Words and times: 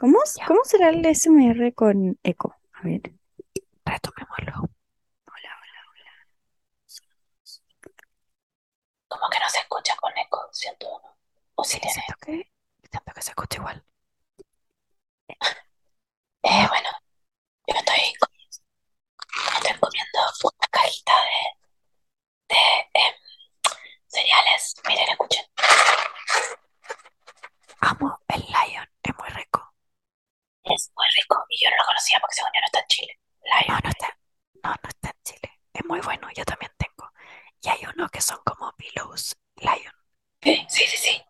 ¿Cómo, 0.00 0.18
Ya. 0.36 0.46
cómo 0.46 0.60
será 0.64 0.88
el 0.90 1.04
SMR 1.06 1.72
con 1.74 2.18
eco? 2.22 2.56
A 2.72 2.82
ver. 2.82 3.02
Retomémoslo. 3.86 4.70
Como 9.08 9.28
que 9.28 9.38
no 9.40 9.48
se 9.50 9.58
escucha 9.58 9.94
con 9.96 10.16
eco, 10.16 10.48
siento. 10.52 10.86
¿no? 10.88 11.16
O 11.56 11.64
si 11.64 11.74
Sí, 11.74 11.80
tiene. 11.80 11.92
siento 11.94 12.14
que, 12.20 12.50
siento 12.90 13.12
que 13.14 13.22
se 13.22 13.30
escucha 13.32 13.58
igual. 13.58 13.84
Eh, 16.42 16.66
bueno, 16.68 16.88
yo 17.68 17.74
estoy, 17.76 18.14
estoy 19.56 19.78
comiendo 19.78 20.18
una 20.44 20.68
cajita 20.70 21.12
de, 22.48 22.54
de 22.54 23.00
em, 23.00 23.14
cereales. 24.08 24.74
Miren, 24.88 25.08
escuchen. 25.10 25.44
Amo 27.82 28.18
el 28.28 28.40
Lion, 28.40 28.88
es 29.02 29.14
muy 29.18 29.28
rico. 29.28 29.74
Es 30.74 30.90
muy 30.96 31.06
rico 31.14 31.44
y 31.48 31.64
yo 31.64 31.70
no 31.70 31.76
lo 31.76 31.84
conocía 31.84 32.18
porque 32.20 32.34
según 32.34 32.50
yo 32.54 32.60
no 32.60 32.66
está 32.66 32.80
en 32.80 32.86
Chile. 32.88 33.18
No, 33.44 33.60
Lion. 33.60 33.80
no 33.84 33.90
está, 33.90 34.18
no, 34.62 34.70
no 34.70 34.88
está 34.88 35.08
en 35.10 35.22
Chile. 35.24 35.50
Es 35.72 35.84
muy 35.86 36.00
bueno, 36.00 36.28
yo 36.36 36.44
también 36.44 36.72
tengo. 36.76 37.10
Y 37.62 37.68
hay 37.68 37.80
uno 37.94 38.08
que 38.08 38.20
son 38.20 38.38
como 38.44 38.72
pillows 38.76 39.36
Lion. 39.56 39.94
Sí, 40.42 40.66
sí, 40.68 40.86
sí, 40.86 40.96
sí. 40.96 41.22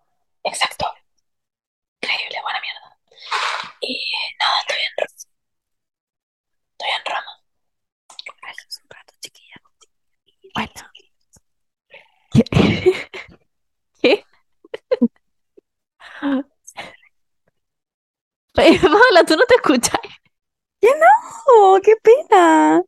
Exacto. 0.45 0.93
Increíble, 2.03 2.41
buena 2.43 2.61
mierda. 2.61 2.99
Y 3.81 4.13
nada, 4.39 4.61
estoy 4.61 4.77
en, 4.79 5.05
estoy 6.73 6.91
en 6.91 7.05
Roma. 7.05 7.41
Relájense 8.41 8.81
un 8.83 8.91
rato, 8.91 9.15
chiquilla. 9.21 9.57
Bueno. 10.55 10.91
¿Qué? 12.33 12.45
¿Qué? 14.03 14.25
Paola, 18.83 19.25
¿tú 19.27 19.37
no 19.37 19.45
te 19.47 19.55
escuchas? 19.57 20.01
¡Oh, 21.47 21.79
qué 21.83 21.95
pena! 22.03 22.83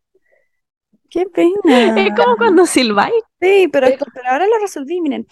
¡Qué 1.11 1.27
pena! 1.27 2.01
Es 2.01 2.15
como 2.15 2.37
cuando 2.37 2.67
silbáis. 2.67 3.23
Sí, 3.41 3.69
pero, 3.73 3.89
pero 4.15 4.29
ahora 4.29 4.47
lo 4.47 4.59
resolví, 4.59 5.01
miren. 5.01 5.27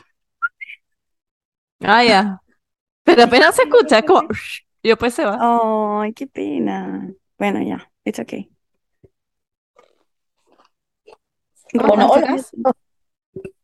Ah, 1.80 2.04
ya. 2.04 2.40
Pero 3.04 3.24
apenas 3.24 3.56
se 3.56 3.62
escucha, 3.62 3.98
es 3.98 4.04
como... 4.04 4.22
Y 4.82 4.88
después 4.88 5.12
se 5.12 5.26
va. 5.26 5.36
¡Ay, 6.00 6.14
qué 6.14 6.26
pena! 6.26 7.12
Bueno, 7.38 7.60
ya, 7.62 7.90
it's 8.04 8.18
okay. 8.18 8.50
Bueno, 11.74 12.06
hola. 12.08 12.36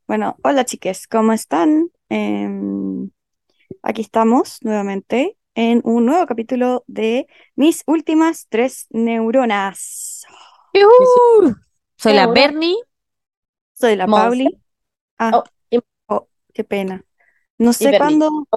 Bueno, 0.07 0.37
hola 0.45 0.65
chiques, 0.65 1.09
¿cómo 1.09 1.33
están? 1.33 1.91
Em, 2.11 3.11
aquí 3.83 4.03
estamos 4.03 4.59
nuevamente 4.63 5.37
en 5.57 5.83
un 5.85 6.07
nuevo 6.07 6.27
capítulo 6.27 6.85
de 6.89 7.29
Mis 7.57 7.85
últimas 7.89 8.47
tres 8.51 8.87
neuronas. 8.91 10.25
¡Yujú! 10.73 11.57
Soy 11.99 12.15
la 12.15 12.27
Bernie. 12.27 12.77
Soy 13.75 13.97
la. 13.97 14.09
Pauli. 14.09 14.61
Ah, 15.19 15.39
Oh, 15.39 15.45
y- 15.71 15.81
oh, 16.09 16.29
qué 16.55 16.65
pena. 16.65 17.05
No 17.59 17.73
sé 17.75 17.95
cuándo, 17.95 18.49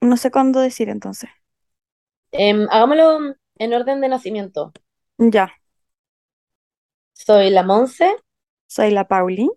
no 0.00 0.16
sé 0.16 0.30
cuándo 0.32 0.60
decir 0.60 0.88
entonces. 0.88 1.30
Em, 2.32 2.66
hagámoslo 2.70 3.34
en 3.58 3.74
orden 3.74 4.00
de 4.00 4.08
nacimiento. 4.08 4.72
Ya, 5.18 5.50
Soy 7.12 7.50
la 7.50 7.62
Monse. 7.64 8.16
soy 8.66 8.90
la 8.92 9.08
Pauli. 9.08 9.50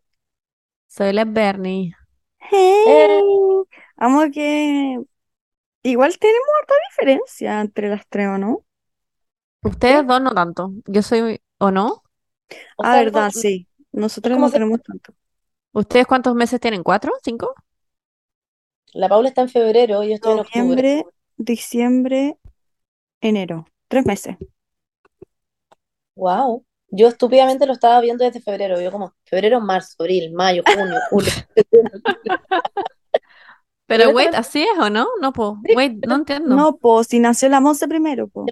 Soy 0.87 1.13
la 1.13 1.25
Bernie. 1.25 1.95
Hey, 2.39 3.21
amo 3.97 4.29
que 4.31 4.99
igual 5.83 6.17
tenemos 6.19 6.47
harta 6.61 6.73
diferencia 6.89 7.61
entre 7.61 7.89
las 7.89 8.07
tres, 8.07 8.27
¿o 8.29 8.37
no? 8.37 8.65
Ustedes 9.63 10.05
dos 10.07 10.21
no 10.21 10.33
tanto. 10.33 10.73
Yo 10.87 11.01
soy... 11.01 11.41
¿O 11.59 11.69
no? 11.71 12.03
O 12.77 12.83
Ah, 12.83 12.91
sea, 12.91 13.03
verdad, 13.03 13.31
sí. 13.31 13.67
Nosotros 13.91 14.35
como 14.35 14.47
no 14.47 14.51
se- 14.51 14.59
tenemos 14.59 14.81
tanto. 14.83 15.13
¿Ustedes 15.73 16.07
cuántos 16.07 16.35
meses 16.35 16.59
tienen? 16.61 16.83
¿Cuatro? 16.83 17.13
¿Cinco? 17.23 17.53
La 18.93 19.09
Paula 19.09 19.27
está 19.27 19.41
en 19.41 19.49
febrero 19.49 20.01
y 20.01 20.07
yo 20.07 20.15
estoy 20.15 20.31
en 20.31 20.39
octubre. 20.39 20.83
Noviembre, 20.83 21.05
diciembre, 21.37 22.37
enero. 23.21 23.65
Tres 23.89 24.05
meses. 24.05 24.37
Wow. 26.15 26.65
Yo 26.89 27.07
estúpidamente 27.07 27.65
lo 27.65 27.73
estaba 27.73 28.01
viendo 28.01 28.23
desde 28.25 28.41
febrero. 28.41 28.79
Yo 28.81 28.91
como 28.91 29.13
febrero, 29.25 29.61
marzo, 29.61 29.95
abril, 29.99 30.31
mayo, 30.33 30.63
junio, 30.65 30.99
julio. 31.09 31.31
Pero 33.91 34.05
Pero 34.05 34.15
wait, 34.15 34.33
¿así 34.35 34.63
es 34.63 34.79
o 34.79 34.89
no? 34.89 35.05
No, 35.19 35.33
po. 35.33 35.59
Sí, 35.65 35.73
Wait, 35.75 36.05
no 36.07 36.15
entiendo. 36.15 36.55
No, 36.55 36.77
po, 36.77 37.03
si 37.03 37.19
nació 37.19 37.49
la 37.49 37.59
Monse 37.59 37.89
primero, 37.89 38.29
po. 38.29 38.45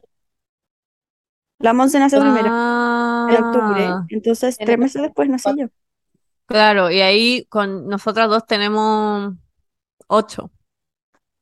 La 1.59 1.71
Monse 1.71 1.97
nació 1.97 2.19
primero, 2.19 2.47
en 2.47 3.43
octubre. 3.45 3.85
Ah, 3.85 4.05
Entonces, 4.09 4.59
En 4.59 4.65
tres 4.65 4.73
el- 4.75 4.79
meses 4.81 5.01
después 5.01 5.29
nací 5.29 5.49
yo. 5.57 5.67
claro, 6.45 6.91
y 6.91 6.99
ahí 6.99 7.45
con 7.45 7.87
nosotras 7.87 8.27
dos 8.27 8.45
tenemos 8.47 9.33
ocho. 10.07 10.51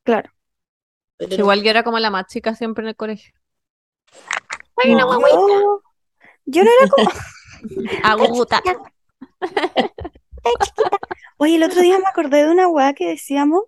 Claro. 0.04 0.30
Pero- 1.16 1.34
Igual 1.34 1.64
yo 1.64 1.70
era 1.70 1.82
como 1.82 1.98
la 1.98 2.10
más 2.10 2.26
chica 2.28 2.54
siempre 2.54 2.84
en 2.84 2.90
el 2.90 2.96
colegio. 2.96 3.34
Yo, 4.84 4.94
yo 6.46 6.62
no 6.62 6.70
era 6.70 6.88
como. 6.88 7.10
Aguta. 8.04 8.62
Oye, 11.38 11.56
el 11.56 11.62
otro 11.64 11.80
día 11.80 11.98
me 11.98 12.06
acordé 12.06 12.44
de 12.44 12.50
una 12.52 12.68
weá 12.68 12.92
que 12.94 13.08
decíamos 13.08 13.64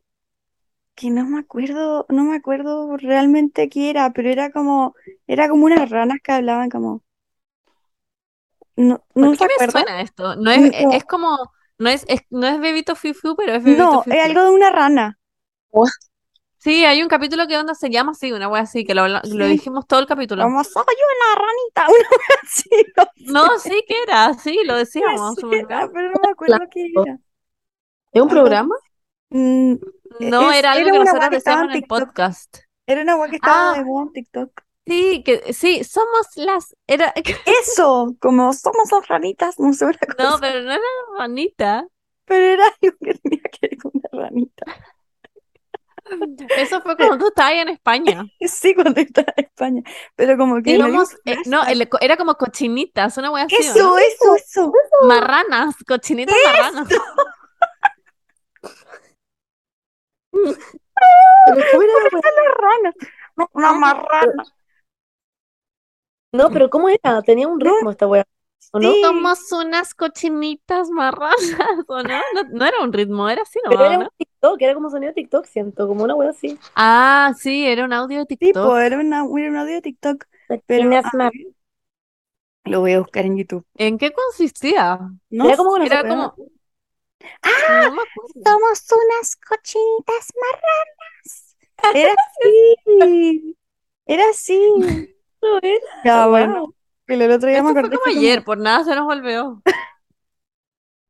que 1.00 1.10
no 1.10 1.24
me 1.26 1.40
acuerdo, 1.40 2.06
no 2.10 2.24
me 2.24 2.36
acuerdo 2.36 2.96
realmente 2.96 3.68
qué 3.68 3.90
era, 3.90 4.12
pero 4.12 4.28
era 4.30 4.50
como, 4.52 4.94
era 5.26 5.48
como 5.48 5.64
unas 5.66 5.90
ranas 5.90 6.18
que 6.22 6.32
hablaban 6.32 6.70
como. 6.70 7.02
No, 8.76 9.04
¿no 9.14 9.26
¿Por 9.28 9.36
te 9.36 9.46
qué 9.46 9.54
me 9.60 9.70
suena 9.70 10.00
esto? 10.00 10.36
No 10.36 10.50
es, 10.50 10.72
No. 10.82 10.90
es 10.92 11.04
como, 11.04 11.36
no 11.78 11.90
es, 11.90 12.04
es- 12.08 12.22
no 12.30 12.46
es 12.46 12.60
Bebito 12.60 12.96
Fifu, 12.96 13.36
pero 13.36 13.54
es 13.54 13.62
Bebito 13.64 13.82
No, 13.84 14.02
Fifu. 14.02 14.10
es 14.16 14.24
algo 14.24 14.42
de 14.44 14.50
una 14.50 14.70
rana. 14.70 15.18
Sí, 16.58 16.84
hay 16.84 17.02
un 17.02 17.08
capítulo 17.08 17.46
que 17.46 17.56
onda 17.56 17.74
se 17.74 17.88
llama 17.88 18.12
así, 18.12 18.32
una 18.32 18.48
wea 18.48 18.62
así, 18.62 18.84
que 18.84 18.94
lo, 18.94 19.02
habla- 19.02 19.22
lo 19.24 19.46
Sí. 19.46 19.52
dijimos 19.52 19.86
todo 19.86 20.00
el 20.00 20.06
capítulo. 20.06 20.42
Como 20.42 20.62
soy 20.62 20.84
una 20.84 21.42
ranita, 21.42 21.86
una 21.88 22.08
wea 22.10 22.38
así. 22.42 22.68
no 22.96 23.48
No, 23.48 23.58
sí 23.58 23.82
que 23.88 23.94
era, 24.02 24.34
sí, 24.34 24.58
lo 24.64 24.76
decíamos. 24.76 25.38
era, 25.38 25.86
olvidó. 25.86 25.92
pero 25.92 26.10
no 26.10 26.20
me 26.22 26.30
acuerdo 26.30 26.58
qué 26.70 26.86
era. 27.02 27.18
¿Es 28.12 28.22
un 28.22 28.28
programa? 28.28 28.74
Mm, 29.30 29.74
No, 30.20 30.50
es- 30.52 30.58
era 30.58 30.72
algo 30.72 30.88
era 30.88 30.92
que 30.92 30.98
nosotros 31.04 31.30
decíamos 31.30 31.64
en 31.64 31.70
en 31.70 31.76
el 31.76 31.82
podcast. 31.84 32.58
Era 32.86 33.02
una 33.02 33.16
wea 33.16 33.30
que 33.30 33.36
estaba 33.36 33.72
Ah. 33.72 33.74
de 33.78 33.84
moda 33.84 34.02
en 34.06 34.12
TikTok. 34.12 34.60
Sí, 34.86 35.22
que 35.24 35.52
sí, 35.52 35.84
somos 35.84 36.26
las, 36.36 36.74
era, 36.86 37.12
Eso, 37.46 38.16
como 38.20 38.52
somos 38.52 38.88
dos 38.90 39.06
ranitas, 39.06 39.58
no 39.60 39.72
sé 39.72 39.84
una 39.84 39.98
cosa. 39.98 40.30
no, 40.30 40.38
pero 40.40 40.62
no 40.62 40.72
era 40.72 40.82
ranita. 41.18 41.86
Pero 42.24 42.44
era 42.44 42.64
algo 42.66 42.96
que 43.00 43.14
tenía 43.14 43.42
que 43.52 43.68
ver 43.68 43.78
con 43.78 43.92
una 43.94 44.24
ranita. 44.24 44.64
Eso 46.56 46.80
fue 46.82 46.96
cuando 46.96 47.18
tú 47.18 47.28
estabas 47.28 47.52
en 47.52 47.68
España. 47.68 48.24
Sí, 48.40 48.74
cuando 48.74 49.00
estaba 49.00 49.32
en 49.36 49.44
España. 49.44 49.82
Pero 50.16 50.36
como 50.36 50.60
que 50.60 50.74
eh, 50.74 50.78
no, 51.46 51.64
el- 51.66 51.88
era 52.00 52.16
como 52.16 52.34
cochinitas, 52.34 53.16
una 53.16 53.30
wea 53.30 53.44
así, 53.44 53.54
¿o 53.54 53.60
Eso, 53.60 53.78
no? 53.78 53.98
eso, 53.98 54.34
eso. 54.36 54.72
Marranas, 55.06 55.76
cochinitas 55.86 56.34
marranas. 56.46 56.88
Pero 61.46 61.62
¿cómo 61.72 61.82
era 61.82 61.92
la 62.02 62.18
wea? 62.20 62.92
Una 63.36 63.48
una 63.52 63.72
marrana. 63.72 64.44
No, 66.32 66.50
pero 66.50 66.70
¿cómo 66.70 66.88
era? 66.88 67.22
Tenía 67.22 67.48
un 67.48 67.58
ritmo 67.58 67.90
esta 67.90 68.06
wea. 68.06 68.24
¿O 68.72 68.78
no? 68.78 68.92
Sí. 68.92 69.02
Somos 69.02 69.50
unas 69.52 69.94
cochinitas 69.94 70.90
marranas, 70.90 71.38
¿o 71.88 72.02
no? 72.02 72.20
No, 72.34 72.42
no 72.52 72.64
era 72.66 72.80
un 72.82 72.92
ritmo, 72.92 73.28
era 73.28 73.42
así 73.42 73.58
Pero 73.64 73.74
nomás, 73.76 73.88
era 73.90 73.98
¿no? 73.98 74.04
un 74.04 74.10
TikTok, 74.16 74.62
era 74.62 74.74
como 74.74 74.90
sonido 74.90 75.10
de 75.10 75.14
TikTok, 75.14 75.44
siento, 75.46 75.88
como 75.88 76.04
una 76.04 76.14
wea 76.14 76.30
así. 76.30 76.58
Ah, 76.76 77.32
sí, 77.36 77.66
era 77.66 77.84
un 77.84 77.92
audio 77.92 78.18
de 78.20 78.26
TikTok. 78.26 78.66
pues 78.68 78.84
era, 78.84 78.98
una, 78.98 79.24
era 79.38 79.50
un 79.50 79.56
audio 79.56 79.74
de 79.74 79.82
TikTok. 79.82 80.24
Pero 80.66 80.84
Cochinas 80.84 81.04
a 81.06 81.16
mar- 81.16 81.32
ver, 81.34 81.46
lo 82.66 82.80
voy 82.80 82.92
a 82.92 82.98
buscar 83.00 83.24
en 83.24 83.38
YouTube. 83.38 83.64
¿En 83.74 83.98
qué 83.98 84.12
consistía? 84.12 85.00
No 85.30 85.46
Era 85.48 85.56
como 85.56 85.72
una 85.72 85.86
Era 85.86 86.02
pero- 86.02 86.14
como... 86.34 86.50
¡Ah! 87.42 87.82
No 87.84 87.92
me 87.94 88.02
acuerdo. 88.02 88.32
Somos 88.44 88.86
unas 88.92 89.36
cochinitas 89.36 90.32
marranas. 90.40 91.56
Era 91.94 92.12
así. 92.12 93.56
Era 94.06 94.30
así. 94.30 95.16
No 95.42 95.56
era. 95.62 95.80
Ya, 96.04 96.22
Wow. 96.26 96.30
bueno. 96.30 96.74
Pero 97.06 97.24
el 97.24 97.30
otro 97.32 97.48
día 97.48 97.62
me 97.62 97.70
Esto 97.70 97.78
acordé 97.80 97.96
como 97.96 98.04
fue 98.04 98.12
como- 98.12 98.20
ayer, 98.26 98.44
por 98.44 98.58
nada 98.58 98.84
se 98.84 98.94
nos 98.94 99.06
volvió. 99.06 99.62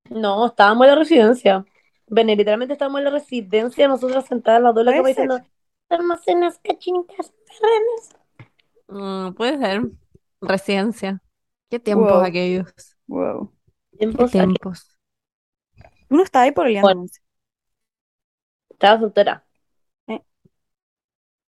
No, 0.09 0.47
estábamos 0.47 0.85
en 0.87 0.91
la 0.93 0.97
residencia. 0.99 1.65
Ven, 2.07 2.27
literalmente 2.29 2.75
estábamos 2.75 2.99
en 3.01 3.05
la 3.07 3.11
residencia, 3.11 3.89
nosotras 3.89 4.27
sentadas 4.27 4.63
las 4.63 4.73
dos 4.75 4.83
en 4.83 4.87
la 4.87 4.93
cama 4.97 5.09
diciendo, 5.09 5.41
somos 5.89 6.21
unas 6.29 6.59
cochinitas 6.59 7.33
marranas. 7.61 9.31
Mm, 9.33 9.35
puede 9.35 9.59
ser. 9.59 9.83
Residencia. 10.41 11.23
Qué 11.69 11.79
tiempos 11.81 12.13
Wow. 12.13 12.21
aquellos. 12.23 12.73
Wow. 13.09 13.53
Qué 13.93 13.99
Tiempos 13.99 14.31
tiempos. 14.31 14.99
Uno 16.11 16.23
estaba 16.25 16.45
ahí 16.45 16.53
por 16.53 16.71
Bueno. 16.83 17.07
Estaba 18.71 19.01
soltera. 19.01 19.45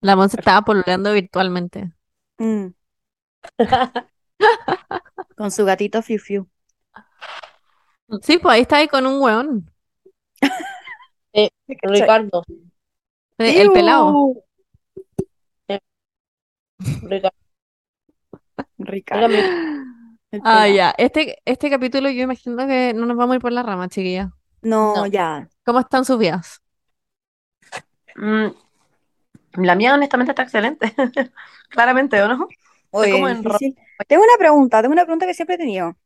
La 0.00 0.16
Monse 0.16 0.36
estaba 0.38 0.62
pololeando 0.62 1.12
virtualmente. 1.12 1.92
Mm, 2.38 2.68
con 5.36 5.50
su 5.50 5.64
gatito 5.64 6.02
Fiu 6.02 6.18
Fiu. 6.18 6.48
Sí, 8.22 8.38
pues 8.38 8.54
ahí 8.54 8.62
está 8.62 8.78
ahí 8.78 8.88
con 8.88 9.06
un 9.06 9.20
weón. 9.20 9.70
Eh, 11.34 11.48
Ricardo, 11.82 12.44
Eh, 13.38 13.62
El 13.62 13.72
pelado. 13.72 14.12
¡Iu! 15.68 15.78
Ricardo. 18.78 19.38
Ah, 20.44 20.68
ya. 20.68 20.94
Este, 20.98 21.38
este 21.46 21.70
capítulo 21.70 22.10
yo 22.10 22.22
imagino 22.22 22.66
que 22.66 22.92
no 22.94 23.06
nos 23.06 23.16
vamos 23.16 23.32
a 23.32 23.36
ir 23.36 23.40
por 23.40 23.52
la 23.52 23.62
rama, 23.62 23.88
chiquilla. 23.88 24.32
No, 24.62 24.94
No. 24.94 25.06
ya. 25.06 25.48
¿Cómo 25.64 25.80
están 25.80 26.04
sus 26.04 26.18
vidas? 26.18 26.62
Mm, 28.16 28.52
la 29.54 29.74
mía 29.74 29.94
honestamente 29.94 30.32
está 30.32 30.42
excelente. 30.42 30.94
Claramente, 31.70 32.22
¿o 32.22 32.28
no? 32.28 32.48
Oye, 32.90 33.10
como 33.10 33.28
en. 33.28 33.42
Tengo 34.08 34.24
una 34.24 34.36
pregunta, 34.38 34.80
tengo 34.82 34.92
una 34.92 35.04
pregunta 35.04 35.26
que 35.26 35.34
siempre 35.34 35.54
he 35.56 35.58
tenido. 35.58 35.96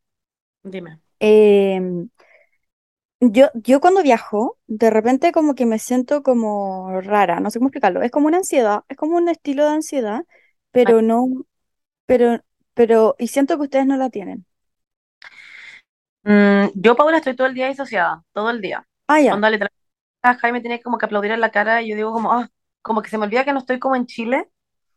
Dime. 0.64 1.00
Em, 1.20 2.10
yo, 3.20 3.48
yo 3.54 3.80
cuando 3.80 4.02
viajo, 4.02 4.58
de 4.66 4.90
repente 4.90 5.32
como 5.32 5.54
que 5.54 5.66
me 5.66 5.78
siento 5.78 6.22
como 6.22 7.00
rara, 7.00 7.40
no 7.40 7.50
sé 7.50 7.58
cómo 7.58 7.68
explicarlo. 7.68 8.02
Es 8.02 8.10
como 8.10 8.26
una 8.28 8.38
ansiedad, 8.38 8.82
es 8.88 8.96
como 8.96 9.16
un 9.16 9.28
estilo 9.28 9.64
de 9.64 9.70
ansiedad, 9.70 10.24
pero 10.70 11.02
no, 11.02 11.26
pero, 12.06 12.40
pero, 12.74 13.16
y 13.20 13.28
siento 13.28 13.56
que 13.58 13.64
ustedes 13.64 13.86
no 13.86 13.98
la 13.98 14.10
tienen. 14.10 14.45
Mm, 16.26 16.70
yo, 16.74 16.96
Paula, 16.96 17.18
estoy 17.18 17.36
todo 17.36 17.46
el 17.46 17.54
día 17.54 17.68
disociada, 17.68 18.24
todo 18.32 18.50
el 18.50 18.60
día. 18.60 18.86
Ah, 19.08 19.20
ya, 19.20 19.30
Cuando 19.30 19.48
literalmente 19.48 19.76
a 20.22 20.34
Jaime 20.34 20.60
tiene 20.60 20.82
como 20.82 20.98
que 20.98 21.06
aplaudir 21.06 21.30
en 21.32 21.40
la 21.40 21.50
cara 21.52 21.82
y 21.82 21.88
yo 21.90 21.96
digo 21.96 22.12
como, 22.12 22.32
ah, 22.32 22.50
como 22.82 23.02
que 23.02 23.10
se 23.10 23.18
me 23.18 23.24
olvida 23.26 23.44
que 23.44 23.52
no 23.52 23.60
estoy 23.60 23.78
como 23.78 23.94
en 23.96 24.06
Chile, 24.06 24.50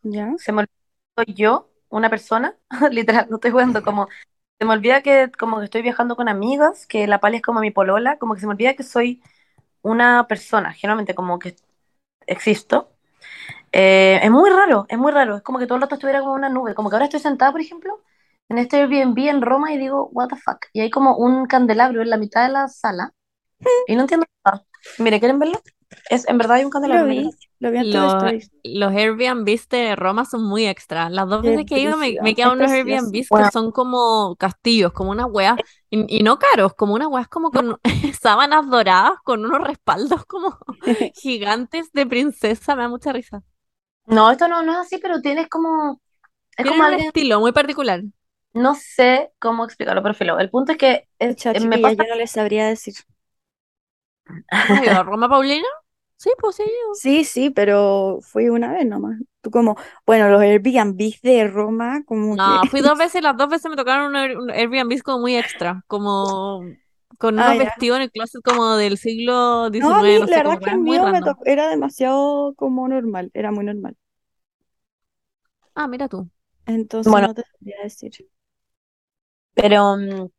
ya. 0.04 0.36
se 0.36 0.52
me 0.54 0.62
olvida 0.62 0.74
que 1.18 1.26
soy 1.26 1.36
yo, 1.36 1.72
una 1.90 2.10
persona, 2.10 2.58
literal, 2.92 3.28
no 3.30 3.38
estoy 3.38 3.52
jugando, 3.52 3.84
como, 3.84 4.08
se 4.60 4.66
me 4.66 4.74
olvida 4.74 5.04
que 5.04 5.32
como 5.40 5.60
que 5.60 5.66
estoy 5.66 5.84
viajando 5.84 6.16
con 6.18 6.30
amigas, 6.30 6.88
que 6.88 7.08
la 7.08 7.20
Pali 7.22 7.38
es 7.38 7.44
como 7.44 7.62
mi 7.62 7.72
polola, 7.72 8.18
como 8.20 8.36
que 8.36 8.42
se 8.42 8.48
me 8.48 8.54
olvida 8.54 8.76
que 8.76 8.84
soy 8.84 9.22
una 9.84 10.28
persona, 10.28 10.74
generalmente 10.74 11.16
como 11.16 11.40
que 11.40 11.56
existo. 12.28 12.92
Eh, 13.72 14.20
es 14.24 14.32
muy 14.32 14.50
raro, 14.50 14.86
es 14.90 14.98
muy 14.98 15.12
raro, 15.12 15.38
es 15.38 15.42
como 15.44 15.60
que 15.60 15.68
todo 15.68 15.76
el 15.76 15.82
rato 15.84 15.96
estuviera 15.96 16.22
como 16.22 16.34
una 16.34 16.50
nube, 16.50 16.74
como 16.76 16.90
que 16.90 16.96
ahora 16.96 17.06
estoy 17.06 17.20
sentada, 17.20 17.52
por 17.52 17.62
ejemplo, 17.62 18.02
en 18.50 18.58
este 18.60 18.78
Airbnb 18.78 19.18
en 19.30 19.42
Roma 19.42 19.74
y 19.74 19.78
digo, 19.78 20.10
what 20.14 20.28
the 20.30 20.36
fuck, 20.38 20.66
y 20.74 20.82
hay 20.82 20.90
como 20.90 21.18
un 21.18 21.46
candelabro 21.48 22.02
en 22.02 22.10
la 22.10 22.18
mitad 22.18 22.46
de 22.48 22.54
la 22.54 22.68
sala 22.68 23.14
y 23.88 23.96
no 23.96 24.04
entiendo 24.04 24.28
nada. 24.46 24.66
Mire, 25.00 25.20
¿quieren 25.20 25.40
verlo? 25.40 25.60
Es, 26.10 26.28
en 26.30 26.38
verdad 26.38 26.58
hay 26.58 26.66
un 26.66 26.72
Lo 26.86 27.06
candelabro. 27.06 27.06
vi, 27.06 27.38
lo 27.60 27.72
vi 27.72 27.78
en 27.80 27.90
tus 27.90 28.16
Los, 28.16 28.50
los 28.64 28.92
Airbnbs 28.94 29.70
de 29.70 29.96
Roma 29.96 30.26
son 30.26 30.44
muy 30.44 30.66
extra. 30.68 31.10
Las 31.10 31.28
dos 31.30 31.44
veces 31.44 31.66
que 31.66 31.76
he 31.76 31.82
ido 31.82 31.98
me, 31.98 32.18
me 32.22 32.32
he 32.32 32.36
quedado 32.36 32.54
en 32.54 32.60
es 32.60 32.72
unos. 32.72 32.72
Airbnbs 32.72 33.32
que 33.32 33.46
son 33.46 33.72
como 33.72 34.36
castillos, 34.38 34.92
como 34.94 35.12
una 35.12 35.28
wea, 35.28 35.62
y, 35.90 36.20
y 36.20 36.24
no 36.24 36.40
caros, 36.40 36.74
como 36.76 36.94
una 36.96 37.08
wea 37.08 37.26
como 37.26 37.52
con 37.52 37.78
sábanas 38.22 38.68
doradas, 38.70 39.14
con 39.24 39.46
unos 39.46 39.62
respaldos 39.68 40.26
como 40.26 40.58
gigantes 41.14 41.92
de 41.94 42.06
princesa, 42.08 42.76
me 42.76 42.84
da 42.84 42.90
mucha 42.90 43.14
risa. 43.14 43.44
No, 44.08 44.32
esto 44.32 44.48
no, 44.48 44.62
no 44.64 44.74
es 44.74 44.78
así, 44.80 44.98
pero 44.98 45.22
tienes 45.22 45.48
como, 45.50 46.02
es 46.58 46.66
Tienen 46.66 46.82
como 46.82 46.84
un 46.84 46.94
alguien, 46.94 47.00
estilo 47.00 47.40
muy 47.42 47.52
particular. 47.52 48.02
No 48.54 48.76
sé 48.76 49.32
cómo 49.40 49.66
explicarlo, 49.66 50.02
pero 50.04 50.16
filo, 50.16 50.40
el 50.40 50.50
punto 50.50 50.72
es 50.74 50.78
que 50.78 51.08
es- 51.20 51.38
eh, 51.52 51.60
me 51.60 51.80
chiquillas, 51.80 51.80
pasa, 51.80 51.98
yo 51.98 52.06
no 52.08 52.16
les 52.16 52.32
sabría 52.32 52.68
decir. 52.68 52.96
¿Has 54.50 54.84
ido 54.84 54.98
a 54.98 55.04
Roma, 55.04 55.30
Paulina? 55.30 55.68
Sí, 56.18 56.32
pues 56.40 56.56
sí. 56.58 56.64
Sí, 56.92 57.24
sí, 57.24 57.50
pero 57.52 58.20
fui 58.22 58.50
una 58.50 58.74
vez 58.74 58.86
nomás. 58.86 59.18
Tú 59.42 59.52
como, 59.52 59.76
bueno, 60.06 60.30
los 60.30 60.42
Airbnb 60.42 60.98
de 61.22 61.48
Roma, 61.48 62.04
como 62.06 62.42
que... 62.42 62.60
No, 62.60 62.68
fui 62.68 62.82
dos 62.82 62.98
veces, 62.98 63.24
las 63.24 63.36
dos 63.38 63.50
veces 63.50 63.70
me 63.72 63.76
tocaron 63.76 64.08
un 64.08 64.16
Air- 64.16 64.38
un 64.38 64.52
Airbnb 64.52 65.02
como 65.02 65.20
muy 65.20 65.36
extra, 65.36 65.84
como 65.88 66.76
con 67.18 67.36
Ah, 67.36 67.54
unos 67.54 67.58
vestidos 67.58 67.98
en 67.98 68.04
el 68.04 68.12
closet 68.12 68.42
como 68.44 68.76
del 68.78 68.98
siglo 68.98 69.70
XIX, 69.72 69.94
No, 69.94 69.96
a 70.00 70.04
mí 70.04 70.18
no 70.20 70.28
la 70.28 70.28
sé, 70.28 70.44
verdad 70.44 70.60
que 70.64 70.70
el 70.72 70.78
mío 70.80 71.08
me 71.08 71.22
tocó, 71.24 71.44
era 71.46 71.70
demasiado 71.70 72.54
como 72.56 72.88
normal, 72.88 73.32
era 73.34 73.52
muy 73.52 73.66
normal. 73.66 73.98
Ah, 75.76 75.88
mira 75.88 76.08
tú. 76.08 76.30
Entonces 76.66 77.22
bueno, 77.22 77.28
no 77.28 77.34
te 77.34 77.44
sabría 77.44 77.84
decir. 77.84 78.14
Pero 79.54 79.98
mm, 79.98 80.30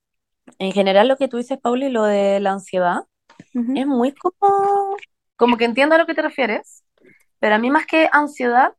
en 0.61 0.73
general 0.73 1.09
lo 1.09 1.17
que 1.17 1.29
tú 1.29 1.39
dices, 1.39 1.59
Pauli, 1.61 1.91
lo 1.91 2.05
de 2.05 2.41
la 2.41 2.53
ansiedad, 2.53 3.03
Ujú. 3.55 3.75
es 3.75 3.87
muy 3.87 4.15
como, 4.15 4.97
como 5.37 5.57
que 5.59 5.65
entiendo 5.67 5.95
a 5.97 5.99
lo 5.99 6.07
que 6.07 6.15
te 6.15 6.23
refieres, 6.23 6.85
pero 7.41 7.57
a 7.57 7.59
mí 7.59 7.71
más 7.71 7.87
que 7.87 8.09
ansiedad, 8.13 8.75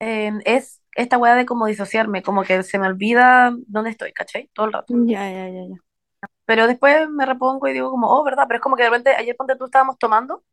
eh, 0.00 0.32
es 0.44 0.82
esta 0.96 1.18
weá 1.18 1.34
de 1.36 1.46
como 1.46 1.66
disociarme, 1.66 2.22
como 2.22 2.44
que 2.44 2.62
se 2.62 2.78
me 2.78 2.88
olvida 2.88 3.52
dónde 3.68 3.90
estoy, 3.90 4.12
¿cachai? 4.12 4.50
Todo 4.54 4.66
el 4.66 4.72
rato. 4.74 4.94
Ya, 5.10 5.22
ya, 5.30 5.48
ya, 5.48 5.62
ya. 5.68 5.76
Pero 6.44 6.66
después 6.66 7.08
me 7.10 7.26
repongo 7.26 7.66
y 7.68 7.72
digo 7.72 7.90
como, 7.90 8.08
oh, 8.08 8.24
¿verdad? 8.24 8.44
Pero 8.48 8.58
es 8.58 8.62
como 8.62 8.76
que 8.76 8.84
de 8.84 8.90
repente, 8.90 9.10
ayer 9.16 9.36
ponte 9.36 9.56
tú 9.56 9.64
estábamos 9.66 9.98
tomando 9.98 10.44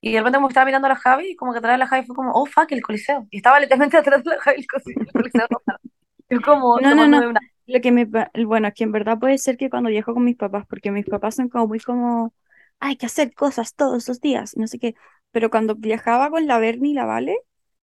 y 0.00 0.12
de 0.12 0.18
repente 0.20 0.38
como 0.38 0.48
estaba 0.48 0.66
mirando 0.66 0.86
a 0.86 0.90
la 0.90 0.96
Javi 0.96 1.32
y 1.32 1.36
como 1.36 1.52
que 1.52 1.58
atrás 1.60 1.74
de 1.74 1.78
la 1.78 1.88
Javi 1.88 2.06
fue 2.06 2.16
como, 2.16 2.32
oh, 2.34 2.46
fuck, 2.46 2.70
el 2.72 2.82
coliseo. 2.82 3.26
Y 3.30 3.38
estaba 3.38 3.60
literalmente 3.60 3.96
atrás 3.98 4.24
de 4.24 4.30
la 4.32 4.40
Javi 4.42 4.60
el 4.60 4.66
coliseo, 4.68 4.96
el 5.06 5.14
coliseo. 5.14 5.48
Yo 6.30 6.42
como 6.42 6.74
No, 6.74 6.94
no, 6.94 7.06
no. 7.08 7.22
una... 7.22 7.40
Lo 7.66 7.80
que 7.80 7.92
me, 7.92 8.06
bueno, 8.46 8.68
es 8.68 8.74
que 8.74 8.84
en 8.84 8.92
verdad 8.92 9.18
puede 9.18 9.38
ser 9.38 9.56
que 9.56 9.70
cuando 9.70 9.88
viajo 9.90 10.12
con 10.14 10.24
mis 10.24 10.36
papás, 10.36 10.66
porque 10.68 10.90
mis 10.90 11.06
papás 11.06 11.36
son 11.36 11.48
como 11.48 11.66
muy 11.68 11.80
como, 11.80 12.34
hay 12.78 12.96
que 12.96 13.06
hacer 13.06 13.34
cosas 13.34 13.74
todos 13.74 14.06
los 14.08 14.20
días, 14.20 14.56
no 14.56 14.66
sé 14.66 14.78
qué. 14.78 14.94
Pero 15.30 15.50
cuando 15.50 15.74
viajaba 15.74 16.30
con 16.30 16.46
la 16.46 16.58
Berni 16.58 16.90
y 16.92 16.94
la 16.94 17.06
Vale, 17.06 17.38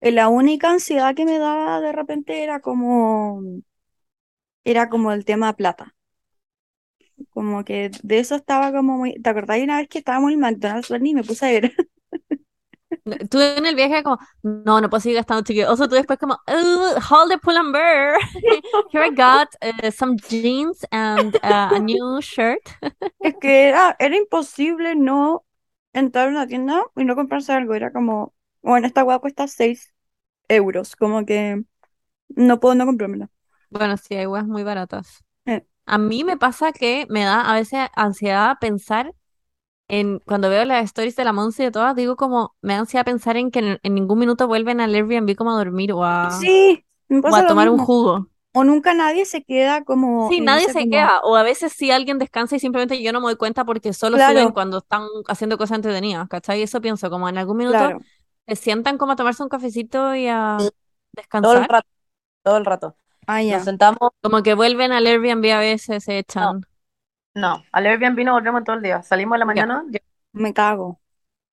eh, 0.02 0.12
la 0.12 0.30
única 0.30 0.72
ansiedad 0.72 1.16
que 1.16 1.26
me 1.26 1.38
daba 1.40 1.80
de 1.82 1.92
repente 1.92 2.44
era 2.44 2.60
como, 2.60 3.42
era 4.66 4.88
como 4.88 5.12
el 5.14 5.26
tema 5.26 5.54
plata. 5.56 5.96
Como 7.32 7.64
que 7.64 7.92
de 8.04 8.20
eso 8.20 8.36
estaba 8.36 8.72
como 8.72 8.98
muy, 8.98 9.14
¿te 9.22 9.30
acordás 9.30 9.60
una 9.62 9.78
vez 9.78 9.88
que 9.90 10.00
estábamos 10.00 10.32
en 10.32 10.40
McDonald's, 10.40 10.90
Berni, 10.90 11.12
y 11.12 11.14
me 11.16 11.24
puse 11.24 11.46
a 11.46 11.50
ver? 11.52 11.74
Tú 13.30 13.40
en 13.42 13.66
el 13.66 13.76
viaje 13.76 14.04
como, 14.04 14.18
no, 14.44 14.82
no 14.82 14.90
puedo 14.90 15.02
seguir 15.02 15.18
gastando 15.18 15.44
chiquillo. 15.44 15.72
O 15.72 15.76
sea, 15.78 15.88
tú 15.88 15.96
después 15.96 16.20
como, 16.20 16.36
"Ugh, 16.48 17.02
hold 17.10 17.32
the 17.32 17.38
pull 17.38 17.58
and 17.58 17.72
bear. 17.74 18.18
Here 18.92 19.04
I 19.06 19.10
got 19.10 19.50
uh, 19.62 19.92
some 19.92 20.18
jeans 20.18 20.86
and 20.92 21.36
uh, 21.44 21.70
a 21.76 21.80
new 21.80 22.20
shirt. 22.22 22.62
Es 23.20 23.36
que 23.40 23.68
era, 23.70 23.96
era 24.00 24.16
imposible 24.16 24.96
no 24.96 25.46
entrar 25.94 26.28
a 26.28 26.32
una 26.32 26.48
tienda 26.48 26.84
y 26.96 27.04
no 27.06 27.16
comprarse 27.16 27.54
algo. 27.54 27.74
Era 27.74 27.92
como, 27.92 28.34
bueno, 28.62 28.88
esta 28.88 29.04
hueá 29.04 29.20
cuesta 29.20 29.48
6 29.48 29.94
euros. 30.50 30.96
Como 30.96 31.26
que 31.26 31.64
no 32.30 32.60
puedo 32.60 32.76
no 32.76 32.86
comprármela. 32.86 33.30
Bueno, 33.70 33.98
sí, 33.98 34.16
hay 34.16 34.26
weas 34.28 34.48
muy 34.48 34.64
baratas. 34.64 35.24
Eh, 35.46 35.66
A 35.86 35.98
mí 35.98 36.24
me 36.24 36.38
pasa 36.38 36.72
que 36.72 37.06
me 37.10 37.24
da 37.24 37.42
a 37.50 37.54
veces 37.56 37.90
ansiedad 37.96 38.58
pensar 38.60 39.14
en, 39.88 40.20
cuando 40.20 40.50
veo 40.50 40.66
las 40.66 40.84
stories 40.86 41.16
de 41.16 41.24
la 41.26 41.34
Monse 41.34 41.64
y 41.64 41.66
de 41.68 41.72
todas, 41.72 41.96
digo 41.96 42.16
como, 42.16 42.56
me 42.62 42.74
da 42.74 42.80
ansiedad 42.80 43.06
pensar 43.06 43.38
en 43.38 43.52
que 43.52 43.60
en, 43.60 43.80
en 43.84 43.96
ningún 43.96 44.20
minuto 44.20 44.48
vuelven 44.48 44.80
al 44.82 44.94
Airbnb 44.96 45.36
como 45.36 45.52
a 45.52 45.58
dormir 45.58 45.94
o 45.94 46.04
a, 46.04 46.38
sí, 46.40 46.86
o 47.10 47.46
tomar 47.46 47.70
un 47.70 47.80
jugo. 47.80 48.28
O 48.54 48.64
nunca 48.64 48.94
nadie 48.94 49.26
se 49.26 49.44
queda 49.44 49.84
como 49.84 50.30
Sí, 50.30 50.38
y 50.38 50.42
nadie 50.42 50.68
se 50.68 50.74
como, 50.80 50.90
queda. 50.90 51.22
O 51.24 51.36
a 51.36 51.44
veces 51.44 51.74
sí 51.74 51.92
alguien 51.92 52.18
descansa 52.18 52.56
y 52.56 52.60
simplemente 52.60 53.02
yo 53.02 53.14
no 53.14 53.20
me 53.22 53.28
doy 53.28 53.36
cuenta 53.38 53.64
porque 53.66 53.94
solo 53.94 54.20
suben 54.20 54.36
claro, 54.36 54.54
cuando 54.54 54.80
están 54.80 55.08
haciendo 55.28 55.58
cosas 55.58 55.78
entretenidas, 55.78 56.28
¿cachai? 56.28 56.62
Eso 56.62 56.82
pienso, 56.82 57.10
como 57.10 57.30
en 57.30 57.38
algún 57.38 57.58
minuto 57.58 57.78
claro. 57.78 58.00
se 58.48 58.56
sientan 58.56 58.98
como 58.98 59.14
a 59.14 59.16
tomarse 59.16 59.44
un 59.44 59.50
cafecito 59.50 60.16
y 60.16 60.28
a 60.28 60.58
Todo 61.40 61.54
el 61.54 61.64
descansar. 61.64 61.68
rato, 61.68 61.88
todo 62.44 62.58
el 62.58 62.66
rato. 62.66 62.98
Ah, 63.28 63.42
Nos 63.44 63.64
sentamos, 63.64 64.00
Como 64.22 64.44
que 64.44 64.54
vuelven 64.54 64.92
al 64.92 65.06
Airbnb 65.08 65.52
a 65.52 65.60
veces, 65.60 66.04
se 66.04 66.20
echan. 66.20 66.62
no, 66.62 66.68
al 67.72 67.86
Airbnb 67.86 68.24
nos 68.26 68.34
volvemos 68.36 68.64
todo 68.64 68.76
el 68.78 68.82
día. 68.84 69.02
Salimos 69.04 69.36
en 69.36 69.40
la 69.40 69.46
mañana, 69.46 69.86
ya, 69.90 70.00
Me 70.34 70.54
cago. 70.54 71.02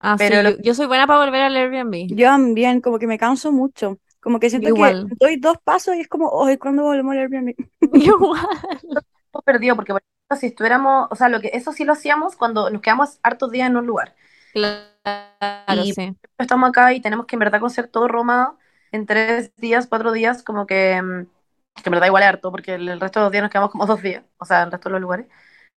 Ah, 0.01 0.19
pero 0.19 0.43
sí, 0.43 0.43
lo 0.43 0.51
yo, 0.51 0.59
yo 0.59 0.75
soy 0.75 0.87
buena 0.87 1.07
para 1.07 1.21
volver 1.25 1.43
al 1.43 1.57
Airbnb. 1.57 2.09
Yo 2.17 2.27
también, 2.29 2.81
como 2.81 2.99
que 2.99 3.07
me 3.07 3.19
canso 3.19 3.53
mucho. 3.53 3.99
Como 4.21 4.41
que 4.41 4.51
siento 4.51 4.73
que 4.73 4.81
igual. 4.81 5.09
doy 5.21 5.37
dos 5.39 5.59
pasos 5.65 5.97
y 5.97 6.01
es 6.01 6.09
como, 6.09 6.29
hoy 6.31 6.59
¿cuándo 6.59 6.83
volvemos 6.85 7.13
al 7.13 7.19
Airbnb? 7.21 7.55
Yo 7.95 8.17
igual. 8.17 8.47
hemos 9.33 9.45
perdido, 9.45 9.77
porque 9.77 9.93
por 9.93 10.03
ejemplo, 10.03 10.37
si 10.41 10.47
estuviéramos, 10.49 11.09
o 11.11 11.17
sea, 11.17 11.29
lo 11.29 11.41
que 11.41 11.51
eso 11.55 11.73
sí 11.73 11.85
lo 11.85 11.93
hacíamos 11.93 12.37
cuando 12.37 12.71
nos 12.71 12.81
quedamos 12.83 13.19
hartos 13.23 13.51
días 13.51 13.69
en 13.69 13.77
un 13.77 13.87
lugar. 13.87 14.15
Claro, 14.53 15.85
Y 15.85 15.95
sí. 15.95 16.17
estamos 16.39 16.69
acá 16.69 16.93
y 16.93 17.01
tenemos 17.01 17.27
que 17.27 17.37
en 17.37 17.41
verdad 17.41 17.61
conocer 17.61 17.89
todo 17.89 18.09
Roma 18.09 18.57
en 18.93 19.07
tres 19.07 19.55
días, 19.57 19.87
cuatro 19.87 20.13
días, 20.13 20.43
como 20.43 20.67
que, 20.67 21.01
mm, 21.03 21.27
que 21.83 21.83
en 21.89 21.93
verdad 21.93 22.07
igual 22.07 22.23
es 22.23 22.29
harto, 22.29 22.51
porque 22.51 22.75
el 22.75 22.89
el 22.89 23.01
resto 23.01 23.21
de 23.21 23.25
los 23.27 23.33
días 23.33 23.43
nos 23.43 23.51
quedamos 23.51 23.71
como 23.71 23.87
dos 23.87 24.03
días, 24.03 24.25
o 24.39 24.45
sea, 24.45 24.63
el 24.65 24.73
resto 24.73 24.89
de 24.89 24.93
los 24.95 25.01
lugares. 25.03 25.27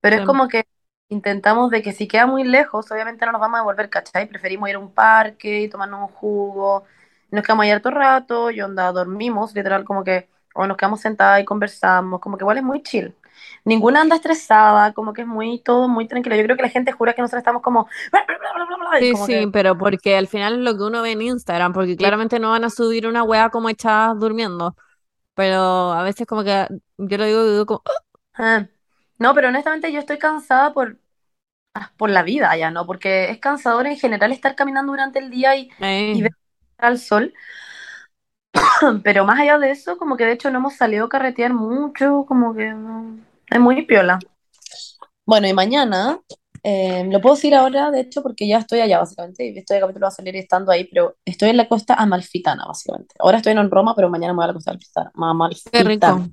Pero 0.06 0.18
es 0.18 0.22
como 0.24 0.48
que 0.48 0.66
intentamos 1.10 1.70
de 1.72 1.82
que 1.82 1.92
si 1.94 2.08
queda 2.08 2.28
muy 2.28 2.44
lejos, 2.44 2.92
obviamente 2.92 3.26
no 3.26 3.32
nos 3.32 3.42
vamos 3.42 3.58
a 3.58 3.62
devolver, 3.62 3.90
¿cachai? 3.90 4.28
Preferimos 4.28 4.70
ir 4.70 4.76
a 4.76 4.80
un 4.80 4.94
parque 4.94 5.62
y 5.62 5.70
tomarnos 5.70 6.02
un 6.10 6.16
jugo. 6.16 6.84
Nos 7.32 7.44
quedamos 7.44 7.64
ahí 7.64 7.72
harto 7.72 7.92
rato 7.92 8.52
y 8.52 8.62
onda, 8.62 8.92
dormimos, 8.92 9.54
literal, 9.56 9.84
como 9.86 10.04
que 10.04 10.30
o 10.54 10.68
nos 10.68 10.78
quedamos 10.78 11.02
sentadas 11.02 11.42
y 11.42 11.46
conversamos, 11.46 12.20
como 12.22 12.38
que 12.38 12.44
igual 12.44 12.58
es 12.58 12.64
muy 12.64 12.82
chill. 12.84 13.16
Ninguna 13.66 14.02
anda 14.02 14.16
estresada, 14.16 14.94
como 14.94 15.12
que 15.14 15.22
es 15.24 15.28
muy 15.28 15.60
todo 15.60 15.88
muy 15.90 16.08
tranquilo. 16.08 16.36
Yo 16.38 16.44
creo 16.44 16.56
que 16.56 16.62
la 16.64 16.70
gente 16.70 16.92
jura 16.94 17.14
que 17.14 17.22
nosotros 17.22 17.42
estamos 17.42 17.62
como... 17.62 17.88
Sí, 18.98 19.12
como 19.12 19.26
sí, 19.26 19.34
que- 19.34 19.50
pero 19.52 19.78
porque 19.78 20.16
al 20.16 20.28
final 20.28 20.54
es 20.56 20.60
lo 20.60 20.78
que 20.78 20.84
uno 20.84 21.02
ve 21.02 21.12
en 21.12 21.22
Instagram, 21.22 21.74
porque 21.74 21.98
claramente 21.98 22.40
no 22.40 22.52
van 22.52 22.64
a 22.64 22.70
subir 22.70 23.08
una 23.08 23.24
wea 23.24 23.50
como 23.50 23.70
echadas 23.70 24.18
durmiendo. 24.20 24.76
Pero 25.36 25.94
a 25.94 26.04
veces 26.04 26.28
como 26.28 26.44
que 26.44 26.68
yo 26.98 27.18
lo 27.18 27.26
digo, 27.26 27.46
digo 27.52 27.66
como, 27.68 27.84
Ah. 28.38 28.68
No, 29.20 29.34
pero 29.34 29.50
honestamente 29.50 29.92
yo 29.92 30.00
estoy 30.00 30.18
cansada 30.20 30.74
por, 30.74 30.98
ah, 31.74 31.92
por 31.98 32.10
la 32.10 32.24
vida 32.24 32.56
ya, 32.58 32.72
¿no? 32.72 32.86
Porque 32.86 33.30
es 33.32 33.40
cansador 33.40 33.88
en 33.88 33.98
general 33.98 34.32
estar 34.32 34.56
caminando 34.56 34.92
durante 34.94 35.20
el 35.20 35.30
día 35.32 35.56
y, 35.56 35.70
"Eh". 35.80 36.14
y 36.16 36.22
ver 36.24 36.34
al 36.78 37.00
sol. 37.00 37.34
Pero 39.04 39.26
más 39.26 39.40
allá 39.40 39.58
de 39.60 39.72
eso, 39.72 39.98
como 39.98 40.18
que 40.18 40.26
de 40.26 40.34
hecho 40.34 40.50
no 40.52 40.60
hemos 40.60 40.76
salido 40.76 41.06
a 41.06 41.10
carretear 41.10 41.54
mucho, 41.54 42.26
como 42.28 42.54
que 42.54 42.72
no, 42.72 43.18
es 43.50 43.60
muy 43.60 43.84
piola. 43.86 44.20
Bueno, 45.26 45.48
y 45.48 45.54
mañana, 45.54 46.20
eh, 46.64 47.06
lo 47.10 47.20
puedo 47.22 47.36
decir 47.36 47.56
ahora, 47.56 47.92
de 47.92 48.02
hecho, 48.02 48.22
porque 48.22 48.48
ya 48.48 48.60
estoy 48.60 48.80
allá, 48.82 49.00
básicamente, 49.00 49.46
y 49.48 49.58
este 49.58 49.80
capítulo 49.80 50.04
va 50.06 50.10
a 50.10 50.12
salir 50.12 50.36
estando 50.36 50.72
ahí, 50.72 50.86
pero 50.86 51.16
estoy 51.26 51.50
en 51.50 51.58
la 51.58 51.68
costa 51.68 51.96
amalfitana, 51.96 52.66
básicamente. 52.68 53.16
Ahora 53.20 53.38
estoy 53.38 53.54
en 53.54 53.72
Roma, 53.72 53.96
pero 53.96 54.10
mañana 54.10 54.34
me 54.34 54.38
voy 54.38 54.44
a 54.46 54.48
la 54.48 54.54
costa 54.54 54.72
amalfitana. 54.72 55.12
Qué 55.72 55.84
rico. 55.84 56.28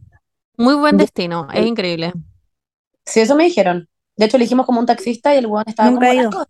Muy 0.58 0.74
buen 0.74 0.98
destino, 0.98 1.48
es 1.52 1.66
increíble. 1.66 2.12
Sí, 3.04 3.20
eso 3.20 3.36
me 3.36 3.44
dijeron. 3.44 3.88
De 4.16 4.26
hecho, 4.26 4.36
elegimos 4.36 4.66
como 4.66 4.80
un 4.80 4.86
taxista 4.86 5.34
y 5.34 5.38
el 5.38 5.46
weón 5.46 5.64
estaba 5.66 5.90
Nunca 5.90 6.08
como, 6.08 6.20
ido. 6.20 6.46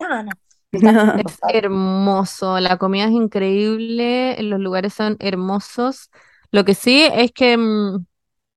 amalfitana. 0.00 0.32
Es 1.26 1.38
hermoso, 1.48 2.60
la 2.60 2.76
comida 2.76 3.04
es 3.06 3.12
increíble, 3.12 4.36
los 4.42 4.60
lugares 4.60 4.92
son 4.94 5.16
hermosos. 5.20 6.10
Lo 6.50 6.64
que 6.64 6.74
sí 6.74 7.04
es 7.12 7.32
que, 7.32 7.56
mm, 7.56 8.04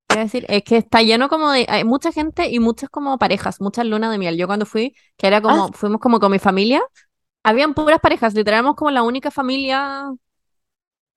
¿qué 0.08 0.16
iba 0.16 0.22
a 0.22 0.26
decir? 0.26 0.46
Es 0.50 0.64
que 0.64 0.78
está 0.78 1.02
lleno 1.04 1.30
como 1.30 1.52
de, 1.52 1.66
hay 1.70 1.84
mucha 1.86 2.12
gente 2.12 2.50
y 2.50 2.60
muchas 2.60 2.90
como 2.90 3.18
parejas, 3.20 3.62
muchas 3.62 3.86
lunas 3.86 4.12
de 4.12 4.18
miel. 4.20 4.38
Yo 4.38 4.48
cuando 4.48 4.66
fui, 4.66 4.96
que 5.18 5.28
era 5.28 5.42
como, 5.42 5.74
fuimos 5.74 6.02
como 6.02 6.20
con 6.20 6.32
mi 6.32 6.40
familia, 6.40 6.82
habían 7.44 7.74
puras 7.74 8.00
parejas, 8.02 8.34
literal 8.36 8.60
éramos 8.60 8.76
como 8.76 8.92
la 8.92 9.04
única 9.04 9.32
familia 9.32 10.12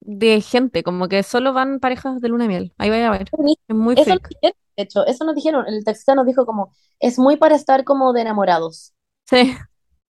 de 0.00 0.40
gente, 0.40 0.82
como 0.82 1.08
que 1.08 1.22
solo 1.22 1.52
van 1.52 1.80
parejas 1.80 2.20
de 2.20 2.28
luna 2.28 2.44
de 2.44 2.48
miel. 2.48 2.72
Ahí 2.78 2.90
vaya 2.90 3.08
a 3.08 3.10
ver, 3.10 3.30
es 3.68 3.76
muy 3.76 3.96
Eso 3.96 4.04
freak. 4.04 4.28
De 4.76 4.82
hecho, 4.84 5.06
eso 5.06 5.24
nos 5.24 5.34
dijeron. 5.34 5.66
El 5.68 5.84
taxista 5.84 6.14
nos 6.14 6.26
dijo 6.26 6.46
como, 6.46 6.72
es 7.00 7.18
muy 7.18 7.36
para 7.36 7.56
estar 7.56 7.84
como 7.84 8.12
de 8.12 8.22
enamorados. 8.22 8.94
Sí, 9.26 9.54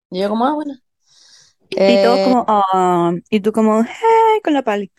Y 0.09 0.19
yo 0.21 0.29
como, 0.29 0.45
ah, 0.45 0.53
bueno. 0.53 0.73
Y 1.85 1.99
todos 1.99 2.19
Eh, 2.19 2.21
como, 2.21 2.45
ah, 2.47 3.13
y 3.29 3.39
tú 3.41 3.51
como, 3.51 3.83
hey, 3.83 4.41
con 4.43 4.53
la 4.53 4.63
pali. 4.63 4.91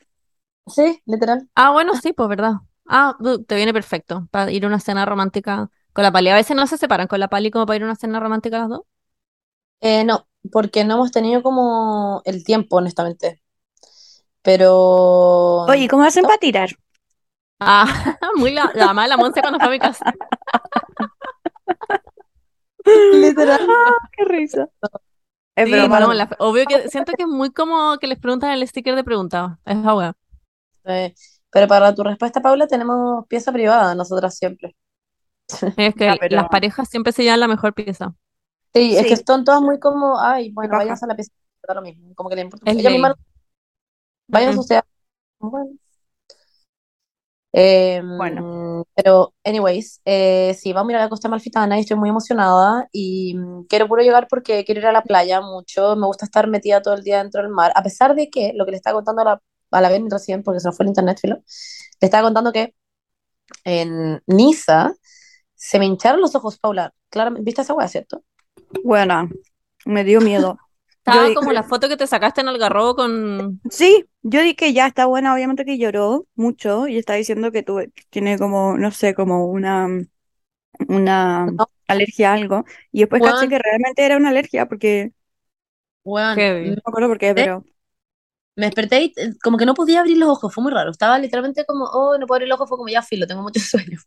Sí, 0.67 1.03
literal. 1.07 1.49
ah, 1.55 1.71
bueno, 1.73 1.95
sí, 1.97 2.13
pues 2.13 2.29
verdad. 2.29 2.55
Ah, 2.87 3.17
te 3.47 3.57
viene 3.57 3.73
perfecto 3.73 4.29
para 4.31 4.51
ir 4.51 4.65
a 4.65 4.69
una 4.69 4.81
cena 4.81 5.05
romántica 5.05 5.71
con 5.93 6.03
la 6.05 6.13
pali. 6.13 6.31
A 6.31 6.35
veces 6.35 6.57
no 6.57 6.67
se 6.67 6.79
separan 6.79 7.07
con 7.09 7.21
la 7.21 7.29
pali 7.29 7.51
como 7.51 7.67
para 7.67 7.77
ir 7.77 7.83
a 7.83 7.87
una 7.87 7.97
cena 7.97 8.21
romántica 8.21 8.59
las 8.59 8.69
dos. 8.69 8.83
Eh, 9.81 10.05
no, 10.05 10.29
porque 10.53 10.85
no 10.85 10.95
hemos 10.95 11.13
tenido 11.13 11.43
como 11.43 12.23
el 12.25 12.45
tiempo, 12.45 12.77
honestamente. 12.77 13.43
Pero... 14.43 15.67
Oye, 15.69 15.87
¿cómo 15.89 16.03
hacen 16.03 16.25
para 16.27 16.39
tirar? 16.39 16.71
Ah, 17.61 17.87
muy 18.37 18.53
la, 18.53 18.71
la 18.75 18.93
mala 18.95 19.17
Monse 19.17 19.41
cuando 19.41 19.59
fue 19.59 19.69
a 19.69 19.71
mi 19.71 19.79
casa. 19.79 20.13
Literal. 22.85 23.61
Qué 24.17 24.25
risa. 24.25 24.69
Es 25.57 25.67
Sí, 25.69 25.73
broma, 25.73 26.01
no, 26.01 26.07
no. 26.09 26.15
la- 26.15 26.31
obvio 26.39 26.65
que 26.67 26.89
siento 26.89 27.13
que 27.17 27.25
es 27.25 27.29
muy 27.29 27.51
como 27.51 27.99
que 27.99 28.07
les 28.07 28.19
preguntan 28.19 28.51
el 28.53 28.67
sticker 28.67 28.95
de 28.95 29.03
preguntado. 29.05 29.59
Es 29.65 29.77
la 29.77 29.95
wea. 29.95 30.15
Eh, 30.85 31.15
pero 31.51 31.67
para 31.67 31.95
tu 31.95 32.05
respuesta, 32.05 32.41
Paula, 32.41 32.67
tenemos 32.69 33.27
pieza 33.27 33.53
privada, 33.53 33.95
nosotras 33.95 34.37
siempre. 34.37 34.77
Es 35.77 35.95
que 35.95 36.15
pero- 36.21 36.37
las 36.37 36.49
parejas 36.49 36.89
siempre 36.89 37.13
se 37.13 37.25
llevan 37.25 37.41
la 37.41 37.49
mejor 37.49 37.75
pieza. 37.75 38.15
Sí, 38.75 38.95
es 38.97 39.03
Sí. 39.03 39.09
que 39.09 39.15
están 39.15 39.45
todas 39.45 39.61
muy 39.63 39.81
como, 39.81 40.21
ay, 40.21 40.53
bueno, 40.53 40.71
paja. 40.71 40.83
váyanse 40.85 41.05
a 41.07 41.09
la 41.09 41.17
pieza, 41.17 41.33
da 41.67 41.75
lo 41.75 41.83
mismo, 41.83 42.15
como 42.15 42.29
que 42.29 42.37
le 42.37 42.43
importa. 42.43 42.71
Es 42.71 42.77
Ella 42.77 42.91
misma, 42.91 43.09
ley. 43.09 43.17
váyanse 44.29 44.81
Mm. 45.41 45.49
Bueno. 45.51 45.71
Eh, 47.53 48.03
Bueno. 48.05 48.85
pero, 48.95 49.35
anyways, 49.45 50.01
eh, 50.05 50.55
sí, 50.59 50.73
vamos 50.73 50.91
a 50.91 50.93
ir 50.93 50.97
a 50.99 51.03
la 51.05 51.09
Costa 51.09 51.29
Amalfitana 51.29 51.79
y 51.79 51.81
estoy 51.81 51.97
muy 51.97 52.11
emocionada 52.11 52.89
y 52.93 53.35
mm, 53.37 53.65
quiero 53.69 53.89
puro 53.89 54.03
llegar 54.03 54.29
porque 54.29 54.65
quiero 54.65 54.81
ir 54.81 54.87
a 54.87 54.93
la 54.93 55.03
playa 55.03 55.41
mucho, 55.41 55.97
me 55.97 56.07
gusta 56.07 56.27
estar 56.27 56.47
metida 56.49 56.83
todo 56.83 56.95
el 56.95 57.03
día 57.03 57.23
dentro 57.23 57.43
del 57.43 57.51
mar, 57.51 57.73
a 57.75 57.83
pesar 57.83 58.15
de 58.15 58.29
que, 58.29 58.53
lo 58.55 58.65
que 58.65 58.73
le 58.73 58.77
estaba 58.77 58.97
contando 58.97 59.23
a 59.23 59.25
la, 59.25 59.43
a 59.71 59.81
la 59.81 59.89
Ben 59.89 60.11
recién, 60.11 60.43
porque 60.43 60.61
se 60.61 60.69
nos 60.69 60.77
fue 60.77 60.85
el 60.85 60.89
internet, 60.89 61.19
filo, 61.21 61.37
le 61.37 62.07
estaba 62.07 62.25
contando 62.25 62.53
que 62.53 62.75
en 63.65 64.23
Niza 64.27 64.93
se 65.55 65.79
me 65.79 65.87
hincharon 65.87 66.21
los 66.21 66.35
ojos, 66.35 66.59
Paula, 66.59 66.93
claramente, 67.11 67.45
¿viste 67.45 67.63
esa 67.63 67.75
hueá, 67.75 67.89
cierto? 67.89 68.23
Buena, 68.85 69.29
me 69.85 70.05
dio 70.05 70.21
miedo. 70.21 70.59
Estaba 71.09 71.33
di- 71.39 71.39
como 71.39 71.53
la 71.53 71.63
foto 71.65 71.89
que 71.89 71.97
te 71.97 72.07
sacaste 72.07 72.41
en 72.41 72.49
Algarrobo 72.49 72.95
con... 72.97 73.61
Sí, 73.71 74.07
yo 74.23 74.41
dije 74.41 74.57
que 74.57 74.73
ya 74.73 74.87
está 74.87 75.07
buena, 75.07 75.35
obviamente 75.35 75.65
que 75.65 75.79
lloró 75.79 76.27
mucho 76.35 76.87
y 76.89 76.97
está 76.97 77.15
diciendo 77.15 77.51
que 77.53 77.63
tuve, 77.63 77.93
tiene 78.11 78.39
como, 78.39 78.77
no 78.79 78.91
sé, 78.93 79.15
como 79.15 79.47
una, 79.47 79.89
una 80.89 81.51
No. 81.59 81.67
alergia 81.89 82.33
a 82.33 82.35
algo. 82.35 82.65
Y 82.93 83.01
después 83.01 83.23
caché 83.23 83.49
Juan. 83.49 83.49
que 83.49 83.59
realmente 83.59 84.05
era 84.07 84.17
una 84.19 84.31
alergia 84.31 84.67
porque, 84.69 85.13
Heavy. 86.35 86.71
no 86.71 86.77
me 86.77 86.83
acuerdo 86.87 87.09
por 87.09 87.19
qué, 87.19 87.35
pero 87.35 87.65
Me 88.57 88.67
desperté 88.67 89.03
y 89.05 89.13
eh, 89.17 89.35
como 89.43 89.57
que 89.57 89.67
no 89.67 89.75
podía 89.75 90.01
abrir 90.01 90.19
los 90.19 90.29
ojos, 90.29 90.53
fue 90.53 90.63
muy 90.65 90.73
raro. 90.73 90.91
Estaba 90.91 91.19
literalmente 91.19 91.65
como, 91.65 91.85
oh, 91.87 92.19
no 92.19 92.27
puedo 92.27 92.37
abrir 92.39 92.49
los 92.49 92.57
ojos, 92.57 92.69
fue 92.69 92.77
como, 92.79 92.89
ya 92.89 93.03
filo, 93.03 93.27
tengo 93.27 93.43
mucho 93.43 93.61
sueño. 93.61 93.99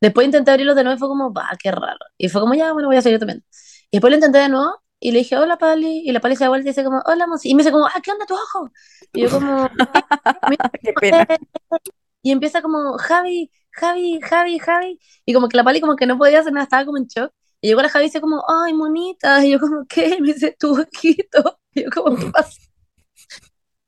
Después 0.00 0.26
intenté 0.26 0.50
abrirlos 0.52 0.76
de 0.76 0.84
nuevo 0.84 0.96
y 0.96 1.00
fue 1.00 1.08
como, 1.08 1.32
va, 1.32 1.50
qué 1.62 1.70
raro. 1.72 1.98
Y 2.18 2.28
fue 2.28 2.40
como, 2.42 2.54
ya, 2.54 2.72
bueno, 2.72 2.88
voy 2.88 2.96
a 2.98 3.02
seguir 3.02 3.18
también. 3.20 3.44
Y 3.90 3.98
después 3.98 4.10
lo 4.10 4.16
intenté 4.16 4.38
de 4.38 4.48
nuevo 4.50 4.72
y 5.06 5.12
le 5.12 5.20
dije, 5.20 5.36
hola, 5.38 5.56
Pali. 5.56 6.02
Y 6.04 6.10
la 6.10 6.18
Pali 6.20 6.34
se 6.34 6.42
da 6.42 6.48
vuelta 6.48 6.66
y 6.68 6.70
dice 6.72 6.82
como, 6.82 7.00
hola, 7.06 7.28
Monsi. 7.28 7.48
Y 7.48 7.54
me 7.54 7.62
dice 7.62 7.70
como, 7.70 7.86
ah, 7.86 8.00
¿qué 8.02 8.10
onda 8.10 8.26
tu 8.26 8.34
ojo? 8.34 8.72
Y 9.12 9.22
yo 9.22 9.30
como, 9.30 9.68
qué 10.82 10.92
pena. 11.00 11.24
y 12.22 12.32
empieza 12.32 12.60
como, 12.60 12.98
Javi, 12.98 13.52
Javi, 13.70 14.20
Javi, 14.20 14.58
Javi. 14.58 15.00
Y 15.24 15.32
como 15.32 15.48
que 15.48 15.56
la 15.56 15.62
Pali 15.62 15.80
como 15.80 15.94
que 15.94 16.06
no 16.06 16.18
podía 16.18 16.40
hacer 16.40 16.52
nada, 16.52 16.64
estaba 16.64 16.84
como 16.84 16.98
en 16.98 17.06
shock. 17.06 17.32
Y 17.60 17.68
llegó 17.68 17.82
la 17.82 17.88
Javi 17.88 18.06
y 18.06 18.08
dice 18.08 18.20
como, 18.20 18.42
ay, 18.48 18.74
monita. 18.74 19.44
Y 19.46 19.52
yo 19.52 19.60
como, 19.60 19.86
¿qué? 19.88 20.16
Y 20.18 20.20
me 20.20 20.32
dice, 20.32 20.56
tu 20.58 20.72
ojito. 20.80 21.60
Y 21.76 21.84
yo 21.84 21.90
como, 21.90 22.16
¿qué 22.16 22.26
pasa? 22.32 22.58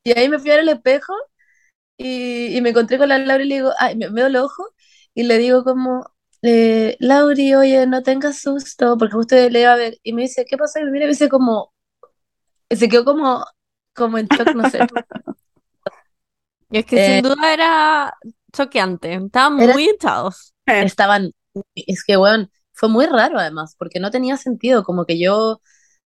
Y 0.04 0.18
ahí 0.18 0.28
me 0.28 0.38
fui 0.38 0.50
a 0.50 0.54
ver 0.54 0.62
el 0.62 0.68
espejo 0.70 1.12
y, 1.98 2.56
y 2.56 2.62
me 2.62 2.70
encontré 2.70 2.98
con 2.98 3.08
la 3.08 3.18
Laura 3.18 3.44
y 3.44 3.48
le 3.48 3.56
digo, 3.56 3.72
ay, 3.78 3.96
me, 3.96 4.08
me 4.08 4.14
veo 4.16 4.26
el 4.28 4.36
ojo 4.36 4.64
y 5.14 5.24
le 5.24 5.38
digo 5.38 5.64
como, 5.64 6.06
eh, 6.42 6.96
Lauri, 7.00 7.54
oye, 7.54 7.86
no 7.86 8.02
tengas 8.02 8.40
susto, 8.40 8.96
porque 8.98 9.14
justo 9.14 9.36
le 9.36 9.60
iba 9.60 9.72
a 9.72 9.76
ver. 9.76 9.98
Y 10.02 10.12
me 10.12 10.22
dice, 10.22 10.44
¿qué 10.48 10.56
pasa? 10.56 10.80
Y 10.80 10.84
me 10.84 10.90
mira 10.92 11.04
y 11.04 11.08
me 11.08 11.12
dice 11.12 11.28
como, 11.28 11.72
se 12.70 12.88
quedó 12.88 13.04
como, 13.04 13.44
como 13.94 14.18
en 14.18 14.26
shock, 14.28 14.54
no 14.54 14.64
sé. 14.70 14.78
Y 16.70 16.78
es 16.78 16.86
que 16.86 16.98
Eh, 16.98 17.20
sin 17.20 17.22
duda 17.22 17.52
era 17.52 18.14
choqueante. 18.52 19.14
Estaban 19.14 19.60
Era- 19.60 19.72
muy 19.74 19.84
hinchados. 19.88 20.54
Eh, 20.66 20.82
Estaban, 20.84 21.32
es 21.74 22.04
que, 22.04 22.16
weón, 22.16 22.50
fue 22.72 22.88
muy 22.88 23.06
raro 23.06 23.38
además, 23.38 23.74
porque 23.78 24.00
no 24.00 24.10
tenía 24.10 24.36
sentido, 24.36 24.84
como 24.84 25.04
que 25.06 25.18
yo 25.18 25.60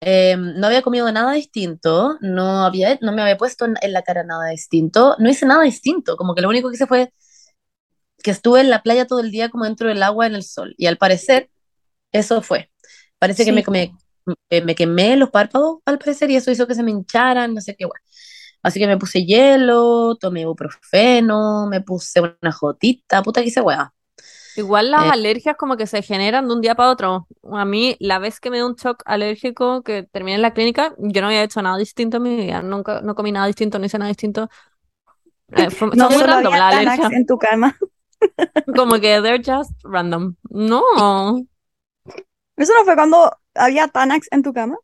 eh, 0.01 0.35
no 0.37 0.67
había 0.67 0.81
comido 0.81 1.11
nada 1.11 1.33
distinto, 1.33 2.17
no 2.21 2.65
había, 2.65 2.97
no 3.01 3.11
me 3.13 3.21
había 3.21 3.37
puesto 3.37 3.65
en, 3.65 3.75
en 3.81 3.93
la 3.93 4.03
cara 4.03 4.23
nada 4.23 4.49
distinto, 4.49 5.15
no 5.19 5.29
hice 5.29 5.45
nada 5.45 5.63
distinto, 5.63 6.17
como 6.17 6.35
que 6.35 6.41
lo 6.41 6.49
único 6.49 6.69
que 6.69 6.75
hice 6.75 6.87
fue 6.87 7.13
que 8.23 8.31
estuve 8.31 8.61
en 8.61 8.69
la 8.69 8.81
playa 8.83 9.05
todo 9.07 9.19
el 9.19 9.31
día 9.31 9.49
como 9.49 9.65
dentro 9.65 9.87
del 9.89 10.01
agua 10.03 10.27
en 10.27 10.35
el 10.35 10.43
sol, 10.43 10.73
y 10.77 10.85
al 10.87 10.97
parecer 10.97 11.49
eso 12.11 12.41
fue. 12.41 12.69
Parece 13.19 13.43
que 13.45 13.51
Sí. 13.51 13.55
me, 13.55 13.63
me, 13.71 13.93
me- 14.49 14.61
me 14.61 14.75
quemé 14.75 15.15
los 15.17 15.29
párpados, 15.29 15.79
al 15.85 15.99
parecer, 15.99 16.29
y 16.31 16.35
eso 16.35 16.51
hizo 16.51 16.67
que 16.67 16.75
se 16.75 16.83
me 16.83 16.91
hincharan, 16.91 17.53
no 17.53 17.61
sé 17.61 17.75
qué, 17.75 17.85
weón. 17.85 17.99
Así 18.61 18.79
que 18.79 18.87
me 18.87 18.97
puse 18.97 19.23
hielo, 19.25 20.15
tomé 20.19 20.41
ibuprofeno, 20.41 21.67
me 21.67 21.81
puse 21.81 22.19
una 22.21 22.51
jotita, 22.51 23.21
puta 23.23 23.41
que 23.41 23.47
hice 23.47 23.61
weá. 23.61 23.93
Igual 24.57 24.91
las 24.91 25.05
Eh. 25.05 25.09
alergias 25.13 25.55
como 25.55 25.77
que 25.77 25.87
se 25.87 26.01
generan 26.01 26.45
de 26.47 26.53
un 26.55 26.59
día 26.61 26.75
para 26.75 26.89
otro. 26.89 27.27
A 27.53 27.63
mí, 27.63 27.95
la 27.99 28.19
vez 28.19 28.41
que 28.41 28.49
me 28.49 28.57
dio 28.57 28.67
un 28.67 28.75
shock 28.75 29.01
alérgico 29.05 29.81
que 29.83 30.03
terminé 30.03 30.35
en 30.35 30.41
la 30.41 30.53
clínica, 30.53 30.93
yo 30.97 31.21
no 31.21 31.27
había 31.27 31.43
hecho 31.43 31.61
nada 31.61 31.77
distinto 31.77 32.17
en 32.17 32.23
mi 32.23 32.35
vida. 32.35 32.61
Nunca, 32.61 32.99
no 33.01 33.15
comí 33.15 33.31
nada 33.31 33.47
distinto, 33.47 33.79
no 33.79 33.85
hice 33.85 33.97
nada 33.97 34.09
distinto. 34.09 34.49
Eh, 35.55 35.69
fue- 35.69 35.89
no 35.95 36.09
son 36.09 36.17
muy 36.17 36.23
random 36.27 36.51
Xanax 36.53 36.75
alergias. 36.77 37.11
en 37.13 37.25
tu 37.25 37.37
cama. 37.37 37.77
Como 38.75 38.93
que 38.99 39.21
they're 39.21 39.41
just 39.43 39.71
random. 39.83 40.35
No, 40.49 40.83
¿Eso 42.57 42.73
no 42.73 42.83
fue 42.85 42.95
cuando 42.95 43.31
había 43.55 43.87
Tanax 43.87 44.27
en 44.31 44.43
tu 44.43 44.53
cama? 44.53 44.77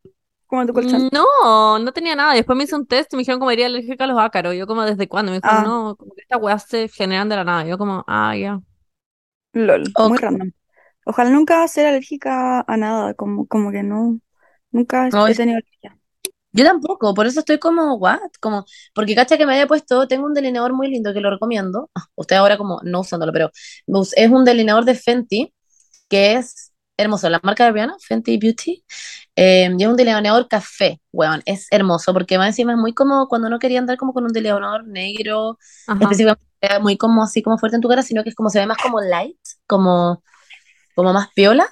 Como 0.46 0.62
en 0.62 0.68
tu 0.68 0.74
colchón. 0.74 1.08
no, 1.12 1.78
no 1.78 1.92
tenía 1.92 2.14
nada. 2.14 2.34
Después 2.34 2.56
me 2.56 2.64
hice 2.64 2.76
un 2.76 2.86
test 2.86 3.12
y 3.12 3.16
me 3.16 3.20
dijeron 3.20 3.38
como 3.40 3.50
era 3.50 3.66
alérgica 3.66 4.04
a 4.04 4.06
los 4.06 4.18
ácaros. 4.18 4.54
Yo 4.54 4.66
como, 4.66 4.82
¿desde 4.84 5.08
cuándo? 5.08 5.32
Me 5.32 5.38
dijeron, 5.38 5.58
Ah. 5.58 5.64
no, 5.66 5.96
como 5.96 6.14
que 6.14 6.22
estas 6.22 6.40
weas 6.40 6.64
se 6.68 6.88
generan 6.88 7.28
de 7.28 7.36
la 7.36 7.44
nada. 7.44 7.64
Yo 7.66 7.76
como, 7.78 8.04
ah, 8.06 8.34
ya. 8.36 8.60
LOL, 9.52 9.84
muy 10.08 10.18
random. 10.18 10.52
Ojalá 11.04 11.30
nunca 11.30 11.66
ser 11.68 11.86
alérgica 11.86 12.64
a 12.66 12.76
nada, 12.76 13.14
como, 13.14 13.46
como 13.46 13.70
que 13.70 13.82
no, 13.82 14.18
nunca 14.70 15.08
No, 15.10 15.26
he 15.26 15.32
es- 15.32 15.36
tenido 15.36 15.58
alergia. 15.58 15.98
Yo 16.56 16.64
tampoco, 16.64 17.14
por 17.14 17.26
eso 17.26 17.40
estoy 17.40 17.58
como, 17.58 17.94
what? 17.96 18.18
Como, 18.40 18.64
porque 18.94 19.14
cacha 19.14 19.36
que 19.36 19.46
me 19.46 19.52
había 19.52 19.66
puesto, 19.66 20.08
tengo 20.08 20.26
un 20.26 20.34
delineador 20.34 20.72
muy 20.72 20.88
lindo 20.88 21.12
que 21.12 21.20
lo 21.20 21.30
recomiendo. 21.30 21.90
Ah, 21.94 22.06
usted 22.14 22.36
ahora 22.36 22.56
como 22.56 22.80
no 22.82 23.00
usándolo, 23.00 23.32
pero 23.32 23.50
es 24.16 24.30
un 24.30 24.44
delineador 24.44 24.84
de 24.84 24.94
Fenty 24.94 25.52
que 26.08 26.34
es 26.34 26.72
hermoso. 26.96 27.28
La 27.28 27.40
marca 27.42 27.64
de 27.66 27.72
Rihanna, 27.72 27.96
Fenty 28.00 28.38
Beauty, 28.38 28.84
eh, 29.36 29.70
y 29.76 29.82
es 29.82 29.88
un 29.88 29.96
delineador 29.96 30.48
café, 30.48 31.00
weón. 31.12 31.42
Es 31.44 31.66
hermoso 31.70 32.12
porque 32.12 32.38
más 32.38 32.48
encima 32.48 32.72
es 32.72 32.78
muy 32.78 32.94
como 32.94 33.28
cuando 33.28 33.50
no 33.50 33.58
quería 33.58 33.78
andar 33.78 33.98
como 33.98 34.12
con 34.12 34.24
un 34.24 34.32
delineador 34.32 34.86
negro, 34.86 35.58
Ajá. 35.86 35.98
específicamente 36.02 36.42
muy 36.80 36.96
como 36.96 37.22
así 37.22 37.42
como 37.42 37.58
fuerte 37.58 37.76
en 37.76 37.82
tu 37.82 37.88
cara, 37.88 38.02
sino 38.02 38.22
que 38.22 38.30
es 38.30 38.34
como 38.34 38.48
se 38.50 38.60
ve 38.60 38.66
más 38.66 38.78
como 38.78 39.00
light, 39.00 39.38
como, 39.66 40.22
como 40.94 41.12
más 41.12 41.28
piola. 41.34 41.68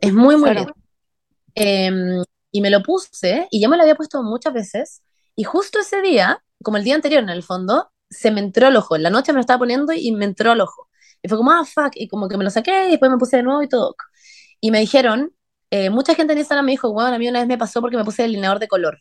Es 0.00 0.12
muy, 0.12 0.36
muy 0.36 0.50
Claro. 0.50 0.60
lindo. 0.60 0.74
Em, 1.54 2.22
y 2.50 2.60
me 2.60 2.70
lo 2.70 2.82
puse, 2.82 3.48
y 3.50 3.60
ya 3.60 3.68
me 3.68 3.76
lo 3.76 3.82
había 3.82 3.94
puesto 3.96 4.22
muchas 4.22 4.54
veces, 4.54 5.02
y 5.34 5.44
justo 5.44 5.78
ese 5.80 6.00
día, 6.02 6.42
como 6.62 6.76
el 6.78 6.84
día 6.84 6.94
anterior 6.94 7.22
en 7.22 7.28
el 7.28 7.42
fondo, 7.42 7.90
se 8.08 8.30
me 8.30 8.40
entró 8.40 8.68
al 8.68 8.76
ojo. 8.76 8.96
En 8.96 9.02
la 9.02 9.10
noche 9.10 9.32
me 9.32 9.36
lo 9.36 9.40
estaba 9.40 9.58
poniendo 9.58 9.92
y 9.92 10.12
me 10.12 10.24
entró 10.24 10.52
al 10.52 10.60
ojo. 10.60 10.88
Y 11.22 11.28
fue 11.28 11.36
como, 11.38 11.50
ah, 11.52 11.64
fuck, 11.64 11.92
y 11.94 12.08
como 12.08 12.28
que 12.28 12.36
me 12.38 12.44
lo 12.44 12.50
saqué 12.50 12.86
y 12.88 12.90
después 12.92 13.10
me 13.10 13.18
puse 13.18 13.38
de 13.38 13.42
nuevo 13.42 13.62
y 13.62 13.68
todo. 13.68 13.96
Y 14.60 14.70
me 14.70 14.80
dijeron, 14.80 15.32
eh, 15.70 15.90
mucha 15.90 16.14
gente 16.14 16.32
en 16.32 16.38
Instagram 16.38 16.64
me 16.66 16.72
dijo, 16.72 16.92
bueno, 16.92 17.14
a 17.14 17.18
mí 17.18 17.28
una 17.28 17.40
vez 17.40 17.48
me 17.48 17.58
pasó 17.58 17.80
porque 17.80 17.96
me 17.96 18.04
puse 18.04 18.22
delineador 18.22 18.58
de 18.60 18.68
color. 18.68 18.98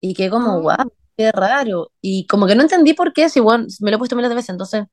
Y 0.00 0.14
que 0.14 0.30
como, 0.30 0.52
Ah. 0.68 0.76
wow, 0.84 0.92
qué 1.16 1.30
raro. 1.32 1.92
Y 2.00 2.26
como 2.26 2.46
que 2.46 2.54
no 2.54 2.62
entendí 2.62 2.94
por 2.94 3.12
qué, 3.12 3.28
si 3.28 3.40
bueno, 3.40 3.66
me 3.80 3.90
lo 3.90 3.96
he 3.96 3.98
puesto 3.98 4.16
miles 4.16 4.30
de 4.30 4.34
veces, 4.36 4.50
entonces, 4.50 4.84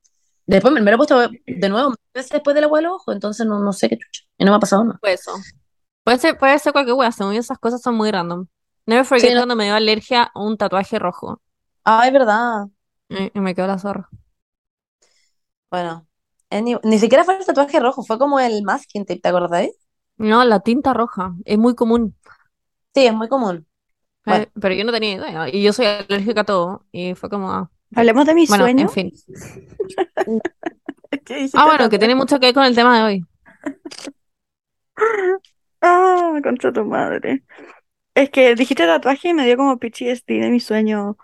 después 0.46 0.74
me, 0.74 0.82
me 0.82 0.92
lo 0.92 0.96
he 0.96 0.98
puesto 0.98 1.20
de 1.46 1.70
nuevo, 1.70 1.96
veces 2.14 2.32
después 2.32 2.54
del 2.56 2.66
agua 2.66 2.80
del 2.80 2.88
ojo, 2.88 3.12
entonces 3.14 3.46
no, 3.48 3.60
no 3.60 3.74
sé 3.74 3.90
qué 3.90 3.98
chucha. 3.98 4.24
Y 4.38 4.46
no 4.46 4.52
me 4.52 4.58
ha 4.58 4.60
pasado 4.60 4.84
nada. 4.84 5.00
Pues 5.02 5.22
eso. 5.22 5.32
Puede 6.08 6.20
ser, 6.20 6.38
puede 6.38 6.58
ser 6.58 6.72
cualquier 6.72 6.96
wea, 6.96 7.12
según 7.12 7.34
esas 7.34 7.58
cosas 7.60 7.82
son 7.82 7.96
muy 7.96 8.10
random. 8.12 8.48
Never 8.86 9.04
forget 9.04 9.28
Sí, 9.28 9.34
no- 9.34 9.42
cuando 9.42 9.58
me 9.58 9.66
dio 9.66 9.76
alergia 9.76 10.32
a 10.34 10.40
un 10.42 10.56
tatuaje 10.56 10.98
rojo. 11.00 11.42
Ah, 11.84 12.08
es 12.08 12.14
verdad. 12.14 12.68
Y, 13.10 13.30
y 13.38 13.42
me 13.42 13.54
quedó 13.54 13.68
la 13.68 13.78
zorra. 13.78 14.08
Bueno, 15.70 16.08
any- 16.50 16.78
ni 16.84 16.98
siquiera 16.98 17.26
fue 17.26 17.38
el 17.38 17.46
tatuaje 17.46 17.82
rojo, 17.82 18.06
fue 18.06 18.18
como 18.18 18.40
el 18.40 18.64
masking 18.64 19.04
tape, 19.06 19.20
¿te 19.20 19.28
acordáis? 19.28 19.72
No, 20.16 20.46
la 20.46 20.62
tinta 20.62 20.94
roja. 20.94 21.34
Es 21.44 21.58
muy 21.58 21.76
común. 21.76 22.16
Sí, 22.96 23.06
es 23.06 23.14
muy 23.14 23.28
común. 23.28 23.68
Bueno. 24.26 24.44
Eh, 24.46 24.50
pero 24.62 24.76
yo 24.76 24.86
no 24.86 24.94
tenía 24.94 25.16
idea. 25.16 25.50
Y 25.50 25.62
yo 25.62 25.74
soy 25.74 25.88
alérgica 25.88 26.42
a 26.42 26.46
todo. 26.46 26.86
Y 26.94 27.16
fue 27.16 27.30
como. 27.30 27.52
ah, 27.52 27.70
Hablemos 27.94 28.26
de 28.26 28.34
mi 28.34 28.46
Bueno, 28.46 28.64
sueño. 28.64 28.84
en 28.84 28.90
fin. 28.90 29.12
¿Qué 31.26 31.36
dijiste 31.36 31.58
Ah, 31.58 31.66
bueno, 31.66 31.90
que 31.90 32.00
tiene 32.00 32.16
mucho 32.16 32.40
que 32.40 32.46
ver 32.48 32.54
con 32.56 32.64
el 32.64 32.76
tema 32.76 32.98
de 32.98 33.04
hoy. 33.04 33.26
Ah, 35.82 36.40
contra 36.44 36.72
tu 36.74 36.86
madre. 36.86 37.44
Es 38.16 38.30
que 38.32 38.56
dijiste 38.56 38.86
tatuaje 38.88 39.30
y 39.30 39.36
me 39.36 39.46
dio 39.46 39.58
como 39.58 39.80
PTSD 39.80 40.36
de 40.42 40.50
mi 40.52 40.60
sueño 40.60 41.18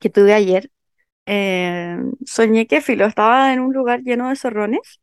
que 0.00 0.10
tuve 0.10 0.34
ayer. 0.34 0.70
Eh, 1.26 1.98
soñé 2.26 2.66
que 2.66 2.80
Filo 2.82 3.06
estaba 3.06 3.52
en 3.54 3.60
un 3.60 3.74
lugar 3.74 4.02
lleno 4.02 4.28
de 4.30 4.36
zorrones 4.36 5.00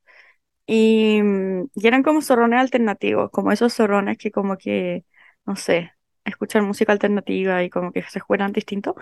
y, 0.68 1.22
mm, 1.24 1.66
y 1.76 1.88
eran 1.88 2.04
como 2.04 2.22
zorrones 2.24 2.60
alternativos, 2.62 3.32
como 3.32 3.52
esos 3.52 3.74
zorrones 3.76 4.18
que 4.20 4.32
como 4.32 4.58
que, 4.58 5.06
no 5.46 5.56
sé, 5.58 5.94
escuchan 6.26 6.66
música 6.66 6.94
alternativa 6.94 7.64
y 7.64 7.70
como 7.70 7.92
que 7.94 8.04
se 8.04 8.20
juegan 8.22 8.54
distinto. 8.54 8.96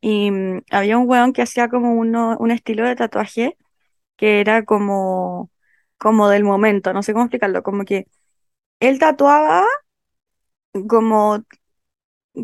Y 0.00 0.30
mm, 0.32 0.62
había 0.72 0.98
un 0.98 1.08
weón 1.10 1.32
que 1.34 1.42
hacía 1.42 1.68
como 1.68 1.94
uno, 1.96 2.36
un 2.40 2.50
estilo 2.52 2.86
de 2.86 2.96
tatuaje 2.96 3.56
que 4.16 4.40
era 4.40 4.64
como, 4.64 5.50
como 5.98 6.28
del 6.28 6.44
momento, 6.44 6.92
no 6.92 7.02
sé 7.02 7.12
cómo 7.12 7.24
explicarlo, 7.26 7.62
como 7.62 7.84
que 7.84 8.06
él 8.80 8.98
tatuaba 8.98 9.64
como, 10.88 11.44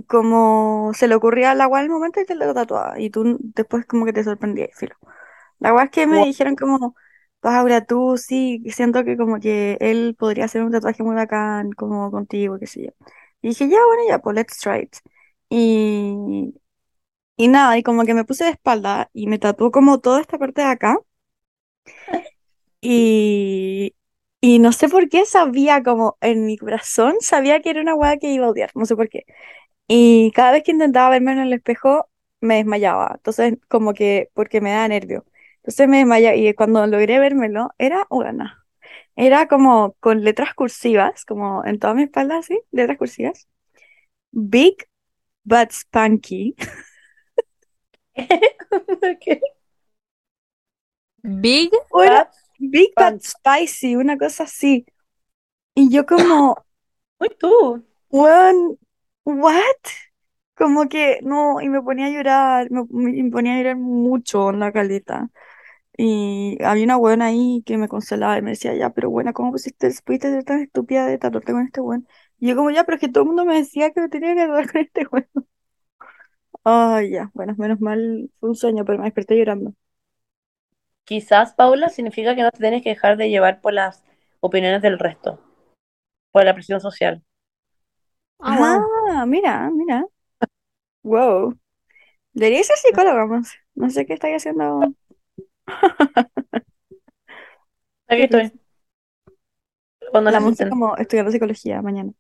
como 0.09 0.93
se 0.95 1.09
le 1.09 1.15
ocurría 1.15 1.51
al 1.53 1.61
agua 1.61 1.81
al 1.81 1.89
momento 1.91 2.21
y 2.21 2.25
te 2.27 2.35
lo 2.35 2.53
tatuaba. 2.55 2.99
Y 3.01 3.11
tú 3.11 3.39
después 3.41 3.85
como 3.87 4.05
que 4.07 4.13
te 4.13 4.25
sorprendías, 4.25 4.71
filo. 4.75 4.97
La 5.61 5.71
verdad 5.73 5.87
es 5.87 5.91
que 5.93 6.07
me 6.07 6.19
Wow. 6.19 6.27
dijeron 6.27 6.57
como, 6.57 6.97
Paula, 7.41 7.85
tú 7.87 8.17
sí, 8.19 8.63
siento 8.73 9.05
que 9.05 9.17
como 9.17 9.41
que 9.41 9.79
él 9.81 10.17
podría 10.19 10.47
hacer 10.47 10.63
un 10.65 10.73
tatuaje 10.73 11.03
muy 11.03 11.15
bacán, 11.17 11.73
como 11.73 12.11
contigo, 12.11 12.59
qué 12.59 12.67
sé 12.67 12.85
yo. 12.87 12.91
Y 13.43 13.51
dije, 13.51 13.69
ya, 13.69 13.79
bueno, 13.87 14.03
ya, 14.09 14.19
pues 14.21 14.37
let's 14.37 14.59
try 14.59 14.81
it. 14.85 14.97
Y, 15.51 16.55
y 17.37 17.49
nada, 17.49 17.79
y 17.79 17.83
como 17.83 18.05
que 18.05 18.15
me 18.15 18.25
puse 18.25 18.45
de 18.45 18.51
espalda 18.53 19.11
y 19.15 19.27
me 19.29 19.39
tatuó 19.39 19.71
como 19.73 20.01
toda 20.01 20.21
esta 20.21 20.39
parte 20.39 20.63
de 20.63 20.69
acá. 20.69 20.99
Y, 22.81 23.95
y 24.43 24.59
no 24.59 24.73
sé 24.73 24.89
por 24.89 25.09
qué 25.09 25.25
sabía 25.27 25.85
como 25.85 26.19
en 26.21 26.47
mi 26.47 26.59
corazón, 26.59 27.15
sabía 27.21 27.63
que 27.63 27.71
era 27.71 27.81
una 27.81 27.95
weá 27.95 28.19
que 28.19 28.33
iba 28.33 28.47
a 28.47 28.51
odiar, 28.51 28.73
no 28.75 28.87
sé 28.87 28.97
por 28.97 29.09
qué. 29.09 29.25
Y 29.89 30.33
cada 30.33 30.53
vez 30.53 30.65
que 30.65 30.73
intentaba 30.73 31.11
verme 31.11 31.33
en 31.33 31.41
el 31.41 31.53
espejo, 31.55 32.11
me 32.41 32.57
desmayaba. 32.57 33.13
Entonces, 33.17 33.59
como 33.69 33.95
que, 33.95 34.31
porque 34.35 34.61
me 34.61 34.73
da 34.73 34.89
nervio. 34.89 35.25
Entonces 35.59 35.89
me 35.89 35.99
desmayaba. 35.99 36.37
Y 36.37 36.55
cuando 36.55 36.87
logré 36.87 37.19
vérmelo, 37.21 37.71
era 37.79 38.07
buena. 38.11 38.67
Era 39.17 39.49
como 39.49 39.95
con 40.01 40.25
letras 40.25 40.55
cursivas, 40.55 41.25
como 41.27 41.65
en 41.65 41.79
toda 41.79 41.95
mi 41.95 42.05
espalda, 42.05 42.39
así, 42.39 42.61
letras 42.73 42.99
cursivas. 42.99 43.49
Big 44.33 44.77
but 45.45 45.71
spunky. 45.73 46.57
¿Qué? 49.21 49.41
Big. 51.25 51.71
Una, 51.93 52.29
big 52.59 52.91
but 52.99 53.23
Spunky. 53.23 53.23
spicy, 53.23 53.97
una 53.97 54.19
cosa 54.19 54.45
así. 54.45 54.87
Y 55.75 55.91
yo 55.91 56.07
como, 56.07 56.57
Uy, 57.21 57.29
tú. 57.39 57.83
what? 59.25 59.77
Como 60.55 60.89
que 60.89 61.21
no, 61.23 61.61
y 61.61 61.69
me 61.69 61.83
ponía 61.83 62.07
a 62.07 62.11
llorar, 62.11 62.71
me, 62.71 62.85
me 62.91 63.31
ponía 63.31 63.55
a 63.55 63.59
llorar 63.59 63.77
mucho 63.77 64.51
en 64.51 64.61
la 64.61 64.73
caleta. 64.73 65.31
Y 65.97 66.59
había 66.65 66.85
una 66.85 66.97
buena 66.97 67.27
ahí 67.27 67.63
que 67.67 67.79
me 67.79 67.89
consolaba 67.89 68.39
y 68.39 68.43
me 68.43 68.51
decía, 68.53 68.75
ya, 68.77 68.91
pero 68.91 69.11
buena, 69.11 69.33
¿cómo 69.35 69.53
pusiste, 69.53 69.91
pudiste 70.05 70.31
ser 70.31 70.45
tan 70.45 70.61
estúpida 70.63 71.07
de 71.07 71.19
tatuarte 71.19 71.53
con 71.53 71.63
este 71.67 71.81
weón? 71.83 72.09
Y 72.41 72.49
yo 72.49 72.57
como, 72.57 72.71
ya, 72.73 72.85
pero 72.85 72.97
es 72.97 73.03
que 73.03 73.09
todo 73.11 73.25
el 73.25 73.29
mundo 73.29 73.45
me 73.47 73.57
decía 73.57 73.93
que 73.93 74.03
me 74.03 74.09
tenía 74.11 74.35
que 74.35 74.43
tatuar 74.43 74.73
con 74.73 74.81
este 74.83 75.07
weón. 75.11 75.29
Ay, 76.65 77.11
ya, 77.13 77.31
bueno, 77.35 77.55
menos 77.59 77.81
mal 77.81 78.31
fue 78.41 78.51
un 78.51 78.57
sueño, 78.57 78.85
pero 78.85 78.99
me 78.99 79.05
desperté 79.05 79.37
llorando. 79.37 79.75
Quizás, 81.05 81.55
Paula, 81.55 81.89
significa 81.89 82.35
que 82.35 82.43
no 82.43 82.51
te 82.51 82.59
tienes 82.59 82.83
que 82.83 82.91
dejar 82.91 83.17
de 83.17 83.31
llevar 83.31 83.61
por 83.61 83.73
las 83.73 84.03
opiniones 84.41 84.83
del 84.83 84.99
resto, 84.99 85.41
por 86.33 86.45
la 86.45 86.55
presión 86.55 86.81
social. 86.81 87.23
Ah, 88.41 88.57
wow. 88.57 88.81
Ah, 89.13 89.27
mira, 89.27 89.71
mira. 89.71 90.05
Wow. 91.03 91.59
Debería 92.33 92.63
ser 92.65 92.77
psicóloga 92.79 93.27
más. 93.27 93.53
No 93.75 93.91
sé 93.91 94.07
qué 94.07 94.15
estáis 94.15 94.37
haciendo. 94.37 94.95
Aquí 98.09 98.23
estoy. 98.23 98.53
Cuando 100.11 100.31
La 100.31 100.41
Monse 100.41 100.69
como 100.69 100.97
estudiando 100.97 101.33
psicología 101.33 101.83
mañana. 101.83 102.13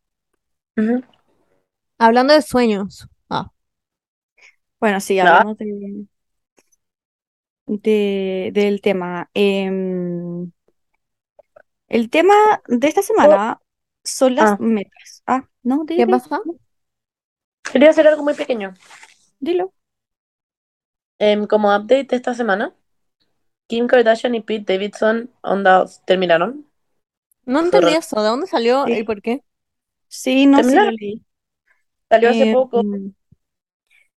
Hablando 1.98 2.34
de 2.34 2.42
sueños. 2.42 3.08
Ah, 3.30 3.50
Bueno, 4.80 5.00
sí, 5.00 5.18
hablamos 5.18 5.56
de, 5.58 6.06
de- 7.80 8.50
del 8.52 8.80
tema. 8.80 9.30
Em, 9.34 10.50
el 11.88 12.10
tema 12.10 12.34
de 12.68 12.88
esta 12.88 13.02
semana 13.02 13.60
son 14.04 14.34
las 14.34 14.52
Ah. 14.52 14.56
metas. 14.60 15.22
Ah, 15.26 15.48
no, 15.62 15.84
¿qué 15.86 16.06
pasa? 16.06 16.40
Quería 17.72 17.90
hacer 17.90 18.06
algo 18.08 18.22
muy 18.22 18.34
pequeño. 18.34 18.74
dilo. 19.38 19.72
Em, 21.18 21.46
como 21.46 21.68
update 21.74 22.04
de 22.04 22.16
esta 22.16 22.34
semana, 22.34 22.74
Kim 23.66 23.86
Kardashian 23.86 24.34
y 24.34 24.40
Pete 24.40 24.72
Davidson 24.74 25.30
onda, 25.42 25.84
terminaron. 26.06 26.66
No 27.44 27.60
entendí 27.60 27.94
eso. 27.94 28.20
¿De 28.22 28.28
dónde 28.28 28.46
salió 28.46 28.84
Sí. 28.86 28.98
y 28.98 29.02
por 29.04 29.20
qué? 29.22 29.42
Sí, 30.08 30.46
no, 30.46 30.58
sí 30.58 30.64
¿Terminaron? 30.64 30.94
leí. 30.94 31.22
Salió 32.08 32.30
hace 32.30 32.42
Em, 32.42 32.52
poco. 32.52 32.82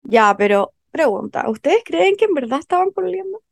ya, 0.04 0.36
pero 0.38 0.74
pregunta, 0.92 1.50
¿ustedes 1.50 1.84
creen 1.86 2.16
que 2.16 2.26
en 2.26 2.34
verdad 2.34 2.60
estaban 2.60 2.92
pololeando? 2.92 3.43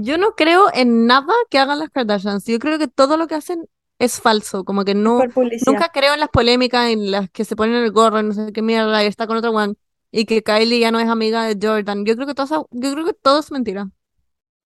Yo 0.00 0.18
no 0.18 0.34
creo 0.34 0.66
en 0.72 1.06
nada 1.06 1.32
que 1.50 1.58
hagan 1.58 1.78
las 1.78 1.90
Kardashians. 1.90 2.44
Yo 2.46 2.58
creo 2.58 2.78
que 2.78 2.88
todo 2.88 3.16
lo 3.16 3.26
que 3.26 3.34
hacen 3.34 3.68
es 3.98 4.20
falso. 4.20 4.64
Como 4.64 4.84
que 4.84 4.94
no, 4.94 5.22
nunca 5.66 5.88
creo 5.92 6.14
en 6.14 6.20
las 6.20 6.28
polémicas, 6.28 6.90
en 6.90 7.10
las 7.10 7.30
que 7.30 7.44
se 7.44 7.56
ponen 7.56 7.82
el 7.82 7.92
gorro, 7.92 8.22
no 8.22 8.32
sé 8.32 8.52
qué 8.52 8.62
mierda, 8.62 9.02
y 9.02 9.06
está 9.06 9.26
con 9.26 9.36
otro 9.36 9.50
one, 9.50 9.74
y 10.10 10.24
que 10.24 10.42
Kylie 10.42 10.80
ya 10.80 10.90
no 10.90 11.00
es 11.00 11.08
amiga 11.08 11.44
de 11.44 11.58
Jordan. 11.60 12.04
Yo 12.04 12.14
creo 12.14 12.26
que 12.26 12.34
todo, 12.34 12.68
yo 12.70 12.92
creo 12.92 13.04
que 13.04 13.12
todo 13.14 13.40
es 13.40 13.50
mentira. 13.50 13.90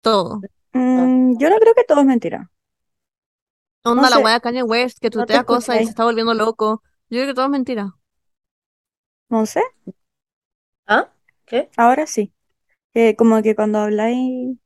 Todo. 0.00 0.40
Mm, 0.72 1.38
yo 1.38 1.50
no 1.50 1.56
creo 1.58 1.74
que 1.74 1.84
todo 1.84 2.00
es 2.00 2.06
mentira. 2.06 2.50
Onda 3.84 4.02
No 4.02 4.10
la 4.10 4.16
sé, 4.16 4.24
wea 4.24 4.34
de 4.34 4.40
Kanye 4.40 4.62
West 4.62 4.98
que 4.98 5.06
no 5.08 5.10
te 5.10 5.18
tuitea 5.18 5.44
cosas 5.44 5.80
y 5.80 5.84
se 5.84 5.90
está 5.90 6.04
volviendo 6.04 6.34
loco. 6.34 6.82
Yo 7.10 7.18
creo 7.18 7.26
que 7.28 7.34
todo 7.34 7.46
es 7.46 7.50
mentira. 7.50 7.94
No 9.30 9.44
sé, 9.46 9.62
¿Ah? 10.86 11.08
¿Qué? 11.46 11.68
ahora 11.76 12.06
sí. 12.06 12.32
Como 13.16 13.42
que 13.42 13.54
cuando 13.54 13.78
habláis, 13.78 14.56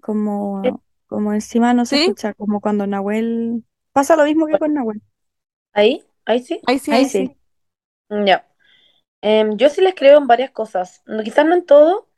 como, 0.00 0.82
como 1.06 1.32
encima 1.34 1.74
no 1.74 1.86
se 1.86 1.94
¿Sí? 1.94 1.96
escucha, 1.96 2.34
como 2.34 2.60
cuando 2.60 2.86
Nahuel. 2.86 3.64
Pasa 3.92 4.16
lo 4.16 4.24
mismo 4.24 4.46
que 4.46 4.58
con 4.58 4.74
Nahuel. 4.74 5.02
¿Ahí? 5.72 6.04
¿Ahí 6.24 6.42
sí? 6.42 6.60
Ahí 6.66 6.78
sí, 6.78 6.94
Ahí 6.94 7.04
ahí 7.04 7.08
sí. 7.08 7.24
sí. 7.26 7.36
Mm, 8.10 8.26
Ya. 8.26 8.48
Em, 9.22 9.56
yo 9.58 9.70
sí 9.70 9.80
les 9.82 9.94
creo 9.94 10.18
en 10.18 10.26
varias 10.28 10.50
cosas. 10.52 11.02
No, 11.06 11.22
quizás 11.24 11.46
no 11.46 11.54
en 11.54 11.66
todo, 11.66 12.10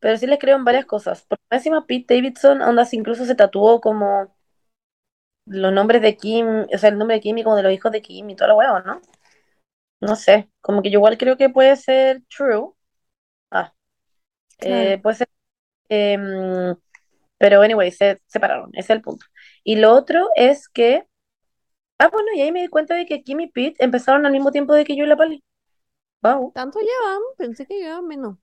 pero 0.00 0.16
sí 0.18 0.26
les 0.28 0.38
creo 0.40 0.56
en 0.56 0.64
varias 0.64 0.86
cosas. 0.86 1.24
Por 1.24 1.38
encima, 1.50 1.86
Pete 1.86 2.16
Davidson, 2.16 2.62
ondas 2.62 2.94
incluso 2.94 3.24
se 3.26 3.34
tatuó 3.36 3.80
como 3.80 4.34
los 5.46 5.72
nombres 5.72 6.02
de 6.02 6.16
Kim, 6.16 6.66
o 6.72 6.78
sea, 6.78 6.90
el 6.90 6.98
nombre 6.98 7.16
de 7.16 7.20
Kim 7.22 7.38
y 7.38 7.44
como 7.44 7.56
de 7.56 7.62
los 7.62 7.72
hijos 7.72 7.92
de 7.92 8.02
Kim 8.02 8.28
y 8.30 8.36
toda 8.36 8.48
la 8.48 8.54
hueá, 8.56 8.80
¿no? 8.82 9.00
No 10.00 10.16
sé, 10.16 10.50
como 10.60 10.82
que 10.82 10.90
yo 10.90 10.98
igual 10.98 11.18
creo 11.18 11.36
que 11.36 11.48
puede 11.50 11.76
ser 11.76 12.22
true. 12.28 12.72
Ah, 13.50 13.74
eh, 14.60 14.98
puede 15.02 15.16
ser. 15.18 15.28
em, 15.90 16.76
pero 17.38 17.62
anyway, 17.62 17.90
se 17.92 18.20
separaron, 18.26 18.70
ese 18.74 18.80
es 18.94 18.98
el 18.98 19.02
punto. 19.02 19.26
Y 19.64 19.76
lo 19.76 19.92
otro 19.94 20.28
es 20.36 20.68
que. 20.68 21.04
Ah, 21.98 22.08
bueno, 22.12 22.28
y 22.36 22.42
ahí 22.42 22.52
me 22.52 22.62
di 22.62 22.68
cuenta 22.68 22.94
de 22.94 23.06
que 23.06 23.22
Kim 23.22 23.40
y 23.40 23.48
Pete 23.48 23.84
empezaron 23.84 24.26
al 24.26 24.32
mismo 24.32 24.50
tiempo 24.52 24.74
de 24.74 24.84
que 24.84 24.96
yo 24.96 25.04
y 25.04 25.08
la 25.08 25.16
Pali. 25.16 25.44
Wow. 26.22 26.54
¿Tanto 26.54 26.80
llevan? 26.80 27.20
Pensé 27.36 27.66
que 27.66 27.74
llevaban 27.78 28.06
menos. 28.06 28.38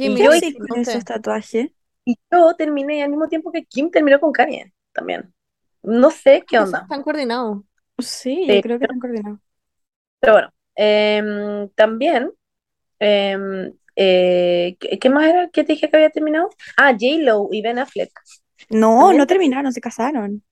Y 0.00 0.08
Kim 0.08 0.16
¿Qué 0.16 0.24
y 0.24 0.24
yo, 0.24 0.30
con 0.66 0.80
esos 0.80 1.04
tatuajes? 1.04 1.70
y 2.04 2.18
yo 2.30 2.54
terminé 2.56 3.02
al 3.02 3.10
mismo 3.10 3.28
tiempo 3.28 3.52
que 3.52 3.64
Kim 3.64 3.90
terminó 3.90 4.20
con 4.20 4.32
Kanye 4.32 4.72
también. 4.92 5.34
No 5.82 6.10
sé 6.10 6.44
qué 6.48 6.58
onda. 6.58 6.90
están 6.90 7.02
coordinados. 7.02 7.62
Sí, 7.98 8.50
yo 8.52 8.60
Sí, 8.60 8.62
creo 8.62 8.78
que 8.78 8.84
están 8.84 9.00
coordinados. 9.00 9.40
pero 10.20 10.32
bueno. 10.34 10.52
em, 10.74 11.68
también. 11.70 12.32
em, 13.00 13.72
eh, 13.96 14.76
¿qué, 14.80 14.98
qué 14.98 15.10
más 15.10 15.26
era 15.26 15.48
que 15.50 15.64
te 15.64 15.72
dije 15.74 15.90
que 15.90 15.96
había 15.96 16.10
terminado? 16.10 16.50
Ah, 16.76 16.92
J-Lo 16.92 17.48
y 17.52 17.62
Ben 17.62 17.78
Affleck. 17.78 18.10
No, 18.68 18.92
También 18.98 19.18
no 19.18 19.26
terminaron, 19.26 19.72
se 19.72 19.80
casaron. 19.80 20.44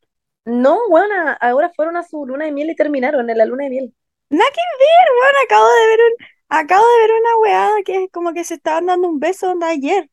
No, 0.47 0.79
bueno, 0.89 1.15
ahora 1.41 1.71
fueron 1.77 1.97
a 1.99 2.03
su 2.03 2.25
luna 2.27 2.47
de 2.47 2.53
miel 2.53 2.71
y 2.71 2.77
terminaron 2.77 3.29
en 3.29 3.37
la 3.39 3.45
luna 3.45 3.65
de 3.65 3.71
miel. 3.71 3.95
Nada 4.31 4.51
que 4.51 4.61
ver, 4.81 5.09
weón, 5.21 5.35
acabo 5.45 5.67
de 5.67 5.87
ver 5.87 6.01
un, 6.01 6.27
acabo 6.51 6.85
de 6.87 6.99
ver 7.01 7.11
una 7.21 7.37
weá 7.39 7.71
que 7.85 8.05
es 8.05 8.11
como 8.13 8.33
que 8.35 8.45
se 8.45 8.55
estaban 8.55 8.87
dando 8.87 9.09
un 9.09 9.19
beso 9.21 9.51
onda 9.51 9.69
ayer. 9.69 10.11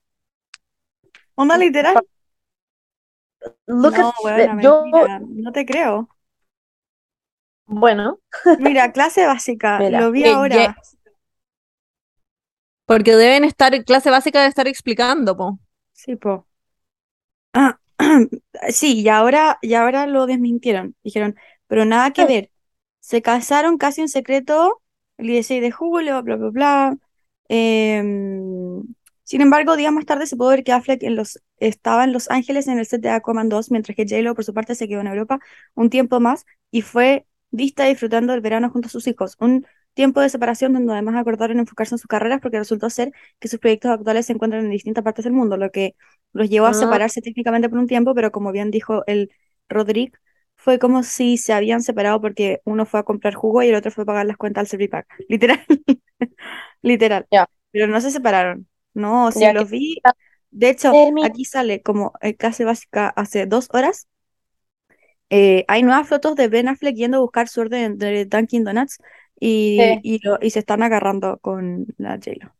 Onda 1.35 1.57
literal. 1.57 1.97
Look 3.67 3.95
No, 3.97 4.11
weona, 4.23 4.53
yo, 4.61 4.83
no 5.43 5.51
te 5.51 5.65
creo. 5.65 6.07
bueno, 7.65 8.19
Mira, 8.55 8.91
clase 8.93 9.25
básica, 9.25 9.71
mira, 9.79 9.99
lo 9.99 10.11
vi 10.11 10.23
Que 10.23 10.25
ahora. 10.25 10.75
Porque 12.91 13.15
deben 13.15 13.45
estar, 13.45 13.71
clase 13.85 14.09
básica 14.09 14.41
de 14.41 14.49
estar 14.49 14.67
explicando, 14.67 15.37
po. 15.37 15.59
Sí, 15.93 16.17
po. 16.17 16.45
Ah, 17.53 17.79
sí, 18.69 18.99
y 19.01 19.07
ahora, 19.07 19.57
y 19.61 19.75
ahora 19.75 20.07
lo 20.07 20.25
desmintieron. 20.25 20.93
Dijeron, 21.01 21.37
pero 21.67 21.85
nada 21.85 22.11
que 22.11 22.25
ver. 22.25 22.51
Se 22.99 23.21
casaron 23.21 23.77
casi 23.77 24.01
en 24.01 24.09
secreto 24.09 24.81
el 25.17 25.27
16 25.27 25.61
de 25.61 25.71
julio, 25.71 26.21
bla, 26.21 26.35
bla, 26.35 26.49
bla. 26.49 26.97
Em, 27.47 28.83
sin 29.23 29.39
embargo, 29.39 29.77
días 29.77 29.93
más 29.93 30.05
tarde 30.05 30.27
se 30.27 30.35
pudo 30.35 30.49
ver 30.49 30.65
que 30.65 30.73
Affleck 30.73 31.03
en 31.03 31.15
los, 31.15 31.41
estaba 31.59 32.03
en 32.03 32.11
Los 32.11 32.29
Ángeles 32.29 32.67
en 32.67 32.77
el 32.77 32.85
set 32.85 32.99
de 33.01 33.09
Aquaman 33.09 33.47
2, 33.47 33.71
mientras 33.71 33.95
que 33.95 34.03
J-Lo, 34.03 34.35
por 34.35 34.43
su 34.43 34.53
parte, 34.53 34.75
se 34.75 34.89
quedó 34.89 34.99
en 34.99 35.07
Europa 35.07 35.39
un 35.75 35.89
tiempo 35.89 36.19
más 36.19 36.45
y 36.71 36.81
fue 36.81 37.25
vista 37.51 37.85
disfrutando 37.85 38.33
del 38.33 38.41
verano 38.41 38.69
junto 38.69 38.87
a 38.87 38.91
sus 38.91 39.07
hijos. 39.07 39.37
Un 39.39 39.65
tiempo 39.93 40.21
de 40.21 40.29
separación 40.29 40.73
donde 40.73 40.93
además 40.93 41.15
acordaron 41.15 41.59
enfocarse 41.59 41.95
en 41.95 41.99
sus 41.99 42.07
carreras 42.07 42.39
porque 42.41 42.59
resultó 42.59 42.89
ser 42.89 43.11
que 43.39 43.47
sus 43.47 43.59
proyectos 43.59 43.91
actuales 43.91 44.25
se 44.25 44.33
encuentran 44.33 44.65
en 44.65 44.71
distintas 44.71 45.03
partes 45.03 45.25
del 45.25 45.33
mundo, 45.33 45.57
lo 45.57 45.71
que 45.71 45.95
los 46.33 46.49
llevó 46.49 46.67
a 46.67 46.73
mm, 46.73 46.73
separarse 46.73 47.21
técnicamente 47.21 47.69
por 47.69 47.79
un 47.79 47.87
tiempo, 47.87 48.13
pero 48.15 48.31
como 48.31 48.51
bien 48.51 48.71
dijo 48.71 49.03
el 49.07 49.31
Rodrigo, 49.69 50.17
fue 50.55 50.79
como 50.79 51.03
si 51.03 51.37
se 51.37 51.53
habían 51.53 51.81
separado 51.81 52.21
porque 52.21 52.61
uno 52.65 52.85
fue 52.85 52.99
a 52.99 53.03
comprar 53.03 53.33
jugo 53.33 53.63
y 53.63 53.69
el 53.69 53.75
otro 53.75 53.91
fue 53.91 54.03
a 54.03 54.05
pagar 54.05 54.25
las 54.25 54.37
cuentas 54.37 54.61
al 54.61 54.67
Servipack. 54.67 55.07
Literal, 55.29 55.59
literal. 56.81 57.27
ya, 57.31 57.47
Pero 57.71 57.87
no 57.87 58.01
se 58.01 58.11
separaron. 58.11 58.67
No, 58.93 59.29
ya 59.31 59.53
que 59.53 59.53
los 59.53 59.69
vi. 59.69 60.01
De 60.51 60.69
hecho, 60.69 60.91
aquí 61.23 61.45
sale 61.45 61.81
como 61.81 62.13
en 62.21 62.33
clase 62.33 62.65
básica 62.65 63.09
hace 63.09 63.45
dos 63.45 63.69
horas. 63.71 64.07
eh, 65.29 65.63
hay 65.67 65.83
nuevas 65.83 66.07
fotos 66.07 66.35
de 66.35 66.47
Ben 66.47 66.67
Affleck 66.67 66.95
yendo 66.95 67.17
a 67.17 67.19
buscar 67.21 67.47
su 67.47 67.61
orden 67.61 67.97
de 67.97 68.25
Dunkin' 68.25 68.63
Donuts 68.63 68.99
y, 69.41 69.99
sí, 69.99 70.01
y, 70.03 70.19
lo- 70.25 70.39
y 70.41 70.51
se 70.51 70.59
están 70.61 70.83
agarrando 70.83 71.39
con 71.39 71.87
la 71.99 72.13
J-Lo. 72.17 72.55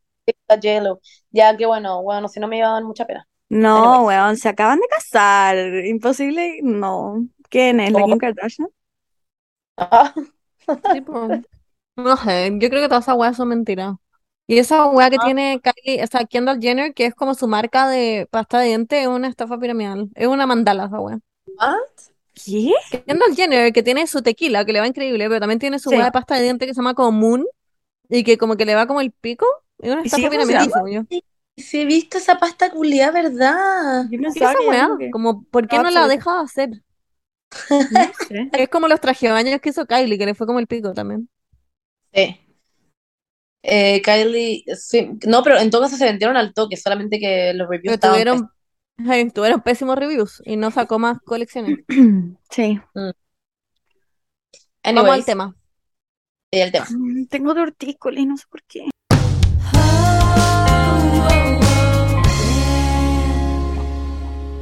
la 0.48 0.56
J-Lo. 0.56 1.02
Ya 1.32 1.56
que 1.58 1.66
bueno, 1.66 2.02
bueno, 2.04 2.28
si 2.28 2.40
no 2.40 2.48
me 2.48 2.58
iba 2.58 2.68
a 2.70 2.74
dar 2.74 2.84
mucha 2.84 3.06
pena. 3.06 3.28
No, 3.50 4.06
weón, 4.06 4.38
se 4.38 4.50
acaban 4.50 4.80
de 4.80 4.88
casar. 4.88 5.58
Imposible, 5.86 6.60
no. 6.64 7.28
¿Quién 7.50 7.80
es? 7.82 7.92
¿La 7.92 8.04
Kim 8.04 8.18
Kardashian? 8.18 8.70
Ah. 9.78 10.14
No 11.96 12.18
sé, 12.18 12.52
yo 12.60 12.70
creo 12.70 12.82
que 12.82 12.88
todas 12.88 13.04
esas 13.06 13.16
weas 13.18 13.36
son 13.38 13.50
mentiras. 13.50 13.96
Y 14.48 14.58
esa 14.60 14.88
wea 14.88 15.10
que 15.10 15.20
tiene 15.20 15.62
Kylie, 15.62 16.04
o 16.04 16.08
sea, 16.08 16.26
Kendall 16.26 16.60
Jenner, 16.62 16.94
que 16.94 17.06
es 17.06 17.16
como 17.16 17.36
su 17.36 17.48
marca 17.48 17.88
de 17.88 18.28
pasta 18.32 18.60
de 18.60 18.68
dientes, 18.68 19.02
es 19.02 19.08
una 19.08 19.28
estafa 19.28 19.58
piramidal. 19.60 20.10
Es 20.16 20.28
una 20.28 20.46
mandala 20.48 20.86
esa 20.86 21.00
wea. 21.00 21.20
ah, 21.60 21.78
¿Qué? 22.46 22.74
Kendall 23.06 23.36
Jenner, 23.36 23.74
que 23.74 23.84
tiene 23.84 24.08
su 24.08 24.22
tequila, 24.22 24.66
que 24.66 24.74
le 24.74 24.80
va 24.80 24.88
increíble, 24.88 25.28
pero 25.28 25.40
también 25.40 25.60
tiene 25.60 25.80
su 25.80 25.90
de 25.90 26.12
pasta 26.12 26.36
de 26.36 26.44
dientes 26.44 26.68
que 26.68 26.74
se 26.74 26.80
llama 26.80 26.94
como 26.94 27.12
Moon, 27.12 27.46
y 28.10 28.24
que 28.24 28.38
como 28.38 28.58
que 28.58 28.66
le 28.66 28.76
va 28.76 28.88
como 28.88 29.02
el 29.02 29.12
pico. 29.12 29.46
Es 29.80 29.92
una 29.92 30.02
¿Y 30.02 30.06
estafa 30.06 30.30
piramidal, 30.30 30.70
sí, 31.10 31.24
sí 31.58 31.82
he 31.82 31.86
visto 31.86 32.18
esa 32.18 32.38
pasta 32.38 32.70
culiada, 32.70 33.12
¿verdad? 33.12 34.06
Yo 34.10 34.20
¿por 35.50 35.68
qué 35.68 35.78
no 35.78 35.90
la 35.90 36.06
obsoleta. 36.06 36.08
deja 36.08 36.42
hacer? 36.42 36.70
No 37.90 38.12
sé. 38.28 38.50
Es 38.54 38.70
como 38.70 38.88
los 38.88 39.02
trajebaños 39.02 39.60
que 39.62 39.70
hizo 39.70 39.86
Kylie, 39.86 40.18
que 40.18 40.26
le 40.26 40.36
fue 40.36 40.48
como 40.48 40.60
el 40.60 40.68
pico 40.68 40.94
también. 40.94 41.30
Sí. 42.14 42.38
Eh, 43.64 44.02
Kylie, 44.02 44.64
sí. 44.76 45.12
No, 45.28 45.44
pero 45.44 45.60
en 45.60 45.70
todo 45.70 45.84
caso 45.84 45.98
se 45.98 46.06
vendieron 46.06 46.38
al 46.38 46.54
toque, 46.54 46.78
solamente 46.78 47.20
que 47.20 47.54
los 47.54 47.70
reviews 47.70 47.98
Pero 47.98 48.14
tuvieron, 48.14 48.50
tuvieron 49.34 49.62
pésimos 49.62 49.96
reviews 49.98 50.42
y 50.46 50.58
no 50.58 50.72
sacó 50.72 51.00
más 51.00 51.20
colecciones. 51.20 51.80
Sí. 52.50 52.80
Mm. 52.94 53.12
Vamos 54.84 55.12
al 55.12 55.26
tema. 55.26 55.56
y 56.52 56.60
el 56.60 56.72
tema. 56.72 56.86
Mm, 56.90 57.26
Tengo 57.28 57.54
tortícolis, 57.56 58.28
no 58.28 58.36
sé 58.36 58.46
por 58.50 58.64
qué. 58.64 58.90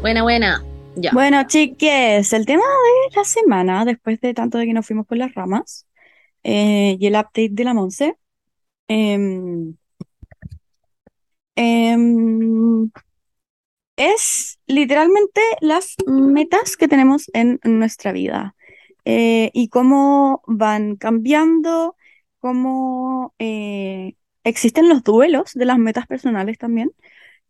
Buena, 0.01 0.23
buena. 0.23 0.63
Ya. 0.95 1.11
Bueno, 1.13 1.43
chiques, 1.47 2.31
el 2.33 2.45
tema 2.45 2.63
de 2.63 3.15
la 3.17 3.23
semana, 3.23 3.85
después 3.85 4.19
de 4.21 4.33
tanto 4.33 4.57
de 4.57 4.65
que 4.65 4.73
nos 4.73 4.85
fuimos 4.85 5.05
por 5.05 5.17
las 5.17 5.33
ramas, 5.33 5.87
eh, 6.43 6.97
y 6.99 7.07
el 7.07 7.13
update 7.15 7.49
de 7.51 7.63
la 7.63 7.73
Monse, 7.73 8.15
em, 8.87 9.75
em, 11.55 12.89
es 13.99 14.59
literalmente 14.65 15.41
las 15.61 15.95
metas 16.07 16.77
que 16.77 16.87
tenemos 16.87 17.29
en 17.33 17.59
nuestra 17.65 18.13
vida 18.13 18.55
eh, 19.05 19.51
y 19.53 19.69
cómo 19.69 20.41
van 20.47 20.95
cambiando, 20.95 21.95
cómo 22.39 23.33
eh, 23.39 24.15
existen 24.43 24.89
los 24.89 25.03
duelos 25.03 25.53
de 25.53 25.65
las 25.65 25.79
metas 25.79 26.07
personales 26.07 26.57
también, 26.57 26.91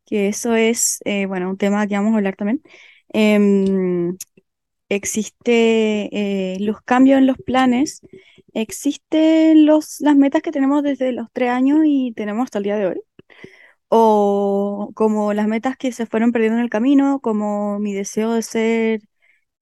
que 0.05 0.29
eso 0.29 0.55
es, 0.55 0.99
eh, 1.05 1.27
bueno, 1.27 1.49
un 1.51 1.57
tema 1.57 1.87
que 1.87 1.95
vamos 1.95 2.13
a 2.13 2.17
hablar 2.17 2.35
también. 2.35 2.61
Em, 3.09 4.17
existe 4.89 6.57
los 6.59 6.81
cambios 6.81 7.19
en 7.19 7.27
los 7.27 7.37
planes, 7.37 8.01
existen 8.53 9.65
los, 9.65 9.99
las 10.01 10.15
metas 10.15 10.41
que 10.41 10.51
tenemos 10.51 10.83
desde 10.83 11.11
los 11.13 11.27
tres 11.33 11.49
años 11.51 11.79
y 11.85 12.13
tenemos 12.13 12.45
hasta 12.45 12.59
el 12.59 12.63
día 12.65 12.77
de 12.77 12.87
hoy 12.87 13.01
o 13.89 14.91
como 14.95 15.33
las 15.33 15.47
metas 15.47 15.77
que 15.77 15.91
se 15.91 16.05
fueron 16.05 16.31
perdiendo 16.31 16.57
en 16.59 16.63
el 16.65 16.69
camino, 16.69 17.19
como 17.21 17.79
mi 17.79 17.93
deseo 17.93 18.33
de 18.33 18.41
ser 18.43 19.01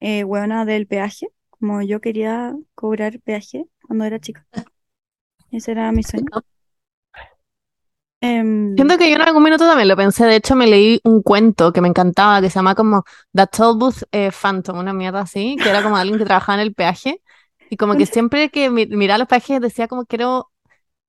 eh, 0.01 0.23
hueona 0.25 0.65
del 0.65 0.87
peaje, 0.87 1.29
como 1.51 1.81
yo 1.83 2.01
quería 2.01 2.55
cobrar 2.75 3.19
peaje 3.21 3.65
cuando 3.87 4.05
era 4.05 4.19
chica. 4.19 4.47
Ese 5.51 5.71
era 5.73 5.91
mi 5.91 6.03
sueño. 6.03 6.29
Em, 8.21 8.47
Siento 8.75 8.97
que 8.99 9.09
yo 9.09 9.15
en 9.15 9.21
algún 9.23 9.41
minuto 9.43 9.65
también 9.65 9.87
lo 9.87 9.95
pensé. 9.97 10.25
De 10.25 10.35
hecho, 10.35 10.55
me 10.55 10.67
leí 10.67 10.99
un 11.03 11.23
cuento 11.23 11.73
que 11.73 11.81
me 11.81 11.87
encantaba, 11.87 12.41
que 12.41 12.49
se 12.49 12.55
llama 12.59 12.75
como 12.75 13.03
The 13.33 13.47
Tollbooth 13.47 14.03
eh, 14.11 14.29
Phantom, 14.31 14.77
una 14.77 14.93
mierda 14.93 15.21
así, 15.21 15.59
que 15.63 15.69
era 15.69 15.81
como 15.81 15.97
alguien 15.97 16.19
que 16.19 16.25
trabajaba 16.25 16.61
en 16.61 16.67
el 16.67 16.73
peaje. 16.75 17.21
Y 17.69 17.77
como 17.77 17.95
que 17.97 18.05
siempre 18.05 18.49
que 18.49 18.69
mi- 18.69 18.85
miraba 18.87 19.17
los 19.19 19.27
peajes 19.27 19.59
decía 19.61 19.87
como 19.87 20.05
quiero 20.05 20.51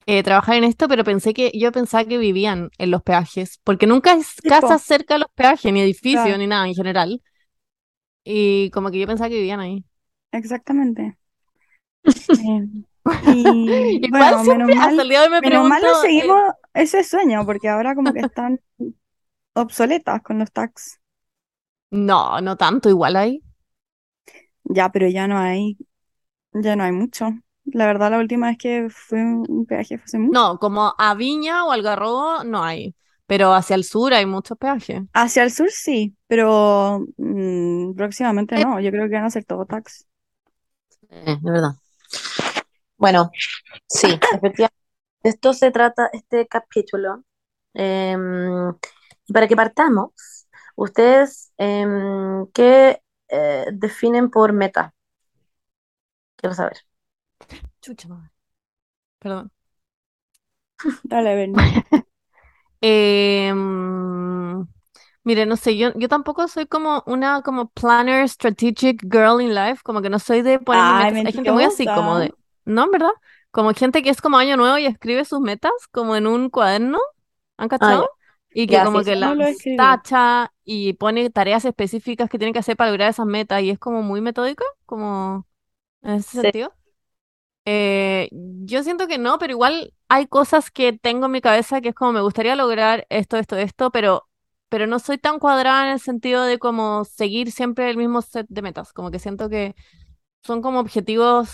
eh, 0.08 0.24
trabajar 0.24 0.56
en 0.56 0.64
esto, 0.64 0.88
pero 0.88 1.04
pensé 1.04 1.34
que 1.34 1.52
yo 1.54 1.72
pensaba 1.72 2.04
que 2.06 2.18
vivían 2.18 2.70
en 2.78 2.92
los 2.92 3.02
peajes, 3.04 3.60
porque 3.64 3.86
nunca 3.88 4.14
es 4.14 4.42
casa 4.46 4.78
cerca 4.80 5.14
de 5.16 5.20
los 5.20 5.30
peajes, 5.36 5.72
ni 5.72 5.82
edificio, 5.82 6.36
Claro. 6.36 6.38
ni 6.38 6.48
nada 6.48 6.68
en 6.68 6.74
general. 6.76 7.22
Y 8.24 8.70
como 8.70 8.90
que 8.90 8.98
yo 9.00 9.06
pensaba 9.06 9.28
que 9.30 9.36
vivían 9.36 9.60
ahí. 9.60 9.84
exactamente. 10.32 11.18
Em, 12.36 12.84
y 13.20 14.00
Igual 14.02 14.10
bueno, 14.10 14.44
menos 14.44 14.70
mal, 14.70 15.04
me 15.42 15.42
menos 15.42 15.64
mal 15.64 15.82
no 15.82 15.94
eh, 15.94 15.94
seguimos 15.94 16.40
ese 16.74 17.04
sueño, 17.04 17.44
porque 17.46 17.68
ahora 17.68 17.94
como 17.94 18.12
que 18.12 18.20
están 18.20 18.60
obsoletas 19.54 20.22
con 20.22 20.38
los 20.38 20.52
tags. 20.52 21.00
no, 21.90 22.40
no 22.40 22.56
tanto, 22.56 22.88
igual 22.88 23.16
ahí. 23.16 23.42
Ya, 24.64 24.90
pero 24.92 25.08
ya 25.08 25.26
no 25.28 25.38
hay, 25.38 25.76
ya 26.54 26.76
no 26.76 26.84
hay 26.84 26.92
mucho. 26.92 27.26
La 27.72 27.86
verdad, 27.86 28.10
la 28.10 28.18
última 28.18 28.48
vez 28.48 28.58
que 28.58 28.88
fue 28.90 29.22
un 29.22 29.66
peaje 29.66 29.98
fue 29.98 30.04
hace 30.04 30.18
mucho. 30.18 30.38
No, 30.38 30.58
como 30.58 30.94
a 30.96 31.14
Viña 31.14 31.64
o 31.64 31.72
Algarrobo 31.72 32.44
no 32.44 32.62
hay, 32.62 32.94
pero 33.26 33.52
hacia 33.54 33.76
el 33.76 33.84
sur 33.84 34.12
hay 34.14 34.26
muchos 34.26 34.56
peajes. 34.58 35.02
Hacia 35.12 35.42
el 35.42 35.52
sur 35.52 35.70
sí, 35.70 36.16
pero 36.26 37.04
mm, 37.16 37.94
próximamente 37.94 38.56
Eh, 38.56 38.64
no. 38.64 38.80
Yo 38.80 38.90
creo 38.90 39.08
que 39.08 39.14
van 39.14 39.24
a 39.24 39.30
ser 39.30 39.44
todo 39.44 39.66
tax. 39.66 40.06
Eh, 41.10 41.36
de 41.40 41.50
verdad. 41.50 41.72
Bueno, 42.96 43.30
sí, 43.86 44.08
efectivamente. 44.08 44.76
De 45.22 45.30
esto 45.30 45.52
se 45.52 45.70
trata 45.70 46.10
este 46.12 46.46
capítulo. 46.46 47.24
Y 49.28 49.32
para 49.32 49.46
que 49.46 49.56
partamos, 49.56 50.48
ustedes, 50.74 51.52
em, 51.58 52.46
¿qué 52.52 53.02
eh, 53.28 53.66
definen 53.72 54.30
por 54.30 54.52
meta? 54.52 54.94
Quiero 56.36 56.54
saber. 56.54 56.87
Chucha 57.80 58.08
madre. 58.08 58.30
Perdón. 59.18 59.50
Dale, 61.08 61.34
Bernie. 61.36 61.84
Eh, 62.80 63.52
mire, 65.24 65.46
no 65.46 65.56
sé, 65.56 65.76
yo, 65.76 65.92
yo 65.96 66.08
tampoco 66.08 66.48
soy 66.48 66.66
como 66.66 67.02
una 67.06 67.42
como 67.42 67.68
planner 67.70 68.28
strategic 68.28 69.02
girl 69.02 69.40
in 69.40 69.54
life, 69.54 69.82
como 69.84 70.02
que 70.02 70.10
no 70.10 70.18
soy 70.18 70.42
de 70.42 70.58
ponerme 70.58 70.94
Ay, 70.94 71.12
metas. 71.12 71.22
Hay 71.24 71.32
gente 71.32 71.52
muy 71.52 71.64
así 71.64 71.90
como 71.90 72.18
de. 72.18 72.34
¿no? 72.64 72.84
¿En 72.84 72.90
verdad? 72.90 73.10
Como 73.50 73.72
gente 73.74 74.02
que 74.02 74.10
es 74.10 74.20
como 74.20 74.36
año 74.38 74.56
nuevo 74.56 74.78
y 74.78 74.86
escribe 74.86 75.24
sus 75.24 75.40
metas 75.40 75.72
como 75.90 76.16
en 76.16 76.26
un 76.26 76.50
cuaderno, 76.50 76.98
¿han 77.56 77.68
cachado? 77.68 78.04
Y 78.52 78.66
que 78.68 78.80
Ya, 78.80 78.82
como 78.82 79.04
sí, 79.04 79.04
que. 79.04 79.16
No 79.16 79.34
las 79.34 79.50
escribí. 79.50 79.74
tacha 79.74 80.52
y 80.64 80.94
pone 80.94 81.30
tareas 81.30 81.64
específicas 81.64 82.28
que 82.30 82.38
tienen 82.38 82.52
que 82.52 82.60
hacer 82.60 82.76
para 82.76 82.90
lograr 82.90 83.10
esas 83.10 83.26
metas 83.26 83.62
y 83.62 83.70
es 83.70 83.78
como 83.78 84.02
muy 84.02 84.20
metódica, 84.20 84.64
como 84.86 85.46
en 86.02 86.14
ese 86.16 86.30
Sí, 86.30 86.40
sentido. 86.42 86.74
Eh, 87.70 88.30
yo 88.32 88.82
siento 88.82 89.06
que 89.06 89.18
no, 89.18 89.38
pero 89.38 89.52
igual 89.52 89.92
hay 90.08 90.26
cosas 90.26 90.70
que 90.70 90.94
tengo 90.94 91.26
en 91.26 91.32
mi 91.32 91.42
cabeza 91.42 91.82
que 91.82 91.90
es 91.90 91.94
como 91.94 92.12
me 92.12 92.22
gustaría 92.22 92.56
lograr 92.56 93.06
esto, 93.10 93.36
esto, 93.36 93.56
esto, 93.58 93.90
pero, 93.90 94.26
pero 94.70 94.86
no 94.86 94.98
soy 94.98 95.18
tan 95.18 95.38
cuadrada 95.38 95.84
en 95.84 95.92
el 95.92 96.00
sentido 96.00 96.44
de 96.44 96.58
como 96.58 97.04
seguir 97.04 97.52
siempre 97.52 97.90
el 97.90 97.98
mismo 97.98 98.22
set 98.22 98.46
de 98.48 98.62
metas. 98.62 98.94
Como 98.94 99.10
que 99.10 99.18
siento 99.18 99.50
que 99.50 99.74
son 100.44 100.62
como 100.62 100.80
objetivos 100.80 101.50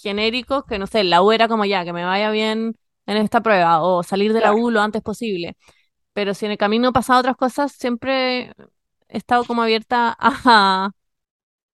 genéricos 0.00 0.64
que 0.64 0.78
no 0.78 0.86
sé, 0.86 1.02
la 1.02 1.22
U 1.22 1.32
era 1.32 1.48
como 1.48 1.64
ya, 1.64 1.84
que 1.84 1.92
me 1.92 2.04
vaya 2.04 2.30
bien 2.30 2.76
en 3.06 3.16
esta 3.16 3.40
prueba 3.42 3.82
o 3.82 4.04
salir 4.04 4.32
de 4.32 4.40
la. 4.42 4.54
U 4.54 4.70
lo 4.70 4.80
antes 4.80 5.02
posible. 5.02 5.56
Pero 6.12 6.34
si 6.34 6.46
en 6.46 6.52
el 6.52 6.58
camino 6.58 6.92
pasado 6.92 7.20
otras 7.20 7.36
cosas, 7.36 7.72
siempre 7.72 8.52
he 9.08 9.18
estado 9.18 9.44
como 9.44 9.62
abierta 9.62 10.16
a 10.20 10.92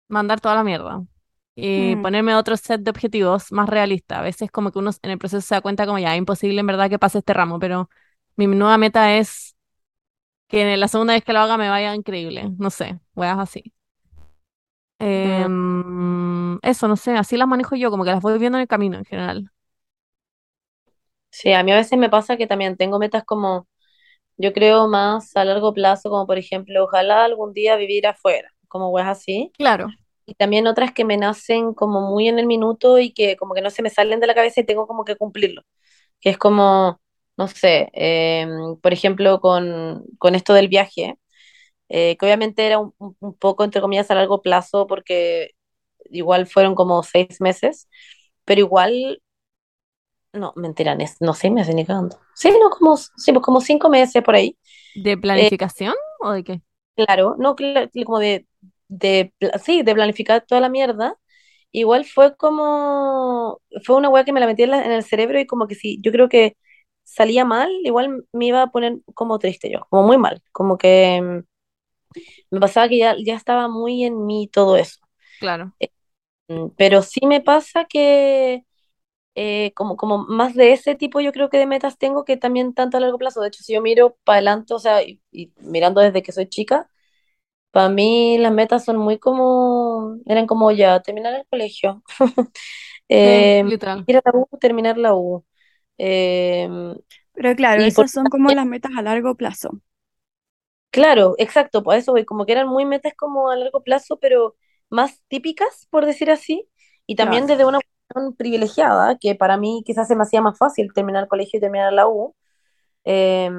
mandar 0.10 0.42
toda 0.42 0.56
la 0.56 0.64
mierda 0.64 1.04
y 1.56 1.96
Mm, 1.96 1.98
ponerme 1.98 2.36
otro 2.36 2.58
set 2.58 2.82
de 2.82 2.92
objetivos 2.92 3.52
más 3.52 3.70
realistas. 3.70 4.20
A 4.20 4.22
veces 4.22 4.52
como 4.52 4.72
que 4.72 4.80
uno 4.80 4.92
en 5.04 5.12
el 5.12 5.18
proceso 5.20 5.42
se 5.46 5.56
da 5.56 5.62
cuenta 5.62 5.86
como 5.86 6.00
ya, 6.00 6.14
es 6.14 6.18
imposible 6.20 6.60
en 6.62 6.68
verdad 6.68 6.90
que 6.90 7.00
pase 7.00 7.20
este 7.20 7.34
ramo, 7.34 7.60
pero 7.60 7.90
mi 8.36 8.48
nueva 8.48 8.78
meta 8.78 9.16
es 9.18 9.56
que 10.48 10.78
la 10.78 10.88
segunda 10.90 11.14
vez 11.14 11.24
que 11.26 11.34
lo 11.34 11.40
haga 11.40 11.58
me 11.58 11.70
vaya 11.70 11.96
increíble. 11.96 12.52
No 12.60 12.70
sé, 12.72 13.00
weas 13.16 13.40
así. 13.40 13.74
Mm, 15.24 15.46
Em, 15.46 16.60
eso, 16.62 16.88
no 16.88 16.96
sé, 16.96 17.12
así 17.16 17.36
las 17.38 17.48
manejo 17.48 17.76
yo, 17.76 17.92
como 17.92 18.06
que 18.06 18.12
las 18.12 18.22
voy 18.22 18.38
viendo 18.40 18.58
en 18.58 18.62
el 18.62 18.68
camino 18.68 18.98
en 18.98 19.06
general. 19.06 19.52
sí, 21.30 21.52
a 21.54 21.64
mí 21.64 21.72
a 21.72 21.76
veces 21.78 21.98
me 22.00 22.10
pasa 22.10 22.38
que 22.38 22.48
también 22.48 22.78
tengo 22.78 23.00
metas 23.00 23.24
como, 23.26 23.68
yo 24.38 24.54
creo 24.54 24.88
más 24.88 25.36
a 25.38 25.46
largo 25.46 25.74
plazo, 25.74 26.10
como 26.10 26.28
por 26.28 26.38
ejemplo, 26.38 26.86
ojalá 26.86 27.26
algún 27.26 27.54
día 27.54 27.76
vivir 27.78 28.08
afuera, 28.08 28.50
como 28.68 28.90
weas 28.92 29.10
así. 29.10 29.54
Claro, 29.58 29.88
Y 30.26 30.36
también 30.36 30.68
otras 30.68 30.94
que 30.94 31.06
me 31.06 31.18
nacen 31.18 31.74
como 31.74 32.02
muy 32.12 32.28
en 32.30 32.40
el 32.40 32.48
minuto 32.48 33.00
y 33.00 33.14
que 33.14 33.36
como 33.38 33.54
que 33.54 33.62
no 33.62 33.70
se 33.70 33.82
me 33.84 33.90
salen 33.90 34.20
de 34.20 34.28
la 34.28 34.36
cabeza 34.36 34.62
y 34.62 34.66
tengo 34.66 34.88
como 34.88 35.06
que 35.06 35.16
cumplirlo. 35.18 35.64
Que 36.22 36.30
es 36.32 36.38
como, 36.38 37.02
no 37.38 37.48
sé, 37.50 37.90
eh, 37.94 38.48
por 38.82 38.94
ejemplo, 38.94 39.42
con, 39.42 40.06
con 40.20 40.36
esto 40.36 40.54
del 40.54 40.70
viaje, 40.70 41.18
eh, 41.90 42.18
que 42.18 42.26
obviamente 42.26 42.66
era 42.68 42.80
un, 42.80 42.94
un- 43.00 43.36
poco, 43.38 43.64
entre 43.64 43.82
comillas, 43.82 44.12
a 44.12 44.16
largo 44.16 44.42
plazo 44.42 44.88
porque 44.88 45.52
igual 46.12 46.48
fueron 46.48 46.76
como 46.76 47.04
seis 47.04 47.42
meses, 47.42 47.90
pero 48.46 48.62
igual, 48.62 49.22
no, 50.34 50.54
mentira, 50.56 50.96
no 51.22 51.34
seis 51.34 51.54
meses 51.54 51.76
ni 51.76 51.86
cagando. 51.86 52.20
Sí, 52.36 52.52
no, 52.52 52.70
como, 52.70 52.98
sí, 52.98 53.32
pues 53.32 53.44
como 53.44 53.62
cinco 53.62 53.90
meses 53.90 54.24
por 54.24 54.36
ahí. 54.36 54.58
¿de 54.96 55.18
Eh, 55.34 55.52
planificación 55.58 55.94
o 56.20 56.32
de 56.32 56.44
qué? 56.44 56.62
claro, 56.96 57.36
no, 57.40 57.56
como 58.06 58.20
de, 58.20 58.48
de, 58.98 59.34
sí, 59.64 59.84
de 59.84 59.94
planificar 59.96 60.46
toda 60.46 60.62
la 60.62 60.70
mierda. 60.70 61.18
Igual 61.72 62.06
fue 62.06 62.36
como, 62.38 63.62
fue 63.86 63.96
una 63.98 64.10
weá 64.10 64.24
que 64.26 64.34
me 64.34 64.40
la 64.40 64.46
metí 64.48 64.64
en, 64.64 64.72
la- 64.72 64.86
en 64.86 64.92
el 64.92 65.04
cerebro 65.04 65.40
y 65.40 65.48
como 65.48 65.68
que 65.68 65.76
si 65.76 66.00
yo 66.02 66.12
creo 66.12 66.30
que 66.30 66.56
salía 67.04 67.46
mal, 67.46 67.70
igual 67.84 68.26
me 68.34 68.46
iba 68.48 68.62
a 68.64 68.68
poner 68.72 68.98
como 69.16 69.40
triste 69.40 69.72
yo, 69.72 69.86
como 69.90 70.04
muy 70.08 70.18
mal, 70.18 70.42
como 70.54 70.78
que 70.78 71.22
mm, 71.22 71.40
me 72.52 72.60
pasaba 72.60 72.88
que 72.90 72.98
ya, 72.98 73.16
ya 73.24 73.36
estaba 73.36 73.68
muy 73.68 74.04
en 74.06 74.26
mí 74.26 74.48
todo 74.52 74.78
eso. 74.78 74.98
Claro, 75.38 75.74
Mm, 76.48 76.70
Pero 76.78 77.02
sí 77.02 77.26
me 77.26 77.42
pasa 77.42 77.86
que 77.86 78.66
eh, 79.36 79.74
como, 79.76 79.98
como 79.98 80.20
más 80.20 80.56
de 80.56 80.74
ese 80.74 80.96
tipo 80.96 81.22
yo 81.22 81.32
creo 81.34 81.50
que 81.50 81.58
de 81.60 81.68
metas 81.68 81.98
tengo 82.00 82.26
que 82.26 82.38
también 82.38 82.74
tanto 82.74 82.98
a 82.98 83.00
largo 83.02 83.18
plazo. 83.20 83.42
De 83.42 83.50
hecho, 83.50 83.64
si 83.64 83.74
yo 83.74 83.82
miro 83.84 84.18
para 84.26 84.38
adelante, 84.38 84.74
o 84.76 84.80
sea, 84.80 85.04
y, 85.04 85.22
y 85.32 85.54
mirando 85.60 86.02
desde 86.02 86.24
que 86.24 86.32
soy 86.34 86.48
chica, 86.50 86.90
para 87.74 87.90
mí 87.90 88.40
las 88.40 88.54
metas 88.54 88.86
son 88.86 88.98
muy 88.98 89.20
como, 89.20 90.18
eran 90.28 90.48
como 90.48 90.72
ya 90.72 91.02
terminar 91.02 91.36
el 91.36 91.48
colegio. 91.48 92.04
eh, 93.10 93.66
literal. 93.66 94.08
ir 94.08 94.18
a 94.18 94.22
la 94.26 94.32
U, 94.40 94.48
terminar 94.60 94.98
la 95.00 95.16
U. 95.16 95.46
Eh, 96.00 96.70
Pero 97.36 97.56
claro, 97.56 97.84
esas 97.84 98.12
son 98.12 98.28
como 98.28 98.52
las 98.52 98.66
metas 98.66 98.92
a 98.98 99.04
largo 99.04 99.36
plazo. 99.36 99.80
claro, 100.92 101.36
exacto, 101.38 101.84
por 101.84 101.96
eso 101.96 102.12
voy, 102.12 102.26
como 102.26 102.46
que 102.46 102.52
eran 102.54 102.68
muy 102.68 102.86
metas 102.86 103.14
como 103.16 103.50
a 103.50 103.56
largo 103.56 103.84
plazo, 103.84 104.20
pero 104.20 104.56
más 104.90 105.22
típicas, 105.28 105.88
por 105.90 106.06
decir 106.06 106.30
así, 106.32 106.68
y 107.08 107.16
también 107.16 107.46
Claro. 107.46 107.48
desde 107.48 107.66
una 107.66 107.80
cuestión 107.82 108.36
privilegiada, 108.36 109.18
que 109.20 109.36
para 109.36 109.58
mí 109.58 109.84
quizás 109.86 110.08
se 110.08 110.16
me 110.16 110.24
hacía 110.24 110.42
más 110.42 110.58
fácil 110.58 110.94
terminar 110.94 111.24
el 111.24 111.30
colegio 111.30 111.58
y 111.58 111.62
terminar 111.62 111.94
la 111.94 112.08
U. 112.08 112.36
Eh, 113.06 113.52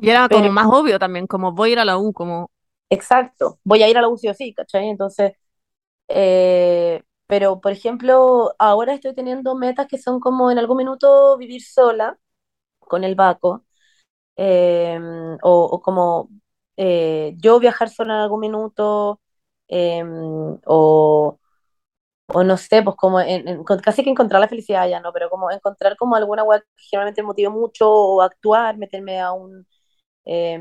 Y 0.00 0.10
era 0.10 0.28
pero 0.28 0.48
como 0.48 0.50
más 0.52 0.66
obvio 0.70 0.98
también, 0.98 1.26
como 1.26 1.52
voy 1.52 1.70
a 1.70 1.72
ir 1.74 1.78
a 1.80 1.84
la 1.84 1.98
U, 1.98 2.12
como, 2.12 2.50
exacto, 2.90 3.58
voy 3.64 3.82
a 3.82 3.88
ir 3.88 3.98
a 3.98 4.02
la 4.02 4.08
U 4.08 4.16
sí 4.16 4.28
o 4.28 4.34
sí, 4.34 4.54
¿cachai? 4.54 4.88
Entonces, 4.88 5.32
eh, 6.08 7.02
pero 7.28 7.60
por 7.60 7.72
ejemplo, 7.72 8.54
ahora 8.58 8.94
estoy 8.94 9.14
teniendo 9.14 9.56
metas 9.56 9.86
que 9.88 9.98
son 9.98 10.20
como 10.20 10.50
en 10.50 10.58
algún 10.58 10.78
minuto 10.78 11.36
vivir 11.38 11.62
sola 11.64 12.18
con 12.80 13.04
el 13.04 13.14
Baco. 13.16 13.64
eh, 14.36 15.00
o, 15.42 15.82
como 15.82 16.30
eh, 16.76 17.34
yo 17.38 17.60
viajar 17.60 17.90
sola 17.90 18.14
en 18.16 18.20
algún 18.22 18.40
minuto, 18.40 19.20
eh, 19.68 20.04
o, 20.66 21.38
o 22.28 22.44
no 22.44 22.56
sé, 22.56 22.82
pues 22.82 22.96
como 22.96 23.20
en- 23.20 23.62
casi 23.82 24.02
que 24.04 24.10
encontrar 24.10 24.40
la 24.40 24.48
felicidad 24.48 24.88
ya, 24.88 25.00
¿no? 25.00 25.12
Pero 25.12 25.30
como 25.30 25.50
encontrar 25.50 25.96
como 25.96 26.16
alguna 26.16 26.42
web 26.44 26.62
que 26.76 26.84
generalmente 26.90 27.22
me 27.22 27.28
motive 27.28 27.50
mucho, 27.50 27.90
o 27.90 28.22
actuar, 28.22 28.76
meterme 28.78 29.20
a 29.20 29.32
un, 29.32 29.66
eh, 30.26 30.60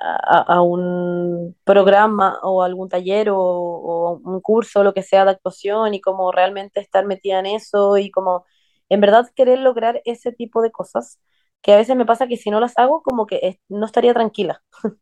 a, 0.00 0.42
a 0.56 0.62
un 0.62 1.56
programa 1.64 2.38
o 2.42 2.62
algún 2.62 2.88
taller 2.88 3.30
o, 3.30 3.38
o 3.38 4.20
un 4.24 4.40
curso, 4.40 4.82
lo 4.84 4.94
que 4.94 5.02
sea 5.02 5.24
de 5.24 5.32
actuación 5.32 5.94
y 5.94 6.00
como 6.00 6.32
realmente 6.32 6.80
estar 6.80 7.06
metida 7.06 7.38
en 7.40 7.46
eso 7.46 7.98
y 7.98 8.10
como 8.10 8.44
en 8.88 9.00
verdad 9.00 9.28
querer 9.34 9.58
lograr 9.60 10.00
ese 10.04 10.32
tipo 10.32 10.62
de 10.62 10.70
cosas 10.72 11.18
que 11.62 11.72
a 11.72 11.76
veces 11.76 11.96
me 11.96 12.06
pasa 12.06 12.26
que 12.26 12.36
si 12.36 12.50
no 12.50 12.60
las 12.60 12.76
hago 12.78 13.02
como 13.02 13.26
que 13.26 13.40
es- 13.42 13.58
no 13.68 13.86
estaría 13.86 14.14
tranquila. 14.14 14.62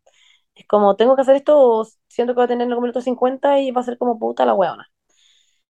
Es 0.54 0.66
como 0.68 0.96
tengo 0.96 1.16
que 1.16 1.22
hacer 1.22 1.36
esto 1.36 1.58
o 1.58 1.86
siento 2.08 2.34
que 2.34 2.38
va 2.40 2.44
a 2.44 2.48
tener 2.48 2.66
en 2.66 2.72
algún 2.72 2.84
minuto 2.84 3.00
50 3.00 3.60
y 3.60 3.70
va 3.72 3.80
a 3.82 3.84
ser 3.84 3.98
como 3.98 4.18
puta 4.18 4.44
la 4.46 4.54
weona. 4.54 4.88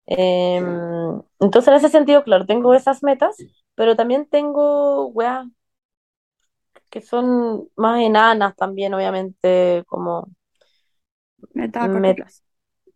Em, 0.07 1.23
entonces 1.41 1.69
en 1.69 1.75
ese 1.75 1.89
sentido, 1.89 2.25
claro, 2.25 2.47
tengo 2.47 2.75
esas 2.75 3.03
metas, 3.03 3.37
pero 3.75 3.95
también 3.97 4.27
tengo 4.29 5.07
weas 5.09 5.47
que 6.91 7.01
son 7.03 7.69
más 7.77 8.01
enanas 8.03 8.57
también, 8.57 8.95
obviamente, 8.95 9.85
como 9.89 10.29
Metas 11.55 11.85
a 11.85 11.91
corto 11.93 12.13
me, 12.13 12.17
plazo. 12.17 12.43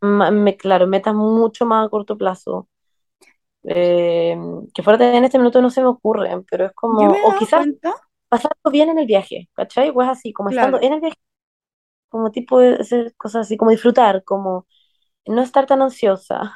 ma- 0.00 0.30
me- 0.30 0.56
claro, 0.58 0.86
metas 0.86 1.14
mucho 1.14 1.66
más 1.66 1.86
a 1.86 1.90
corto 1.90 2.18
plazo. 2.18 2.68
Eh, 3.64 4.36
que 4.74 4.82
fuera 4.82 4.98
de- 4.98 5.16
en 5.16 5.24
este 5.24 5.38
minuto 5.38 5.60
no 5.62 5.70
se 5.70 5.80
me 5.82 5.88
ocurren, 5.88 6.44
pero 6.50 6.66
es 6.66 6.72
como, 6.74 7.14
o 7.14 7.34
quizás 7.34 7.68
cuenta, 7.80 7.94
pasarlo 8.28 8.70
bien 8.72 8.90
en 8.90 8.98
el 9.00 9.06
viaje, 9.06 9.50
¿cachai? 9.54 9.92
Pues 9.92 10.08
así, 10.08 10.32
como 10.32 10.50
estando 10.50 10.80
en 10.82 10.94
el 10.94 11.00
viaje, 11.00 11.16
como 12.10 12.30
tipo 12.32 12.60
de 12.60 12.78
cosas 13.18 13.46
así, 13.46 13.56
como 13.58 13.70
disfrutar, 13.72 14.24
como 14.24 14.66
no 15.26 15.42
estar 15.42 15.66
tan 15.66 15.82
ansiosa, 15.82 16.52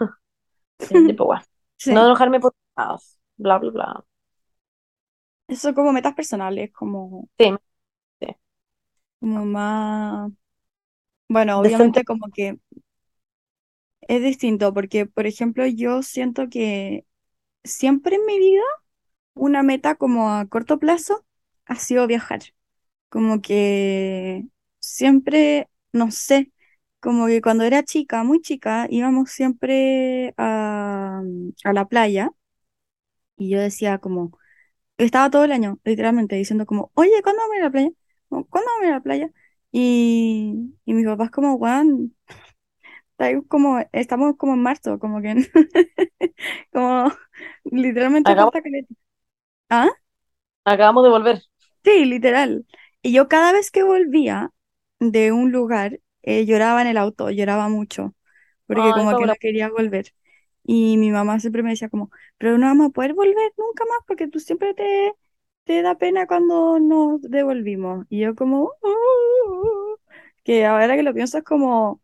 tipo, 1.06 1.26
bueno, 1.26 1.42
no 1.90 2.04
enojarme 2.06 2.40
por 2.40 2.54
nada, 2.76 2.98
bla, 3.38 3.58
bla, 3.58 3.70
bla. 3.72 4.06
Eso 5.48 5.74
como 5.74 5.92
metas 5.92 6.14
personales, 6.14 6.70
como, 6.72 7.28
Sí, 7.38 7.50
sí. 8.20 8.28
como 9.20 9.44
más... 9.46 10.30
Bueno, 11.28 11.60
Decente. 11.62 12.00
obviamente 12.00 12.04
como 12.04 12.30
que 12.32 12.58
es 14.02 14.22
distinto, 14.22 14.72
porque, 14.74 15.06
por 15.06 15.26
ejemplo, 15.26 15.66
yo 15.66 16.02
siento 16.02 16.48
que 16.48 17.06
siempre 17.64 18.16
en 18.16 18.26
mi 18.26 18.38
vida 18.38 18.62
una 19.34 19.62
meta 19.62 19.96
como 19.96 20.32
a 20.32 20.46
corto 20.48 20.78
plazo 20.78 21.26
ha 21.66 21.76
sido 21.76 22.06
viajar. 22.06 22.40
Como 23.10 23.42
que 23.42 24.46
siempre, 24.80 25.68
no 25.92 26.10
sé, 26.12 26.52
como 27.00 27.26
que 27.28 27.42
cuando 27.42 27.64
era 27.64 27.84
chica, 27.84 28.24
muy 28.24 28.40
chica, 28.42 28.86
íbamos 28.90 29.30
siempre 29.32 30.34
a, 30.38 31.22
a 31.64 31.72
la 31.74 31.86
playa 31.88 32.32
y 33.36 33.50
yo 33.50 33.60
decía 33.60 33.98
como, 33.98 34.37
estaba 34.98 35.30
todo 35.30 35.44
el 35.44 35.52
año, 35.52 35.78
literalmente, 35.84 36.36
diciendo 36.36 36.66
como, 36.66 36.90
oye, 36.94 37.10
¿cuándo 37.22 37.42
vamos 37.42 37.54
a 37.54 37.58
ir 37.58 37.62
a 37.62 37.66
la 37.66 37.70
playa? 37.72 37.90
¿Cuándo 38.28 38.50
vamos 38.52 38.82
a 38.82 38.84
ir 38.86 38.90
a 38.92 38.94
la 38.96 39.02
playa? 39.02 39.30
Y, 39.72 40.74
y 40.84 40.94
mis 40.94 41.06
papás 41.06 41.30
como, 41.30 41.58
Juan, 41.58 42.14
como, 43.48 43.78
estamos 43.92 44.36
como 44.36 44.54
en 44.54 44.62
marzo, 44.62 44.98
como 44.98 45.20
que, 45.20 45.34
como, 46.72 47.12
literalmente 47.64 48.34
Acabamos. 48.34 48.54
¿Ah? 49.70 49.88
acabamos 50.64 51.04
de 51.04 51.10
volver. 51.10 51.42
Sí, 51.84 52.04
literal. 52.04 52.66
Y 53.02 53.12
yo 53.12 53.28
cada 53.28 53.52
vez 53.52 53.70
que 53.70 53.82
volvía 53.82 54.52
de 55.00 55.32
un 55.32 55.52
lugar, 55.52 56.00
eh, 56.22 56.44
lloraba 56.46 56.82
en 56.82 56.88
el 56.88 56.96
auto, 56.98 57.30
lloraba 57.30 57.68
mucho, 57.68 58.14
porque 58.66 58.82
Ay, 58.82 58.92
como 58.94 59.16
que 59.16 59.26
no 59.26 59.36
quería 59.36 59.68
volver. 59.70 60.12
Y 60.70 60.98
mi 60.98 61.10
mamá 61.10 61.40
siempre 61.40 61.62
me 61.64 61.70
decía 61.70 61.88
como, 61.90 62.10
pero 62.38 62.58
no 62.58 62.66
vamos 62.66 62.88
a 62.88 62.90
poder 62.92 63.14
volver 63.14 63.52
nunca 63.56 63.84
más 63.86 63.98
porque 64.06 64.28
tú 64.28 64.38
siempre 64.40 64.74
te, 64.74 65.14
te 65.64 65.82
da 65.82 65.96
pena 65.98 66.26
cuando 66.26 66.78
nos 66.80 67.22
devolvimos. 67.22 68.06
Y 68.10 68.20
yo 68.20 68.34
como, 68.36 68.72
"Uh", 68.82 69.96
que 70.44 70.66
ahora 70.66 70.96
que 70.96 71.02
lo 71.02 71.14
pienso 71.14 71.38
es 71.38 71.44
como 71.44 72.02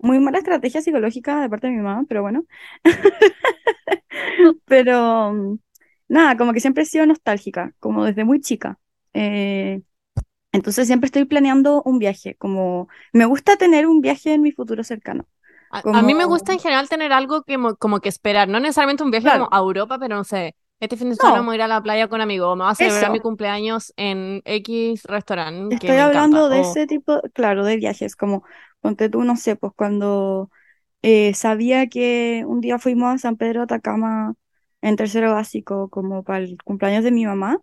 muy 0.00 0.20
mala 0.20 0.38
estrategia 0.38 0.82
psicológica 0.82 1.40
de 1.42 1.50
parte 1.50 1.68
de 1.68 1.74
mi 1.74 1.80
mamá, 1.82 2.04
pero 2.08 2.22
bueno. 2.22 2.46
Pero 4.66 5.32
mm, 5.32 5.58
nada, 6.08 6.36
como 6.36 6.52
que 6.52 6.60
siempre 6.60 6.82
he 6.84 6.86
sido 6.86 7.06
nostálgica, 7.06 7.74
como 7.80 8.04
desde 8.04 8.24
muy 8.24 8.40
chica. 8.40 8.78
Eh, 9.14 9.82
entonces 10.52 10.86
siempre 10.86 11.06
estoy 11.06 11.24
planeando 11.26 11.82
un 11.84 11.98
viaje, 12.00 12.36
como 12.36 12.88
me 13.12 13.26
gusta 13.26 13.56
tener 13.56 13.86
un 13.88 14.00
viaje 14.02 14.34
en 14.34 14.42
mi 14.42 14.52
futuro 14.52 14.84
cercano. 14.84 15.28
A, 15.70 15.84
a 15.90 16.02
mí 16.02 16.14
me 16.14 16.24
gusta 16.24 16.52
en 16.52 16.58
Como, 16.58 16.60
general 16.60 16.88
tener 16.88 17.12
algo 17.12 17.42
que 17.42 17.58
mo- 17.58 17.76
como 17.76 18.00
que 18.00 18.08
esperar, 18.08 18.48
no 18.48 18.60
necesariamente 18.60 19.02
un 19.04 19.10
viaje 19.10 19.30
como 19.30 19.48
claro, 19.48 19.52
a 19.52 19.58
Europa, 19.58 19.98
pero 19.98 20.16
no 20.16 20.24
sé, 20.24 20.54
este 20.80 20.96
fin 20.96 21.10
de 21.10 21.16
semana 21.16 21.38
no, 21.38 21.40
vamos 21.40 21.52
a 21.52 21.56
ir 21.56 21.62
a 21.62 21.68
la 21.68 21.82
playa 21.82 22.08
con 22.08 22.20
amigos, 22.20 22.56
me 22.56 22.64
voy 22.64 22.72
a 22.72 22.74
celebrar 22.74 23.10
mi 23.10 23.20
eso. 23.20 23.20
cumpleaños 23.20 23.92
en 23.96 24.42
X 24.44 25.02
restaurante 25.04 25.78
que 25.78 25.88
Estoy 25.88 25.98
encanta, 25.98 26.38
hablando 26.38 26.48
de 26.48 26.60
o 26.60 26.60
ese 26.60 26.86
tipo, 26.86 27.20
claro, 27.34 27.64
de 27.64 27.76
viajes, 27.76 28.16
como 28.16 28.42
ponte 28.80 29.10
tú, 29.10 29.22
no 29.24 29.36
sé, 29.36 29.54
pues 29.56 29.72
cuando 29.76 30.50
eh, 31.02 31.34
sabía 31.34 31.88
que 31.88 32.44
un 32.46 32.60
día 32.60 32.78
fuimos 32.78 33.14
a 33.14 33.18
San 33.18 33.36
Pedro 33.38 33.60
de 33.60 33.64
Atacama 33.64 34.34
en 34.82 34.96
tercero 34.96 35.32
básico, 35.34 35.90
como 35.90 36.22
para 36.24 36.40
el 36.44 36.58
cumpleaños 36.64 37.04
de 37.04 37.12
mi 37.12 37.26
mamá, 37.26 37.58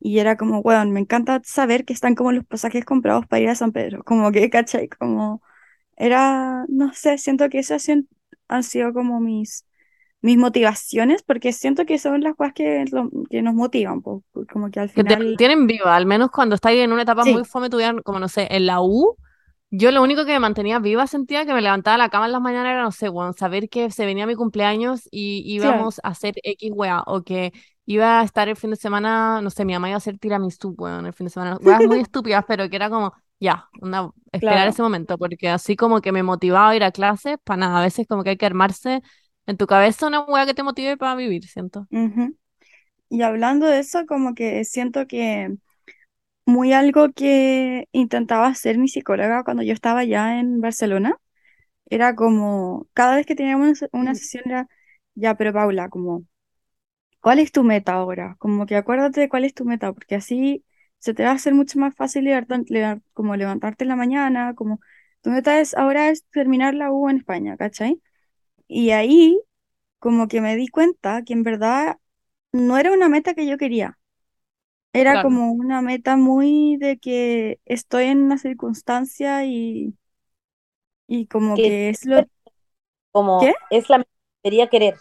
y 0.00 0.18
era 0.20 0.36
como, 0.36 0.62
bueno, 0.62 0.86
me 0.92 1.00
encanta 1.00 1.40
saber 1.44 1.84
que 1.86 1.94
están 1.94 2.14
como 2.16 2.32
los 2.32 2.44
pasajes 2.46 2.84
comprados 2.86 3.26
para 3.26 3.40
ir 3.42 3.48
a 3.50 3.56
San 3.56 3.72
Pedro, 3.72 4.04
como 4.04 4.32
que, 4.32 4.50
¿cachai? 4.50 4.88
Como 4.90 5.42
era, 6.04 6.64
no 6.68 6.92
sé, 6.94 7.18
siento 7.18 7.48
que 7.48 7.60
esas 7.60 7.88
han 8.48 8.62
sido 8.64 8.92
como 8.92 9.20
mis, 9.20 9.66
mis 10.22 10.38
motivaciones, 10.38 11.22
porque 11.24 11.52
siento 11.52 11.86
que 11.86 11.98
son 11.98 12.22
las 12.22 12.34
cosas 12.36 12.54
que, 12.54 12.84
lo- 12.92 13.10
que 13.30 13.42
nos 13.42 13.54
motivan, 13.54 14.02
pues, 14.02 14.22
como 14.52 14.70
que 14.70 14.80
al 14.80 14.90
que 14.94 15.04
te 15.04 15.16
final, 15.16 15.16
mantienen 15.16 15.66
viva, 15.66 15.96
al 15.96 16.06
menos 16.06 16.30
cuando 16.30 16.54
estás 16.54 16.72
en 16.74 16.92
una 16.92 17.02
etapa 17.02 17.24
muy 17.24 17.44
sí, 17.44 17.44
fome 17.44 17.70
tu 17.70 17.78
vida, 17.78 17.94
como 18.04 18.18
no 18.20 18.28
sé, 18.28 18.46
en 18.50 18.66
la 18.66 18.80
U, 18.82 19.16
yo 19.70 19.90
lo 19.90 20.02
único 20.02 20.24
que 20.26 20.32
me 20.32 20.40
mantenía 20.40 20.78
viva 20.80 21.06
sentía 21.06 21.46
que 21.46 21.54
me 21.54 21.62
levantaba 21.62 21.94
de 21.96 21.98
la 21.98 22.10
cama 22.10 22.26
en 22.26 22.32
las 22.32 22.42
mañanas 22.42 22.72
era, 22.72 22.82
no 22.82 22.92
sé, 22.92 23.08
bueno, 23.08 23.32
saber 23.32 23.68
que 23.70 23.90
se 23.90 24.04
venía 24.06 24.26
mi 24.26 24.34
cumpleaños 24.34 25.08
y 25.10 25.42
íbamos 25.46 25.98
a 26.04 26.08
hacer 26.10 26.34
X 26.42 26.70
wea, 26.74 27.02
o 27.06 27.22
que 27.24 27.52
iba 27.86 28.20
a 28.20 28.24
estar 28.24 28.48
el 28.48 28.56
fin 28.56 28.70
de 28.70 28.76
semana, 28.76 29.40
no 29.42 29.48
sé, 29.50 29.64
mi 29.64 29.72
mamá 29.74 29.88
iba 29.88 29.96
a 29.96 29.98
hacer 29.98 30.18
tiramisú, 30.18 30.74
weón, 30.78 31.06
el 31.06 31.12
fin 31.14 31.26
de 31.26 31.30
semana, 31.32 31.58
weas 31.62 31.82
muy 31.82 32.00
estúpidas, 32.02 32.44
pero 32.46 32.68
que 32.68 32.76
era 32.76 32.90
como, 32.90 33.14
ya, 33.42 33.68
esperar 34.32 34.66
Claro. 34.66 34.68
ese 34.68 34.82
momento, 34.82 35.18
porque 35.18 35.48
así 35.50 35.76
como 35.76 36.00
que 36.00 36.12
me 36.12 36.22
motivaba 36.22 36.70
a 36.70 36.76
ir 36.76 36.84
a 36.84 36.92
clases, 36.92 37.36
para 37.44 37.58
nada, 37.58 37.78
a 37.80 37.82
veces 37.82 38.06
como 38.08 38.24
que 38.24 38.30
hay 38.30 38.36
que 38.36 38.46
armarse 38.46 39.02
en 39.46 39.56
tu 39.56 39.66
cabeza 39.66 40.06
una 40.06 40.20
wea 40.22 40.46
que 40.46 40.54
te 40.54 40.62
motive 40.62 40.96
para 40.96 41.14
vivir, 41.16 41.44
siento. 41.48 41.88
ujú. 41.90 42.36
Y 43.10 43.22
hablando 43.22 43.66
de 43.66 43.80
eso, 43.80 44.06
como 44.06 44.34
que 44.34 44.64
siento 44.64 45.06
que 45.06 45.56
muy 46.46 46.72
algo 46.72 47.12
que 47.12 47.88
intentaba 47.92 48.48
hacer 48.48 48.78
mi 48.78 48.88
psicóloga 48.88 49.44
cuando 49.44 49.62
yo 49.64 49.72
estaba 49.74 50.04
ya 50.04 50.40
en 50.40 50.60
Barcelona, 50.60 51.16
era 51.90 52.16
como, 52.16 52.88
cada 52.94 53.16
vez 53.16 53.26
que 53.26 53.36
teníamos 53.36 53.82
una, 53.82 53.90
una 54.02 54.14
sesión 54.16 54.44
era, 54.46 54.68
ya, 55.14 55.36
pero 55.36 55.52
Paula, 55.54 55.88
como, 55.90 56.24
¿cuál 57.20 57.38
es 57.38 57.52
tu 57.52 57.64
meta 57.64 57.94
ahora? 57.94 58.36
Como 58.38 58.66
que 58.66 58.76
acuérdate 58.76 59.20
de 59.22 59.28
cuál 59.28 59.44
es 59.44 59.54
tu 59.54 59.64
meta, 59.64 59.92
porque 59.92 60.16
así 60.16 60.64
se 61.02 61.14
te 61.14 61.24
va 61.24 61.32
a 61.32 61.34
hacer 61.34 61.54
mucho 61.54 61.80
más 61.80 61.94
fácil 61.96 62.24
levantar- 62.26 62.64
levar- 62.70 63.02
como 63.14 63.36
levantarte 63.36 63.84
en 63.84 63.90
la 63.90 63.96
mañana, 63.96 64.54
como, 64.56 64.80
tu 65.22 65.30
meta 65.32 65.60
es, 65.60 65.74
ahora 65.76 66.10
es 66.10 66.26
terminar 66.30 66.74
la 66.74 66.92
U 66.92 67.10
en 67.10 67.18
España, 67.18 67.58
¿cachai? 67.58 68.02
Y 68.68 68.90
ahí, 68.92 69.40
como 70.00 70.28
que 70.28 70.40
me 70.42 70.56
di 70.56 70.68
cuenta 70.68 71.22
que 71.24 71.32
en 71.34 71.42
verdad 71.44 71.98
no 72.52 72.78
era 72.78 72.92
una 72.92 73.08
meta 73.10 73.34
que 73.34 73.46
yo 73.48 73.58
quería. 73.58 73.98
Era 74.94 75.18
Claro. 75.18 75.20
como 75.20 75.52
una 75.52 75.82
meta 75.82 76.16
muy 76.16 76.76
de 76.78 76.98
que 76.98 77.60
estoy 77.66 78.06
en 78.06 78.22
una 78.24 78.38
circunstancia 78.38 79.44
y, 79.46 79.96
y 81.06 81.26
como 81.28 81.60
que 81.60 81.70
que 81.90 81.90
es 81.90 82.04
lo... 82.06 82.24
¿Qué? 83.38 83.52
como 83.52 83.56
es 83.70 83.88
la 83.90 83.98
que 84.00 84.08
debería 84.44 84.68
querer. 84.68 84.96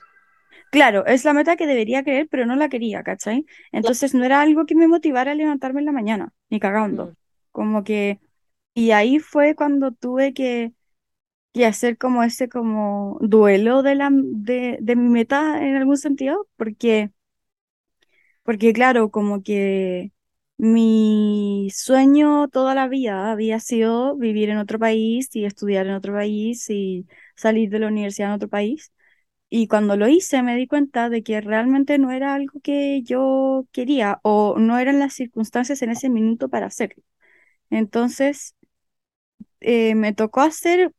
Claro, 0.72 1.06
es 1.06 1.26
la 1.26 1.34
meta 1.34 1.58
que 1.58 1.68
debería 1.68 2.04
querer, 2.04 2.28
pero 2.30 2.46
no 2.46 2.56
la 2.56 2.70
quería, 2.70 3.04
¿cachai? 3.04 3.46
Entonces 3.74 4.14
no 4.16 4.24
era 4.26 4.42
algo 4.42 4.66
que 4.66 4.76
me 4.76 4.88
motivara 4.88 5.32
a 5.34 5.36
levantarme 5.36 5.82
en 5.82 5.86
la 5.86 5.92
mañana, 5.94 6.34
ni 6.50 6.60
cagando. 6.60 7.08
Mm. 7.08 7.16
Como 7.52 7.84
que... 7.84 8.20
Y 8.74 8.92
ahí 8.92 9.20
fue 9.20 9.56
cuando 9.56 9.92
tuve 9.94 10.34
que, 10.34 10.74
que 11.54 11.66
hacer 11.68 11.98
como 11.98 12.24
ese 12.24 12.50
como 12.50 13.18
duelo 13.22 13.84
de, 13.84 13.96
la, 13.96 14.10
de, 14.14 14.78
de 14.82 14.96
mi 14.98 15.10
meta 15.10 15.64
en 15.66 15.78
algún 15.78 15.98
sentido, 15.98 16.48
porque... 16.58 17.12
Porque 18.44 18.74
claro, 18.74 19.12
como 19.12 19.44
que 19.44 20.12
mi 20.58 21.70
sueño 21.74 22.48
toda 22.50 22.76
la 22.76 22.88
vida 22.88 23.32
había 23.32 23.60
sido 23.60 24.16
vivir 24.18 24.50
en 24.50 24.58
otro 24.58 24.80
país 24.80 25.30
y 25.36 25.46
estudiar 25.46 25.88
en 25.88 25.94
otro 25.94 26.14
país 26.14 26.70
y 26.70 27.08
salir 27.36 27.70
de 27.70 27.80
la 27.80 27.88
universidad 27.88 28.30
en 28.30 28.36
otro 28.36 28.50
país. 28.50 28.92
Y 29.54 29.68
cuando 29.68 29.98
lo 29.98 30.08
hice 30.08 30.44
me 30.44 30.56
di 30.56 30.66
cuenta 30.68 31.10
de 31.10 31.24
que 31.24 31.42
realmente 31.42 31.98
no 32.00 32.12
era 32.12 32.34
algo 32.36 32.62
que 32.62 33.04
yo 33.04 33.68
quería 33.74 34.20
o 34.24 34.58
no 34.58 34.80
eran 34.80 35.00
las 35.00 35.14
circunstancias 35.14 35.82
en 35.84 35.92
ese 35.92 36.10
minuto 36.10 36.50
para 36.50 36.68
hacerlo. 36.68 37.04
Entonces 37.72 38.56
eh, 39.60 39.96
me 39.96 40.14
tocó 40.14 40.42
hacer 40.42 40.94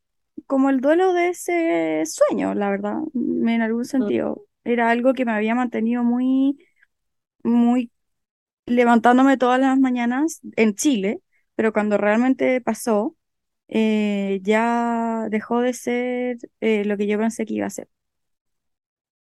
como 0.47 0.69
el 0.69 0.81
duelo 0.81 1.13
de 1.13 1.29
ese 1.29 2.03
sueño, 2.05 2.53
la 2.55 2.69
verdad, 2.69 2.99
en 3.13 3.61
algún 3.61 3.85
sentido. 3.85 4.45
Era 4.63 4.89
algo 4.91 5.13
que 5.13 5.25
me 5.25 5.31
había 5.33 5.55
mantenido 5.55 6.03
muy, 6.03 6.57
muy 7.43 7.91
levantándome 8.67 9.37
todas 9.37 9.59
las 9.59 9.79
mañanas 9.79 10.41
en 10.57 10.75
Chile, 10.75 11.21
pero 11.55 11.73
cuando 11.73 11.97
realmente 11.97 12.61
pasó, 12.61 13.15
eh, 13.69 14.39
ya 14.43 15.27
dejó 15.31 15.61
de 15.61 15.73
ser 15.73 16.37
eh, 16.61 16.85
lo 16.85 16.97
que 16.97 17.07
yo 17.07 17.17
pensé 17.19 17.45
que 17.45 17.55
iba 17.55 17.67
a 17.67 17.71
ser 17.71 17.89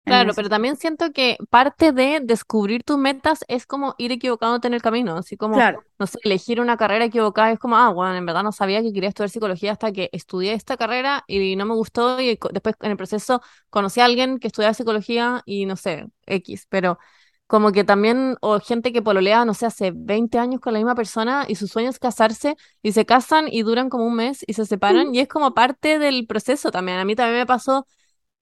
Claro, 0.08 0.32
pero 0.34 0.48
también 0.48 0.76
siento 0.76 1.12
que 1.12 1.36
parte 1.50 1.92
de 1.92 2.20
descubrir 2.22 2.82
tus 2.82 2.98
metas 2.98 3.44
es 3.48 3.66
como 3.66 3.94
ir 3.98 4.10
equivocándote 4.12 4.66
en 4.68 4.74
el 4.74 4.82
camino, 4.82 5.16
así 5.16 5.36
como, 5.36 5.56
Claro, 5.56 5.84
no 5.98 6.06
sé, 6.06 6.18
elegir 6.22 6.60
una 6.60 6.76
carrera 6.76 7.04
equivocada, 7.04 7.50
es 7.52 7.58
como, 7.58 7.76
ah, 7.76 7.90
bueno, 7.90 8.14
en 8.16 8.24
verdad 8.24 8.42
no 8.42 8.52
sabía 8.52 8.82
que 8.82 8.92
quería 8.92 9.10
estudiar 9.10 9.30
psicología 9.30 9.72
hasta 9.72 9.92
que 9.92 10.08
estudié 10.12 10.54
esta 10.54 10.76
carrera 10.76 11.24
y 11.26 11.56
no 11.56 11.66
me 11.66 11.74
gustó 11.74 12.20
y 12.20 12.38
después 12.52 12.74
en 12.80 12.90
el 12.90 12.96
proceso 12.96 13.42
conocí 13.70 14.00
a 14.00 14.06
alguien 14.06 14.38
que 14.38 14.46
estudiaba 14.48 14.74
psicología 14.74 15.42
y 15.44 15.66
no 15.66 15.76
sé, 15.76 16.06
X, 16.26 16.66
pero 16.70 16.98
como 17.46 17.72
que 17.72 17.82
también, 17.82 18.36
o 18.42 18.60
gente 18.60 18.92
que 18.92 19.00
pololea, 19.02 19.44
no 19.46 19.54
sé, 19.54 19.64
hace 19.66 19.92
20 19.94 20.38
años 20.38 20.60
con 20.60 20.74
la 20.74 20.78
misma 20.80 20.94
persona 20.94 21.46
y 21.48 21.54
su 21.54 21.66
sueño 21.66 21.88
es 21.88 21.98
casarse 21.98 22.56
y 22.82 22.92
se 22.92 23.06
casan 23.06 23.46
y 23.50 23.62
duran 23.62 23.88
como 23.88 24.04
un 24.06 24.16
mes 24.16 24.44
y 24.46 24.52
se 24.52 24.66
separan 24.66 25.14
y 25.14 25.20
es 25.20 25.28
como 25.28 25.54
parte 25.54 25.98
del 25.98 26.26
proceso 26.26 26.70
también. 26.70 26.98
A 26.98 27.04
mí 27.06 27.16
también 27.16 27.38
me 27.40 27.46
pasó 27.46 27.86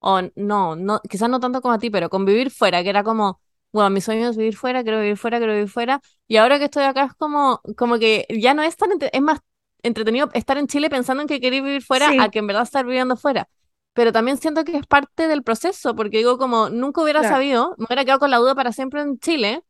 o 0.01 0.23
no, 0.37 0.77
no, 0.77 1.01
quizás 1.09 1.29
no 1.31 1.41
tanto 1.41 1.61
como 1.61 1.75
a 1.75 1.79
ti, 1.79 1.91
pero 1.91 2.09
con 2.11 2.25
vivir 2.25 2.51
fuera, 2.51 2.83
que 2.83 2.91
era 2.91 3.03
como, 3.05 3.41
bueno, 3.73 3.91
mi 3.91 4.01
sueño 4.01 4.29
es 4.29 4.37
vivir 4.37 4.57
fuera, 4.57 4.83
quiero 4.83 5.01
vivir 5.01 5.17
fuera, 5.17 5.39
quiero 5.39 5.53
vivir 5.55 5.69
fuera. 5.69 6.01
Y 6.29 6.37
ahora 6.37 6.59
que 6.59 6.67
estoy 6.67 6.85
acá 6.85 7.05
es 7.05 7.15
como, 7.15 7.61
como 7.77 7.99
que 7.99 8.27
ya 8.31 8.55
no 8.55 8.63
es 8.63 8.77
tan, 8.77 8.91
es 9.01 9.23
más 9.23 9.41
entretenido 9.83 10.29
estar 10.35 10.59
en 10.59 10.67
Chile 10.67 10.91
pensando 10.91 11.23
en 11.23 11.29
que 11.29 11.41
quería 11.41 11.63
vivir 11.63 11.83
fuera 11.83 12.15
a 12.19 12.29
que 12.31 12.39
en 12.41 12.47
verdad 12.47 12.63
estar 12.63 12.85
viviendo 12.85 13.17
fuera. 13.17 13.49
Pero 13.93 14.13
también 14.13 14.37
siento 14.39 14.65
que 14.65 14.77
es 14.77 14.87
parte 14.87 15.27
del 15.29 15.43
proceso, 15.43 15.95
porque 15.97 16.19
digo, 16.19 16.39
como 16.39 16.69
nunca 16.69 17.03
hubiera 17.03 17.21
claro, 17.21 17.35
sabido, 17.37 17.75
me 17.79 17.87
hubiera 17.87 18.05
quedado 18.05 18.21
con 18.21 18.31
la 18.31 18.37
duda 18.39 18.55
para 18.55 18.73
siempre 18.73 19.01
en 19.01 19.19
Chile, 19.19 19.63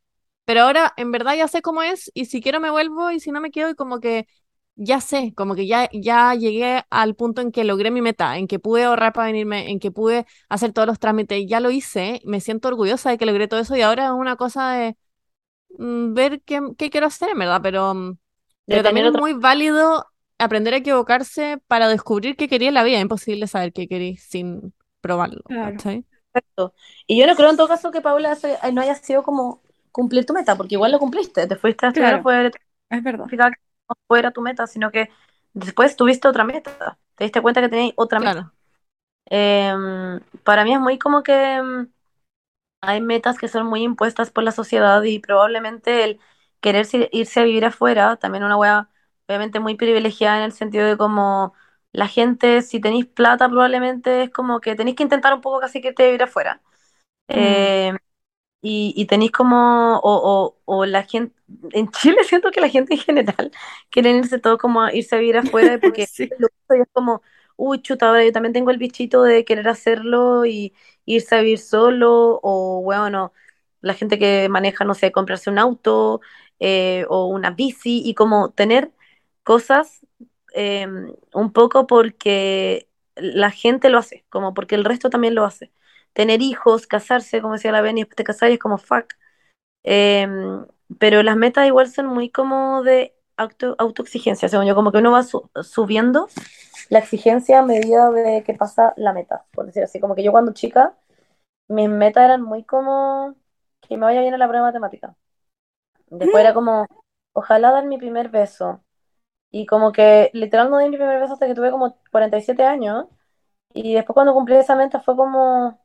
pero 0.44 0.62
ahora 0.62 0.92
en 0.96 1.12
verdad 1.12 1.36
ya 1.36 1.48
sé 1.48 1.62
cómo 1.62 1.82
es 1.82 2.10
y 2.14 2.26
si 2.26 2.40
quiero 2.40 2.60
me 2.60 2.70
vuelvo 2.70 3.10
y 3.10 3.20
si 3.20 3.30
no 3.30 3.40
me 3.40 3.50
quedo 3.50 3.70
y 3.70 3.74
como 3.74 4.00
que 4.00 4.26
ya 4.76 5.00
sé, 5.00 5.32
como 5.36 5.54
que 5.54 5.66
ya, 5.66 5.88
ya 5.92 6.34
llegué 6.34 6.84
al 6.90 7.14
punto 7.16 7.40
en 7.42 7.52
que 7.52 7.64
logré 7.64 7.90
mi 7.90 8.02
meta, 8.02 8.38
en 8.38 8.46
que 8.48 8.58
pude 8.58 8.84
ahorrar 8.84 9.12
para 9.12 9.28
venirme, 9.28 9.70
en 9.70 9.80
que 9.80 9.90
pude 9.90 10.26
hacer 10.48 10.72
todos 10.72 10.86
los 10.88 10.98
trámites, 11.00 11.44
ya 11.48 11.60
lo 11.60 11.70
hice, 11.70 12.20
me 12.24 12.40
siento 12.40 12.68
orgullosa 12.68 13.10
de 13.10 13.18
que 13.18 13.26
logré 13.26 13.48
todo 13.48 13.60
eso 13.60 13.76
y 13.76 13.82
ahora 13.82 14.06
es 14.06 14.10
una 14.12 14.36
cosa 14.36 14.72
de 14.72 14.96
mm, 15.78 16.14
ver 16.14 16.42
qué, 16.42 16.60
qué 16.78 16.90
quiero 16.90 17.06
hacer, 17.08 17.30
en 17.30 17.38
verdad, 17.38 17.60
pero, 17.62 17.94
mm, 17.94 18.18
pero 18.68 18.82
también 18.82 19.06
es 19.06 19.12
muy 19.14 19.34
válido 19.34 20.06
aprender 20.38 20.74
a 20.74 20.78
equivocarse 20.78 21.58
para 21.68 21.88
descubrir 21.88 22.36
qué 22.36 22.48
quería 22.48 22.68
en 22.68 22.74
la 22.74 22.84
vida, 22.84 22.96
es 22.98 23.02
imposible 23.02 23.46
saber 23.46 23.72
qué 23.72 23.88
quería 23.88 24.16
sin 24.20 24.74
probarlo. 25.00 25.42
Exacto. 26.34 26.74
Y 27.06 27.18
yo 27.18 27.26
no 27.26 27.34
creo 27.36 27.50
en 27.50 27.56
todo 27.56 27.68
caso 27.68 27.90
que 27.90 28.00
Paula 28.02 28.34
se- 28.36 28.58
no 28.72 28.80
haya 28.82 28.94
sido 28.94 29.22
como 29.22 29.62
cumplir 29.92 30.26
tu 30.26 30.34
meta, 30.34 30.56
porque 30.56 30.74
igual 30.74 30.92
lo 30.92 30.98
cumpliste, 30.98 31.46
te 31.46 31.56
fuiste 31.56 31.86
a 31.86 31.88
estudiar 31.90 32.20
Claro. 32.20 32.30
Es 32.90 33.02
verdad. 33.02 33.32
No 33.88 33.96
fuera 34.06 34.30
tu 34.32 34.42
meta, 34.42 34.66
sino 34.66 34.90
que 34.90 35.10
después 35.54 35.96
tuviste 35.96 36.28
otra 36.28 36.44
meta, 36.44 36.98
te 37.16 37.24
diste 37.24 37.42
cuenta 37.42 37.60
que 37.60 37.68
tenías 37.68 37.94
otra 37.96 38.20
meta. 38.20 38.32
Claro, 38.32 38.52
Em, 39.26 40.20
para 40.44 40.64
mí 40.64 40.74
es 40.74 40.80
muy 40.80 40.98
como 40.98 41.22
que 41.22 41.32
em, 41.56 41.88
hay 42.80 43.00
metas 43.00 43.38
que 43.38 43.48
son 43.48 43.66
muy 43.66 43.82
impuestas 43.82 44.30
por 44.30 44.44
la 44.44 44.52
sociedad 44.52 45.02
y 45.02 45.18
probablemente 45.18 46.04
el 46.04 46.20
querer 46.60 46.86
irse 47.12 47.40
a 47.40 47.44
vivir 47.44 47.64
afuera, 47.64 48.16
también 48.16 48.44
una 48.44 48.56
wea 48.56 48.88
obviamente 49.28 49.60
muy 49.60 49.76
privilegiada 49.76 50.38
en 50.38 50.44
el 50.44 50.52
sentido 50.52 50.86
de 50.86 50.96
como 50.96 51.54
la 51.92 52.08
gente, 52.08 52.62
si 52.62 52.80
tenéis 52.80 53.06
plata 53.06 53.48
probablemente 53.48 54.24
es 54.24 54.30
como 54.30 54.60
que 54.60 54.74
tenéis 54.76 54.96
que 54.96 55.02
intentar 55.04 55.34
un 55.34 55.40
poco 55.40 55.60
casi 55.60 55.80
que 55.80 55.92
te 55.92 56.06
vivir 56.06 56.22
afuera. 56.24 56.62
Mm. 57.34 57.66
Em, 57.90 57.96
y, 58.62 58.92
y 58.96 59.06
tenéis 59.06 59.32
como, 59.32 59.98
o, 59.98 60.00
o, 60.04 60.76
o 60.80 60.86
la 60.86 61.04
gente, 61.04 61.34
en 61.72 61.90
Chile 61.90 62.24
siento 62.24 62.50
que 62.50 62.60
la 62.60 62.68
gente 62.68 62.94
en 62.94 63.00
general 63.00 63.52
quieren 63.90 64.16
irse 64.16 64.38
todo 64.38 64.58
como 64.58 64.82
a 64.82 64.94
irse 64.94 65.14
a 65.16 65.18
vivir 65.18 65.36
afuera 65.38 65.78
porque 65.80 66.10
Sí. 66.16 66.30
lo 66.38 66.48
y 66.76 66.80
es 66.82 66.88
como, 66.92 67.22
uy, 67.56 67.80
chuta, 67.82 68.08
ahora 68.08 68.24
yo 68.24 68.32
también 68.32 68.52
tengo 68.52 68.70
el 68.70 68.78
bichito 68.78 69.22
de 69.22 69.44
querer 69.44 69.68
hacerlo 69.68 70.44
y 70.46 70.74
irse 71.04 71.36
a 71.36 71.40
vivir 71.40 71.58
solo, 71.60 72.40
o 72.42 72.82
bueno, 72.82 73.32
la 73.80 73.94
gente 73.94 74.18
que 74.18 74.48
maneja, 74.48 74.84
no 74.84 74.94
sé, 74.94 75.12
comprarse 75.12 75.50
un 75.50 75.58
auto 75.58 76.20
eh, 76.60 77.06
o 77.08 77.26
una 77.28 77.50
bici 77.50 78.02
y 78.04 78.14
como 78.14 78.50
tener 78.52 78.92
cosas 79.44 80.00
eh, 80.54 80.86
un 81.34 81.52
poco 81.52 81.86
porque 81.86 82.88
la 83.16 83.50
gente 83.50 83.90
lo 83.90 83.98
hace, 83.98 84.24
como 84.28 84.54
porque 84.54 84.74
el 84.74 84.84
resto 84.84 85.10
también 85.10 85.34
lo 85.34 85.44
hace 85.44 85.72
tener 86.16 86.42
hijos, 86.42 86.88
casarse, 86.88 87.42
como 87.42 87.54
decía 87.54 87.72
la 87.72 87.82
Beni, 87.82 88.02
después 88.02 88.16
te 88.16 88.24
casas 88.24 88.50
y 88.50 88.54
es 88.54 88.60
como 88.60 88.78
fuck. 88.78 89.14
Eh, 89.84 90.28
pero 90.98 91.22
las 91.22 91.36
metas 91.36 91.66
igual 91.68 91.90
son 91.90 92.06
muy 92.08 92.30
como 92.30 92.82
de 92.84 93.14
auto, 93.36 93.76
autoexigencia, 93.78 94.48
según 94.48 94.66
yo, 94.66 94.74
como 94.76 94.92
que 94.92 94.98
uno 94.98 95.12
va 95.12 95.22
su- 95.24 95.50
subiendo 95.62 96.28
la 96.88 96.98
exigencia 97.00 97.58
a 97.60 97.62
medida 97.62 98.10
de 98.10 98.42
que 98.44 98.54
pasa 98.54 98.94
la 98.96 99.12
meta, 99.12 99.44
por 99.52 99.66
decir 99.66 99.82
así. 99.84 100.00
Como 100.00 100.14
que 100.14 100.22
yo 100.22 100.32
cuando 100.32 100.52
chica, 100.52 100.96
mis 101.68 101.88
metas 101.90 102.24
eran 102.26 102.42
muy 102.42 102.64
como 102.64 103.36
que 103.82 103.96
me 103.98 104.04
vaya 104.06 104.22
bien 104.22 104.34
en 104.34 104.40
la 104.40 104.48
prueba 104.48 104.66
de 104.68 104.72
matemática. 104.80 105.16
Después 106.08 106.42
era 106.42 106.54
como, 106.54 106.86
ojalá 107.34 107.72
dar 107.72 107.86
mi 107.86 107.98
primer 107.98 108.30
beso. 108.30 108.84
Y 109.50 109.66
como 109.66 109.92
que 109.92 110.30
literal 110.34 110.70
no 110.70 110.78
di 110.78 110.88
mi 110.90 110.96
primer 110.98 111.20
beso 111.20 111.34
hasta 111.34 111.46
que 111.48 111.54
tuve 111.54 111.70
como 111.72 111.98
47 112.12 112.64
años. 112.64 113.06
Y 113.74 113.94
después 113.94 114.14
cuando 114.14 114.34
cumplí 114.34 114.56
esa 114.56 114.76
meta 114.76 115.00
fue 115.00 115.16
como, 115.16 115.80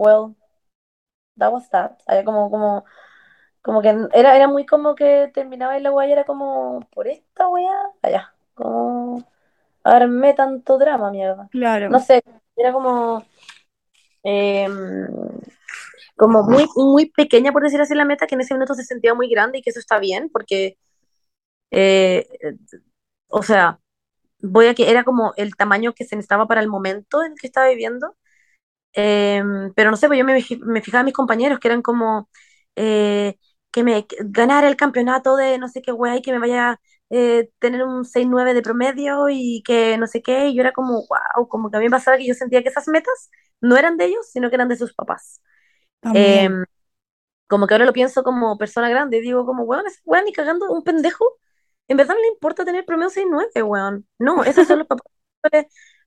well, 0.00 0.34
that 1.36 1.52
was 1.52 1.68
that. 1.70 1.98
Era 2.08 2.24
como, 2.24 2.50
como, 2.50 2.84
como 3.62 3.82
que 3.82 3.90
era, 4.14 4.34
era 4.34 4.48
muy 4.48 4.64
como 4.64 4.94
que 4.94 5.30
terminaba 5.34 5.78
y 5.78 5.82
la 5.82 5.92
weá 5.92 6.08
y 6.08 6.12
era 6.12 6.24
como, 6.24 6.80
por 6.90 7.06
esta 7.06 7.48
weá, 7.48 7.90
allá, 8.02 8.34
como, 8.54 9.22
armé 9.84 10.32
tanto 10.34 10.78
drama, 10.78 11.10
mierda. 11.10 11.48
Claro. 11.52 11.90
No 11.90 12.00
sé, 12.00 12.22
era 12.56 12.72
como, 12.72 13.24
em, 14.22 15.06
como 16.16 16.42
muy, 16.44 16.66
muy 16.76 17.10
pequeña, 17.10 17.52
por 17.52 17.62
decir 17.62 17.80
así, 17.80 17.94
la 17.94 18.06
meta, 18.06 18.26
que 18.26 18.36
en 18.36 18.40
ese 18.42 18.54
momento 18.54 18.74
se 18.74 18.84
sentía 18.84 19.14
muy 19.14 19.28
grande 19.28 19.58
y 19.58 19.62
que 19.62 19.70
eso 19.70 19.80
está 19.80 19.98
bien, 19.98 20.30
porque, 20.32 20.78
eh, 21.70 22.26
o 23.28 23.42
sea, 23.42 23.78
voy 24.42 24.66
a 24.68 24.74
que 24.74 24.90
era 24.90 25.04
como 25.04 25.34
el 25.36 25.56
tamaño 25.56 25.92
que 25.92 26.04
se 26.04 26.16
necesitaba 26.16 26.46
para 26.46 26.62
el 26.62 26.68
momento 26.68 27.22
en 27.22 27.32
el 27.32 27.38
que 27.38 27.46
estaba 27.46 27.68
viviendo. 27.68 28.16
Eh, 28.94 29.42
pero 29.76 29.90
no 29.90 29.96
sé, 29.96 30.06
pues 30.08 30.18
yo 30.18 30.24
me, 30.24 30.34
me 30.62 30.82
fijaba 30.82 31.00
en 31.00 31.06
mis 31.06 31.14
compañeros 31.14 31.58
que 31.60 31.68
eran 31.68 31.82
como 31.82 32.28
eh, 32.76 33.36
que 33.70 33.84
me 33.84 34.06
que 34.06 34.16
ganara 34.20 34.68
el 34.68 34.76
campeonato 34.76 35.36
de 35.36 35.58
no 35.58 35.68
sé 35.68 35.80
qué 35.82 35.92
weá 35.92 36.16
y 36.16 36.22
que 36.22 36.32
me 36.32 36.38
vaya 36.40 36.70
a 36.72 36.80
eh, 37.10 37.50
tener 37.60 37.84
un 37.84 38.04
6-9 38.04 38.54
de 38.54 38.62
promedio 38.62 39.28
y 39.30 39.62
que 39.64 39.96
no 39.98 40.06
sé 40.06 40.22
qué. 40.22 40.48
Y 40.48 40.54
yo 40.56 40.62
era 40.62 40.72
como, 40.72 41.06
wow, 41.08 41.48
como 41.48 41.70
que 41.70 41.76
a 41.76 41.80
mí 41.80 41.86
me 41.86 41.90
pasaba 41.92 42.16
que 42.18 42.26
yo 42.26 42.34
sentía 42.34 42.62
que 42.62 42.68
esas 42.68 42.88
metas 42.88 43.30
no 43.60 43.76
eran 43.76 43.96
de 43.96 44.06
ellos, 44.06 44.26
sino 44.30 44.48
que 44.50 44.56
eran 44.56 44.68
de 44.68 44.76
sus 44.76 44.94
papás. 44.94 45.40
También. 46.00 46.50
como 47.48 47.66
que 47.66 47.74
ahora 47.74 47.86
lo 47.86 47.92
pienso 47.92 48.22
como 48.22 48.56
persona 48.58 48.88
grande 48.88 49.20
digo 49.20 49.44
como, 49.46 49.64
weón, 49.64 49.86
ese 49.86 50.00
weón 50.04 50.24
ni 50.24 50.32
cagando 50.32 50.70
un 50.72 50.82
pendejo. 50.84 51.24
En 51.88 51.96
verdad 51.96 52.14
no 52.14 52.20
le 52.20 52.28
importa 52.28 52.64
tener 52.64 52.84
promedio 52.84 53.10
6-9, 53.10 53.62
weón. 53.62 54.06
No, 54.18 54.44
esos 54.44 54.66
son 54.68 54.78
los 54.80 54.86
papás. 54.88 55.06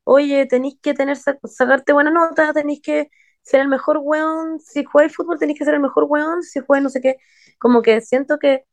Oye, 0.05 0.45
tenéis 0.47 0.77
que 0.81 0.93
tener, 0.93 1.17
sa- 1.17 1.37
sacarte 1.45 1.93
buena 1.93 2.11
nota, 2.11 2.53
tenéis 2.53 2.81
que 2.81 3.09
ser 3.41 3.61
el 3.61 3.67
mejor 3.69 3.99
weón. 4.01 4.59
Si 4.59 4.83
jugáis 4.83 5.15
fútbol, 5.15 5.39
tenéis 5.39 5.59
que 5.59 5.65
ser 5.65 5.73
el 5.75 5.79
mejor 5.81 6.05
weón. 6.09 6.43
Si 6.43 6.59
jugáis 6.59 6.83
no 6.83 6.89
sé 6.89 7.01
qué. 7.01 7.17
Como 7.59 7.81
que 7.81 8.01
siento 8.01 8.37
que 8.39 8.65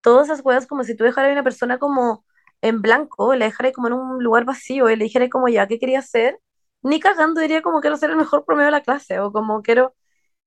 todas 0.00 0.28
esas 0.28 0.44
weas, 0.44 0.66
como 0.66 0.84
si 0.84 0.96
tú 0.96 1.04
dejaras 1.04 1.30
a 1.30 1.32
una 1.32 1.42
persona 1.44 1.78
como 1.78 2.24
en 2.62 2.82
blanco, 2.82 3.34
la 3.34 3.46
dejaras 3.46 3.72
como 3.72 3.88
en 3.88 3.94
un 3.94 4.22
lugar 4.24 4.44
vacío, 4.44 4.88
y 4.90 4.96
le 4.96 5.04
dijeras 5.04 5.28
como 5.30 5.48
ya, 5.48 5.66
¿qué 5.68 5.78
quería 5.78 6.00
hacer? 6.00 6.38
Ni 6.82 7.00
cagando 7.00 7.40
diría 7.40 7.62
como 7.62 7.80
quiero 7.80 7.96
ser 7.96 8.10
el 8.10 8.16
mejor 8.16 8.44
promedio 8.44 8.66
de 8.66 8.72
la 8.72 8.82
clase, 8.82 9.20
o 9.20 9.32
como 9.32 9.62
quiero, 9.62 9.94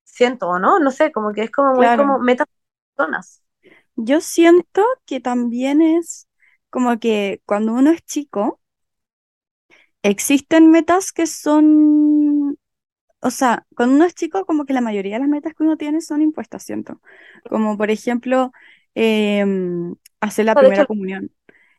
siento, 0.06 0.50
¿o 0.50 0.60
no? 0.60 0.80
No 0.80 0.92
sé, 0.92 1.12
como 1.14 1.34
que 1.34 1.44
es 1.44 1.52
como 1.52 1.76
muy 1.76 1.92
Claro. 1.92 1.94
como 1.94 2.20
metas 2.20 2.48
personas. 2.96 3.44
Yo 3.96 4.22
siento 4.22 4.84
que 5.06 5.20
también 5.20 5.82
es 5.82 6.28
como 6.70 7.00
que 7.00 7.42
cuando 7.46 7.74
uno 7.74 7.92
es 7.92 8.04
chico, 8.06 8.61
existen 10.04 10.72
metas 10.72 11.12
que 11.12 11.28
son, 11.28 12.58
o 13.22 13.32
sea, 13.32 13.66
cuando 13.76 13.96
uno 13.96 14.06
es 14.06 14.16
chico, 14.16 14.46
como 14.46 14.66
que 14.66 14.74
la 14.74 14.82
mayoría 14.82 15.16
de 15.16 15.22
las 15.22 15.30
metas 15.30 15.54
que 15.56 15.64
uno 15.64 15.78
tiene 15.78 16.02
son 16.02 16.22
impuestas, 16.22 16.64
siento. 16.64 17.02
Como 17.50 17.78
por 17.78 17.92
ejemplo, 17.92 18.52
em, 18.96 19.96
hacer 20.22 20.46
la 20.46 20.56
primera 20.58 20.84
hecho, 20.84 20.88
comunión. 20.88 21.32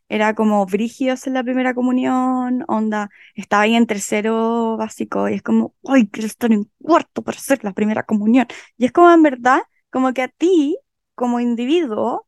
Era 0.08 0.34
como 0.34 0.66
brígido 0.66 1.14
hacer 1.14 1.32
la 1.32 1.42
primera 1.44 1.74
comunión, 1.74 2.64
onda, 2.68 3.10
estaba 3.34 3.62
ahí 3.64 3.74
en 3.74 3.86
tercero 3.86 4.76
básico 4.76 5.28
y 5.28 5.34
es 5.34 5.42
como, 5.42 5.74
ay, 5.88 6.08
quiero 6.08 6.26
estar 6.26 6.52
en 6.52 6.70
cuarto 6.82 7.22
para 7.22 7.38
hacer 7.38 7.64
la 7.64 7.72
primera 7.72 8.02
comunión. 8.04 8.46
Y 8.76 8.84
es 8.86 8.92
como 8.92 9.10
en 9.12 9.22
verdad, 9.22 9.62
como 9.90 10.12
que 10.12 10.22
a 10.22 10.28
ti, 10.28 10.78
como 11.14 11.40
individuo, 11.40 12.26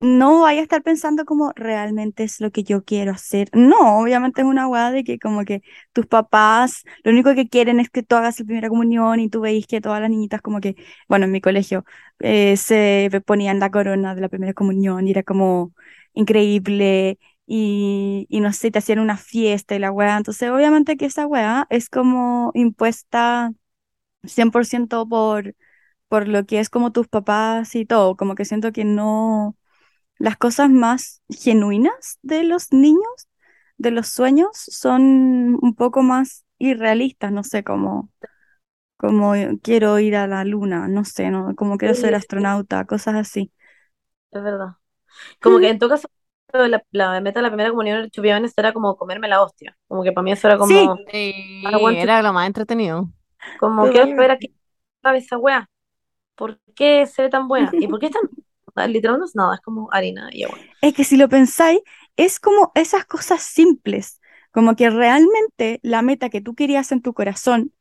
no 0.00 0.40
vaya 0.42 0.60
a 0.60 0.62
estar 0.62 0.82
pensando 0.82 1.24
como 1.26 1.52
realmente 1.56 2.24
es 2.24 2.40
lo 2.40 2.50
que 2.50 2.62
yo 2.64 2.84
quiero 2.84 3.12
hacer. 3.12 3.50
No, 3.52 4.00
obviamente 4.00 4.40
es 4.42 4.46
una 4.46 4.66
hueá 4.68 4.90
de 4.90 5.04
que 5.04 5.18
como 5.18 5.44
que 5.44 5.62
tus 5.92 6.06
papás 6.06 6.84
lo 7.04 7.10
único 7.12 7.34
que 7.34 7.48
quieren 7.48 7.80
es 7.80 7.90
que 7.90 8.02
tú 8.02 8.16
hagas 8.16 8.38
la 8.40 8.46
primera 8.46 8.68
comunión 8.70 9.20
y 9.20 9.28
tú 9.28 9.40
veis 9.42 9.66
que 9.66 9.80
todas 9.80 10.00
las 10.00 10.10
niñitas 10.10 10.40
como 10.42 10.60
que, 10.60 10.76
bueno, 11.08 11.26
en 11.26 11.32
mi 11.32 11.40
colegio 11.42 11.84
eh, 12.20 12.56
se 12.56 13.10
ponían 13.26 13.58
la 13.60 13.70
corona 13.70 14.14
de 14.14 14.20
la 14.22 14.28
primera 14.28 14.54
comunión 14.54 15.06
y 15.06 15.10
era 15.12 15.22
como 15.22 15.72
increíble 16.14 17.18
y, 17.46 18.26
y 18.30 18.40
no 18.40 18.52
sé, 18.52 18.70
te 18.70 18.78
hacían 18.78 19.00
una 19.00 19.16
fiesta 19.16 19.74
y 19.74 19.78
la 19.80 19.90
hueá. 19.92 20.16
Entonces 20.16 20.50
obviamente 20.50 20.96
que 20.96 21.06
esa 21.06 21.26
hueá 21.26 21.66
es 21.70 21.88
como 21.90 22.50
impuesta 22.54 23.52
100% 24.24 25.08
por, 25.08 25.54
por 26.08 26.28
lo 26.28 26.46
que 26.46 26.60
es 26.60 26.70
como 26.70 26.92
tus 26.92 27.08
papás 27.08 27.74
y 27.76 27.86
todo, 27.86 28.16
como 28.16 28.34
que 28.34 28.44
siento 28.46 28.72
que 28.72 28.84
no 28.84 29.56
las 30.20 30.38
cosas 30.38 30.70
más 30.70 31.22
genuinas 31.30 32.20
de 32.22 32.44
los 32.44 32.72
niños, 32.72 33.28
de 33.78 33.92
los 33.92 34.08
sueños, 34.08 34.50
son 34.54 35.58
un 35.62 35.76
poco 35.76 36.02
más 36.04 36.46
irrealistas, 36.58 37.32
no 37.32 37.44
sé, 37.44 37.64
como, 37.64 38.10
como 38.98 39.34
quiero 39.62 39.98
ir 40.00 40.16
a 40.16 40.26
la 40.28 40.44
luna, 40.44 40.88
no 40.88 41.04
sé, 41.04 41.30
no, 41.30 41.54
como 41.56 41.78
quiero 41.78 41.94
Sí, 41.94 41.96
ser 41.96 42.14
sí, 42.14 42.16
astronauta, 42.16 42.86
cosas 42.86 43.16
así. 43.16 43.52
es 44.30 44.42
verdad. 44.42 44.68
Como 45.40 45.60
que 45.60 45.70
en 45.70 45.78
todo 45.78 45.90
caso, 45.90 46.08
la, 46.52 46.84
la 46.92 47.20
meta 47.20 47.40
de 47.40 47.44
la 47.44 47.50
primera 47.50 47.70
comunión 47.70 48.00
del 48.02 48.10
chupiones 48.10 48.54
era 48.56 48.72
como 48.72 48.96
comerme 48.98 49.28
la 49.28 49.42
hostia. 49.42 49.76
Como 49.88 50.02
que 50.04 50.12
para 50.12 50.24
mí 50.24 50.32
eso 50.32 50.48
era 50.48 50.58
Sí, 50.58 50.92
como, 50.92 50.98
Sí, 51.10 51.32
to- 52.00 52.08
era 52.08 52.22
lo 52.22 52.32
más 52.32 52.46
entretenido. 52.46 53.10
como 53.56 53.88
quiero 53.88 54.08
saber 54.14 54.30
totalmente. 54.30 54.32
a 54.32 54.38
qué 54.38 54.48
sabe 55.02 55.18
esa 55.18 55.38
wea. 55.38 55.68
¿Por 56.36 56.60
qué 56.76 57.06
se 57.06 57.22
ve 57.24 57.30
tan 57.30 57.48
buena? 57.48 57.74
¿Y 57.78 57.88
por 57.88 58.00
qué 58.00 58.06
es 58.08 58.12
tan... 58.12 58.22
Literal 58.88 59.18
no 59.18 59.24
es 59.26 59.34
nada, 59.36 59.54
es 59.56 59.60
como 59.60 59.88
harina 59.92 60.28
y 60.32 60.44
agua. 60.44 60.58
Es 60.80 60.94
que 60.94 61.04
si 61.04 61.16
lo 61.16 61.28
pensáis, 61.28 61.80
es 62.16 62.40
como 62.40 62.72
esas 62.74 63.04
cosas 63.06 63.42
simples, 63.42 64.20
como 64.52 64.76
que 64.76 64.90
realmente 64.90 65.80
la 65.82 66.02
meta 66.02 66.30
que 66.30 66.40
tú 66.40 66.54
querías 66.54 66.92
en 66.92 67.02
tu 67.02 67.12
corazón 67.14 67.72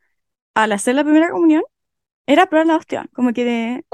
al 0.55 0.73
hacer 0.73 0.95
la 0.95 1.03
primera 1.05 1.31
comunión 1.31 1.63
era 2.27 2.47
probar 2.47 2.67
la 2.67 2.77
hostia, 2.77 3.09
como 3.13 3.33
que 3.33 3.45
de- 3.45 3.85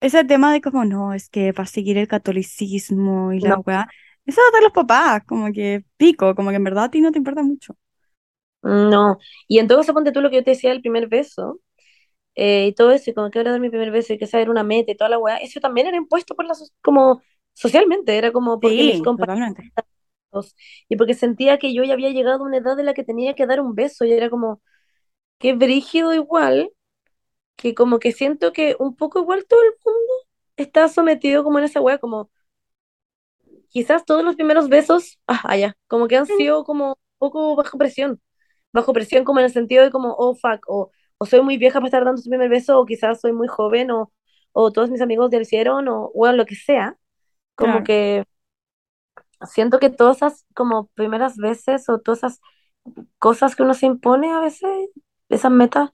ese 0.00 0.24
tema 0.24 0.52
de 0.52 0.60
como, 0.62 0.84
no, 0.86 1.14
es 1.14 1.28
que 1.30 1.54
para 1.54 1.66
seguir 1.68 1.98
el 1.98 2.08
catolicismo 2.08 3.32
y 3.32 3.40
la 3.40 3.54
No, 3.54 3.64
weá, 3.66 3.88
Eso 4.26 4.40
de 4.54 4.62
los 4.62 4.72
papás, 4.72 5.22
como 5.26 5.52
que 5.52 5.84
pico, 5.98 6.34
como 6.36 6.50
que 6.50 6.56
en 6.56 6.64
verdad 6.64 6.84
a 6.86 6.90
ti 6.92 7.00
no 7.02 7.12
te 7.12 7.18
importa 7.18 7.42
mucho. 7.42 7.76
No. 8.62 9.18
Y 9.48 9.58
en 9.58 9.68
todo 9.68 9.78
caso, 9.78 9.92
ponte 9.94 10.12
tú 10.12 10.20
lo 10.20 10.30
que 10.30 10.36
yo 10.36 10.44
te 10.44 10.50
decía 10.52 10.70
del 10.70 10.80
primer 10.80 11.08
beso, 11.08 11.60
eh, 12.34 12.66
y 12.68 12.72
todo 12.74 12.92
eso, 12.92 13.10
y 13.10 13.14
como 13.14 13.30
que 13.30 13.38
ahora 13.38 13.52
dar 13.52 13.60
mi 13.60 13.70
primer 13.70 13.90
beso, 13.90 14.12
y 14.14 14.18
que 14.18 14.26
saber 14.26 14.50
una 14.50 14.64
meta 14.64 14.92
y 14.92 14.96
toda 14.96 15.10
la 15.10 15.18
weá, 15.18 15.36
eso 15.38 15.60
también 15.60 15.86
era 15.88 15.96
impuesto 15.96 16.34
por 16.34 16.46
la, 16.46 16.54
so- 16.54 16.66
como 16.82 17.22
socialmente, 17.54 18.16
era 18.18 18.32
como 18.32 18.60
porque 18.60 18.84
mis 18.84 19.00
Sí, 19.00 19.02
compañeros, 19.02 19.30
totalmente. 19.30 19.72
y 20.88 20.96
porque 20.96 21.14
sentía 21.14 21.58
que 21.58 21.74
yo 21.74 21.84
ya 21.84 21.94
había 21.94 22.10
llegado 22.10 22.42
a 22.44 22.46
una 22.46 22.58
edad 22.58 22.78
en 22.78 22.86
la 22.86 22.94
que 22.94 23.04
tenía 23.04 23.34
que 23.34 23.46
dar 23.46 23.60
un 23.60 23.74
beso, 23.74 24.04
y 24.04 24.12
era 24.12 24.30
como, 24.30 24.62
qué 25.38 25.54
brígido 25.54 26.14
igual, 26.14 26.70
que 27.56 27.74
como 27.74 27.98
que 28.00 28.12
siento 28.12 28.52
que 28.52 28.76
un 28.78 28.96
poco 28.96 29.20
igual 29.20 29.46
todo 29.48 29.62
el 29.62 29.70
mundo 29.84 30.12
está 30.56 30.88
sometido 30.88 31.44
como 31.44 31.58
en 31.58 31.66
esa 31.66 31.80
weá, 31.82 31.98
como 31.98 32.30
quizás 33.70 34.04
todos 34.04 34.24
los 34.24 34.36
primeros 34.36 34.68
besos, 34.68 35.18
ah, 35.26 35.40
allá, 35.44 35.76
como 35.88 36.08
que 36.08 36.16
han 36.16 36.26
sido 36.26 36.64
como 36.64 36.90
un 36.90 36.94
poco 37.18 37.56
bajo 37.56 37.78
presión, 37.78 38.20
bajo 38.72 38.92
presión 38.92 39.24
como 39.24 39.40
en 39.40 39.46
el 39.46 39.52
sentido 39.52 39.84
de 39.84 39.90
como, 39.90 40.14
oh, 40.18 40.34
fuck, 40.34 40.64
o, 40.68 40.90
o 41.18 41.26
soy 41.26 41.42
muy 41.42 41.58
vieja 41.58 41.78
para 41.80 41.86
estar 41.88 42.04
dando 42.04 42.20
su 42.22 42.28
primer 42.30 42.48
beso, 42.50 42.78
o 42.80 42.86
quizás 42.86 43.20
soy 43.20 43.32
muy 43.32 43.48
joven, 43.48 43.90
o, 43.90 44.12
o 44.52 44.72
todos 44.72 44.90
mis 44.90 45.00
amigos 45.02 45.30
lo 45.32 45.40
hicieron, 45.42 45.88
o 45.88 46.10
bueno, 46.14 46.36
lo 46.38 46.46
que 46.46 46.56
sea, 46.56 46.98
como 47.56 47.82
Claro. 47.82 47.84
que 47.84 48.24
siento 49.46 49.78
que 49.80 49.90
todas 49.90 50.18
esas 50.18 50.46
como 50.54 50.86
primeras 50.94 51.36
veces 51.36 51.88
o 51.88 51.98
todas 52.00 52.18
esas 52.18 52.40
cosas 53.18 53.56
que 53.56 53.62
uno 53.62 53.74
se 53.74 53.86
impone 53.86 54.32
a 54.32 54.40
veces, 54.40 54.90
esas 55.28 55.52
metas, 55.52 55.90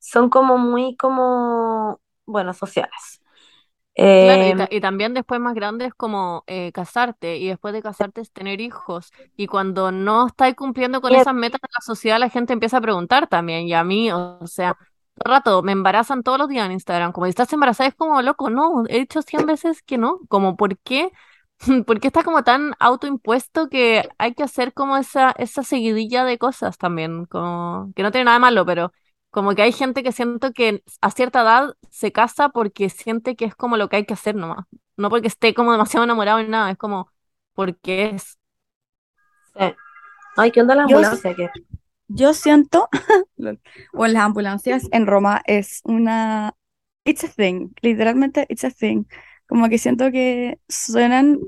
son 0.00 0.30
como 0.30 0.58
muy 0.58 0.96
como, 0.96 2.00
bueno, 2.26 2.54
sociales. 2.54 3.19
Claro, 4.20 4.44
y, 4.46 4.52
ta- 4.54 4.68
y 4.70 4.80
también 4.82 5.14
después 5.14 5.40
más 5.40 5.54
grande 5.54 5.86
es 5.86 5.94
como 5.94 6.44
eh, 6.46 6.72
casarte 6.72 7.38
y 7.38 7.48
después 7.48 7.72
de 7.72 7.80
casarte 7.82 8.20
es 8.20 8.30
tener 8.32 8.60
hijos. 8.60 9.10
Y 9.34 9.46
cuando 9.46 9.92
no 9.92 10.26
estás 10.26 10.54
cumpliendo 10.54 11.00
con 11.00 11.14
esas 11.14 11.34
metas 11.34 11.60
de 11.62 11.68
la 11.72 11.80
sociedad, 11.82 12.18
la 12.18 12.28
gente 12.28 12.52
empieza 12.52 12.76
a 12.78 12.80
preguntar 12.82 13.28
también. 13.28 13.66
Y 13.66 13.72
a 13.72 13.82
mí, 13.82 14.12
o 14.12 14.46
sea, 14.46 14.74
todo 15.14 15.24
el 15.24 15.30
rato 15.30 15.62
me 15.62 15.72
embarazan 15.72 16.22
todos 16.22 16.38
los 16.38 16.48
días 16.50 16.66
en 16.66 16.72
Instagram. 16.72 17.12
Como, 17.12 17.24
¿estás 17.26 17.50
embarazada? 17.54 17.88
Es 17.88 17.94
como, 17.94 18.20
loco, 18.20 18.50
no, 18.50 18.84
he 18.88 18.98
dicho 19.00 19.22
100 19.22 19.46
veces 19.46 19.82
que 19.82 19.96
no. 19.96 20.20
Como, 20.28 20.54
¿por 20.56 20.76
qué? 20.80 21.10
¿Por 21.86 21.98
qué 22.00 22.08
está 22.08 22.22
como 22.22 22.44
tan 22.44 22.74
autoimpuesto 22.78 23.68
que 23.70 24.06
hay 24.18 24.34
que 24.34 24.42
hacer 24.42 24.74
como 24.74 24.96
esa, 24.98 25.30
esa 25.38 25.62
seguidilla 25.62 26.24
de 26.24 26.36
cosas 26.38 26.76
también? 26.76 27.24
Como, 27.24 27.90
que 27.96 28.02
no 28.02 28.10
tiene 28.10 28.26
nada 28.26 28.36
de 28.36 28.40
malo, 28.40 28.66
pero 28.66 28.92
como 29.30 29.54
que 29.54 29.62
hay 29.62 29.72
gente 29.72 30.02
que 30.02 30.12
siento 30.12 30.52
que 30.52 30.82
a 31.00 31.10
cierta 31.10 31.42
edad 31.42 31.74
se 31.90 32.12
casa 32.12 32.48
porque 32.50 32.88
siente 32.90 33.36
que 33.36 33.44
es 33.46 33.54
como 33.54 33.76
lo 33.76 33.88
que 33.88 33.96
hay 33.96 34.06
que 34.06 34.14
hacer 34.14 34.34
nomás. 34.36 34.66
No 34.96 35.10
porque 35.10 35.28
esté 35.28 35.54
como 35.54 35.72
demasiado 35.72 36.04
enamorado 36.04 36.42
ni 36.42 36.48
nada, 36.48 36.70
es 36.70 36.78
como 36.78 37.10
porque 37.54 38.10
es. 38.10 38.38
sí. 39.54 39.74
Ay, 40.36 40.50
¿qué 40.52 40.60
onda 40.62 40.74
la 40.74 40.84
Yo, 40.84 40.96
ambulancia? 40.98 41.34
¿Qué? 41.34 41.50
yo 42.08 42.34
siento, 42.34 42.88
o 43.94 44.06
en 44.06 44.12
las 44.14 44.22
ambulancias 44.24 44.88
en 44.92 45.06
Roma 45.06 45.42
es 45.46 45.80
una, 45.84 46.54
it's 47.04 47.24
a 47.24 47.28
thing, 47.28 47.70
literalmente 47.82 48.46
it's 48.48 48.64
a 48.64 48.70
thing. 48.70 49.04
Como 49.46 49.68
que 49.68 49.78
siento 49.78 50.10
que 50.12 50.60
suenan, 50.68 51.38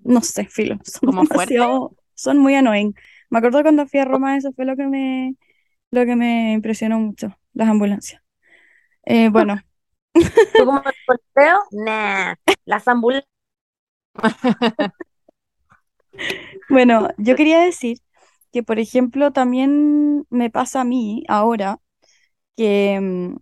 no 0.00 0.22
sé, 0.22 0.46
filo, 0.46 0.78
son 0.84 1.10
¿Como 1.10 1.22
demasiado, 1.28 1.96
son 2.14 2.38
muy 2.38 2.54
annoying. 2.54 2.94
Me 3.30 3.38
acuerdo 3.38 3.62
cuando 3.62 3.86
fui 3.86 4.00
a 4.00 4.04
Roma, 4.04 4.36
eso 4.36 4.52
fue 4.52 4.64
lo 4.64 4.76
que 4.76 4.86
me, 4.86 5.36
lo 5.90 6.06
que 6.06 6.16
me 6.16 6.52
impresionó 6.52 6.98
mucho, 6.98 7.36
las 7.52 7.68
ambulancias. 7.68 8.22
Eh, 9.04 9.28
bueno, 9.30 9.60
¿Tú 10.14 10.64
como 10.64 10.78
el? 10.78 11.84
Nah. 11.84 12.34
Las 12.64 12.88
ambulancias. 12.88 13.30
bueno, 16.68 17.08
yo 17.18 17.36
quería 17.36 17.60
decir 17.60 17.98
que, 18.52 18.62
por 18.62 18.78
ejemplo, 18.78 19.32
también 19.32 20.26
me 20.30 20.50
pasa 20.50 20.82
a 20.82 20.84
mí 20.84 21.24
ahora 21.28 21.78
que, 22.56 23.00
mm, 23.00 23.36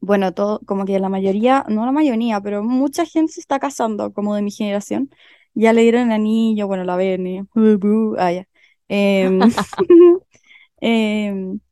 bueno, 0.00 0.32
todo, 0.34 0.60
como 0.66 0.84
que 0.84 0.98
la 1.00 1.08
mayoría, 1.08 1.64
no 1.68 1.86
la 1.86 1.92
mayoría, 1.92 2.40
pero 2.40 2.62
mucha 2.62 3.04
gente 3.06 3.32
se 3.34 3.40
está 3.40 3.58
casando, 3.58 4.12
como 4.12 4.34
de 4.34 4.42
mi 4.42 4.50
generación. 4.50 5.10
Ya 5.54 5.72
le 5.72 5.82
dieron 5.82 6.08
el 6.08 6.12
anillo, 6.12 6.66
bueno, 6.66 6.84
la 6.84 6.96
Berni, 6.96 7.40
uh, 7.42 7.78
buh, 7.78 8.16
ah, 8.18 8.32
ya. 8.32 8.46
Em, 8.88 9.40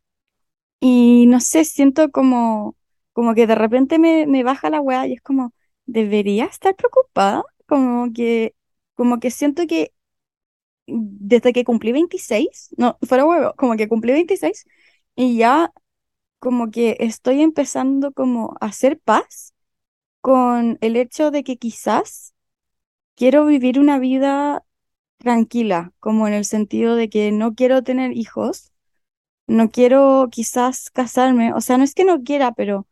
y 0.86 1.26
no 1.28 1.40
sé, 1.40 1.64
siento 1.64 2.10
como, 2.10 2.76
como 3.14 3.34
que 3.34 3.46
de 3.46 3.54
repente 3.54 3.98
me, 3.98 4.42
baja 4.44 4.68
la 4.68 4.82
weá 4.82 5.06
y 5.06 5.14
es 5.14 5.22
como, 5.22 5.54
¿debería 5.86 6.44
estar 6.44 6.76
preocupada? 6.76 7.42
Como 7.66 8.12
que, 8.12 8.54
como 8.94 9.18
que 9.18 9.30
siento 9.30 9.66
que 9.66 9.92
desde 10.86 11.52
que 11.54 11.64
cumplí 11.64 11.92
26 11.92 12.70
no, 12.76 12.98
fuera 13.02 13.24
huevo, 13.26 13.54
como 13.56 13.76
que 13.76 13.88
cumplí 13.88 14.12
26 14.12 14.66
y 15.16 15.38
ya 15.38 15.72
como 16.40 16.70
que 16.70 16.96
estoy 17.00 17.42
empezando 17.42 18.12
como 18.12 18.56
a 18.60 18.66
hacer 18.66 19.00
paz 19.00 19.54
con 20.20 20.78
el 20.82 20.96
hecho 20.96 21.30
de 21.30 21.44
que 21.44 21.56
quizás 21.58 22.34
quiero 23.16 23.46
vivir 23.46 23.80
una 23.80 23.98
vida 23.98 24.64
tranquila, 25.18 25.92
como 26.00 26.28
en 26.28 26.34
el 26.34 26.46
sentido 26.46 26.96
de 26.96 27.10
que 27.10 27.32
no 27.32 27.54
quiero 27.54 27.84
tener 27.84 28.12
hijos, 28.12 28.73
no 29.46 29.70
quiero 29.70 30.28
quizás 30.30 30.90
casarme, 30.90 31.52
o 31.54 31.60
sea, 31.60 31.78
no 31.78 31.84
es 31.84 31.94
que 31.94 32.04
no 32.04 32.22
quiera, 32.22 32.52
pero, 32.52 32.86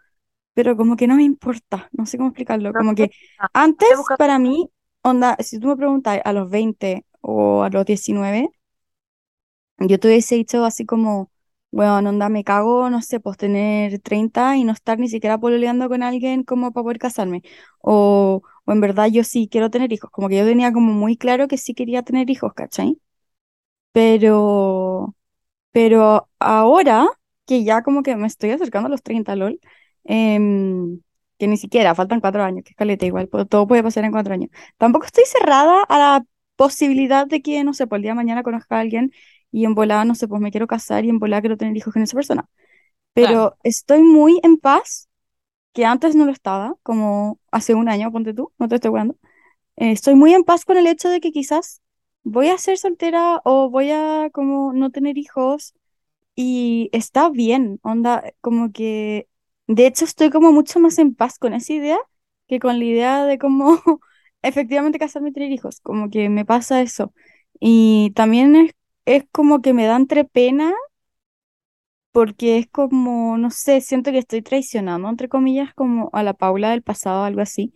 pero 0.55 0.76
como 0.76 0.96
que 0.96 1.07
no 1.09 1.16
me 1.16 1.24
importa, 1.24 1.88
no 1.92 2.07
sé 2.07 2.18
cómo 2.18 2.30
explicarlo, 2.30 2.74
como 2.76 2.94
que 2.96 3.11
antes 3.53 4.12
para 4.16 4.38
mí, 4.40 4.70
onda, 5.03 5.36
si 5.40 5.59
tú 5.61 5.68
me 5.68 5.76
preguntas 5.78 6.20
a 6.24 6.32
los 6.34 6.50
20 6.50 7.07
o 7.22 7.62
a 7.64 7.70
los 7.70 7.86
19, 7.86 8.50
yo 9.78 9.98
te 9.98 10.09
hubiese 10.09 10.36
dicho 10.36 10.64
así 10.64 10.86
como, 10.86 11.30
bueno, 11.70 12.11
onda, 12.11 12.28
me 12.28 12.44
cago, 12.44 12.88
no 12.90 13.03
sé, 13.03 13.20
pues 13.20 13.36
tener 13.36 13.98
30 14.00 14.57
y 14.57 14.64
no 14.64 14.72
estar 14.72 14.98
ni 14.98 15.09
siquiera 15.09 15.38
pololeando 15.38 15.88
con 15.88 16.03
alguien 16.03 16.44
como 16.44 16.72
para 16.72 16.84
poder 16.84 16.98
casarme. 16.98 17.42
O, 17.80 18.42
o 18.64 18.72
en 18.72 18.80
verdad 18.80 19.09
yo 19.11 19.24
sí 19.24 19.48
quiero 19.50 19.70
tener 19.70 19.92
hijos, 19.92 20.11
como 20.11 20.28
que 20.28 20.36
yo 20.38 20.44
tenía 20.46 20.72
como 20.72 20.92
muy 20.92 21.16
claro 21.16 21.48
que 21.48 21.59
sí 21.59 21.74
quería 21.74 22.03
tener 22.03 22.30
hijos, 22.30 22.53
¿cachai? 22.55 22.98
Pero, 23.92 25.14
pero 25.72 26.28
ahora 26.38 27.08
que 27.46 27.64
ya 27.64 27.82
como 27.82 28.02
que 28.02 28.16
me 28.16 28.26
estoy 28.26 28.50
acercando 28.50 28.86
a 28.88 28.90
los 28.90 29.02
30 29.02 29.36
LOL, 29.36 29.60
em, 30.04 31.00
que 31.38 31.48
ni 31.48 31.56
siquiera, 31.56 31.94
faltan 31.94 32.20
cuatro 32.20 32.42
años, 32.44 32.64
que 32.64 32.70
es 32.70 32.76
caleta 32.76 33.06
igual, 33.06 33.28
todo 33.48 33.66
puede 33.66 33.82
pasar 33.82 34.04
en 34.04 34.12
cuatro 34.12 34.34
años. 34.34 34.50
Tampoco 34.78 35.06
estoy 35.06 35.24
cerrada 35.26 35.82
a 35.84 35.98
la 35.98 36.24
posibilidad 36.56 37.26
de 37.26 37.42
que, 37.42 37.64
no 37.64 37.74
sé, 37.74 37.86
por 37.86 37.96
el 37.98 38.02
día 38.02 38.12
de 38.12 38.16
mañana 38.16 38.42
conozca 38.42 38.76
a 38.76 38.80
alguien 38.80 39.12
y 39.50 39.64
en 39.64 39.74
volada, 39.74 40.04
no 40.04 40.14
sé, 40.14 40.28
pues 40.28 40.40
me 40.40 40.50
quiero 40.50 40.66
casar 40.66 41.04
y 41.04 41.08
en 41.10 41.18
volada 41.18 41.40
quiero 41.42 41.56
tener 41.56 41.76
hijos 41.76 41.92
con 41.92 42.02
esa 42.02 42.14
persona. 42.16 42.48
Pero 43.14 43.56
Claro. 43.56 43.56
estoy 43.62 44.02
muy 44.02 44.40
en 44.42 44.56
paz, 44.58 45.08
que 45.74 45.86
antes 45.86 46.16
no 46.16 46.26
lo 46.26 46.32
estaba, 46.32 46.76
como 46.84 47.40
hace 47.52 47.74
un 47.74 47.88
año, 47.90 48.12
ponte 48.12 48.34
tú, 48.34 48.52
no 48.58 48.68
te 48.68 48.76
estoy 48.76 48.90
jugando. 48.90 49.16
estoy 49.76 50.16
muy 50.16 50.34
en 50.34 50.44
paz 50.44 50.66
con 50.66 50.78
el 50.78 50.88
hecho 50.88 51.10
de 51.10 51.20
que 51.20 51.32
quizás 51.32 51.81
voy 52.24 52.48
a 52.48 52.58
ser 52.58 52.78
soltera 52.78 53.40
o 53.44 53.70
voy 53.70 53.90
a 53.90 54.30
como 54.32 54.72
no 54.72 54.90
tener 54.90 55.18
hijos 55.18 55.74
y 56.34 56.90
está 56.92 57.30
bien, 57.30 57.80
onda, 57.82 58.24
como 58.40 58.72
que, 58.72 59.28
de 59.66 59.86
hecho 59.86 60.04
estoy 60.04 60.30
como 60.30 60.52
mucho 60.52 60.80
más 60.80 60.98
en 60.98 61.14
paz 61.14 61.38
con 61.38 61.54
esa 61.54 61.72
idea 61.74 61.98
que 62.48 62.58
con 62.60 62.78
la 62.78 62.84
idea 62.84 63.24
de 63.26 63.38
cómo 63.38 63.80
efectivamente 64.42 64.98
casarme 64.98 65.30
y 65.30 65.32
tener 65.32 65.52
hijos, 65.52 65.80
como 65.80 66.10
que 66.10 66.28
me 66.28 66.44
pasa 66.44 66.82
eso. 66.82 67.14
Y 67.60 68.12
también 68.14 68.56
es, 68.56 68.72
es 69.06 69.24
como 69.32 69.62
que 69.62 69.72
me 69.74 69.86
da 69.86 69.96
entre 69.96 70.24
pena 70.24 70.72
porque 72.12 72.58
es 72.58 72.68
como, 72.68 73.38
no 73.38 73.50
sé, 73.50 73.80
siento 73.80 74.10
que 74.12 74.18
estoy 74.18 74.42
traicionando, 74.42 75.08
entre 75.08 75.28
comillas, 75.28 75.72
como 75.74 76.10
a 76.12 76.22
la 76.22 76.34
Paula 76.34 76.70
del 76.70 76.82
pasado, 76.82 77.24
algo 77.24 77.40
así. 77.40 77.72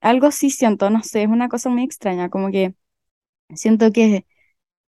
Algo 0.00 0.26
así 0.28 0.50
siento, 0.50 0.90
no 0.90 1.02
sé, 1.04 1.22
es 1.24 1.28
una 1.28 1.48
cosa 1.48 1.70
muy 1.70 1.84
extraña, 1.84 2.30
como 2.30 2.50
que 2.50 2.74
siento 3.54 3.92
que 3.92 4.26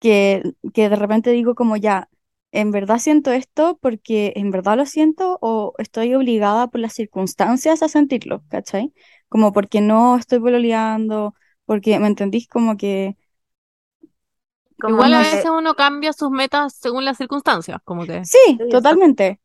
que, 0.00 0.42
que 0.74 0.88
de 0.90 0.96
repente 0.96 1.30
digo 1.32 1.54
como 1.54 1.76
ya, 1.76 2.08
en 2.52 2.70
verdad 2.72 2.98
siento 2.98 3.32
esto 3.32 3.78
porque 3.82 4.32
en 4.36 4.50
verdad 4.50 4.76
lo 4.76 4.86
siento 4.86 5.38
o 5.42 5.74
estoy 5.78 6.14
obligada 6.14 6.68
por 6.68 6.80
las 6.80 6.94
circunstancias 6.94 7.82
a 7.82 7.88
sentirlo, 7.88 8.44
¿cachai? 8.48 8.92
Como 9.28 9.52
porque 9.52 9.80
no 9.80 10.16
estoy 10.18 10.40
pololeando, 10.40 11.34
porque, 11.66 11.98
¿me 12.00 12.08
entendís? 12.08 12.48
Como 12.48 12.76
que, 12.76 13.16
Como 14.80 14.94
Igual 14.94 15.14
a 15.14 15.20
que- 15.22 15.30
veces 15.30 15.50
uno 15.50 15.74
cambia 15.74 16.12
sus 16.12 16.30
metas 16.30 16.74
según 16.74 17.04
las 17.04 17.16
circunstancias, 17.18 17.78
como 17.84 18.06
que. 18.06 18.22
Sí, 18.22 18.38
Sí, 18.58 18.64
totalmente. 18.68 19.40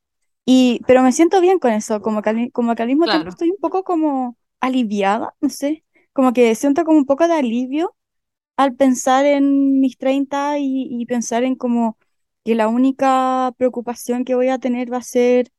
Y, 0.45 0.81
pero 0.87 1.03
me 1.03 1.11
siento 1.13 1.39
bien 1.41 1.59
con 1.59 1.71
eso, 1.71 2.01
como 2.01 2.21
que 2.21 2.29
al, 2.31 2.51
como 2.51 2.75
que 2.75 2.81
al 2.83 2.89
mismo 2.89 3.09
tiempo 3.09 3.29
estoy 3.29 3.51
un 3.51 3.57
poco 3.59 3.83
como 3.83 4.37
aliviada, 4.59 5.35
no 5.41 5.49
sé, 5.49 5.85
como 6.13 6.33
que 6.33 6.55
siento 6.55 6.83
como 6.85 6.97
un 6.97 7.05
poco 7.05 7.27
de 7.27 7.35
alivio 7.35 7.95
al 8.57 8.75
pensar 8.75 9.25
en 9.25 9.79
mis 9.79 9.97
30 9.97 10.59
y, 10.59 10.87
y 10.89 11.05
pensar 11.05 11.43
en 11.43 11.55
como 11.55 11.97
que 12.43 12.55
la 12.55 12.67
única 12.67 13.53
preocupación 13.57 14.25
que 14.25 14.35
voy 14.35 14.49
a 14.49 14.59
tener 14.59 14.91
va 14.91 14.97
a 14.97 15.03
ser 15.03 15.51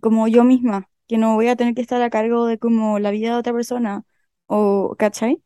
como 0.00 0.28
yo 0.28 0.44
misma, 0.44 0.90
que 1.08 1.18
no 1.18 1.34
voy 1.34 1.48
a 1.48 1.56
tener 1.56 1.74
que 1.74 1.82
estar 1.82 2.02
a 2.02 2.10
cargo 2.10 2.46
de 2.46 2.58
como 2.58 2.98
la 2.98 3.10
vida 3.10 3.30
de 3.32 3.38
otra 3.38 3.52
persona, 3.52 4.04
o, 4.46 4.94
¿cachai? 4.98 5.42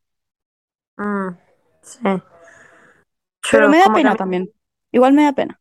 Mm, 0.99 1.37
sí. 1.83 2.01
Pero 3.51 3.69
me 3.69 3.79
da 3.79 3.87
que 3.87 3.95
pena 3.95 4.17
también. 4.17 4.51
Igual 4.93 5.13
me 5.13 5.25
da 5.25 5.33
pena. 5.33 5.61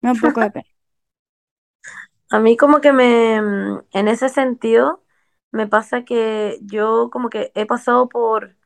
Me 0.00 0.08
da 0.08 0.12
un 0.14 0.20
poco 0.20 0.40
de 0.40 0.50
pena. 0.50 0.66
a 2.30 2.38
mí 2.40 2.56
como 2.56 2.80
que 2.80 2.92
me, 2.92 3.40
mm, 3.40 3.80
en 3.92 4.08
ese 4.08 4.28
sentido, 4.28 5.02
me 5.52 5.66
pasa 5.66 6.04
que 6.04 6.58
yo 6.62 7.10
como 7.12 7.30
que 7.30 7.52
he 7.54 7.66
pasado 7.66 8.08
por, 8.08 8.56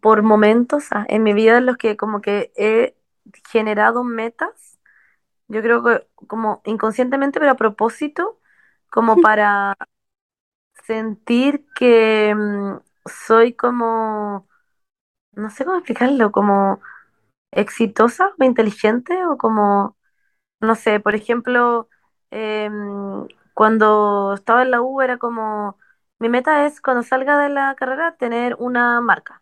por 0.00 0.22
momentos 0.22 0.86
ah, 0.92 1.06
en 1.08 1.22
mi 1.22 1.32
vida 1.34 1.58
en 1.58 1.66
los 1.66 1.76
que 1.76 1.96
como 1.96 2.20
que 2.20 2.52
he 2.56 2.96
generado 3.50 4.04
metas, 4.04 4.78
yo 5.48 5.62
creo 5.62 5.84
que 5.84 6.06
como 6.28 6.62
inconscientemente, 6.64 7.40
pero 7.40 7.52
a 7.52 7.56
propósito, 7.56 8.40
como 8.90 9.16
para 9.18 9.76
sentir 10.86 11.66
que 11.74 12.34
mm, 12.34 12.78
soy 13.26 13.54
como, 13.54 14.48
no 15.32 15.50
sé 15.50 15.64
cómo 15.64 15.78
explicarlo, 15.78 16.32
como 16.32 16.80
exitosa 17.52 18.34
o 18.38 18.44
inteligente 18.44 19.26
o 19.26 19.38
como, 19.38 19.96
no 20.60 20.74
sé, 20.76 21.00
por 21.00 21.14
ejemplo, 21.14 21.88
em, 22.30 23.28
cuando 23.54 24.34
estaba 24.34 24.62
en 24.62 24.70
la 24.72 24.82
U 24.82 25.02
era 25.02 25.18
como, 25.18 25.78
mi 26.18 26.28
meta 26.28 26.66
es 26.66 26.80
cuando 26.80 27.02
salga 27.02 27.38
de 27.38 27.50
la 27.50 27.74
carrera 27.76 28.16
tener 28.16 28.56
una 28.58 29.00
marca. 29.00 29.41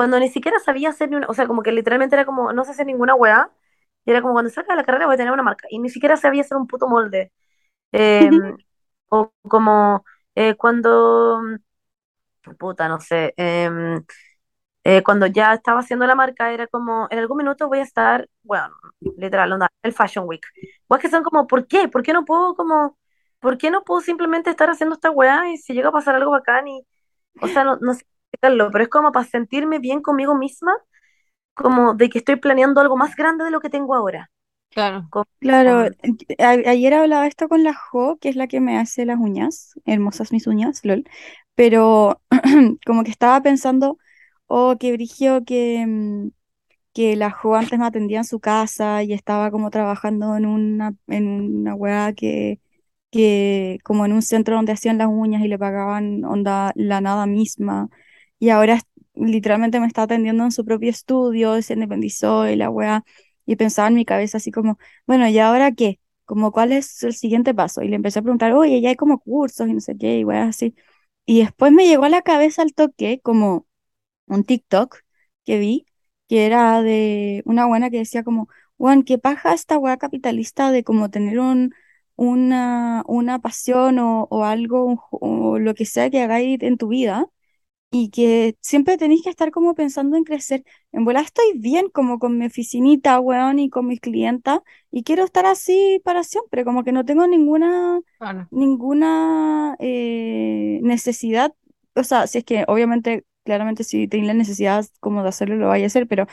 Cuando 0.00 0.18
ni 0.18 0.30
siquiera 0.30 0.58
sabía 0.60 0.88
hacer 0.90 1.10
ni 1.10 1.16
una, 1.16 1.26
o 1.28 1.34
sea, 1.34 1.46
como 1.46 1.62
que 1.62 1.72
literalmente 1.72 2.16
era 2.16 2.24
como, 2.24 2.54
no 2.54 2.64
sé 2.64 2.70
hacer 2.70 2.86
ninguna 2.86 3.14
weá, 3.14 3.50
y 4.06 4.10
era 4.12 4.22
como 4.22 4.32
cuando 4.34 4.50
salga 4.50 4.72
de 4.74 4.78
la 4.78 4.84
carrera 4.84 5.04
voy 5.06 5.14
a 5.14 5.18
tener 5.18 5.32
una 5.32 5.42
marca, 5.42 5.66
y 5.70 5.78
ni 5.78 5.90
siquiera 5.90 6.16
sabía 6.16 6.40
hacer 6.42 6.56
un 6.56 6.66
puto 6.66 6.88
molde. 6.88 7.32
Em, 7.92 8.56
o 9.10 9.32
como 9.48 10.04
eh, 10.36 10.56
cuando, 10.56 11.40
puta, 12.58 12.88
no 12.88 13.00
sé, 13.00 13.34
em, 13.36 14.02
eh, 14.84 15.02
cuando 15.02 15.26
ya 15.26 15.54
estaba 15.54 15.80
haciendo 15.80 16.06
la 16.06 16.14
marca, 16.14 16.52
era 16.52 16.66
como, 16.68 17.08
en 17.10 17.18
algún 17.18 17.38
minuto 17.38 17.68
voy 17.68 17.80
a 17.80 17.82
estar, 17.82 18.28
bueno, 18.42 18.74
literal, 19.18 19.52
onda, 19.52 19.68
el 19.82 19.92
Fashion 19.92 20.26
Week. 20.28 20.42
O 20.88 20.96
es 20.96 21.02
que 21.02 21.10
son 21.10 21.22
como, 21.24 21.46
¿por 21.46 21.66
qué? 21.66 21.88
¿Por 21.88 22.02
qué 22.02 22.12
no 22.14 22.24
puedo 22.24 22.54
como, 22.56 22.98
por 23.40 23.58
qué 23.58 23.70
no 23.70 23.84
puedo 23.84 24.00
simplemente 24.00 24.50
estar 24.50 24.70
haciendo 24.70 24.94
esta 24.96 25.10
weá 25.10 25.50
y 25.52 25.58
si 25.58 25.74
llega 25.74 25.90
a 25.90 25.92
pasar 25.92 26.14
algo 26.16 26.30
bacán 26.32 26.68
y, 26.68 26.86
o 27.42 27.48
sea, 27.48 27.64
no, 27.64 27.78
no 27.80 27.94
sé 27.94 28.04
explicarlo, 28.32 28.70
pero 28.70 28.84
es 28.84 28.90
como 28.90 29.12
para 29.12 29.26
sentirme 29.26 29.78
bien 29.78 30.02
conmigo 30.02 30.34
misma, 30.36 30.72
como 31.54 31.94
de 31.94 32.10
que 32.10 32.18
estoy 32.20 32.36
planeando 32.36 32.80
algo 32.82 32.96
más 32.98 33.16
grande 33.16 33.44
de 33.44 33.50
lo 33.52 33.60
que 33.60 33.70
tengo 33.70 33.94
ahora. 33.96 34.30
Claro. 34.70 35.12
Claro, 35.38 35.88
a- 36.38 36.50
ayer 36.70 36.92
hablaba 36.94 37.26
esto 37.26 37.48
con 37.48 37.64
la 37.64 37.72
Jo, 37.74 38.18
que 38.20 38.28
es 38.28 38.36
la 38.36 38.46
que 38.46 38.60
me 38.60 38.76
hace 38.78 39.06
las 39.06 39.18
uñas, 39.18 39.72
hermosas 39.86 40.32
mis 40.32 40.46
uñas, 40.46 40.84
lol, 40.84 41.04
pero 41.54 42.20
como 42.86 43.04
que 43.04 43.10
estaba 43.10 43.40
pensando, 43.42 43.96
oh, 44.46 44.76
qué 44.78 44.92
brigio 44.92 45.42
que, 45.46 45.84
mm, 45.86 46.28
que 46.94 47.16
la 47.16 47.30
Jo 47.30 47.56
antes 47.56 47.78
me 47.78 47.86
atendía 47.86 48.18
en 48.18 48.24
su 48.24 48.40
casa 48.40 49.02
y 49.04 49.12
estaba 49.14 49.50
como 49.50 49.70
trabajando 49.70 50.36
en 50.36 50.46
una, 50.46 50.94
en 51.08 51.28
una 51.28 51.74
weá 51.74 52.12
que, 52.14 52.60
que 53.12 53.78
como 53.84 54.06
en 54.06 54.12
un 54.12 54.22
centro 54.22 54.56
donde 54.56 54.72
hacían 54.72 54.98
las 54.98 55.08
uñas 55.08 55.42
y 55.44 55.48
le 55.48 55.58
pagaban 55.58 56.24
onda 56.24 56.72
la 56.76 57.00
nada 57.02 57.26
misma. 57.26 57.88
Y 58.40 58.50
ahora 58.50 58.80
literalmente 59.16 59.80
me 59.80 59.88
está 59.88 60.04
atendiendo 60.04 60.44
en 60.44 60.52
su 60.52 60.64
propio 60.66 60.90
estudio, 60.90 61.62
se 61.62 61.74
independizó 61.74 62.48
y 62.50 62.56
la 62.56 62.70
weá. 62.70 63.04
Y 63.46 63.56
pensaba 63.56 63.88
en 63.88 63.96
mi 63.96 64.06
cabeza 64.06 64.38
así 64.38 64.52
como, 64.52 64.78
bueno, 65.06 65.28
¿y 65.28 65.38
ahora 65.40 65.72
qué? 65.72 66.00
Como, 66.26 66.52
¿cuál 66.52 66.72
es 66.72 67.02
el 67.04 67.14
siguiente 67.14 67.54
paso? 67.54 67.82
Y 67.82 67.88
le 67.90 67.96
empecé 67.96 68.20
a 68.20 68.22
preguntar, 68.22 68.52
oye, 68.54 68.80
ya 68.82 68.90
hay 68.90 68.96
como 68.96 69.20
cursos 69.20 69.68
y 69.68 69.74
no 69.74 69.80
sé 69.80 69.98
qué, 69.98 70.18
y 70.20 70.24
weá 70.24 70.44
así. 70.48 70.74
Y 71.26 71.40
después 71.42 71.72
me 71.72 71.86
llegó 71.88 72.04
a 72.06 72.10
la 72.10 72.22
cabeza 72.22 72.62
al 72.62 72.74
toque 72.74 73.20
como 73.22 73.68
un 74.26 74.44
TikTok 74.44 74.98
que 75.44 75.58
vi, 75.58 75.86
que 76.28 76.46
era 76.46 76.82
de 76.82 77.42
una 77.46 77.66
buena 77.66 77.90
que 77.90 77.98
decía 77.98 78.22
como, 78.24 78.48
Juan, 78.78 79.02
qué 79.04 79.18
paja 79.18 79.54
esta 79.54 79.78
weá 79.78 79.96
capitalista 79.98 80.70
de 80.72 80.84
como 80.84 81.10
tener 81.10 81.40
un, 81.40 81.74
una, 82.16 83.02
una 83.06 83.38
pasión 83.40 83.98
o, 83.98 84.24
o 84.30 84.44
algo, 84.44 85.08
o 85.10 85.58
lo 85.58 85.74
que 85.74 85.86
sea 85.86 86.10
que 86.10 86.22
hagáis 86.22 86.58
en 86.62 86.78
tu 86.78 86.88
vida 86.88 87.26
y 87.90 88.10
que 88.10 88.56
siempre 88.60 88.96
tenéis 88.98 89.22
que 89.24 89.30
estar 89.30 89.50
como 89.50 89.74
pensando 89.74 90.16
en 90.16 90.24
crecer. 90.24 90.64
En 90.92 91.04
verdad 91.04 91.24
estoy 91.24 91.58
bien 91.58 91.88
como 91.90 92.18
con 92.18 92.38
mi 92.38 92.46
oficinita, 92.46 93.18
weón, 93.20 93.58
y 93.58 93.68
con 93.70 93.86
mis 93.86 94.00
clientas, 94.00 94.60
y 94.90 95.02
quiero 95.04 95.24
estar 95.24 95.46
así 95.46 96.00
para 96.04 96.22
siempre, 96.24 96.64
como 96.64 96.84
que 96.84 96.92
no 96.92 97.04
tengo 97.04 97.26
ninguna, 97.26 98.00
ninguna 98.50 99.76
eh, 99.80 100.78
necesidad, 100.82 101.52
o 101.94 102.04
sea, 102.04 102.26
si 102.26 102.38
es 102.38 102.44
que 102.44 102.64
obviamente, 102.68 103.24
claramente 103.44 103.84
si 103.84 104.06
tengo 104.08 104.26
la 104.26 104.34
necesidad 104.34 104.86
como 105.00 105.22
de 105.22 105.28
hacerlo, 105.30 105.56
lo 105.56 105.68
vaya 105.68 105.84
a 105.84 105.86
hacer, 105.88 106.06
pero 106.06 106.26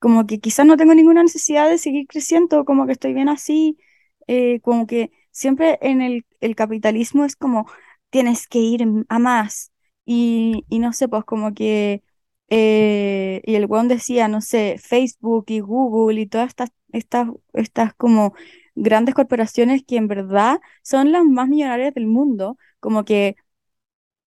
como 0.00 0.26
que 0.26 0.40
quizás 0.40 0.66
no 0.66 0.76
tengo 0.76 0.94
ninguna 0.94 1.22
necesidad 1.22 1.68
de 1.68 1.78
seguir 1.78 2.06
creciendo, 2.06 2.64
como 2.64 2.86
que 2.86 2.92
estoy 2.92 3.14
bien 3.14 3.28
así, 3.28 3.78
eh, 4.26 4.60
como 4.60 4.86
que 4.86 5.10
siempre 5.30 5.78
en 5.82 6.02
el, 6.02 6.26
el 6.40 6.56
capitalismo 6.56 7.24
es 7.24 7.36
como 7.36 7.66
tienes 8.10 8.46
que 8.48 8.58
ir 8.60 8.84
a 9.08 9.18
más 9.18 9.72
y, 10.06 10.64
y 10.70 10.80
no 10.80 10.92
sé, 10.94 11.08
pues 11.08 11.24
como 11.26 11.54
que, 11.54 12.02
eh, 12.48 13.42
y 13.44 13.56
el 13.56 13.66
weón 13.66 13.88
decía, 13.88 14.28
no 14.28 14.40
sé, 14.42 14.78
Facebook 14.78 15.46
y 15.48 15.60
Google 15.60 16.20
y 16.22 16.26
todas 16.28 16.48
estas, 16.48 16.70
estas, 16.92 17.28
estas 17.54 17.94
como 17.94 18.34
grandes 18.76 19.14
corporaciones 19.16 19.84
que 19.86 19.96
en 19.98 20.08
verdad 20.08 20.60
son 20.82 21.12
las 21.12 21.24
más 21.24 21.48
millonarias 21.48 21.94
del 21.94 22.06
mundo, 22.06 22.58
como 22.80 23.04
que 23.04 23.36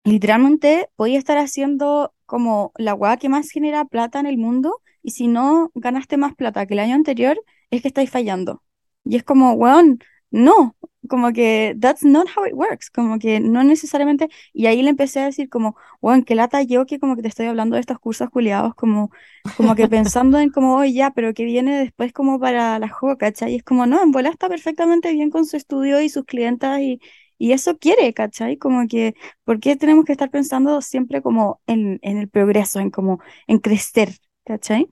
Literalmente 0.03 0.89
podía 0.95 1.19
estar 1.19 1.37
haciendo 1.37 2.13
como 2.25 2.71
la 2.77 2.93
weá 2.95 3.17
que 3.17 3.29
más 3.29 3.49
genera 3.51 3.85
plata 3.85 4.19
en 4.19 4.25
el 4.27 4.37
mundo 4.37 4.81
y 5.03 5.11
si 5.11 5.27
no 5.27 5.71
ganaste 5.75 6.17
más 6.17 6.35
plata 6.35 6.65
que 6.65 6.73
el 6.73 6.79
año 6.79 6.95
anterior 6.95 7.39
es 7.69 7.81
que 7.81 7.87
estáis 7.89 8.09
fallando. 8.09 8.63
Y 9.03 9.17
es 9.17 9.23
como, 9.23 9.53
weón, 9.53 9.99
no, 10.31 10.75
como 11.09 11.33
que 11.33 11.75
that's 11.81 12.03
not 12.05 12.29
how 12.37 12.45
it 12.47 12.53
works, 12.55 12.89
como 12.91 13.19
que 13.19 13.41
no 13.41 13.63
necesariamente, 13.65 14.29
y 14.53 14.67
ahí 14.67 14.81
le 14.83 14.91
empecé 14.91 15.19
a 15.21 15.25
decir 15.25 15.49
como, 15.49 15.75
weón, 16.01 16.23
qué 16.23 16.35
lata 16.35 16.63
yo 16.63 16.85
que 16.87 16.99
como 16.99 17.17
que 17.17 17.23
te 17.23 17.27
estoy 17.29 17.47
hablando 17.47 17.75
de 17.75 17.81
estos 17.81 17.99
cursos 17.99 18.29
culiados, 18.31 18.75
como, 18.75 19.11
como 19.53 19.75
que 19.75 19.87
pensando 19.89 20.39
en 20.39 20.51
como, 20.51 20.75
oye, 20.77 20.93
ya, 20.93 21.11
pero 21.11 21.33
que 21.33 21.43
viene 21.45 21.77
después 21.79 22.13
como 22.13 22.39
para 22.39 22.79
la 22.79 22.89
juego, 22.89 23.17
¿cachai? 23.17 23.53
Y 23.53 23.55
es 23.57 23.63
como, 23.63 23.85
no, 23.85 24.01
en 24.01 24.11
bola 24.11 24.29
está 24.29 24.49
perfectamente 24.49 25.11
bien 25.13 25.29
con 25.31 25.45
su 25.45 25.57
estudio 25.57 26.01
y 26.01 26.09
sus 26.09 26.25
clientas 26.25 26.79
y, 26.81 27.01
y 27.37 27.51
eso 27.53 27.77
quiere, 27.77 28.13
¿cachai? 28.13 28.57
Como 28.57 28.87
que 28.87 29.15
¿Por 29.43 29.59
qué 29.59 29.75
tenemos 29.75 30.05
que 30.05 30.11
estar 30.13 30.29
pensando 30.31 30.81
siempre 30.81 31.21
como 31.21 31.61
en, 31.67 31.99
en 32.03 32.17
el 32.17 32.29
progreso, 32.29 32.79
en 32.79 32.91
como 32.91 33.19
en 33.47 33.59
crecer, 33.59 34.09
¿cachai? 34.45 34.89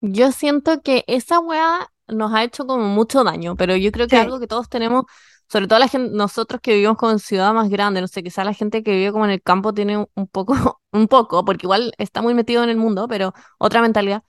Yo 0.00 0.32
siento 0.32 0.82
que 0.82 1.04
esa 1.08 1.40
weá 1.40 1.92
nos 2.12 2.32
ha 2.34 2.42
hecho 2.44 2.66
como 2.66 2.84
mucho 2.86 3.24
daño, 3.24 3.56
pero 3.56 3.76
yo 3.76 3.90
creo 3.92 4.08
que 4.08 4.16
Sí. 4.16 4.22
algo 4.22 4.40
que 4.40 4.46
todos 4.46 4.68
tenemos, 4.68 5.04
sobre 5.48 5.66
todo 5.68 5.78
la 5.78 5.88
gente, 5.88 6.14
nosotros 6.16 6.60
que 6.62 6.74
vivimos 6.74 6.96
como 6.96 7.12
en 7.12 7.18
ciudad 7.18 7.52
más 7.54 7.68
grande, 7.70 8.00
no 8.00 8.08
sé, 8.08 8.22
quizá 8.22 8.44
la 8.44 8.54
gente 8.54 8.82
que 8.82 8.92
vive 8.92 9.12
como 9.12 9.24
en 9.24 9.32
el 9.32 9.42
campo 9.42 9.72
tiene 9.74 10.06
un 10.14 10.26
poco, 10.28 10.54
un 10.92 11.08
poco, 11.08 11.44
porque 11.44 11.66
igual 11.66 11.92
está 11.98 12.22
muy 12.22 12.34
metido 12.34 12.62
en 12.64 12.70
el 12.70 12.76
mundo, 12.76 13.08
pero 13.08 13.32
otra 13.58 13.82
mentalidad. 13.82 14.22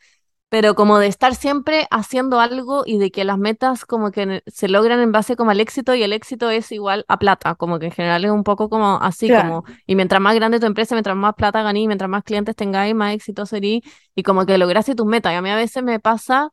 pero 0.50 0.76
como 0.76 1.00
de 1.00 1.08
estar 1.08 1.34
siempre 1.34 1.88
haciendo 1.92 2.42
algo 2.42 2.84
y 2.86 2.98
de 2.98 3.10
que 3.10 3.24
las 3.24 3.38
metas 3.38 3.86
como 3.86 4.12
que 4.12 4.44
se 4.48 4.68
logran 4.68 5.00
en 5.00 5.14
base 5.14 5.38
como 5.38 5.52
al 5.52 5.62
éxito 5.62 5.96
y 5.96 6.04
el 6.04 6.12
éxito 6.12 6.50
es 6.50 6.74
igual 6.74 7.06
a 7.08 7.18
plata, 7.20 7.56
como 7.56 7.80
que 7.80 7.86
en 7.86 7.92
general 7.94 8.26
es 8.26 8.32
un 8.32 8.44
poco 8.44 8.70
como 8.70 8.98
así, 9.02 9.28
Claro. 9.28 9.64
como, 9.64 9.64
y 9.88 9.96
mientras 9.96 10.22
más 10.22 10.36
grande 10.36 10.60
tu 10.60 10.66
empresa, 10.66 10.94
mientras 10.96 11.16
más 11.16 11.36
plata 11.36 11.64
ganí, 11.64 11.88
mientras 11.88 12.10
más 12.10 12.24
clientes 12.24 12.54
tengáis, 12.56 12.94
más 12.94 13.14
exitoso 13.16 13.56
serís 13.56 13.82
y 14.14 14.24
como 14.24 14.46
que 14.46 14.58
lograste 14.58 14.94
tus 14.94 15.06
metas. 15.06 15.32
Y 15.34 15.36
a 15.38 15.42
mí 15.42 15.50
a 15.50 15.56
veces 15.56 15.84
me 15.84 16.00
pasa 16.02 16.52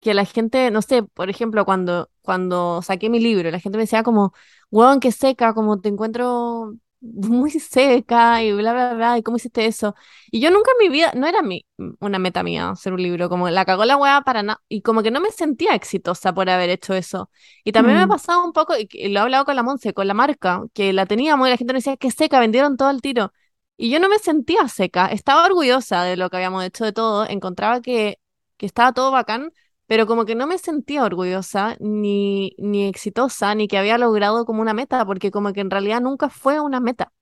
que 0.00 0.14
la 0.14 0.24
gente, 0.24 0.70
no 0.70 0.82
sé, 0.82 1.02
por 1.02 1.30
ejemplo, 1.30 1.64
cuando, 1.64 2.10
cuando 2.22 2.82
saqué 2.82 3.10
mi 3.10 3.20
libro, 3.20 3.50
la 3.50 3.60
gente 3.60 3.78
me 3.78 3.84
decía 3.84 4.02
como, 4.02 4.32
weón, 4.70 5.00
qué 5.00 5.12
seca, 5.12 5.54
como 5.54 5.80
te 5.80 5.88
encuentro 5.88 6.74
muy 7.00 7.50
seca 7.50 8.42
y 8.42 8.52
bla, 8.52 8.72
bla, 8.72 8.94
bla, 8.94 9.18
y 9.18 9.22
cómo 9.22 9.36
hiciste 9.36 9.66
eso. 9.66 9.94
Y 10.30 10.40
yo 10.40 10.50
nunca 10.50 10.70
en 10.78 10.86
mi 10.88 10.92
vida, 10.92 11.12
no 11.16 11.26
era 11.26 11.42
mi, 11.42 11.66
una 12.00 12.18
meta 12.18 12.42
mía 12.42 12.70
hacer 12.70 12.92
un 12.92 13.02
libro, 13.02 13.28
como 13.28 13.48
la 13.50 13.64
cagó 13.64 13.84
la 13.84 13.96
weá 13.96 14.22
para 14.22 14.42
nada, 14.42 14.60
y 14.68 14.82
como 14.82 15.02
que 15.02 15.10
no 15.10 15.20
me 15.20 15.30
sentía 15.30 15.74
exitosa 15.74 16.32
por 16.34 16.48
haber 16.50 16.70
hecho 16.70 16.94
eso. 16.94 17.30
Y 17.64 17.72
también 17.72 17.96
me 17.96 18.02
ha 18.02 18.06
Mm, 18.06 18.08
pasado 18.08 18.44
un 18.44 18.52
poco, 18.52 18.74
y, 18.78 19.08
lo 19.08 19.20
he 19.20 19.22
hablado 19.22 19.44
con 19.44 19.56
la 19.56 19.62
Monse, 19.62 19.92
con 19.94 20.06
la 20.08 20.14
marca, 20.14 20.62
que 20.74 20.92
la 20.92 21.06
teníamos 21.06 21.46
y 21.48 21.50
la 21.50 21.56
gente 21.56 21.72
me 21.72 21.78
decía, 21.78 21.96
qué 21.96 22.10
seca, 22.10 22.40
vendieron 22.40 22.76
todo 22.76 22.90
el 22.90 23.00
tiro. 23.00 23.32
Y 23.76 23.90
yo 23.90 24.00
no 24.00 24.08
me 24.08 24.18
sentía 24.18 24.68
seca, 24.68 25.06
estaba 25.08 25.44
orgullosa 25.44 26.02
de 26.04 26.16
lo 26.16 26.30
que 26.30 26.36
habíamos 26.36 26.64
hecho 26.64 26.84
de 26.84 26.92
todo, 26.92 27.28
encontraba 27.28 27.80
que, 27.82 28.18
que 28.56 28.66
estaba 28.66 28.92
todo 28.92 29.10
bacán, 29.10 29.52
pero 29.86 30.06
como 30.06 30.24
que 30.24 30.34
no 30.34 30.46
me 30.46 30.58
sentía 30.58 31.04
orgullosa, 31.04 31.76
ni, 31.80 32.54
ni 32.58 32.86
exitosa, 32.88 33.54
ni 33.54 33.68
que 33.68 33.78
había 33.78 33.98
logrado 33.98 34.44
como 34.44 34.62
una 34.62 34.74
meta, 34.74 35.04
porque 35.06 35.30
como 35.30 35.52
que 35.52 35.60
en 35.60 35.70
realidad 35.70 36.00
nunca 36.00 36.28
fue 36.28 36.60
una 36.60 36.80
meta. 36.80 37.12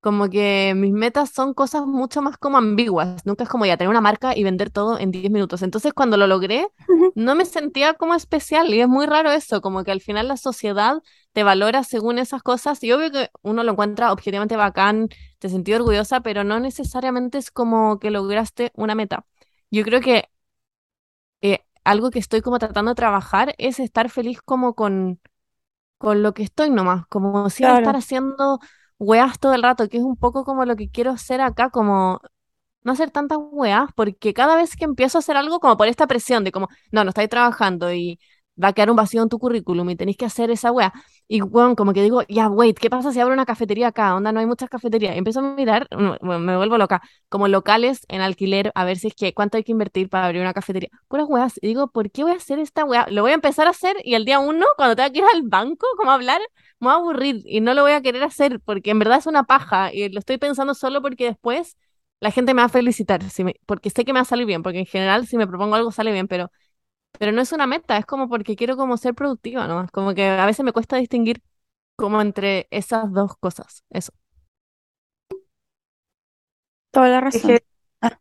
Como 0.00 0.30
que 0.30 0.72
mis 0.76 0.92
metas 0.92 1.30
son 1.30 1.52
cosas 1.52 1.86
mucho 1.86 2.22
más 2.22 2.38
como 2.38 2.56
ambiguas, 2.56 3.26
nunca 3.26 3.44
es 3.44 3.50
como 3.50 3.66
ya 3.66 3.76
tener 3.76 3.90
una 3.90 4.00
marca 4.00 4.34
y 4.34 4.44
vender 4.44 4.70
todo 4.70 4.98
en 4.98 5.10
10 5.10 5.30
minutos. 5.30 5.60
Entonces 5.62 5.92
cuando 5.92 6.16
lo 6.16 6.26
logré, 6.26 6.66
no 7.14 7.34
me 7.34 7.44
sentía 7.44 7.92
como 7.94 8.14
especial 8.14 8.72
y 8.72 8.80
es 8.80 8.88
muy 8.88 9.04
raro 9.06 9.30
eso, 9.30 9.60
como 9.60 9.84
que 9.84 9.90
al 9.90 10.00
final 10.00 10.28
la 10.28 10.38
sociedad 10.38 11.02
te 11.32 11.42
valora 11.42 11.84
según 11.84 12.18
esas 12.18 12.42
cosas 12.42 12.82
y 12.82 12.92
obvio 12.92 13.10
que 13.10 13.28
uno 13.42 13.62
lo 13.62 13.72
encuentra 13.72 14.10
objetivamente 14.12 14.56
bacán, 14.56 15.08
te 15.38 15.50
sentí 15.50 15.74
orgullosa, 15.74 16.20
pero 16.22 16.44
no 16.44 16.60
necesariamente 16.60 17.36
es 17.38 17.50
como 17.50 17.98
que 17.98 18.10
lograste 18.10 18.72
una 18.74 18.94
meta. 18.94 19.26
Yo 19.70 19.84
creo 19.84 20.00
que 20.00 20.28
eh, 21.42 21.60
algo 21.84 22.10
que 22.10 22.18
estoy 22.18 22.40
como 22.42 22.58
tratando 22.58 22.90
de 22.92 22.94
trabajar 22.96 23.54
es 23.58 23.80
estar 23.80 24.10
feliz 24.10 24.40
como 24.42 24.74
con, 24.74 25.20
con 25.98 26.22
lo 26.22 26.34
que 26.34 26.42
estoy 26.42 26.70
nomás, 26.70 27.06
como 27.08 27.46
estar 27.48 27.78
Claro, 27.80 27.96
haciendo 27.96 28.60
weas 28.98 29.38
todo 29.38 29.54
el 29.54 29.62
rato, 29.62 29.88
que 29.88 29.98
es 29.98 30.02
un 30.04 30.16
poco 30.16 30.44
como 30.44 30.64
lo 30.64 30.76
que 30.76 30.90
quiero 30.90 31.10
hacer 31.12 31.40
acá, 31.40 31.70
como 31.70 32.20
no 32.82 32.92
hacer 32.92 33.10
tantas 33.10 33.38
weas, 33.40 33.90
porque 33.96 34.34
cada 34.34 34.56
vez 34.56 34.76
que 34.76 34.84
empiezo 34.84 35.18
a 35.18 35.20
hacer 35.20 35.36
algo, 35.36 35.60
como 35.60 35.76
por 35.76 35.88
esta 35.88 36.06
presión 36.06 36.44
de 36.44 36.52
como, 36.52 36.68
no, 36.92 37.04
no 37.04 37.10
estáis 37.10 37.28
trabajando 37.28 37.92
y 37.92 38.18
va 38.62 38.68
a 38.68 38.72
quedar 38.72 38.90
un 38.90 38.96
vacío 38.96 39.22
en 39.22 39.28
tu 39.28 39.38
currículum 39.38 39.88
y 39.90 39.96
tenéis 39.96 40.16
que 40.16 40.24
hacer 40.26 40.50
esa 40.50 40.72
wea. 40.72 40.92
Y 41.28 41.40
bueno, 41.42 41.76
como 41.76 41.92
que 41.92 42.02
digo, 42.02 42.22
ya, 42.28 42.48
wait, 42.48 42.78
¿qué 42.78 42.90
pasa 42.90 43.12
si 43.12 43.20
abro 43.20 43.32
una 43.34 43.46
cafetería 43.46 43.88
acá? 43.88 44.14
Onda, 44.16 44.32
no 44.32 44.40
hay 44.40 44.46
muchas 44.46 44.68
cafeterías. 44.68 45.14
Y 45.14 45.18
empiezo 45.18 45.40
a 45.40 45.42
mirar, 45.54 45.86
me, 45.96 46.16
me- 46.20 46.38
me 46.38 46.56
vuelvo 46.56 46.76
loca, 46.78 47.00
como 47.28 47.46
locales 47.48 48.00
en 48.08 48.20
alquiler, 48.20 48.72
a 48.74 48.84
ver 48.84 48.98
si 48.98 49.08
es 49.08 49.14
que 49.14 49.32
cuánto 49.34 49.56
hay 49.56 49.64
que 49.64 49.72
invertir 49.72 50.08
para 50.08 50.26
abrir 50.26 50.42
una 50.42 50.52
cafetería. 50.54 50.90
Puras 51.08 51.26
weas. 51.28 51.54
Y 51.62 51.68
digo, 51.68 51.88
¿por 51.90 52.10
qué 52.10 52.22
voy 52.24 52.32
a 52.32 52.36
hacer 52.36 52.58
esta 52.58 52.84
wea? 52.84 53.06
Lo 53.10 53.22
voy 53.22 53.30
a 53.32 53.34
empezar 53.34 53.66
a 53.66 53.70
hacer 53.70 53.96
y 54.04 54.14
el 54.14 54.24
día 54.24 54.38
uno, 54.40 54.66
cuando 54.76 54.96
tenga 54.96 55.10
que 55.10 55.18
ir 55.20 55.24
al 55.34 55.42
banco, 55.44 55.86
como 55.96 56.10
a 56.10 56.14
hablar, 56.14 56.40
me 56.80 56.86
voy 56.88 56.92
a 56.94 56.96
aburrir 56.96 57.42
y 57.44 57.60
no 57.60 57.74
lo 57.74 57.82
voy 57.82 57.92
a 57.92 58.02
querer 58.02 58.22
hacer 58.22 58.60
porque 58.60 58.90
en 58.90 58.98
verdad 58.98 59.18
es 59.18 59.26
una 59.26 59.44
paja 59.44 59.92
y 59.92 60.08
lo 60.08 60.18
estoy 60.18 60.38
pensando 60.38 60.74
solo 60.74 61.02
porque 61.02 61.24
después 61.26 61.76
la 62.20 62.30
gente 62.30 62.54
me 62.54 62.60
va 62.62 62.66
a 62.66 62.68
felicitar, 62.68 63.22
si 63.30 63.44
me- 63.44 63.54
porque 63.66 63.90
sé 63.90 64.04
que 64.04 64.12
me 64.12 64.18
va 64.18 64.22
a 64.22 64.24
salir 64.26 64.46
bien, 64.46 64.62
porque 64.62 64.78
en 64.80 64.86
general 64.86 65.26
si 65.26 65.36
me 65.36 65.46
propongo 65.46 65.74
algo 65.76 65.90
sale 65.92 66.12
bien, 66.12 66.28
pero, 66.28 66.50
pero 67.18 67.32
no 67.32 67.42
es 67.42 67.52
una 67.52 67.66
meta, 67.66 67.96
es 67.98 68.06
como 68.06 68.28
porque 68.28 68.56
quiero 68.56 68.76
como 68.76 68.96
ser 68.96 69.14
productiva, 69.14 69.66
¿no? 69.68 69.82
Es 69.84 69.90
como 69.90 70.14
que 70.14 70.26
a 70.28 70.46
veces 70.46 70.64
me 70.64 70.72
cuesta 70.72 70.96
distinguir 70.96 71.42
como 71.96 72.20
entre 72.22 72.68
esas 72.70 73.12
dos 73.12 73.36
cosas, 73.38 73.84
eso. 73.90 74.12
toda 76.90 77.08
la 77.08 77.20
Es 77.30 77.42
razón. 77.42 77.44
que 77.44 77.62
Ah, 78.00 78.18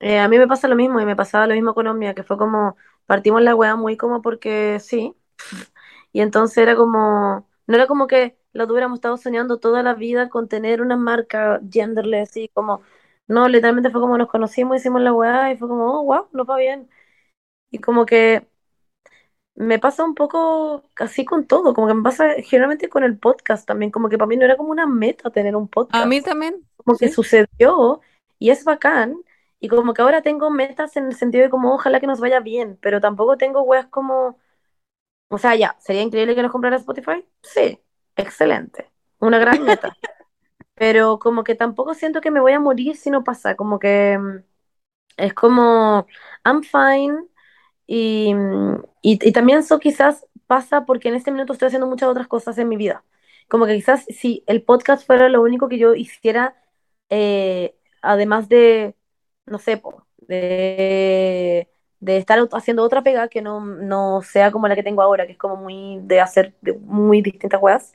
eh, 0.00 0.18
a 0.18 0.28
mí 0.28 0.38
me 0.38 0.46
pasa 0.48 0.68
lo 0.68 0.76
mismo 0.76 1.00
y 1.00 1.06
me 1.06 1.16
pasaba 1.16 1.46
lo 1.46 1.54
mismo 1.54 1.74
con 1.74 1.86
Omnia, 1.86 2.14
que 2.14 2.22
fue 2.22 2.36
como, 2.38 2.76
partimos 3.06 3.42
la 3.42 3.54
weá 3.54 3.76
muy 3.76 3.96
como 3.96 4.20
porque 4.22 4.78
sí, 4.80 5.14
y 6.12 6.20
entonces 6.20 6.58
era 6.58 6.76
como, 6.76 7.48
no 7.66 7.74
era 7.76 7.86
como 7.86 8.06
que 8.06 8.36
lo 8.52 8.66
tuviéramos 8.66 8.98
estado 8.98 9.16
soñando 9.16 9.58
toda 9.58 9.82
la 9.82 9.94
vida 9.94 10.28
con 10.28 10.48
tener 10.48 10.82
una 10.82 10.96
marca 10.96 11.60
genderless 11.70 12.36
y 12.36 12.48
como, 12.48 12.82
no, 13.28 13.48
literalmente 13.48 13.90
fue 13.90 14.00
como 14.00 14.18
nos 14.18 14.28
conocimos, 14.28 14.76
hicimos 14.78 15.02
la 15.02 15.12
weá 15.12 15.52
y 15.52 15.56
fue 15.56 15.68
como, 15.68 15.86
oh, 16.00 16.04
wow, 16.04 16.28
nos 16.32 16.48
va 16.48 16.56
bien. 16.58 16.88
Y 17.76 17.80
como 17.80 18.06
que 18.06 18.46
me 19.54 19.78
pasa 19.78 20.04
un 20.04 20.14
poco 20.14 20.84
así 20.96 21.24
con 21.24 21.46
todo, 21.46 21.72
como 21.74 21.86
que 21.88 21.94
me 21.94 22.02
pasa 22.02 22.34
generalmente 22.42 22.88
con 22.88 23.04
el 23.04 23.18
podcast 23.18 23.66
también, 23.66 23.90
como 23.90 24.08
que 24.08 24.18
para 24.18 24.28
mí 24.28 24.36
no 24.36 24.44
era 24.44 24.56
como 24.56 24.70
una 24.70 24.86
meta 24.86 25.30
tener 25.30 25.56
un 25.56 25.68
A 25.90 26.06
mí 26.06 26.20
podcast, 26.20 26.22
también, 26.22 26.64
como 26.76 26.98
que 26.98 27.08
¿sí? 27.08 27.10
sucedió 27.10 28.00
y 28.38 28.50
es 28.50 28.64
bacán, 28.64 29.16
y 29.60 29.68
como 29.68 29.94
que 29.94 30.02
ahora 30.02 30.22
tengo 30.22 30.50
metas 30.50 30.96
en 30.96 31.06
el 31.06 31.14
sentido 31.16 31.44
de 31.44 31.50
como 31.50 31.74
ojalá 31.74 32.00
que 32.00 32.06
nos 32.06 32.20
vaya 32.20 32.40
bien, 32.40 32.78
pero 32.82 33.00
tampoco 33.00 33.38
tengo 33.38 33.62
weas 33.62 33.86
como, 33.86 34.38
o 35.28 35.38
sea, 35.38 35.56
ya, 35.56 35.76
¿sería 35.80 36.02
increíble 36.02 36.34
que 36.36 36.42
nos 36.42 36.52
comprara 36.52 36.76
Spotify? 36.76 37.24
Sí, 37.42 37.80
excelente, 38.16 38.90
una 39.18 39.38
gran 39.38 39.64
meta, 39.64 39.96
pero 40.74 41.18
como 41.18 41.44
que 41.44 41.54
tampoco 41.56 41.94
siento 41.94 42.20
que 42.22 42.30
me 42.32 42.40
voy 42.40 42.52
a 42.52 42.60
morir 42.60 42.96
si 42.96 43.10
no 43.10 43.24
pasa, 43.24 43.56
como 43.56 43.78
que 43.80 44.18
mm, 44.18 44.38
es 45.18 45.34
como, 45.34 46.06
I'm 46.44 46.62
fine, 46.62 47.28
y, 47.86 48.32
y, 49.02 49.18
y 49.28 49.32
también 49.32 49.58
eso 49.60 49.78
quizás 49.78 50.26
pasa 50.46 50.84
porque 50.86 51.08
en 51.08 51.14
este 51.14 51.30
minuto 51.32 51.52
estoy 51.52 51.66
haciendo 51.66 51.86
muchas 51.86 52.08
otras 52.08 52.26
cosas 52.28 52.58
en 52.58 52.68
mi 52.68 52.76
vida. 52.76 53.04
Como 53.48 53.66
que 53.66 53.74
quizás 53.76 54.04
si 54.08 54.42
el 54.46 54.62
podcast 54.62 55.06
fuera 55.06 55.28
lo 55.28 55.42
único 55.42 55.68
que 55.68 55.78
yo 55.78 55.94
hiciera, 55.94 56.56
eh, 57.10 57.76
además 58.02 58.48
de, 58.48 58.94
no 59.46 59.58
sé, 59.58 59.80
de, 60.28 61.68
de 62.00 62.16
estar 62.18 62.38
haciendo 62.52 62.82
otra 62.82 63.02
pega 63.02 63.28
que 63.28 63.42
no, 63.42 63.60
no 63.60 64.22
sea 64.22 64.50
como 64.50 64.68
la 64.68 64.74
que 64.76 64.82
tengo 64.82 65.02
ahora, 65.02 65.26
que 65.26 65.32
es 65.32 65.38
como 65.38 65.56
muy 65.56 66.00
de 66.02 66.20
hacer 66.20 66.54
muy 66.80 67.22
distintas 67.22 67.62
weas, 67.62 67.94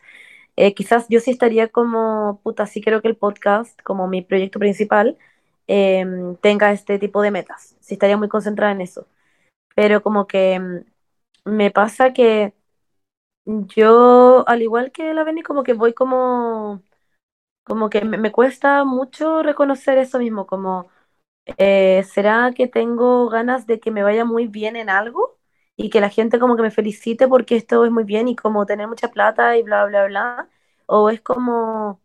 eh, 0.58 0.74
quizás 0.74 1.08
yo 1.10 1.20
sí 1.20 1.32
estaría 1.32 1.68
como, 1.70 2.40
puta, 2.44 2.66
sí 2.68 2.82
quiero 2.82 3.02
que 3.02 3.08
el 3.10 3.18
podcast, 3.18 3.82
como 3.84 4.08
mi 4.08 4.22
proyecto 4.22 4.60
principal, 4.60 5.18
eh, 5.68 6.06
tenga 6.42 6.72
este 6.74 7.00
tipo 7.00 7.22
de 7.22 7.32
metas. 7.32 7.76
Sí 7.82 7.96
estaría 7.96 8.18
muy 8.18 8.30
concentrada 8.30 8.74
en 8.74 8.82
eso 8.82 9.08
pero 9.76 10.02
como 10.04 10.28
que 10.28 10.60
mm, 10.60 10.86
me 11.52 11.72
pasa 11.72 12.14
que 12.14 12.54
yo, 13.46 14.48
al 14.48 14.62
igual 14.62 14.92
que 14.92 15.14
la 15.14 15.24
Beni, 15.24 15.42
como 15.44 15.64
que 15.64 15.74
voy 15.74 15.94
como, 15.94 16.84
como 17.64 17.90
que 17.90 18.04
me, 18.06 18.18
me 18.18 18.32
cuesta 18.32 18.86
mucho 18.86 19.44
reconocer 19.44 19.98
eso 20.00 20.20
mismo, 20.20 20.48
como, 20.48 20.90
eh, 21.58 22.04
¿será 22.06 22.54
que 22.56 22.68
tengo 22.68 23.30
ganas 23.30 23.68
de 23.68 23.80
que 23.80 23.92
me 23.92 24.04
vaya 24.04 24.26
muy 24.26 24.48
bien 24.48 24.76
en 24.78 24.90
algo? 24.90 25.40
Y 25.78 25.90
que 25.92 26.02
la 26.02 26.10
gente 26.10 26.40
como 26.40 26.56
que 26.58 26.64
me 26.64 26.72
felicite 26.72 27.28
porque 27.28 27.56
esto 27.58 27.86
es 27.86 27.92
muy 27.92 28.04
bien 28.06 28.28
y 28.30 28.36
como 28.36 28.66
tener 28.66 28.88
mucha 28.88 29.10
plata 29.10 29.58
y 29.58 29.64
bla, 29.64 29.86
bla, 29.88 30.06
bla. 30.08 30.50
O 30.88 31.10
es 31.10 31.22
como, 31.22 32.02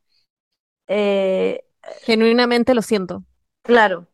eh, 0.89 1.65
Genuinamente 2.01 2.75
lo 2.75 2.81
siento. 2.83 3.23
claro, 3.63 4.09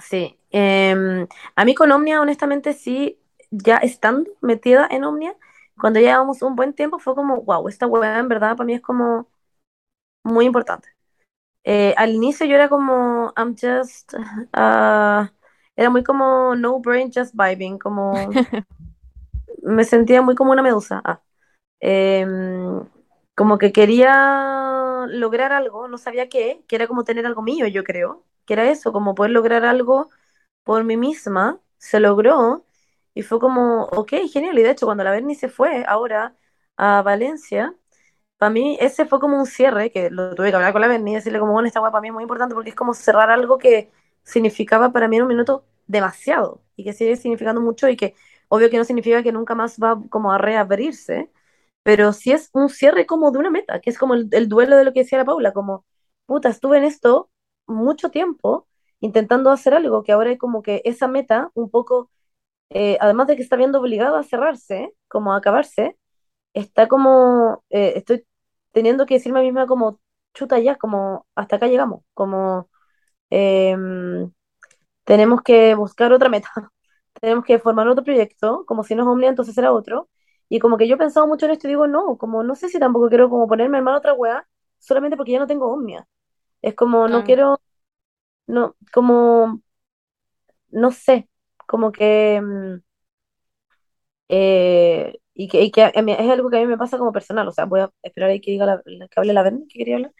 Sí, 0.00 0.38
em, 0.56 1.26
a 1.54 1.64
mí 1.64 1.74
con 1.74 1.92
Omnia, 1.92 2.20
honestamente, 2.20 2.72
sí, 2.72 3.18
ya 3.50 3.76
estando 3.78 4.30
metida 4.40 4.86
en 4.90 5.04
Omnia, 5.04 5.36
cuando 5.80 6.00
llevamos 6.00 6.42
un 6.42 6.56
buen 6.56 6.74
tiempo, 6.74 6.98
fue 6.98 7.14
como, 7.14 7.42
wow, 7.42 7.68
esta 7.68 7.86
weá 7.86 8.18
en 8.18 8.28
verdad 8.28 8.56
para 8.56 8.66
mí 8.66 8.74
es 8.74 8.80
como 8.82 9.28
muy 10.24 10.46
importante. 10.46 10.88
Eh, 11.64 11.94
al 11.96 12.12
inicio 12.14 12.46
yo 12.46 12.54
era 12.56 12.68
como, 12.68 13.32
I'm 13.36 13.56
just, 13.56 14.14
ah, 14.52 15.32
era 15.76 15.90
muy 15.90 16.04
como 16.04 16.54
no 16.56 16.80
brain, 16.80 17.10
just 17.14 17.34
vibing, 17.34 17.78
como 17.78 18.14
me 19.62 19.84
sentía 19.84 20.22
muy 20.22 20.34
como 20.36 20.52
una 20.52 20.62
medusa. 20.62 21.02
Ah. 21.04 21.20
Em, 21.80 22.82
como 23.34 23.58
que 23.58 23.72
quería 23.72 25.06
lograr 25.08 25.52
algo, 25.52 25.88
no 25.88 25.98
sabía 25.98 26.28
qué, 26.28 26.64
que 26.68 26.76
era 26.76 26.86
como 26.86 27.04
tener 27.04 27.26
algo 27.26 27.42
mío, 27.42 27.66
yo 27.66 27.84
creo, 27.84 28.24
que 28.46 28.54
era 28.54 28.70
eso, 28.70 28.92
como 28.92 29.14
poder 29.14 29.32
lograr 29.32 29.64
algo 29.66 30.10
por 30.66 30.84
mí 30.84 30.98
misma, 30.98 31.60
se 31.78 32.00
logró 32.00 32.66
y 33.14 33.22
fue 33.24 33.40
como, 33.40 33.84
ok, 33.86 34.14
genial. 34.32 34.58
Y 34.60 34.64
de 34.64 34.72
hecho, 34.72 34.86
cuando 34.86 35.04
la 35.04 35.12
Berni 35.12 35.36
se 35.36 35.48
fue 35.50 35.84
ahora 35.88 36.36
a 36.78 37.02
Valencia, 37.02 37.74
para 38.38 38.50
mí 38.50 38.76
ese 38.80 39.06
fue 39.06 39.20
como 39.20 39.38
un 39.38 39.46
cierre, 39.46 39.90
que 39.90 40.10
lo 40.10 40.34
tuve 40.34 40.50
que 40.50 40.56
hablar 40.56 40.72
con 40.72 40.82
la 40.82 40.88
Berni 40.88 41.12
y 41.12 41.14
decirle 41.16 41.38
como, 41.40 41.52
bueno, 41.52 41.66
esta 41.68 41.80
guapa 41.80 41.94
para 41.94 42.02
mí 42.02 42.08
es 42.08 42.14
muy 42.14 42.22
importante 42.24 42.54
porque 42.54 42.70
es 42.70 42.76
como 42.76 42.94
cerrar 42.94 43.30
algo 43.30 43.58
que 43.58 43.90
significaba 44.24 44.92
para 44.92 45.08
mí 45.08 45.16
en 45.16 45.22
un 45.22 45.28
minuto 45.28 45.64
demasiado 45.86 46.62
y 46.76 46.84
que 46.84 46.92
sigue 46.92 47.16
significando 47.16 47.60
mucho 47.60 47.88
y 47.88 47.96
que 47.96 48.14
obvio 48.48 48.70
que 48.70 48.78
no 48.78 48.84
significa 48.84 49.22
que 49.22 49.32
nunca 49.32 49.54
más 49.54 49.78
va 49.78 50.00
como 50.10 50.32
a 50.32 50.38
reabrirse, 50.38 51.30
pero 51.82 52.12
sí 52.12 52.32
es 52.32 52.50
un 52.52 52.68
cierre 52.68 53.06
como 53.06 53.30
de 53.30 53.38
una 53.38 53.50
meta, 53.50 53.80
que 53.80 53.90
es 53.90 53.98
como 53.98 54.14
el, 54.14 54.28
el 54.32 54.48
duelo 54.48 54.76
de 54.76 54.84
lo 54.84 54.92
que 54.92 55.00
decía 55.00 55.18
la 55.18 55.24
Paula, 55.24 55.52
como, 55.52 55.84
puta, 56.26 56.48
estuve 56.48 56.78
en 56.78 56.84
esto 56.84 57.30
mucho 57.66 58.10
tiempo 58.10 58.66
intentando 59.06 59.50
hacer 59.50 59.74
algo 59.74 60.02
que 60.02 60.12
ahora 60.12 60.32
es 60.32 60.38
como 60.38 60.62
que 60.62 60.82
esa 60.84 61.08
meta 61.08 61.50
un 61.54 61.70
poco, 61.70 62.10
eh, 62.70 62.98
además 63.00 63.28
de 63.28 63.36
que 63.36 63.42
está 63.42 63.56
viendo 63.56 63.80
obligado 63.80 64.16
a 64.16 64.24
cerrarse, 64.24 64.94
como 65.08 65.32
a 65.34 65.38
acabarse, 65.38 65.98
está 66.54 66.88
como, 66.88 67.64
eh, 67.70 67.94
estoy 67.96 68.26
teniendo 68.72 69.06
que 69.06 69.14
decirme 69.14 69.40
a 69.40 69.42
mí 69.42 69.48
misma 69.48 69.66
como, 69.66 70.00
chuta 70.34 70.58
ya, 70.60 70.76
como 70.76 71.26
hasta 71.36 71.56
acá 71.56 71.68
llegamos, 71.68 72.02
como 72.14 72.70
em, 73.30 74.32
tenemos 75.04 75.42
que 75.42 75.74
buscar 75.74 76.12
otra 76.12 76.28
meta, 76.28 76.50
tenemos 77.20 77.44
que 77.44 77.58
formar 77.58 77.88
otro 77.88 78.04
proyecto, 78.04 78.64
como 78.66 78.84
si 78.84 78.94
no 78.94 79.02
es 79.04 79.08
Omnia, 79.08 79.30
entonces 79.30 79.54
será 79.54 79.72
otro. 79.72 80.08
Y 80.48 80.60
como 80.60 80.76
que 80.78 80.88
yo 80.88 80.96
he 80.96 80.98
pensado 80.98 81.26
mucho 81.26 81.46
en 81.46 81.52
esto 81.52 81.66
y 81.68 81.70
digo, 81.70 81.86
no, 81.88 82.18
como 82.18 82.42
no 82.44 82.54
sé 82.54 82.68
si 82.68 82.78
tampoco 82.78 83.08
quiero 83.08 83.30
como 83.30 83.48
ponerme 83.48 83.78
en 83.78 83.84
mano 83.84 83.98
otra 83.98 84.14
weá, 84.14 84.46
solamente 84.78 85.16
porque 85.16 85.32
ya 85.32 85.40
no 85.40 85.46
tengo 85.48 85.72
Omnia. 85.72 86.06
Es 86.62 86.74
como, 86.74 87.08
no 87.08 87.24
quiero, 87.24 87.60
no, 88.46 88.76
como, 88.92 89.62
no 90.70 90.92
sé, 90.92 91.28
como 91.66 91.92
que, 91.92 92.40
mm, 92.42 92.80
eh, 94.28 95.18
y 95.34 95.48
que, 95.48 95.62
y 95.62 95.70
que 95.70 95.84
es 95.94 96.30
algo 96.30 96.50
que 96.50 96.56
a 96.58 96.60
mí 96.60 96.66
me 96.66 96.78
pasa 96.78 96.98
como 96.98 97.12
personal, 97.12 97.46
o 97.48 97.52
sea, 97.52 97.64
voy 97.66 97.80
a 97.80 97.90
esperar 98.02 98.30
ahí 98.30 98.40
que 98.40 98.50
diga 98.52 98.66
la, 98.66 98.82
que 98.84 99.08
hable 99.20 99.32
la 99.32 99.42
Verne, 99.42 99.66
que 99.68 99.78
quería 99.78 99.96
hablar, 99.96 100.12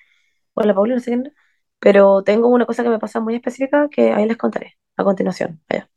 o 0.54 0.62
la 0.62 0.74
Paula, 0.74 0.94
no 0.94 1.00
sé 1.00 1.12
quién 1.12 1.34
pero 1.80 2.22
tengo 2.24 2.48
una 2.48 2.66
cosa 2.66 2.82
que 2.84 2.90
me 2.90 2.98
pasa 3.00 3.20
muy 3.20 3.34
específica 3.36 3.88
que 3.90 4.12
ahí 4.12 4.26
les 4.26 4.36
contaré 4.38 4.78
a 4.96 5.04
continuación. 5.04 5.62
Vaya, 5.68 5.90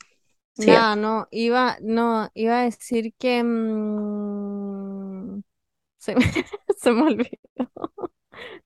Nada, 0.58 0.96
no, 0.98 1.28
iba, 1.32 1.78
no, 1.82 2.30
iba 2.34 2.60
a 2.60 2.64
decir 2.66 3.14
que 3.18 3.42
mm, 3.44 5.42
se 6.00 6.16
me, 6.16 6.22
se 6.78 6.92
me 6.94 7.04
olvidó. 7.04 7.30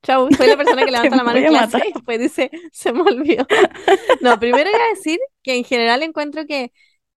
Chau, 0.02 0.30
soy 0.36 0.48
la 0.48 0.58
persona 0.58 0.86
que 0.86 0.92
levanta 0.92 1.16
la 1.16 1.24
mano 1.24 1.40
en 1.40 1.46
clase 1.46 1.78
matar. 1.78 1.88
y 1.88 1.94
después 1.94 2.20
dice, 2.20 2.52
se 2.72 2.94
me 2.94 3.02
olvidó. 3.02 3.46
No, 4.22 4.40
primero 4.40 4.70
iba 4.70 4.84
a 4.84 4.96
decir 4.96 5.20
que 5.42 5.56
en 5.56 5.64
general 5.64 6.04
encuentro 6.04 6.46
que 6.46 6.72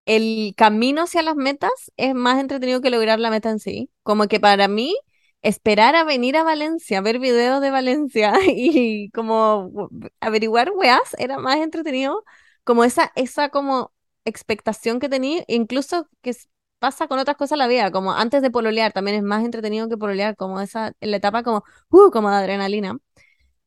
el 0.05 0.53
camino 0.55 1.03
hacia 1.03 1.21
las 1.21 1.35
metas 1.35 1.71
es 1.97 2.15
más 2.15 2.39
entretenido 2.39 2.81
que 2.81 2.89
lograr 2.89 3.19
la 3.19 3.29
meta 3.29 3.49
en 3.49 3.59
sí. 3.59 3.89
Como 4.03 4.27
que 4.27 4.39
para 4.39 4.67
mí, 4.67 4.95
esperar 5.41 5.95
a 5.95 6.03
venir 6.03 6.37
a 6.37 6.43
Valencia, 6.43 7.01
ver 7.01 7.19
videos 7.19 7.61
de 7.61 7.71
Valencia 7.71 8.33
y 8.47 9.09
como 9.11 9.89
averiguar 10.21 10.71
weas 10.73 11.15
era 11.19 11.37
más 11.37 11.57
entretenido. 11.57 12.23
Como 12.63 12.83
esa, 12.83 13.11
esa 13.15 13.49
como 13.49 13.93
expectación 14.25 14.99
que 14.99 15.09
tenía, 15.09 15.43
incluso 15.47 16.09
que 16.21 16.33
pasa 16.79 17.07
con 17.07 17.19
otras 17.19 17.37
cosas 17.37 17.53
en 17.53 17.59
la 17.59 17.67
vida, 17.67 17.91
como 17.91 18.13
antes 18.13 18.41
de 18.41 18.51
pololear, 18.51 18.91
también 18.93 19.17
es 19.17 19.23
más 19.23 19.43
entretenido 19.45 19.89
que 19.89 19.97
pololear, 19.97 20.35
como 20.35 20.61
esa, 20.61 20.93
en 21.01 21.11
la 21.11 21.17
etapa 21.17 21.43
como, 21.43 21.63
uh, 21.91 22.11
como 22.11 22.29
de 22.29 22.35
adrenalina. 22.37 22.97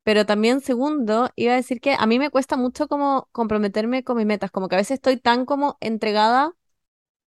Pero 0.04 0.26
también, 0.26 0.61
segundo, 0.61 1.30
iba 1.36 1.52
a 1.54 1.56
decir 1.56 1.80
que 1.80 1.94
a 1.98 2.06
mí 2.06 2.18
me 2.18 2.30
cuesta 2.30 2.56
mucho 2.56 2.88
como 2.88 3.28
comprometerme 3.32 4.04
con 4.04 4.16
mis 4.16 4.26
metas, 4.26 4.50
como 4.50 4.68
que 4.68 4.76
a 4.76 4.78
veces 4.78 4.96
estoy 4.96 5.18
tan 5.18 5.46
como 5.46 5.76
entregada 5.80 6.52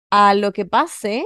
a 0.09 0.33
lo 0.35 0.53
que 0.53 0.65
pase 0.65 1.23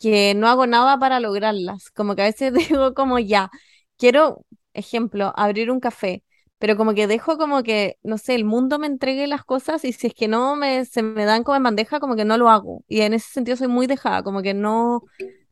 que 0.00 0.34
no 0.34 0.48
hago 0.48 0.66
nada 0.66 0.98
para 0.98 1.20
lograrlas. 1.20 1.90
Como 1.90 2.16
que 2.16 2.22
a 2.22 2.26
veces 2.26 2.52
digo 2.54 2.94
como 2.94 3.18
ya, 3.18 3.50
quiero, 3.98 4.44
ejemplo, 4.74 5.32
abrir 5.36 5.70
un 5.70 5.80
café, 5.80 6.24
pero 6.62 6.76
como 6.76 6.94
que 6.94 7.08
dejo 7.08 7.38
como 7.38 7.64
que, 7.64 7.98
no 8.04 8.18
sé, 8.18 8.36
el 8.36 8.44
mundo 8.44 8.78
me 8.78 8.86
entregue 8.86 9.26
las 9.26 9.44
cosas 9.44 9.84
y 9.84 9.92
si 9.92 10.06
es 10.06 10.14
que 10.14 10.28
no 10.28 10.54
me, 10.54 10.84
se 10.84 11.02
me 11.02 11.24
dan 11.24 11.42
como 11.42 11.56
en 11.56 11.64
bandeja, 11.64 11.98
como 11.98 12.14
que 12.14 12.24
no 12.24 12.38
lo 12.38 12.48
hago. 12.50 12.84
Y 12.86 13.00
en 13.00 13.14
ese 13.14 13.28
sentido 13.32 13.56
soy 13.56 13.66
muy 13.66 13.88
dejada, 13.88 14.22
como 14.22 14.42
que 14.42 14.54
no, 14.54 15.02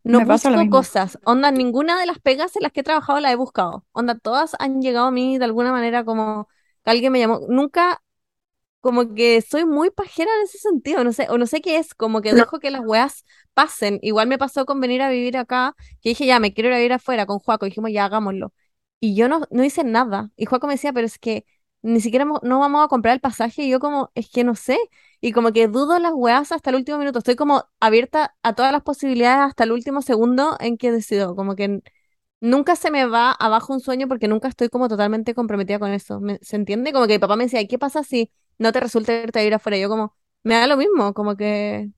no 0.04 0.20
Me 0.20 0.24
busco 0.24 0.68
cosas. 0.68 1.18
Onda, 1.24 1.50
ninguna 1.50 1.98
de 1.98 2.06
las 2.06 2.20
pegas 2.20 2.54
en 2.56 2.62
las 2.62 2.72
que 2.72 2.80
he 2.80 2.84
trabajado 2.84 3.18
la 3.20 3.32
he 3.32 3.36
buscado. 3.36 3.84
Onda, 3.92 4.16
todas 4.18 4.52
han 4.60 4.82
llegado 4.82 5.06
a 5.08 5.10
mí 5.10 5.36
de 5.38 5.44
alguna 5.46 5.72
manera 5.72 6.04
como 6.04 6.48
que 6.84 6.90
alguien 6.92 7.12
me 7.12 7.18
llamó. 7.20 7.40
Nunca 7.48 8.00
como 8.80 9.14
que 9.14 9.42
soy 9.42 9.66
muy 9.66 9.90
pajera 9.90 10.30
en 10.38 10.44
ese 10.44 10.58
sentido, 10.58 11.04
no 11.04 11.12
sé, 11.12 11.26
o 11.30 11.38
no 11.38 11.46
sé 11.46 11.60
qué 11.60 11.76
es, 11.78 11.94
como 11.94 12.22
que 12.22 12.32
No, 12.32 12.36
dejo 12.36 12.60
que 12.60 12.70
las 12.70 12.82
weas 12.84 13.24
pasen. 13.54 13.98
Igual 14.02 14.28
me 14.28 14.38
pasó 14.38 14.64
con 14.66 14.80
venir 14.80 15.02
a 15.02 15.10
vivir 15.10 15.36
acá, 15.36 15.74
que 16.02 16.10
dije, 16.10 16.26
ya, 16.26 16.40
me 16.40 16.54
quiero 16.54 16.68
ir 16.70 16.74
a 16.74 16.78
vivir 16.78 16.92
afuera 16.94 17.26
con 17.26 17.38
Juaco, 17.40 17.66
dijimos, 17.66 17.90
ya, 17.92 18.06
hagámoslo. 18.06 18.52
Y 19.00 19.14
yo 19.16 19.28
no, 19.28 19.42
no 19.50 19.64
hice 19.64 19.84
nada. 19.84 20.30
Y 20.36 20.46
Juaco 20.46 20.66
me 20.66 20.74
decía, 20.74 20.92
pero 20.92 21.06
es 21.06 21.18
que 21.18 21.46
ni 21.82 22.00
siquiera 22.00 22.24
no 22.26 22.60
vamos 22.60 22.84
a 22.84 22.88
comprar 22.88 23.14
el 23.14 23.20
pasaje, 23.20 23.62
y 23.64 23.70
yo 23.70 23.80
como, 23.80 24.10
es 24.14 24.28
que 24.30 24.44
no 24.44 24.54
sé. 24.54 24.78
Y 25.20 25.32
como 25.32 25.52
que 25.52 25.68
dudo 25.68 25.98
las 25.98 26.12
weas 26.14 26.52
hasta 26.52 26.70
el 26.70 26.76
último 26.76 26.98
minuto, 26.98 27.18
estoy 27.20 27.36
como 27.36 27.64
abierta 27.80 28.36
a 28.42 28.54
todas 28.54 28.72
las 28.72 28.82
posibilidades 28.82 29.40
hasta 29.50 29.64
el 29.64 29.72
último 29.72 30.02
segundo 30.02 30.56
en 30.60 30.76
que 30.78 30.92
decido, 30.92 31.34
como 31.36 31.56
que 31.56 31.82
Nunca 32.40 32.74
se 32.76 32.90
me 32.90 33.06
va 33.06 33.32
abajo 33.32 33.72
un 33.74 33.80
sueño 33.80 34.08
porque 34.08 34.26
nunca 34.28 34.48
estoy 34.48 34.68
como 34.70 34.88
totalmente 34.88 35.34
comprometida 35.34 35.78
con 35.78 35.90
eso. 35.92 36.20
¿Me- 36.20 36.38
¿Se 36.42 36.56
entiende? 36.56 36.92
Como 36.92 37.06
que 37.06 37.14
mi 37.14 37.18
papá 37.18 37.36
me 37.36 37.44
decía, 37.44 37.60
¿y 37.60 37.68
qué 37.68 37.78
pasa 37.78 38.02
si 38.02 38.32
no 38.58 38.72
te 38.72 38.80
resulta 38.80 39.12
irte 39.14 39.38
a 39.40 39.44
ir 39.44 39.54
afuera? 39.54 39.76
Y 39.76 39.82
yo 39.82 39.88
como, 39.90 40.16
me 40.42 40.54
da 40.54 40.66
lo 40.66 40.76
mismo, 40.78 41.12
como 41.14 41.36
que 41.36 41.90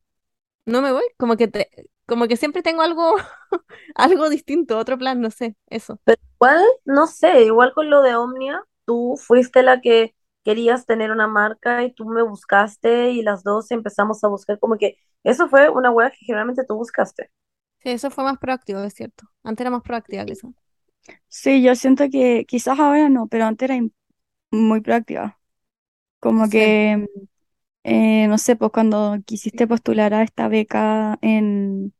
no 0.66 0.82
me 0.82 0.92
voy, 0.92 1.04
como 1.18 1.36
que 1.36 1.48
te, 1.48 1.70
como 2.06 2.28
que 2.28 2.36
siempre 2.36 2.62
tengo 2.62 2.82
algo, 2.82 3.16
algo 3.94 4.30
distinto, 4.30 4.78
otro 4.78 4.98
plan, 4.98 5.20
no 5.20 5.30
sé, 5.30 5.56
eso. 5.68 6.00
pero 6.04 6.20
igual, 6.36 6.64
no 6.84 7.06
sé, 7.06 7.44
igual 7.44 7.72
con 7.74 7.90
lo 7.90 8.02
de 8.02 8.16
Omnia, 8.16 8.62
tú 8.84 9.16
fuiste 9.18 9.62
la 9.62 9.80
que 9.80 10.14
querías 10.44 10.86
tener 10.86 11.10
una 11.12 11.28
marca 11.28 11.84
y 11.84 11.92
tú 11.92 12.04
me 12.06 12.22
buscaste 12.22 13.10
y 13.12 13.22
las 13.22 13.44
dos 13.44 13.70
empezamos 13.70 14.22
a 14.24 14.28
buscar, 14.28 14.58
como 14.58 14.76
que 14.78 14.96
eso 15.24 15.48
fue 15.48 15.68
una 15.70 15.90
wea 15.90 16.10
que 16.10 16.16
generalmente 16.26 16.64
tú 16.66 16.76
buscaste. 16.76 17.30
Sí, 17.82 17.90
eso 17.90 18.10
fue 18.10 18.24
más 18.24 18.38
proactivo, 18.38 18.80
es 18.82 18.94
cierto. 18.94 19.26
Antes 19.42 19.62
era 19.64 19.70
más 19.70 19.82
proactiva 19.82 20.24
que 20.24 20.32
eso. 20.32 20.54
Sí, 21.28 21.62
yo 21.62 21.74
siento 21.74 22.04
que 22.10 22.44
quizás 22.46 22.78
ahora 22.78 23.08
no, 23.08 23.26
pero 23.28 23.44
antes 23.46 23.70
era 23.70 23.80
muy 24.52 24.80
práctica. 24.80 25.40
Como 26.20 26.48
Sí, 26.48 26.48
que, 26.50 27.08
eh, 27.84 28.26
no 28.28 28.38
sé, 28.38 28.56
pues 28.56 28.72
cuando 28.72 29.16
quisiste 29.26 29.66
postular 29.66 30.14
a 30.14 30.22
esta 30.22 30.48
beca 30.48 31.18
en 31.22 31.94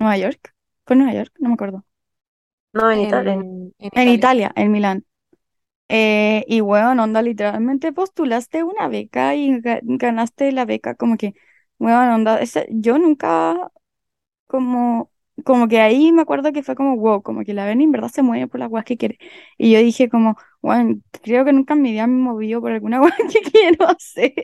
Nueva 0.00 0.18
York, 0.18 0.54
¿fue 0.86 0.94
en 0.96 1.00
Nueva 1.00 1.14
York? 1.18 1.32
No 1.40 1.48
me 1.50 1.54
acuerdo. 1.54 1.84
No, 2.72 2.90
en 2.90 3.00
Italia. 3.00 3.46
en, 3.78 3.92
Italia. 3.94 4.08
Italia, 4.08 4.52
en 4.56 4.72
Milán. 4.72 5.06
Eh, 5.88 6.44
y 6.48 6.60
bueno, 6.60 7.04
onda, 7.04 7.22
literalmente 7.22 7.92
postulaste 7.92 8.64
una 8.64 8.88
beca 8.88 9.34
y 9.36 9.50
ga- 9.62 9.80
ganaste 9.84 10.52
la 10.52 10.64
beca, 10.66 10.94
como 10.96 11.16
que, 11.18 11.34
bueno, 11.78 12.14
onda, 12.16 12.40
ese- 12.40 12.68
yo 12.72 12.98
nunca, 12.98 13.72
como, 14.46 15.12
como 15.44 15.68
que 15.68 15.80
ahí 15.80 16.12
me 16.12 16.22
acuerdo 16.22 16.52
que 16.52 16.62
fue 16.62 16.74
como, 16.76 16.96
wow, 16.96 17.22
como 17.22 17.44
que 17.44 17.54
la 17.54 17.66
Beni 17.66 17.84
en 17.84 17.92
verdad 17.92 18.08
se 18.08 18.22
mueve 18.22 18.46
por 18.48 18.60
las 18.60 18.70
weas 18.70 18.84
que 18.84 18.96
quiere. 18.96 19.18
Y 19.58 19.72
yo 19.72 19.78
dije 19.80 20.08
como, 20.08 20.36
bueno, 20.62 21.00
creo 21.22 21.44
que 21.44 21.52
nunca 21.52 21.74
en 21.74 21.82
mi 21.82 21.92
vida 21.92 22.06
me 22.06 22.14
he 22.14 22.22
movido 22.24 22.60
por 22.60 22.72
alguna 22.72 23.00
wea 23.02 23.14
que 23.32 23.40
quiero 23.50 23.88
hacer. 23.88 24.34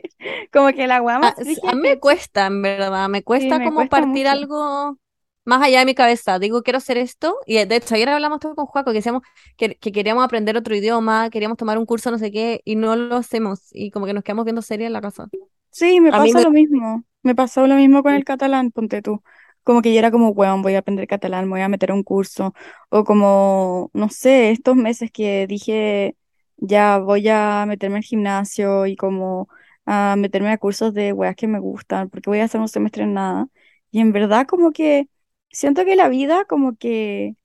Como 0.51 0.69
que 0.73 0.87
la 0.87 1.01
wea 1.01 1.19
A, 1.21 1.27
más 1.27 1.35
fría 1.41 1.57
a 1.65 1.75
mí 1.75 1.81
me 1.81 1.99
cuesta, 1.99 2.47
en 2.47 2.61
verdad, 2.61 3.09
me 3.09 3.23
sí, 3.37 3.53
cuesta 3.53 3.59
me 3.59 3.71
como 3.71 3.73
cuesta 3.73 4.01
partir 4.01 4.05
mucho. 4.05 4.27
algo 4.27 4.97
más 5.45 5.61
allá 5.63 5.79
de 5.79 5.85
mi 5.85 5.95
cabeza. 5.95 6.39
Digo, 6.39 6.61
quiero 6.63 6.77
hacer 6.77 6.97
esto. 6.97 7.37
Y 7.45 7.63
de 7.65 7.75
hecho, 7.75 7.95
ayer 7.95 8.09
hablamos 8.09 8.39
todo 8.39 8.55
con 8.55 8.65
Juaco, 8.67 8.91
que 8.91 8.97
decíamos 8.99 9.23
que, 9.57 9.75
que 9.77 9.91
queríamos 9.91 10.23
aprender 10.23 10.57
otro 10.57 10.75
idioma, 10.75 11.29
queríamos 11.29 11.57
tomar 11.57 11.77
un 11.77 11.85
curso, 11.85 12.11
no 12.11 12.17
sé 12.19 12.31
qué, 12.31 12.61
y 12.65 12.75
no 12.75 12.95
lo 12.95 13.15
hacemos. 13.17 13.61
Y 13.71 13.91
como 13.91 14.05
que 14.05 14.13
nos 14.13 14.23
quedamos 14.23 14.45
viendo 14.45 14.61
series 14.61 14.87
en 14.87 14.93
la 14.93 15.01
casa. 15.01 15.29
Sí, 15.71 15.99
me 16.01 16.11
A 16.11 16.19
pasa 16.19 16.41
me... 16.41 16.41
lo 16.41 16.51
mismo. 16.51 17.03
Me 17.23 17.35
pasó 17.35 17.67
lo 17.67 17.75
mismo 17.75 18.03
con 18.03 18.13
el 18.13 18.23
catalán, 18.23 18.71
ponte 18.71 19.01
tú. 19.01 19.21
Como 19.67 19.81
que 19.81 19.93
yo 19.93 19.99
era 19.99 20.11
como, 20.11 20.29
weón, 20.31 20.61
voy 20.63 20.75
a 20.75 20.79
aprender 20.79 21.07
catalán, 21.07 21.45
me 21.45 21.51
voy 21.51 21.61
a 21.61 21.69
meter 21.69 21.91
a 21.91 21.93
un 21.95 22.03
curso. 22.03 22.53
O 22.89 23.03
como, 23.03 23.91
no 23.93 24.09
sé, 24.09 24.51
estos 24.51 24.75
meses 24.77 25.11
que 25.11 25.45
dije, 25.47 26.15
ya 26.57 26.97
voy 26.99 27.27
a 27.29 27.65
meterme 27.67 27.97
al 27.97 28.03
gimnasio 28.03 28.85
y 28.85 28.95
como 28.95 29.49
a 29.85 30.15
meterme 30.17 30.51
a 30.51 30.57
cursos 30.57 30.93
de 30.93 31.13
weas 31.13 31.35
que 31.35 31.47
me 31.47 31.59
gustan, 31.59 32.09
porque 32.09 32.29
voy 32.29 32.39
a 32.39 32.45
hacer 32.45 32.61
un 32.61 32.69
semestre 32.69 33.03
en 33.03 33.13
nada. 33.13 33.47
Y 33.91 33.99
en 34.01 34.11
verdad 34.13 34.47
como 34.47 34.71
que 34.71 35.09
siento 35.51 35.85
que 35.85 35.95
la 35.95 36.09
vida 36.09 36.45
como 36.45 36.77
que 36.77 37.35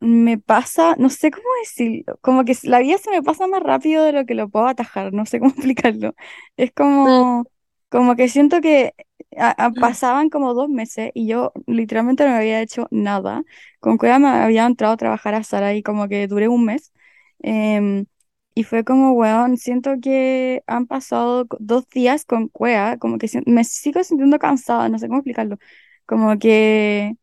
me 0.00 0.38
pasa, 0.38 0.94
no 0.98 1.10
sé 1.10 1.30
cómo 1.30 1.44
decirlo, 1.62 2.18
como 2.22 2.44
que 2.44 2.56
la 2.64 2.78
vida 2.80 2.98
se 2.98 3.10
me 3.10 3.22
pasa 3.22 3.46
más 3.48 3.62
rápido 3.62 4.04
de 4.04 4.12
lo 4.12 4.26
que 4.26 4.34
lo 4.34 4.48
puedo 4.48 4.66
atajar, 4.68 5.12
no 5.12 5.26
sé 5.26 5.40
cómo 5.40 5.50
explicarlo. 5.56 6.14
Es 6.56 6.72
como, 6.72 7.44
como 7.88 8.14
que 8.16 8.28
siento 8.28 8.60
que 8.60 8.94
a- 9.36 9.66
a- 9.66 9.70
pasaban 9.72 10.30
como 10.30 10.54
dos 10.54 10.68
meses 10.68 11.10
y 11.14 11.26
yo 11.26 11.52
literalmente 11.66 12.24
no 12.26 12.34
había 12.34 12.60
hecho 12.62 12.86
nada. 12.90 13.44
Con 13.80 13.98
Cueva 13.98 14.18
me 14.18 14.28
había 14.28 14.66
entrado 14.66 14.94
a 14.94 14.96
trabajar 14.96 15.34
a 15.34 15.42
Sara 15.44 15.74
y 15.74 15.82
como 15.82 16.08
que 16.08 16.26
duré 16.28 16.48
un 16.48 16.64
mes. 16.64 16.92
em, 17.40 18.06
y 18.54 18.64
fue 18.64 18.82
como, 18.84 19.12
weón, 19.12 19.56
siento 19.56 19.92
que 20.02 20.62
han 20.66 20.86
pasado 20.86 21.46
dos 21.60 21.88
días 21.90 22.24
con 22.24 22.48
Cueva, 22.48 22.96
como 22.98 23.18
que 23.18 23.28
me 23.46 23.62
sigo 23.64 24.02
sintiendo 24.02 24.38
cansada, 24.40 24.88
no 24.88 24.98
sé 24.98 25.06
cómo 25.08 25.20
explicarlo. 25.20 25.58
Como 26.06 26.38
que... 26.38 27.14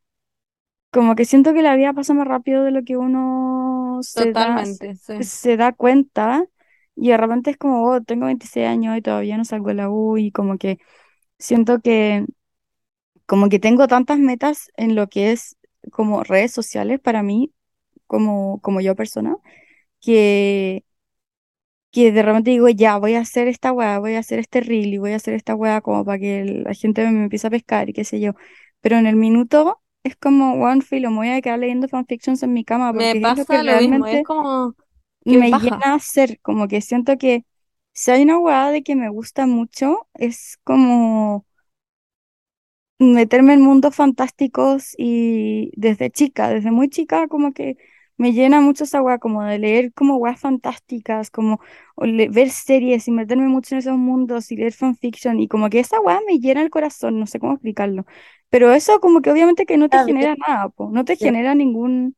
Como 0.92 1.16
que 1.16 1.26
siento 1.26 1.54
que 1.54 1.62
la 1.62 1.76
vida 1.76 1.94
pasa 1.94 2.14
más 2.14 2.28
rápido 2.28 2.64
de 2.64 2.72
lo 2.72 2.84
que 2.84 2.96
uno 2.98 4.00
se 4.02 4.34
da, 4.34 4.66
Totalmente, 4.66 4.96
sí. 4.96 5.14
se 5.20 5.58
da 5.58 5.74
cuenta 5.74 6.46
y 6.96 7.10
de 7.10 7.18
repente 7.18 7.52
es 7.52 7.58
como, 7.58 7.84
oh, 7.90 8.02
tengo 8.02 8.28
26 8.28 8.68
años 8.68 8.98
y 8.98 9.02
todavía 9.02 9.38
no 9.38 9.44
salgo 9.46 9.68
de 9.70 9.74
la 9.76 9.90
U 9.90 10.18
y 10.18 10.32
como 10.32 10.58
que 10.58 10.80
siento 11.40 11.80
que 11.82 12.26
como 13.26 13.50
que 13.50 13.60
tengo 13.60 13.88
tantas 13.88 14.20
metas 14.20 14.72
en 14.78 14.96
lo 14.96 15.08
que 15.08 15.32
es 15.32 15.58
como 15.92 16.24
redes 16.24 16.52
sociales 16.54 17.00
para 17.00 17.24
mí, 17.24 17.54
como, 18.08 18.62
como 18.62 18.82
yo 18.82 18.96
persona, 18.96 19.38
que, 20.02 20.86
que 21.92 22.12
de 22.12 22.22
repente 22.24 22.52
digo, 22.52 22.68
ya, 22.70 22.98
voy 22.98 23.16
a 23.16 23.22
hacer 23.22 23.48
esta 23.48 23.72
weá, 23.72 24.00
voy 24.00 24.16
a 24.16 24.20
hacer 24.20 24.40
este 24.40 24.62
reel 24.62 24.94
y 24.94 24.98
voy 24.98 25.14
a 25.14 25.16
hacer 25.18 25.34
esta 25.34 25.56
weá 25.56 25.82
como 25.82 26.04
para 26.06 26.20
que 26.20 26.44
la 26.46 26.74
gente 26.74 27.10
me 27.10 27.24
empiece 27.24 27.48
a 27.48 27.50
pescar 27.50 27.90
y 27.90 27.94
qué 27.94 28.04
sé 28.04 28.20
yo. 28.20 28.34
Pero 28.82 28.98
en 28.98 29.08
el 29.08 29.16
minuto 29.16 29.82
es 30.04 30.16
como, 30.18 30.54
one 30.64 30.82
filo, 30.82 31.10
me 31.10 31.18
voy 31.18 31.30
a 31.30 31.42
quedar 31.42 31.60
leyendo 31.60 31.88
fanfictions 31.88 32.44
en 32.44 32.54
mi 32.54 32.66
cama 32.66 32.92
Me 32.92 33.00
porque 33.00 33.18
es 33.30 33.36
lo 33.36 33.46
que 33.46 33.46
pasa 33.46 33.64
lo 33.64 33.76
mismo, 33.78 34.06
es 34.08 34.22
realmente 34.22 34.24
como 34.24 34.76
me 35.26 35.50
paja. 35.50 35.60
llena 35.62 35.94
a 35.94 35.96
hacer, 35.96 36.40
como 36.42 36.68
que 36.68 36.82
siento 36.82 37.18
que 37.18 37.46
si 37.96 38.12
hay 38.12 38.24
una 38.24 38.40
weá 38.40 38.72
de 38.72 38.84
que 38.84 38.96
me 38.98 39.10
gusta 39.10 39.48
mucho, 39.48 40.08
es 40.16 40.60
como 40.66 41.48
meterme 43.00 43.54
en 43.54 43.62
mundos 43.62 43.96
fantásticos 43.96 44.94
y 44.98 45.72
desde 45.76 46.10
chica, 46.12 46.50
desde 46.50 46.72
muy 46.72 46.90
chica, 46.90 47.28
como 47.28 47.54
que 47.54 47.78
me 48.18 48.32
llena 48.34 48.62
mucho 48.62 48.86
esa 48.86 49.02
weá, 49.02 49.18
como 49.20 49.44
de 49.44 49.60
leer 49.60 49.94
como 49.94 50.16
weas 50.18 50.40
fantásticas, 50.40 51.30
como 51.32 51.60
ver 51.98 52.50
series 52.52 53.08
y 53.08 53.12
meterme 53.12 53.48
mucho 53.50 53.76
en 53.76 53.80
esos 53.80 53.98
mundos 53.98 54.52
y 54.52 54.56
leer 54.58 54.72
fanfiction 54.74 55.40
y 55.42 55.48
como 55.50 55.70
que 55.70 55.80
esa 55.80 56.00
weá 56.00 56.22
me 56.26 56.40
llena 56.40 56.62
el 56.62 56.70
corazón, 56.70 57.20
no 57.20 57.28
sé 57.28 57.40
cómo 57.40 57.54
explicarlo. 57.54 58.06
Pero 58.50 58.72
eso 58.74 59.00
como 59.02 59.22
que 59.22 59.32
obviamente 59.32 59.66
que 59.66 59.78
no 59.78 59.90
te 59.90 60.00
genera 60.00 60.36
nada, 60.48 60.70
po, 60.70 60.90
no 60.92 61.04
te 61.06 61.18
genera 61.18 61.56
ningún 61.56 62.16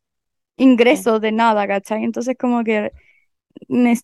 ingreso 0.58 1.20
de 1.20 1.32
nada, 1.32 1.68
¿cachai? 1.68 2.04
Entonces 2.04 2.36
como 2.40 2.64
que 2.64 2.92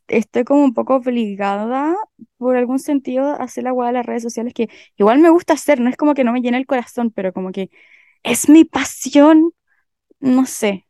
estoy 0.07 0.43
como 0.43 0.63
un 0.63 0.73
poco 0.73 0.95
obligada 0.95 1.95
por 2.37 2.57
algún 2.57 2.79
sentido 2.79 3.25
a 3.25 3.35
hacer 3.35 3.63
la 3.65 3.73
weá 3.73 3.87
de 3.87 3.93
las 3.93 4.05
redes 4.05 4.23
sociales 4.23 4.53
que 4.53 4.69
igual 4.97 5.19
me 5.19 5.29
gusta 5.29 5.53
hacer, 5.53 5.79
no 5.79 5.89
es 5.89 5.97
como 5.97 6.13
que 6.13 6.23
no 6.23 6.33
me 6.33 6.41
llena 6.41 6.57
el 6.57 6.65
corazón, 6.67 7.11
pero 7.11 7.33
como 7.33 7.51
que 7.51 7.69
es 8.23 8.49
mi 8.49 8.65
pasión, 8.65 9.53
no 10.19 10.45
sé, 10.45 10.87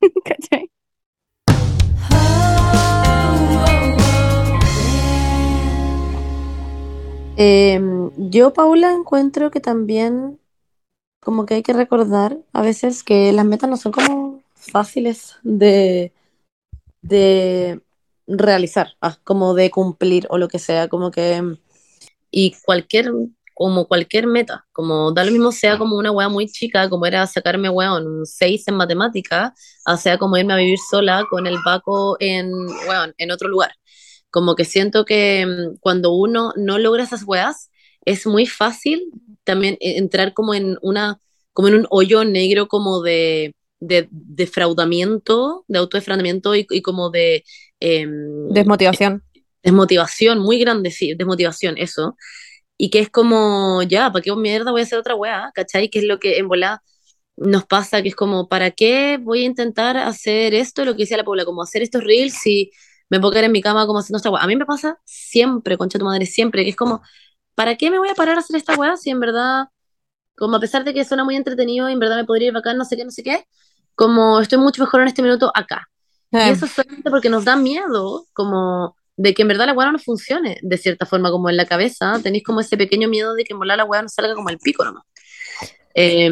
¿cachai? 0.24 0.70
Em, 7.40 8.10
yo, 8.30 8.52
Paula, 8.52 8.92
encuentro 8.92 9.52
que 9.52 9.60
también 9.60 10.40
como 11.20 11.46
que 11.46 11.54
hay 11.54 11.62
que 11.62 11.72
recordar 11.72 12.38
a 12.52 12.62
veces 12.62 13.04
que 13.04 13.32
las 13.32 13.44
metas 13.44 13.70
no 13.70 13.76
son 13.76 13.92
como 13.92 14.42
fáciles 14.54 15.36
de, 15.44 16.12
de 17.08 17.80
realizar, 18.26 18.94
ah, 19.00 19.16
como 19.24 19.54
de 19.54 19.70
cumplir 19.70 20.26
o 20.30 20.38
lo 20.38 20.48
que 20.48 20.58
sea, 20.58 20.88
como 20.88 21.10
que 21.10 21.42
y 22.30 22.54
cualquier, 22.64 23.10
como 23.54 23.86
cualquier 23.86 24.26
meta, 24.26 24.66
como 24.72 25.12
da 25.12 25.24
lo 25.24 25.32
mismo 25.32 25.52
sea 25.52 25.78
como 25.78 25.96
una 25.96 26.12
wea 26.12 26.28
muy 26.28 26.46
chica, 26.46 26.88
como 26.88 27.06
era 27.06 27.26
sacarme 27.26 27.70
weón 27.70 28.06
un 28.06 28.26
6 28.26 28.68
en 28.68 28.76
matemática, 28.76 29.54
o 29.86 29.96
sea 29.96 30.18
como 30.18 30.36
irme 30.36 30.52
a 30.54 30.56
vivir 30.56 30.78
sola 30.90 31.26
con 31.30 31.46
el 31.46 31.56
Baco 31.64 32.16
en, 32.20 32.50
weón, 32.88 33.14
en 33.18 33.30
otro 33.30 33.48
lugar. 33.48 33.72
Como 34.30 34.54
que 34.54 34.64
siento 34.64 35.04
que 35.04 35.46
mm, 35.46 35.78
cuando 35.80 36.12
uno 36.12 36.52
no 36.56 36.78
logra 36.78 37.04
esas 37.04 37.24
weas, 37.26 37.70
es 38.04 38.26
muy 38.26 38.46
fácil 38.46 39.10
también 39.44 39.76
e, 39.80 39.98
entrar 39.98 40.34
como 40.34 40.54
en 40.54 40.76
una, 40.82 41.18
como 41.52 41.68
en 41.68 41.74
un 41.76 41.86
hoyo 41.90 42.24
negro 42.24 42.68
como 42.68 43.02
de, 43.02 43.54
de 43.80 44.08
defraudamiento, 44.10 45.64
de 45.68 45.78
autodefraudamiento 45.78 46.54
y, 46.56 46.66
y 46.70 46.82
como 46.82 47.10
de... 47.10 47.44
em, 47.80 48.10
Desmotivación. 48.56 49.22
desmotivación 49.62 50.38
muy 50.40 50.58
grande, 50.58 50.90
sí, 50.90 51.14
desmotivación, 51.14 51.76
eso. 51.78 52.16
Y 52.78 52.90
que 52.90 53.00
es 53.00 53.10
como, 53.10 53.82
ya, 53.84 54.12
¿para 54.12 54.22
qué 54.22 54.34
mierda 54.36 54.72
voy 54.72 54.82
a 54.82 54.84
hacer 54.84 54.98
otra 54.98 55.14
weá? 55.16 55.50
¿Cachai? 55.54 55.90
Que 55.90 56.00
es 56.00 56.06
lo 56.06 56.18
que 56.20 56.38
en 56.38 56.48
volá 56.48 56.82
nos 57.36 57.66
pasa, 57.66 58.02
que 58.02 58.08
es 58.10 58.16
como, 58.16 58.48
¿para 58.48 58.70
qué 58.72 59.18
voy 59.22 59.42
a 59.42 59.46
intentar 59.46 59.96
hacer 59.96 60.54
esto? 60.54 60.84
Lo 60.84 60.94
que 60.94 61.04
decía 61.04 61.16
la 61.18 61.24
Paula, 61.24 61.44
como 61.46 61.62
hacer 61.62 61.82
estos 61.82 62.04
reels 62.04 62.34
si 62.34 62.70
me 63.10 63.20
puedo 63.20 63.32
quedar 63.32 63.44
en 63.46 63.52
mi 63.52 63.62
cama 63.62 63.86
como 63.86 64.00
haciendo 64.00 64.18
esta 64.18 64.30
weá. 64.30 64.42
A 64.44 64.46
mí 64.48 64.56
me 64.56 64.66
pasa 64.66 64.98
siempre, 65.04 65.78
concha 65.78 65.98
tu 66.00 66.04
madre, 66.06 66.26
siempre, 66.26 66.64
que 66.64 66.70
es 66.70 66.76
como, 66.76 67.02
¿para 67.54 67.76
qué 67.76 67.90
me 67.90 67.98
voy 67.98 68.08
a 68.10 68.14
parar 68.14 68.36
a 68.36 68.40
hacer 68.40 68.56
esta 68.56 68.76
weá 68.76 68.96
si 68.96 69.10
en 69.10 69.20
verdad, 69.20 69.66
como 70.36 70.56
a 70.56 70.60
pesar 70.60 70.84
de 70.84 70.94
que 70.94 71.04
suena 71.04 71.24
muy 71.24 71.36
entretenido 71.36 71.88
y 71.88 71.92
en 71.92 71.98
verdad 71.98 72.16
me 72.16 72.24
podría 72.24 72.48
ir 72.48 72.54
bacán, 72.54 72.76
no 72.78 72.84
sé 72.84 72.96
qué, 72.96 73.04
no 73.04 73.10
sé 73.10 73.22
qué, 73.22 73.44
como 73.98 74.40
estoy 74.40 74.58
mucho 74.58 74.80
mejor 74.80 75.00
en 75.02 75.08
este 75.08 75.22
minuto 75.22 75.50
acá. 75.52 75.88
Y 76.30 76.36
Eh, 76.36 76.50
eso 76.50 76.66
es 76.66 76.72
solamente 76.72 77.10
porque 77.10 77.28
nos 77.28 77.44
da 77.44 77.56
miedo, 77.56 78.26
como 78.32 78.94
de 79.16 79.34
que 79.34 79.42
en 79.42 79.48
verdad 79.48 79.66
la 79.66 79.72
weá 79.72 79.90
no 79.90 79.98
funcione, 79.98 80.60
de 80.62 80.78
cierta 80.78 81.04
forma, 81.04 81.32
como 81.32 81.50
en 81.50 81.56
la 81.56 81.66
cabeza, 81.66 82.20
tenéis 82.22 82.44
como 82.44 82.60
ese 82.60 82.76
pequeño 82.76 83.08
miedo 83.08 83.34
de 83.34 83.42
que 83.42 83.54
volar 83.54 83.76
la 83.76 83.84
weá 83.84 84.00
no 84.00 84.08
salga 84.08 84.36
como 84.36 84.50
el 84.50 84.58
pico 84.58 84.84
nomás. 84.84 85.02
Eh, 85.94 86.30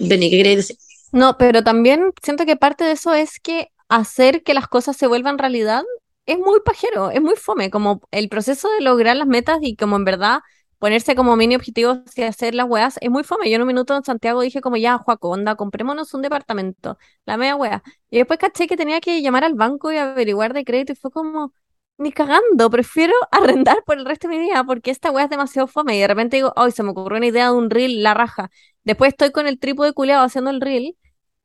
Beni, 0.00 0.30
¿qué 0.30 0.38
queréis 0.38 0.56
decir? 0.56 0.78
No, 1.12 1.36
pero 1.36 1.62
también 1.62 2.12
siento 2.22 2.46
que 2.46 2.56
parte 2.56 2.84
de 2.84 2.92
eso 2.92 3.12
es 3.12 3.38
que 3.40 3.68
hacer 3.90 4.42
que 4.42 4.54
las 4.54 4.66
cosas 4.66 4.96
se 4.96 5.06
vuelvan 5.06 5.36
realidad 5.36 5.82
es 6.24 6.38
muy 6.38 6.60
pajero, 6.64 7.10
es 7.10 7.20
muy 7.20 7.36
fome, 7.36 7.70
como 7.70 8.00
el 8.10 8.30
proceso 8.30 8.70
de 8.70 8.80
lograr 8.80 9.18
las 9.18 9.26
metas 9.26 9.58
y 9.60 9.76
como 9.76 9.96
en 9.96 10.06
verdad 10.06 10.40
ponerse 10.80 11.14
como 11.14 11.36
mini 11.36 11.56
objetivos 11.56 12.00
y 12.16 12.22
hacer 12.22 12.54
las 12.54 12.66
weas 12.68 12.98
es 13.02 13.10
muy 13.10 13.22
fome. 13.24 13.50
Yo 13.50 13.56
en 13.56 13.62
un 13.62 13.68
minuto 13.68 13.96
en 13.96 14.02
Santiago 14.04 14.40
dije 14.40 14.60
como 14.62 14.76
ya, 14.78 14.98
Juaco, 14.98 15.30
onda, 15.30 15.54
comprémonos 15.56 16.14
un 16.14 16.22
departamento, 16.22 16.98
la 17.26 17.36
media 17.36 17.56
wea. 17.56 17.82
Y 18.10 18.18
después 18.18 18.38
caché 18.40 18.66
que 18.66 18.76
tenía 18.76 19.00
que 19.00 19.22
llamar 19.22 19.44
al 19.44 19.54
banco 19.54 19.92
y 19.92 19.98
averiguar 19.98 20.54
de 20.54 20.64
crédito 20.64 20.92
y 20.92 20.96
fue 20.96 21.10
como, 21.10 21.52
ni 21.98 22.12
cagando, 22.12 22.70
prefiero 22.70 23.14
arrendar 23.30 23.84
por 23.84 23.98
el 23.98 24.06
resto 24.06 24.28
de 24.28 24.38
mi 24.38 24.42
vida 24.44 24.64
porque 24.64 24.90
esta 24.90 25.10
wea 25.10 25.24
es 25.24 25.30
demasiado 25.30 25.68
fome. 25.68 25.96
Y 25.96 26.00
de 26.00 26.08
repente 26.08 26.36
digo, 26.38 26.52
hoy 26.56 26.72
se 26.72 26.82
me 26.82 26.90
ocurrió 26.90 27.18
una 27.18 27.26
idea 27.26 27.46
de 27.50 27.52
un 27.56 27.70
reel, 27.70 28.02
la 28.02 28.14
raja. 28.14 28.50
Después 28.84 29.10
estoy 29.10 29.32
con 29.32 29.46
el 29.46 29.58
trípode 29.58 29.92
culeado 29.92 30.24
haciendo 30.24 30.50
el 30.50 30.60
reel 30.60 30.96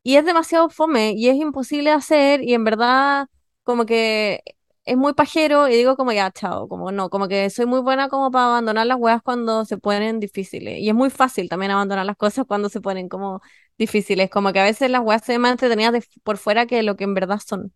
y 0.04 0.16
es 0.18 0.26
demasiado 0.26 0.70
fome 0.70 1.14
y 1.14 1.30
es 1.30 1.36
imposible 1.36 1.92
hacer 1.92 2.42
y 2.44 2.54
en 2.54 2.64
verdad 2.64 3.28
como 3.64 3.86
que 3.86 4.42
es 4.86 4.98
muy 4.98 5.14
pajero 5.14 5.68
y 5.68 5.76
digo 5.76 5.96
como 5.98 6.12
ya, 6.12 6.32
chao, 6.32 6.68
como 6.68 6.92
no, 6.92 7.10
como 7.10 7.28
que 7.28 7.50
soy 7.50 7.66
muy 7.66 7.80
buena 7.82 8.10
como 8.10 8.32
para 8.32 8.46
abandonar 8.46 8.88
las 8.88 8.98
weas 9.00 9.22
cuando 9.24 9.66
se 9.66 9.78
ponen 9.78 10.20
difíciles 10.20 10.80
y 10.80 10.90
es 10.90 10.96
muy 10.96 11.10
fácil 11.10 11.50
también 11.50 11.72
abandonar 11.72 12.06
las 12.06 12.18
cosas 12.18 12.46
cuando 12.48 12.70
se 12.70 12.82
ponen 12.82 13.10
como 13.10 13.42
difíciles, 13.78 14.30
como 14.30 14.54
que 14.54 14.60
a 14.60 14.64
veces 14.64 14.90
las 14.92 15.02
weas 15.02 15.24
se 15.24 15.34
ven 15.34 15.42
más 15.42 15.52
entretenidas 15.54 15.94
de- 15.94 16.04
por 16.24 16.38
fuera 16.38 16.66
que 16.68 16.84
lo 16.84 16.96
que 16.96 17.04
en 17.06 17.14
verdad 17.16 17.40
son. 17.46 17.74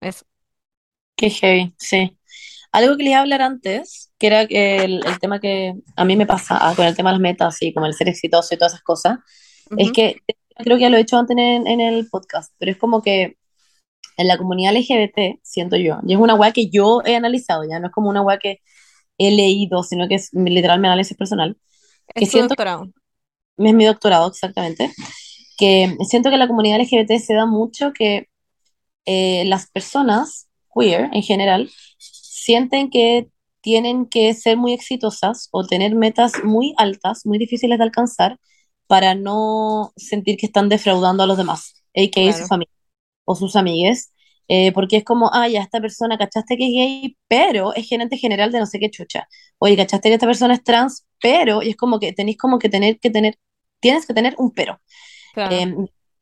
Eso. 0.00 0.26
Qué 1.16 1.30
heavy, 1.30 1.74
sí. 1.78 2.16
Algo 2.72 2.96
que 2.96 3.04
les 3.04 3.10
iba 3.12 3.18
a 3.20 3.22
hablar 3.22 3.42
antes, 3.42 4.12
que 4.18 4.28
era 4.28 4.42
el, 4.42 5.04
el 5.06 5.20
tema 5.20 5.40
que 5.40 5.74
a 5.96 6.04
mí 6.06 6.16
me 6.16 6.26
pasa 6.26 6.58
ah, 6.60 6.74
con 6.76 6.86
el 6.86 6.96
tema 6.96 7.10
de 7.10 7.14
las 7.14 7.22
metas 7.22 7.62
y 7.62 7.74
como 7.74 7.86
el 7.86 7.94
ser 7.94 8.08
exitoso 8.08 8.54
y 8.54 8.58
todas 8.58 8.74
esas 8.74 8.84
cosas, 8.84 9.18
es 9.76 9.92
Ujú. 9.92 9.92
que 9.92 10.22
creo 10.62 10.78
que 10.78 10.82
ya 10.84 10.90
lo 10.90 10.98
he 10.98 11.02
hecho 11.02 11.18
antes 11.18 11.36
en, 11.38 11.68
en 11.68 11.80
el 11.82 12.08
podcast, 12.10 12.54
pero 12.58 12.72
es 12.72 12.78
como 12.78 13.02
que 13.02 13.37
en 14.18 14.28
la 14.28 14.38
comunidad 14.38 14.72
LGBT, 14.74 15.40
siento 15.44 15.76
yo, 15.78 15.98
y 16.06 16.14
es 16.14 16.20
una 16.20 16.36
weá 16.36 16.52
que 16.52 16.70
yo 16.70 17.02
he 17.06 17.16
analizado, 17.16 17.64
ya 17.70 17.80
no 17.80 17.88
es 17.88 17.94
como 17.94 18.10
una 18.10 18.22
weá 18.22 18.38
que 18.38 18.60
he 19.18 19.30
leído, 19.32 19.82
sino 19.84 20.08
que 20.08 20.16
es 20.16 20.30
literal 20.34 20.80
mi 20.80 20.88
análisis 20.88 21.16
personal, 21.16 21.58
que 22.16 22.26
Es 22.26 22.30
tu 22.30 22.38
siento 22.38 22.56
doctorado. 22.58 22.92
es 23.58 23.74
mi 23.74 23.84
doctorado 23.84 24.28
exactamente, 24.28 24.92
que 25.58 25.96
siento 26.08 26.30
que 26.30 26.34
en 26.36 26.40
la 26.40 26.48
comunidad 26.48 26.76
LGBT 26.78 27.18
se 27.18 27.34
da 27.34 27.46
mucho 27.46 27.92
que 27.92 28.28
eh, 29.06 29.44
las 29.46 29.70
personas 29.70 30.48
queer 30.74 31.10
en 31.14 31.22
general 31.22 31.70
sienten 31.98 32.90
que 32.90 33.28
tienen 33.62 34.06
que 34.06 34.34
ser 34.34 34.56
muy 34.58 34.72
exitosas 34.74 35.48
o 35.52 35.66
tener 35.66 35.94
metas 35.96 36.34
muy 36.44 36.74
altas, 36.78 37.26
muy 37.26 37.38
difíciles 37.38 37.78
de 37.78 37.84
alcanzar, 37.84 38.38
para 38.88 39.14
no 39.14 39.92
sentir 39.96 40.36
que 40.38 40.46
están 40.46 40.68
defraudando 40.68 41.22
a 41.24 41.26
los 41.26 41.38
demás, 41.38 41.74
a.k.a. 41.96 42.32
su 42.34 42.44
Claro, 42.44 42.46
familia 42.46 42.72
o 43.28 43.34
sus 43.36 43.56
amigues, 43.56 44.12
eh, 44.48 44.72
porque 44.72 44.98
es 44.98 45.04
como, 45.04 45.30
ah, 45.32 45.48
ya 45.48 45.62
esta 45.62 45.80
persona, 45.80 46.18
¿cachaste 46.18 46.56
que 46.56 46.66
es 46.66 46.72
gay? 46.72 47.16
Pero 47.28 47.74
es 47.74 47.88
gerente 47.88 48.16
general 48.16 48.50
de 48.52 48.60
no 48.60 48.66
sé 48.66 48.78
qué 48.80 48.90
chucha. 48.90 49.28
Oye, 49.58 49.76
¿cachaste 49.76 50.08
que 50.08 50.14
esta 50.14 50.26
persona 50.26 50.54
es 50.54 50.64
trans? 50.64 51.06
Pero, 51.20 51.62
y 51.62 51.70
es 51.70 51.76
como 51.76 52.00
que 52.00 52.12
tenéis 52.12 52.38
como 52.38 52.58
que 52.58 52.68
tener 52.70 52.98
que 53.00 53.10
tener, 53.10 53.36
tienes 53.80 54.06
que 54.06 54.14
tener 54.14 54.34
un 54.38 54.52
pero. 54.54 54.80
claro, 55.32 55.60
Eh, 55.60 55.74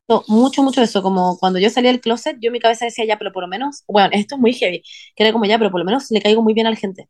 no, 0.07 0.23
mucho, 0.27 0.63
mucho 0.63 0.81
eso, 0.81 1.03
como 1.03 1.37
cuando 1.39 1.59
yo 1.59 1.69
salía 1.69 1.91
del 1.91 2.01
closet, 2.01 2.37
yo 2.39 2.47
en 2.47 2.53
mi 2.53 2.59
cabeza 2.59 2.85
decía, 2.85 3.05
ya, 3.05 3.17
pero 3.17 3.31
por 3.33 3.43
lo 3.43 3.49
menos, 3.49 3.83
bueno, 3.87 4.09
esto 4.13 4.35
es 4.35 4.41
muy 4.41 4.53
heavy, 4.53 4.81
que 5.15 5.23
era 5.23 5.33
como, 5.33 5.45
ya, 5.45 5.57
pero 5.57 5.71
por 5.71 5.79
lo 5.81 5.85
menos 5.85 6.09
le 6.11 6.21
caigo 6.21 6.41
muy 6.43 6.53
bien 6.53 6.67
a 6.67 6.69
la 6.71 6.75
gente. 6.77 7.09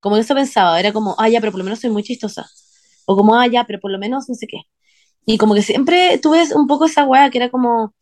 Como 0.00 0.16
eso 0.18 0.34
pensaba, 0.34 0.80
era 0.80 0.92
como, 0.92 1.16
ah, 1.18 1.28
ya, 1.28 1.40
pero 1.40 1.52
por 1.52 1.58
lo 1.60 1.64
menos 1.64 1.80
soy 1.80 1.90
muy 1.90 2.02
chistosa. 2.02 2.46
O 3.06 3.16
como, 3.16 3.36
ah, 3.36 3.46
ya, 3.48 3.64
pero 3.66 3.80
por 3.80 3.90
lo 3.92 3.98
menos 3.98 4.28
no 4.28 4.34
sé 4.34 4.46
qué. 4.46 4.58
Y 5.26 5.38
como 5.38 5.54
que 5.54 5.62
siempre 5.62 6.18
tuve 6.18 6.44
un 6.54 6.66
poco 6.66 6.86
esa 6.86 7.04
weá 7.06 7.30
que 7.30 7.38
era 7.38 7.50
como, 7.50 7.94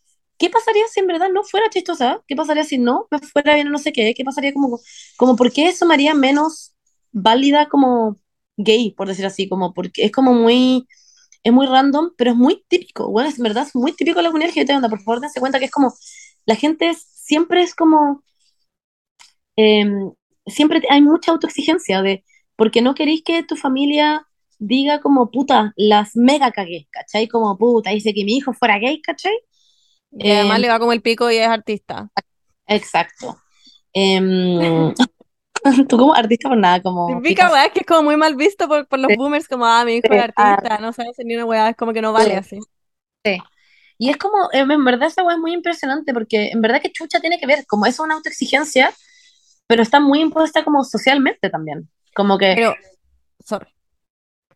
¿qué 0.42 0.50
pasaría 0.50 0.84
si 0.88 1.00
en 1.00 1.08
verdad 1.08 1.30
no 1.32 1.44
fuera 1.44 1.70
chistosa? 1.70 2.22
¿Qué 2.28 2.36
pasaría 2.36 2.64
si 2.64 2.78
no 2.78 3.08
me 3.12 3.20
fuera 3.20 3.54
bien 3.56 3.70
no 3.72 3.78
sé 3.78 3.94
qué? 3.94 4.14
¿Qué 4.14 4.24
pasaría 4.24 4.52
como, 4.54 4.80
como 5.16 5.36
por 5.36 5.52
qué 5.52 5.68
eso 5.68 5.86
me 5.86 5.94
haría 5.94 6.14
menos 6.14 6.74
válida 7.12 7.68
como 7.70 8.18
gay, 8.58 8.92
por 8.92 9.08
decir 9.08 9.26
así? 9.26 9.48
Como 9.48 9.74
porque 9.74 10.04
es 10.06 10.12
como 10.12 10.34
muy, 10.34 10.86
es 11.44 11.52
muy 11.52 11.66
random, 11.66 12.12
pero 12.18 12.32
es 12.32 12.36
muy 12.36 12.64
típico. 12.68 13.10
Bueno, 13.10 13.28
es 13.30 13.38
en 13.38 13.44
verdad 13.44 13.66
es 13.68 13.74
muy 13.76 13.92
típico 13.94 14.22
la 14.22 14.30
comunidad 14.30 14.50
LGBT, 14.50 14.76
onda, 14.76 14.88
por 14.90 15.00
favor, 15.02 15.20
dense 15.20 15.40
cuenta 15.40 15.58
que 15.60 15.66
es 15.66 15.70
como, 15.72 15.94
la 16.46 16.56
gente 16.56 16.90
es- 16.90 17.02
siempre 17.14 17.62
es 17.62 17.74
como, 17.74 18.22
eh, 19.56 19.84
siempre 20.46 20.82
hay 20.90 21.00
mucha 21.02 21.32
autoexigencia 21.32 22.02
de, 22.02 22.24
porque 22.56 22.82
no 22.82 22.94
queréis 22.94 23.22
que 23.24 23.42
tu 23.42 23.56
familia 23.56 24.26
diga 24.58 25.00
como, 25.00 25.30
puta, 25.30 25.72
las 25.76 26.16
mega 26.16 26.52
cagué, 26.52 26.86
¿cachai? 26.90 27.28
Como, 27.28 27.56
puta, 27.58 27.90
dice 27.90 28.14
que 28.14 28.24
mi 28.24 28.36
hijo 28.36 28.52
fuera 28.52 28.78
gay, 28.78 29.00
¿cachai? 29.02 29.32
Y 30.18 30.32
además 30.32 30.60
Eh, 30.60 30.60
le 30.60 30.68
va 30.68 30.78
como 30.78 30.92
el 30.92 31.02
pico 31.02 31.30
y 31.30 31.36
es 31.38 31.48
artista. 31.48 32.10
exacto. 32.66 33.36
Em, 33.94 34.94
tú 35.88 35.96
como 35.98 36.14
artista 36.14 36.48
por 36.48 36.58
nada, 36.58 36.82
como, 36.82 37.24
¿qué 37.26 37.34
Típica 37.34 37.44
pasa? 37.44 37.52
weá 37.52 37.70
que 37.72 37.80
es 37.80 37.86
como 37.86 38.02
muy 38.04 38.16
mal 38.16 38.34
visto 38.36 38.68
por, 38.68 38.86
por 38.88 38.98
los 38.98 39.14
boomers, 39.14 39.48
como, 39.48 39.66
ah, 39.66 39.84
mi 39.84 39.94
hijo 39.96 40.12
es 40.14 40.20
Ah, 40.36 40.56
artista, 40.58 40.78
no 40.78 40.92
sabe 40.92 41.10
hacer 41.10 41.26
ni 41.26 41.34
una 41.36 41.44
weá, 41.46 41.68
es 41.70 41.76
como 41.76 41.92
que 41.92 42.02
no 42.02 42.12
vale 42.12 42.36
así. 42.36 42.66
sí. 43.24 43.38
Y 43.98 44.10
es 44.10 44.16
como, 44.16 44.48
em, 44.52 44.70
en 44.70 44.84
verdad 44.84 45.08
esa 45.08 45.22
weá 45.24 45.36
es 45.36 45.40
muy 45.40 45.52
impresionante 45.54 46.12
porque 46.12 46.50
en 46.50 46.60
verdad 46.60 46.80
que 46.82 46.92
chucha 46.92 47.20
tiene 47.20 47.38
que 47.38 47.46
ver, 47.46 47.64
como 47.66 47.86
es 47.86 48.00
una 48.00 48.14
autoexigencia, 48.14 48.92
pero 49.68 49.82
está 49.82 50.00
muy 50.00 50.20
impuesta 50.22 50.64
como 50.64 50.84
socialmente 50.84 51.50
también. 51.50 51.90
Como 52.14 52.38
que, 52.38 52.54
Pero, 52.54 52.74
sorry, 53.44 53.68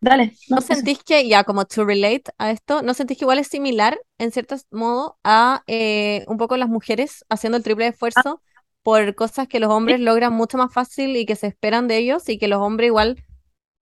dale, 0.01 0.33
no, 0.47 0.57
¿no 0.57 0.61
eso. 0.69 0.75
sentís 0.75 1.03
que, 1.03 1.27
ya 1.27 1.43
como 1.43 1.65
to 1.65 1.85
relate 1.85 2.23
a 2.37 2.51
esto, 2.51 2.81
¿no 2.81 2.93
sentís 2.93 3.17
que 3.17 3.25
igual 3.25 3.39
es 3.39 3.47
similar, 3.47 3.99
en 4.17 4.31
cierto 4.31 4.55
modo, 4.71 5.19
a 5.23 5.63
eh, 5.67 6.25
un 6.27 6.37
poco 6.37 6.57
las 6.57 6.69
mujeres 6.69 7.25
haciendo 7.29 7.57
el 7.57 7.63
triple 7.63 7.87
Ah, 8.15 8.23
esfuerzo 8.27 8.41
por 8.83 9.15
cosas 9.15 9.47
que 9.47 9.59
los 9.59 9.69
hombres 9.71 9.99
logran 9.99 10.33
mucho 10.33 10.57
más 10.57 10.73
fácil 10.73 11.15
y 11.17 11.25
que 11.25 11.35
se 11.35 11.47
esperan 11.47 11.87
de 11.87 11.97
ellos 11.97 12.29
y 12.29 12.37
que 12.39 12.47
los 12.47 12.59
hombres 12.61 12.87
igual 12.87 13.23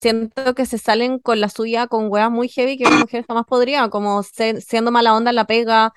siento 0.01 0.55
que 0.55 0.67
se 0.67 0.79
salen 0.79 1.19
con 1.19 1.41
la 1.41 1.49
suya 1.49 1.87
con 1.87 2.09
weas 2.11 2.31
muy 2.31 2.49
heavy 2.49 2.77
que 2.79 2.87
una 2.87 2.99
mujer 2.99 3.25
jamás 3.27 3.45
podría, 3.47 3.89
como 3.91 4.23
se- 4.23 4.61
siendo 4.61 4.91
mala 4.93 5.15
onda 5.15 5.31
en 5.31 5.37
la 5.37 5.47
pega 5.47 5.93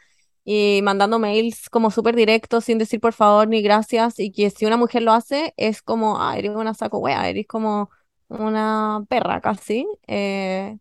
y 0.45 0.82
mandando 0.84 1.20
mails 1.20 1.70
como 1.70 1.91
súper 1.91 2.15
directos 2.15 2.63
sin 2.65 2.78
decir 2.78 2.99
por 3.01 3.13
favor 3.13 3.47
ni 3.49 3.61
gracias 3.61 4.20
y 4.20 4.32
que 4.32 4.49
si 4.49 4.65
una 4.65 4.78
mujer 4.78 5.01
lo 5.03 5.11
hace 5.13 5.53
es 5.57 5.82
como, 5.82 6.22
ah, 6.22 6.38
eres 6.38 6.51
una 6.55 6.74
saco 6.74 6.99
wea, 6.99 7.30
eres 7.30 7.47
como 7.47 7.89
una 8.30 9.06
perra 9.10 9.42
casi. 9.42 9.88
eh, 10.08 10.78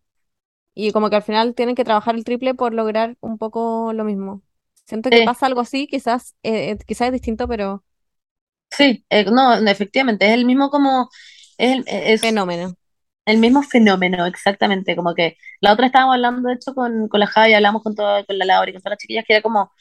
y 0.75 0.91
como 0.93 1.09
que 1.09 1.17
al 1.17 1.23
final 1.23 1.55
tienen 1.55 1.75
que 1.75 1.85
trabajar 1.85 2.15
el 2.15 2.23
triple 2.25 2.55
por 2.55 2.73
lograr 2.73 3.17
un 3.21 3.37
poco 3.37 3.93
lo 3.93 4.03
mismo. 4.05 4.43
Siento 4.85 5.11
que 5.11 5.21
sí, 5.21 5.23
pasa 5.23 5.45
algo 5.47 5.61
así, 5.61 5.87
quizás, 5.87 6.35
eh, 6.43 6.71
eh, 6.71 6.77
quizás 6.87 7.07
es 7.07 7.13
distinto, 7.13 7.47
pero 7.47 7.83
sí, 8.71 9.05
eh, 9.09 9.25
no, 9.25 9.59
no, 9.61 9.69
efectivamente, 9.71 10.25
es 10.27 10.33
el 10.33 10.45
mismo 10.45 10.69
como, 10.69 11.09
es 11.57 11.77
el, 11.77 11.85
es 11.87 12.21
fenómeno. 12.21 12.75
el 13.25 13.37
mismo 13.39 13.63
fenómeno, 13.63 14.25
exactamente, 14.25 14.95
como 14.95 15.13
que 15.15 15.37
la 15.61 15.73
otra 15.73 15.87
estábamos 15.87 16.15
hablando, 16.15 16.49
de 16.49 16.55
hecho, 16.55 16.73
con, 16.75 17.09
con 17.09 17.19
la 17.19 17.27
Javi, 17.27 17.53
hablamos 17.53 17.83
con, 17.83 17.95
todo, 17.95 18.25
con 18.25 18.37
la 18.37 18.45
Laura 18.45 18.69
y 18.69 18.73
con 18.73 18.81
todas 18.81 18.93
las 18.93 18.99
chiquillas, 18.99 19.25
que 19.27 19.33
era 19.35 19.41
como 19.43 19.71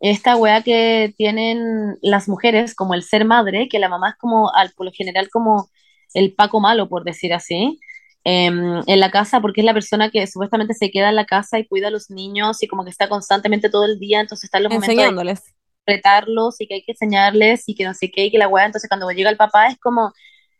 esta 0.00 0.36
weá 0.36 0.62
que 0.62 1.14
tienen 1.18 1.96
las 2.02 2.28
mujeres, 2.28 2.74
como 2.74 2.94
el 2.94 3.02
ser 3.04 3.24
madre, 3.26 3.68
que 3.70 3.78
la 3.80 3.88
mamá 3.88 4.10
es 4.10 4.16
como, 4.18 4.52
al, 4.54 4.72
por 4.74 4.86
lo 4.86 4.92
general, 4.92 5.28
como 5.30 5.70
el 6.14 6.34
Paco 6.34 6.60
malo, 6.60 6.88
por 6.88 7.04
decir 7.04 7.32
así, 7.34 7.78
em, 8.24 8.82
en 8.86 9.00
la 9.00 9.10
casa, 9.10 9.40
porque 9.40 9.60
es 9.62 9.64
la 9.64 9.74
persona 9.74 10.10
que 10.10 10.26
supuestamente 10.26 10.74
se 10.74 10.90
queda 10.90 11.08
en 11.10 11.16
la 11.16 11.26
casa 11.26 11.58
y 11.58 11.66
cuida 11.66 11.88
a 11.88 11.90
los 11.90 12.10
niños 12.10 12.62
y 12.62 12.68
como 12.68 12.84
que 12.84 12.90
está 12.90 13.08
constantemente 13.08 13.70
todo 13.70 13.84
el 13.84 13.98
día, 13.98 14.20
entonces 14.20 14.44
está 14.44 14.58
en 14.58 14.64
los 14.64 14.72
momentos 14.72 15.04
de 15.04 15.10
Enseñándoles. 15.10 15.54
retarlos 15.86 16.60
y 16.60 16.66
que 16.66 16.74
hay 16.74 16.82
que 16.84 16.92
enseñarles 16.92 17.64
y 17.68 17.74
que 17.74 17.84
no 17.84 17.94
sé 17.94 18.10
qué 18.10 18.26
y 18.26 18.30
que 18.30 18.38
la 18.38 18.48
weá, 18.48 18.66
entonces 18.66 18.88
cuando 18.88 19.10
llega 19.10 19.30
el 19.30 19.36
papá 19.36 19.66
es 19.68 19.78
como, 19.78 20.12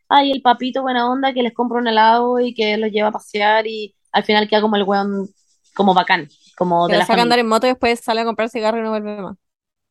ay, 0.09 0.31
el 0.31 0.41
papito 0.41 0.81
buena 0.81 1.09
onda 1.09 1.33
que 1.33 1.43
les 1.43 1.53
compra 1.53 1.79
un 1.79 1.87
helado 1.87 2.39
y 2.39 2.53
que 2.53 2.77
los 2.77 2.91
lleva 2.91 3.09
a 3.09 3.11
pasear 3.11 3.67
y 3.67 3.95
al 4.11 4.23
final 4.23 4.47
queda 4.49 4.61
como 4.61 4.75
el 4.75 4.83
weón 4.83 5.29
como 5.73 5.93
bacán, 5.93 6.29
como 6.57 6.87
Que 6.87 6.93
de 6.93 6.99
la 6.99 7.05
saca 7.05 7.21
a 7.21 7.23
andar 7.23 7.39
en 7.39 7.47
moto 7.47 7.65
y 7.67 7.69
después 7.71 7.99
sale 8.01 8.21
a 8.21 8.25
comprar 8.25 8.49
cigarro 8.49 8.79
y 8.79 8.81
no 8.83 8.89
vuelve 8.91 9.21
más. 9.21 9.37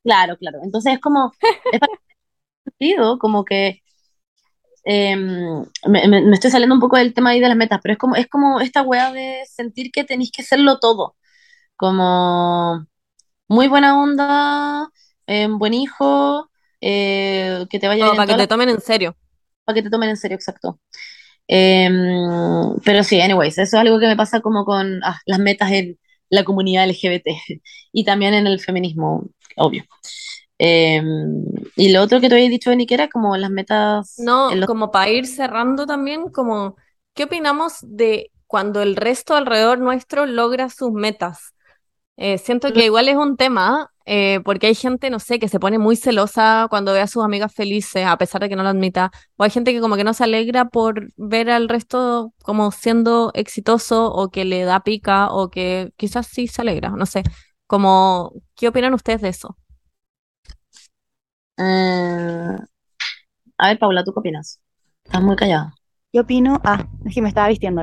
Claro, 0.04 0.36
claro. 0.36 0.58
Entonces 0.64 0.94
es 0.94 1.00
como, 1.00 1.32
es 2.78 2.96
como 3.18 3.44
que 3.44 3.82
em, 4.84 5.64
me, 5.86 6.34
estoy 6.34 6.50
saliendo 6.50 6.74
un 6.74 6.80
poco 6.80 6.96
del 6.96 7.14
tema 7.14 7.30
ahí 7.30 7.40
de 7.40 7.48
las 7.48 7.56
metas, 7.56 7.80
pero 7.82 7.92
es 7.92 7.98
como, 7.98 8.16
es 8.16 8.28
como 8.28 8.60
esta 8.60 8.82
weá 8.82 9.12
de 9.12 9.42
sentir 9.46 9.90
que 9.92 10.04
tenéis 10.04 10.32
que 10.32 10.42
serlo 10.42 10.78
todo, 10.78 11.16
como 11.76 12.86
muy 13.48 13.68
buena 13.68 14.00
onda, 14.00 14.88
em, 15.26 15.58
buen 15.58 15.74
hijo, 15.74 16.50
eh, 16.80 17.66
que 17.70 17.78
te 17.78 17.88
vaya 17.88 18.06
para 18.10 18.26
que 18.26 18.32
te 18.32 18.38
las, 18.38 18.48
tomen 18.48 18.68
en 18.68 18.80
serio. 18.80 19.16
para 19.64 19.74
que 19.74 19.82
te 19.82 19.90
tomen 19.90 20.10
en 20.10 20.16
serio, 20.16 20.36
exacto. 20.36 20.80
Em, 21.46 22.76
pero 22.84 23.04
sí, 23.04 23.20
anyways, 23.20 23.58
eso 23.58 23.76
es 23.76 23.80
algo 23.80 23.98
que 24.00 24.06
me 24.06 24.16
pasa 24.16 24.40
como 24.40 24.64
con 24.64 25.02
ah, 25.04 25.20
las 25.26 25.38
metas 25.38 25.70
en 25.72 25.98
la 26.30 26.44
comunidad 26.44 26.88
LGBT 26.88 27.26
y 27.92 28.04
también 28.04 28.34
en 28.34 28.46
el 28.46 28.60
feminismo, 28.60 29.28
obvio. 29.56 29.84
Em, 30.64 31.44
y 31.76 31.90
lo 31.90 32.02
otro 32.02 32.20
que 32.20 32.28
te 32.28 32.36
había 32.36 32.48
dicho, 32.48 32.70
Benny, 32.70 32.86
que 32.86 32.94
era 32.94 33.08
como 33.08 33.36
las 33.36 33.50
metas 33.50 34.14
No, 34.18 34.54
los... 34.54 34.66
como 34.66 34.92
para 34.92 35.10
ir 35.10 35.26
cerrando 35.26 35.86
también, 35.86 36.30
como, 36.30 36.76
¿qué 37.14 37.24
opinamos 37.24 37.78
de 37.82 38.30
cuando 38.46 38.80
el 38.80 38.94
resto 38.94 39.34
alrededor 39.34 39.80
nuestro 39.80 40.24
logra 40.24 40.68
sus 40.70 40.92
metas? 40.92 41.52
Eh, 42.16 42.38
siento 42.38 42.72
que 42.72 42.84
igual 42.84 43.08
es 43.08 43.16
un 43.16 43.36
tema, 43.36 43.90
eh, 44.04 44.40
porque 44.44 44.68
hay 44.68 44.74
gente, 44.76 45.10
no 45.10 45.18
sé, 45.18 45.40
que 45.40 45.48
se 45.48 45.58
pone 45.58 45.78
muy 45.78 45.96
celosa 45.96 46.66
cuando 46.70 46.92
ve 46.92 47.00
a 47.00 47.06
sus 47.08 47.24
amigas 47.24 47.52
felices, 47.52 48.06
a 48.06 48.16
pesar 48.18 48.40
de 48.40 48.48
que 48.48 48.54
no 48.54 48.62
lo 48.62 48.68
admita, 48.68 49.10
o 49.36 49.42
hay 49.42 49.50
gente 49.50 49.72
que 49.72 49.80
como 49.80 49.96
que 49.96 50.04
no 50.04 50.14
se 50.14 50.22
alegra 50.22 50.66
por 50.66 51.08
ver 51.16 51.50
al 51.50 51.68
resto 51.68 52.32
como 52.42 52.70
siendo 52.70 53.32
exitoso, 53.34 54.12
o 54.12 54.30
que 54.30 54.44
le 54.44 54.62
da 54.62 54.80
pica, 54.84 55.28
o 55.32 55.50
que 55.50 55.92
quizás 55.96 56.28
sí 56.28 56.46
se 56.46 56.62
alegra, 56.62 56.90
no 56.90 57.06
sé. 57.06 57.24
Como, 57.66 58.32
¿qué 58.54 58.68
opinan 58.68 58.94
ustedes 58.94 59.22
de 59.22 59.30
eso? 59.30 59.56
Eh, 61.56 62.56
a 63.58 63.68
ver, 63.68 63.78
Paula, 63.78 64.04
¿tú 64.04 64.12
qué 64.12 64.20
opinas? 64.20 64.60
Estás 65.04 65.22
muy 65.22 65.36
callada. 65.36 65.74
Yo 66.12 66.22
opino, 66.22 66.60
ah, 66.64 66.86
es 67.06 67.14
que 67.14 67.22
me 67.22 67.28
estaba 67.28 67.48
vistiendo. 67.48 67.82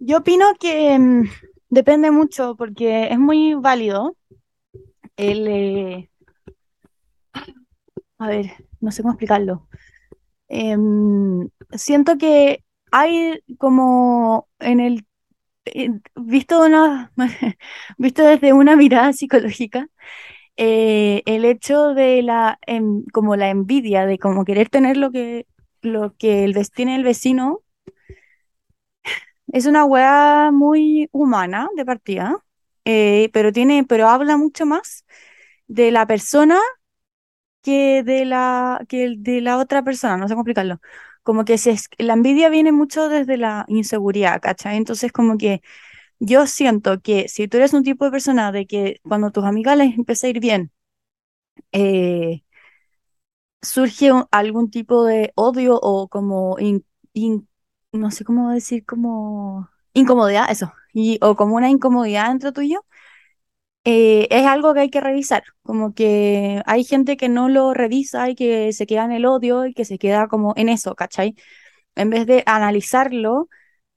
Yo 0.00 0.18
opino 0.18 0.46
que 0.60 0.98
mm, 0.98 1.24
depende 1.70 2.10
mucho 2.10 2.56
porque 2.56 3.08
es 3.10 3.18
muy 3.18 3.54
válido 3.54 4.16
el, 5.16 5.46
eh, 5.48 6.10
a 8.18 8.28
ver, 8.28 8.46
no 8.80 8.90
sé 8.90 9.02
cómo 9.02 9.12
explicarlo. 9.12 9.68
Em, 10.48 11.50
siento 11.72 12.18
que 12.18 12.64
hay 12.92 13.40
como 13.58 14.48
en 14.60 14.80
el, 14.80 15.06
en- 15.66 16.02
visto 16.16 16.64
una, 16.64 17.12
visto 17.98 18.24
desde 18.24 18.54
una 18.54 18.76
mirada 18.76 19.12
psicológica, 19.14 19.88
eh, 20.56 21.22
el 21.26 21.44
hecho 21.44 21.94
de 21.94 22.22
la, 22.22 22.58
em, 22.66 23.04
como 23.12 23.36
la 23.36 23.50
envidia, 23.50 24.06
de 24.06 24.18
como 24.18 24.44
querer 24.44 24.68
tener 24.70 24.96
lo 24.96 25.10
que, 25.10 25.46
lo 25.82 26.14
que 26.16 26.44
el, 26.44 26.70
tiene 26.70 26.96
el 26.96 27.04
vecino, 27.04 27.62
es 29.52 29.66
una 29.66 29.84
weá 29.84 30.50
muy 30.52 31.08
humana 31.12 31.68
de 31.76 31.84
partida, 31.84 32.36
eh, 32.84 33.30
pero 33.32 33.52
tiene, 33.52 33.84
pero 33.88 34.08
habla 34.08 34.36
mucho 34.36 34.66
más 34.66 35.04
de 35.68 35.90
la 35.92 36.06
persona 36.06 36.58
que 37.62 38.02
de 38.04 38.24
la, 38.24 38.84
que 38.88 39.14
de 39.18 39.40
la 39.40 39.58
otra 39.58 39.82
persona, 39.82 40.16
no 40.16 40.28
sé 40.28 40.34
cómo 40.34 40.42
explicarlo. 40.42 40.80
Como 41.22 41.44
que 41.44 41.58
se, 41.58 41.76
la 41.98 42.12
envidia 42.14 42.48
viene 42.48 42.70
mucho 42.72 43.08
desde 43.08 43.36
la 43.36 43.64
inseguridad. 43.68 44.40
Entonces 44.66 45.10
como 45.12 45.36
que 45.38 45.60
yo 46.18 46.46
siento 46.46 47.00
que 47.00 47.28
si 47.28 47.48
tú 47.48 47.58
eres 47.58 47.72
un 47.74 47.84
tipo 47.84 48.04
de 48.04 48.10
persona 48.10 48.52
de 48.52 48.66
que 48.66 49.00
cuando 49.02 49.30
tus 49.30 49.44
amigas 49.44 49.76
les 49.78 49.96
empieza 49.98 50.26
a 50.26 50.30
ir 50.30 50.40
bien, 50.40 50.72
eh, 51.72 52.42
surge 53.62 54.10
algún 54.30 54.70
tipo 54.70 55.04
de 55.04 55.32
odio 55.36 55.78
o 55.82 56.08
como, 56.08 56.56
no 57.92 58.10
sé 58.10 58.24
cómo 58.24 58.50
decir, 58.52 58.84
como 58.84 59.68
incomodidad, 59.94 60.50
eso, 60.50 60.72
y, 60.92 61.18
o 61.22 61.36
como 61.36 61.56
una 61.56 61.70
incomodidad 61.70 62.30
entre 62.30 62.52
tú 62.52 62.60
y 62.62 62.72
yo, 62.74 62.80
eh, 63.84 64.26
es 64.30 64.46
algo 64.46 64.74
que 64.74 64.80
hay 64.80 64.90
que 64.90 65.00
revisar, 65.00 65.44
como 65.62 65.94
que 65.94 66.62
hay 66.66 66.84
gente 66.84 67.16
que 67.16 67.28
no 67.28 67.48
lo 67.48 67.72
revisa 67.74 68.28
y 68.30 68.34
que 68.34 68.72
se 68.72 68.86
queda 68.86 69.04
en 69.04 69.12
el 69.12 69.26
odio 69.26 69.66
y 69.66 69.74
que 69.74 69.84
se 69.84 69.98
queda 69.98 70.26
como 70.28 70.54
en 70.56 70.68
eso, 70.68 70.94
¿cachai? 70.96 71.34
En 71.96 72.10
vez 72.10 72.26
de 72.26 72.42
analizarlo 72.46 73.48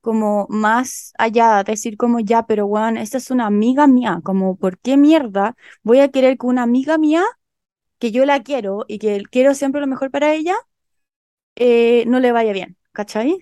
como 0.02 0.48
más 0.50 1.14
allá, 1.18 1.64
decir 1.64 1.98
como 1.98 2.20
ya, 2.20 2.44
pero 2.48 2.66
weón, 2.66 2.98
esta 2.98 3.18
es 3.18 3.32
una 3.32 3.48
amiga 3.48 3.88
mía, 3.88 4.22
como 4.24 4.56
¿por 4.58 4.78
qué 4.80 4.98
mierda 4.98 5.56
voy 5.84 6.00
a 6.00 6.10
querer 6.10 6.38
que 6.38 6.48
una 6.48 6.64
amiga 6.64 6.98
mía, 6.98 7.24
que 8.00 8.12
yo 8.12 8.26
la 8.26 8.44
quiero 8.44 8.86
y 8.88 9.00
que 9.00 9.24
quiero 9.32 9.54
siempre 9.56 9.82
lo 9.82 9.88
mejor 9.88 10.12
para 10.12 10.34
ella, 10.34 10.56
eh, 11.56 12.06
no 12.08 12.20
le 12.20 12.32
vaya 12.32 12.54
bien, 12.54 12.78
¿cachai? 12.92 13.38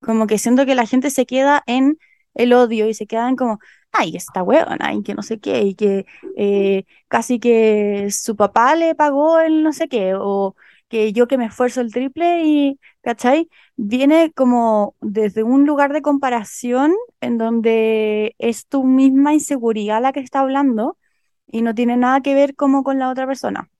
Como 0.00 0.26
que 0.26 0.38
siento 0.38 0.66
que 0.66 0.74
la 0.74 0.86
gente 0.86 1.10
se 1.10 1.26
queda 1.26 1.62
en 1.66 1.98
el 2.34 2.52
odio 2.52 2.88
y 2.88 2.94
se 2.94 3.06
quedan 3.06 3.36
como, 3.36 3.58
ay, 3.92 4.16
esta 4.16 4.42
huevona, 4.42 4.92
y 4.94 5.02
que 5.02 5.14
no 5.14 5.22
sé 5.22 5.40
qué, 5.40 5.62
y 5.62 5.74
que 5.74 6.04
eh, 6.36 6.84
casi 7.08 7.38
que 7.40 8.08
su 8.10 8.36
papá 8.36 8.74
le 8.76 8.94
pagó 8.94 9.38
el 9.40 9.62
no 9.62 9.72
sé 9.72 9.88
qué, 9.88 10.14
o 10.16 10.56
que 10.88 11.12
yo 11.12 11.26
que 11.28 11.38
me 11.38 11.46
esfuerzo 11.46 11.80
el 11.80 11.92
triple 11.92 12.42
y, 12.44 12.80
¿cachai? 13.02 13.48
Viene 13.76 14.32
como 14.32 14.96
desde 15.00 15.42
un 15.42 15.66
lugar 15.66 15.92
de 15.92 16.02
comparación 16.02 16.94
en 17.20 17.38
donde 17.38 18.34
es 18.38 18.66
tu 18.68 18.84
misma 18.84 19.34
inseguridad 19.34 20.02
la 20.02 20.12
que 20.12 20.20
está 20.20 20.40
hablando 20.40 20.98
y 21.46 21.62
no 21.62 21.74
tiene 21.74 21.96
nada 21.96 22.20
que 22.22 22.34
ver 22.34 22.54
como 22.56 22.84
con 22.84 22.98
la 22.98 23.10
otra 23.10 23.26
persona. 23.26 23.70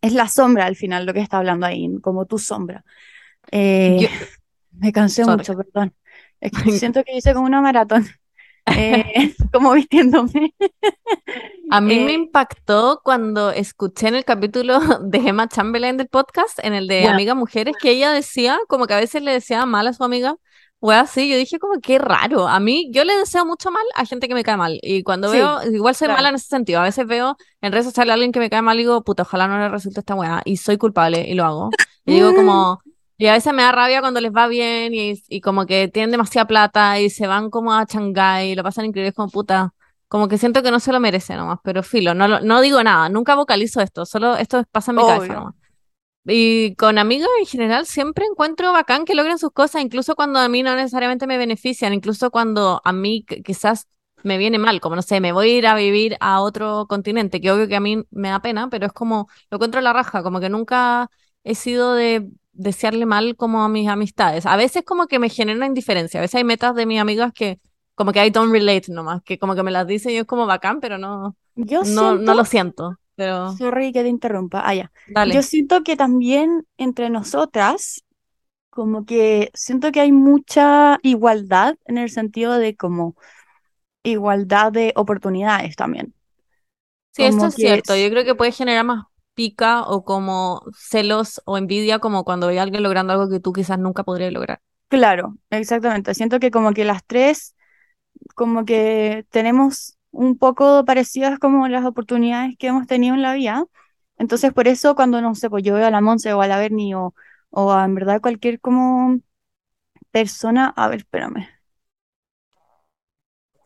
Es 0.00 0.12
la 0.14 0.28
sombra 0.28 0.66
al 0.66 0.76
final 0.76 1.06
lo 1.06 1.14
que 1.14 1.20
está 1.20 1.38
hablando 1.38 1.66
ahí, 1.66 1.88
como 2.02 2.26
tu 2.26 2.38
sombra. 2.38 2.84
Eh, 3.52 4.00
Yo, 4.00 4.08
me 4.72 4.92
cansé 4.92 5.24
sorry. 5.24 5.44
mucho, 5.44 5.56
perdón. 5.56 5.94
Es 6.40 6.52
que 6.54 6.70
siento 6.72 7.04
que 7.04 7.16
hice 7.16 7.34
como 7.34 7.46
una 7.46 7.60
maratón, 7.62 8.06
eh, 8.76 9.34
como 9.52 9.72
vistiéndome. 9.72 10.54
A 11.70 11.80
mí 11.80 12.00
me 12.00 12.12
Eh, 12.12 12.14
impactó 12.14 13.00
cuando 13.04 13.50
escuché 13.50 14.08
en 14.08 14.14
el 14.16 14.24
capítulo 14.24 14.78
de 15.02 15.18
Emma 15.18 15.48
Chamberlain 15.48 15.96
del 15.96 16.08
podcast, 16.08 16.58
en 16.62 16.74
el 16.74 16.86
de 16.88 17.00
Bueno, 17.00 17.14
Amigas 17.14 17.36
Mujeres, 17.36 17.76
que 17.80 17.90
ella 17.90 18.12
decía, 18.12 18.58
como 18.68 18.86
que 18.86 18.94
a 18.94 19.00
veces 19.00 19.22
le 19.22 19.32
deseaba 19.32 19.66
mal 19.66 19.86
a 19.86 19.92
su 19.92 20.04
amiga, 20.04 20.36
o 20.80 20.92
así, 20.92 21.28
yo 21.28 21.36
dije 21.36 21.58
como 21.58 21.80
qué 21.80 21.98
raro. 21.98 22.46
A 22.46 22.60
mí, 22.60 22.88
yo 22.92 23.04
le 23.04 23.16
deseo 23.16 23.44
mucho 23.44 23.70
mal 23.70 23.82
a 23.96 24.04
gente 24.06 24.28
que 24.28 24.34
me 24.34 24.44
cae 24.44 24.56
mal. 24.56 24.78
Y 24.82 25.02
cuando 25.02 25.28
sí, 25.30 25.36
veo, 25.36 25.60
igual 25.72 25.94
soy 25.96 26.06
mala 26.08 26.28
en 26.28 26.36
ese 26.36 26.46
sentido. 26.46 26.80
A 26.80 26.84
veces 26.84 27.04
veo 27.04 27.36
en 27.60 27.72
redes 27.72 27.86
sociales 27.86 28.12
a 28.12 28.14
alguien 28.14 28.30
que 28.30 28.38
me 28.38 28.48
cae 28.48 28.62
mal 28.62 28.76
y 28.76 28.82
digo, 28.82 29.02
puta, 29.02 29.24
ojalá 29.24 29.48
no 29.48 29.58
le 29.58 29.68
resulte 29.68 30.00
esta 30.00 30.14
weá. 30.14 30.40
Y 30.44 30.56
soy 30.58 30.78
culpable 30.78 31.26
y 31.28 31.34
lo 31.34 31.44
hago. 31.44 31.70
Y 32.06 32.14
digo 32.14 32.32
como, 32.32 32.80
y 33.18 33.26
a 33.26 33.32
veces 33.34 33.52
me 33.54 33.62
da 33.62 33.72
rabia 33.72 34.00
cuando 34.00 34.20
les 34.20 34.32
va 34.32 34.46
bien 34.48 34.94
y, 34.94 35.14
y 35.28 35.40
como 35.40 35.66
que 35.66 35.88
tienen 35.88 36.10
demasiada 36.12 36.46
plata 36.46 37.00
y 37.00 37.10
se 37.10 37.26
van 37.26 37.50
como 37.50 37.72
a 37.74 37.84
Shanghái 37.84 38.52
y 38.52 38.54
lo 38.54 38.62
pasan 38.62 38.86
increíble, 38.86 39.08
es 39.10 39.14
como 39.14 39.30
puta. 39.30 39.74
Como 40.08 40.28
que 40.28 40.38
siento 40.38 40.62
que 40.62 40.70
no 40.70 40.80
se 40.80 40.92
lo 40.92 41.00
merece 41.00 41.36
nomás, 41.36 41.58
pero 41.62 41.82
filo, 41.82 42.14
no, 42.14 42.40
no 42.40 42.60
digo 42.62 42.82
nada, 42.82 43.08
nunca 43.10 43.34
vocalizo 43.34 43.80
esto, 43.82 44.06
solo 44.06 44.36
esto 44.36 44.64
pasa 44.72 44.92
en 44.92 44.96
mi 44.96 45.04
cabeza 45.04 45.34
Obvio. 45.34 45.34
nomás. 45.34 45.54
Y 46.26 46.74
con 46.76 46.98
amigos 46.98 47.28
en 47.40 47.46
general 47.46 47.86
siempre 47.86 48.26
encuentro 48.30 48.72
bacán 48.72 49.04
que 49.06 49.14
logren 49.14 49.38
sus 49.38 49.50
cosas, 49.52 49.82
incluso 49.82 50.14
cuando 50.14 50.38
a 50.40 50.48
mí 50.48 50.62
no 50.62 50.74
necesariamente 50.76 51.26
me 51.26 51.38
benefician, 51.38 51.94
incluso 51.94 52.30
cuando 52.30 52.82
a 52.84 52.92
mí 52.92 53.24
qu- 53.26 53.42
quizás 53.42 53.86
me 54.24 54.36
viene 54.36 54.58
mal, 54.58 54.80
como 54.80 54.96
no 54.96 55.02
sé, 55.02 55.20
me 55.20 55.32
voy 55.32 55.50
a 55.50 55.58
ir 55.58 55.66
a 55.66 55.74
vivir 55.74 56.16
a 56.20 56.40
otro 56.42 56.86
continente, 56.88 57.40
que 57.40 57.50
obvio 57.52 57.68
que 57.68 57.76
a 57.76 57.80
mí 57.80 58.02
me 58.10 58.28
da 58.30 58.40
pena, 58.42 58.68
pero 58.70 58.86
es 58.86 58.92
como, 58.92 59.28
lo 59.50 59.56
encuentro 59.56 59.78
a 59.80 59.82
la 59.82 59.92
raja, 59.94 60.22
como 60.22 60.40
que 60.40 60.50
nunca 60.50 61.08
he 61.44 61.54
sido 61.54 61.94
de 61.94 62.28
desearle 62.58 63.06
mal 63.06 63.36
como 63.36 63.62
a 63.62 63.68
mis 63.68 63.88
amistades. 63.88 64.44
A 64.44 64.56
veces 64.56 64.82
como 64.84 65.06
que 65.06 65.18
me 65.18 65.30
genera 65.30 65.64
indiferencia, 65.64 66.20
a 66.20 66.22
veces 66.22 66.34
hay 66.34 66.44
metas 66.44 66.74
de 66.74 66.84
mis 66.86 67.00
amigas 67.00 67.32
que 67.32 67.60
como 67.94 68.12
que 68.12 68.24
I 68.24 68.30
don't 68.30 68.52
relate 68.52 68.92
nomás, 68.92 69.22
que 69.22 69.38
como 69.38 69.54
que 69.54 69.62
me 69.62 69.70
las 69.70 69.86
dicen 69.86 70.12
y 70.12 70.16
es 70.18 70.24
como 70.24 70.46
bacán, 70.46 70.80
pero 70.80 70.98
no, 70.98 71.36
Yo 71.56 71.84
no, 71.84 72.14
no 72.16 72.34
lo 72.34 72.44
siento, 72.44 72.96
pero 73.16 73.56
sorry 73.56 73.92
que 73.92 74.02
te 74.02 74.08
interrumpa, 74.08 74.62
ah, 74.64 74.74
ya. 74.74 74.92
Yo 75.06 75.14
dale. 75.14 75.42
siento 75.42 75.82
que 75.82 75.96
también 75.96 76.66
entre 76.76 77.10
nosotras, 77.10 78.04
como 78.70 79.04
que 79.04 79.50
siento 79.54 79.90
que 79.90 80.00
hay 80.00 80.12
mucha 80.12 80.98
igualdad 81.02 81.76
en 81.86 81.98
el 81.98 82.10
sentido 82.10 82.58
de 82.58 82.76
como 82.76 83.16
igualdad 84.02 84.72
de 84.72 84.92
oportunidades 84.94 85.74
también. 85.76 86.14
Sí, 87.12 87.24
esto 87.24 87.46
es 87.46 87.54
cierto. 87.54 87.96
Yo 87.96 88.10
creo 88.10 88.24
que 88.24 88.34
puede 88.34 88.52
generar 88.52 88.84
más 88.84 89.06
pica 89.38 89.82
o 89.94 90.04
como 90.10 90.62
celos 90.76 91.40
o 91.46 91.58
envidia 91.62 91.98
como 92.04 92.24
cuando 92.26 92.48
ve 92.48 92.58
a 92.58 92.62
alguien 92.64 92.82
logrando 92.82 93.12
algo 93.14 93.30
que 93.30 93.40
tú 93.40 93.52
quizás 93.52 93.78
nunca 93.78 94.04
podrías 94.04 94.32
lograr. 94.32 94.60
Claro, 94.88 95.36
exactamente. 95.50 96.14
Siento 96.14 96.40
que 96.40 96.50
como 96.50 96.72
que 96.72 96.84
las 96.84 97.04
tres, 97.04 97.54
como 98.36 98.64
que 98.66 99.26
tenemos 99.30 99.98
un 100.12 100.38
poco 100.38 100.84
parecidas 100.84 101.38
como 101.38 101.68
las 101.68 101.84
oportunidades 101.86 102.56
que 102.58 102.68
hemos 102.68 102.86
tenido 102.88 103.14
en 103.16 103.22
la 103.22 103.34
vida. 103.34 103.64
Entonces, 104.18 104.52
por 104.54 104.68
eso 104.68 104.94
cuando, 104.96 105.22
no 105.22 105.34
sé, 105.36 105.50
pues 105.50 105.64
yo 105.64 105.74
veo 105.74 105.86
a 105.86 105.90
la 105.92 106.00
Monse 106.02 106.32
o 106.34 106.42
a 106.42 106.48
la 106.48 106.58
Berni 106.58 106.94
o, 106.94 107.14
o 107.50 107.72
a, 107.72 107.84
en 107.84 107.94
verdad 107.96 108.20
cualquier 108.22 108.60
como 108.60 109.20
persona, 110.12 110.72
a 110.76 110.88
ver, 110.88 111.00
espérame. 111.00 111.48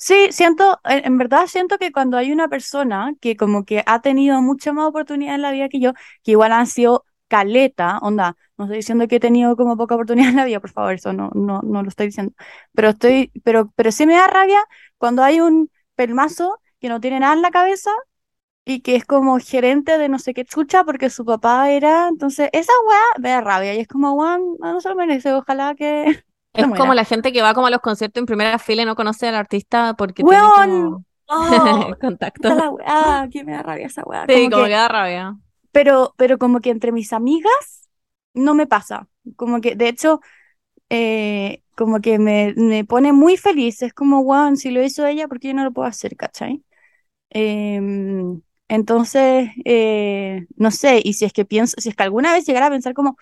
Sí, 0.04 0.28
siento, 0.32 0.80
en, 0.84 1.16
verdad 1.16 1.46
siento 1.46 1.78
que 1.78 1.92
cuando 1.92 2.16
hay 2.16 2.32
una 2.32 2.48
persona 2.48 3.14
que 3.20 3.36
como 3.36 3.64
que 3.64 3.84
ha 3.86 4.00
tenido 4.02 4.42
mucha 4.42 4.72
más 4.72 4.88
oportunidad 4.88 5.36
en 5.36 5.42
la 5.42 5.52
vida 5.52 5.68
que 5.68 5.78
yo, 5.78 5.92
que 6.24 6.32
igual 6.32 6.50
han 6.52 6.66
sido 6.66 7.04
caleta, 7.28 7.98
onda, 8.02 8.36
no 8.58 8.64
estoy 8.64 8.78
diciendo 8.78 9.06
que 9.06 9.16
he 9.16 9.20
tenido 9.20 9.54
como 9.56 9.76
poca 9.76 9.94
oportunidad 9.94 10.30
en 10.30 10.36
la 10.36 10.44
vida, 10.44 10.58
por 10.60 10.70
favor, 10.70 10.94
eso 10.94 11.12
no, 11.12 11.30
no, 11.34 11.60
no 11.62 11.82
lo 11.84 11.88
estoy 11.88 12.06
diciendo, 12.06 12.32
pero 12.74 12.88
estoy, 12.90 13.30
pero, 13.44 13.72
pero 13.76 13.92
sí 13.92 14.04
me 14.06 14.14
da 14.14 14.26
rabia 14.26 14.58
cuando 14.98 15.22
hay 15.22 15.40
un 15.40 15.70
pelmazo 15.94 16.58
que 16.80 16.88
no 16.88 17.00
tiene 17.00 17.20
nada 17.20 17.34
en 17.34 17.42
la 17.42 17.52
cabeza 17.52 17.92
y 18.64 18.80
que 18.82 18.96
es 18.96 19.04
como 19.06 19.38
gerente 19.40 19.98
de 19.98 20.08
no 20.08 20.18
sé 20.18 20.34
qué 20.34 20.44
chucha 20.44 20.84
porque 20.84 21.10
su 21.10 21.24
papá 21.24 21.70
era, 21.70 22.08
entonces 22.08 22.50
esa 22.52 22.72
weá 22.88 23.00
me 23.20 23.30
da 23.30 23.40
rabia 23.42 23.74
y 23.74 23.80
es 23.80 23.88
como, 23.88 24.14
weón, 24.14 24.56
no 24.60 24.80
se 24.80 24.90
lo 24.90 25.38
ojalá 25.38 25.74
que 25.76 26.24
Es 26.54 26.66
como 26.76 26.94
la 26.94 27.04
gente 27.04 27.32
que 27.32 27.42
va 27.42 27.54
como 27.54 27.66
a 27.68 27.70
los 27.70 27.80
conciertos 27.80 28.20
en 28.20 28.26
primera 28.26 28.58
fila 28.58 28.82
y 28.82 28.84
no 28.84 28.94
conoce 28.96 29.28
al 29.28 29.34
artista 29.36 29.94
porque 29.94 30.24
tiene 30.24 30.50
Weón, 30.50 30.52
como 30.52 31.06
oh, 31.26 31.96
contacto. 32.00 32.48
la 32.54 32.70
weá, 32.70 33.28
que 33.30 33.44
me 33.44 33.52
da 33.52 33.62
rabia 33.62 33.86
esa 33.86 34.02
weá, 34.04 34.28
Sí, 34.28 34.48
como 34.48 34.50
como 34.50 34.64
que 34.64 34.70
que 34.70 34.72
da 34.72 34.88
rabia. 34.88 35.36
pero, 35.72 36.14
pero 36.18 36.38
como 36.38 36.60
que 36.60 36.70
entre 36.70 36.92
mis 36.92 37.12
amigas 37.12 37.90
no 38.34 38.54
me 38.54 38.66
pasa. 38.66 39.08
Como 39.36 39.60
que, 39.60 39.74
de 39.76 39.88
hecho, 39.88 40.20
eh, 40.90 41.62
como 41.76 42.00
que 42.00 42.18
me, 42.20 42.54
me 42.56 42.84
pone 42.86 43.12
muy 43.12 43.36
feliz. 43.38 43.82
Es 43.82 43.94
como, 43.94 44.24
wow, 44.24 44.56
si 44.56 44.70
lo 44.70 44.82
hizo 44.84 45.06
ella, 45.06 45.28
¿por 45.28 45.40
qué 45.40 45.48
yo 45.50 45.54
no 45.54 45.64
lo 45.64 45.72
puedo 45.72 45.88
hacer, 45.88 46.16
cachai? 46.16 46.64
Em, 47.30 48.42
entonces, 48.68 49.50
eh, 49.64 50.46
no 50.56 50.70
sé, 50.70 51.00
y 51.04 51.14
si 51.14 51.24
es 51.26 51.32
que 51.32 51.44
pienso, 51.44 51.76
si 51.80 51.90
es 51.90 51.96
que 51.96 52.02
alguna 52.04 52.32
vez 52.32 52.46
llegara 52.46 52.66
a 52.66 52.70
pensar 52.70 52.94
como, 52.94 53.16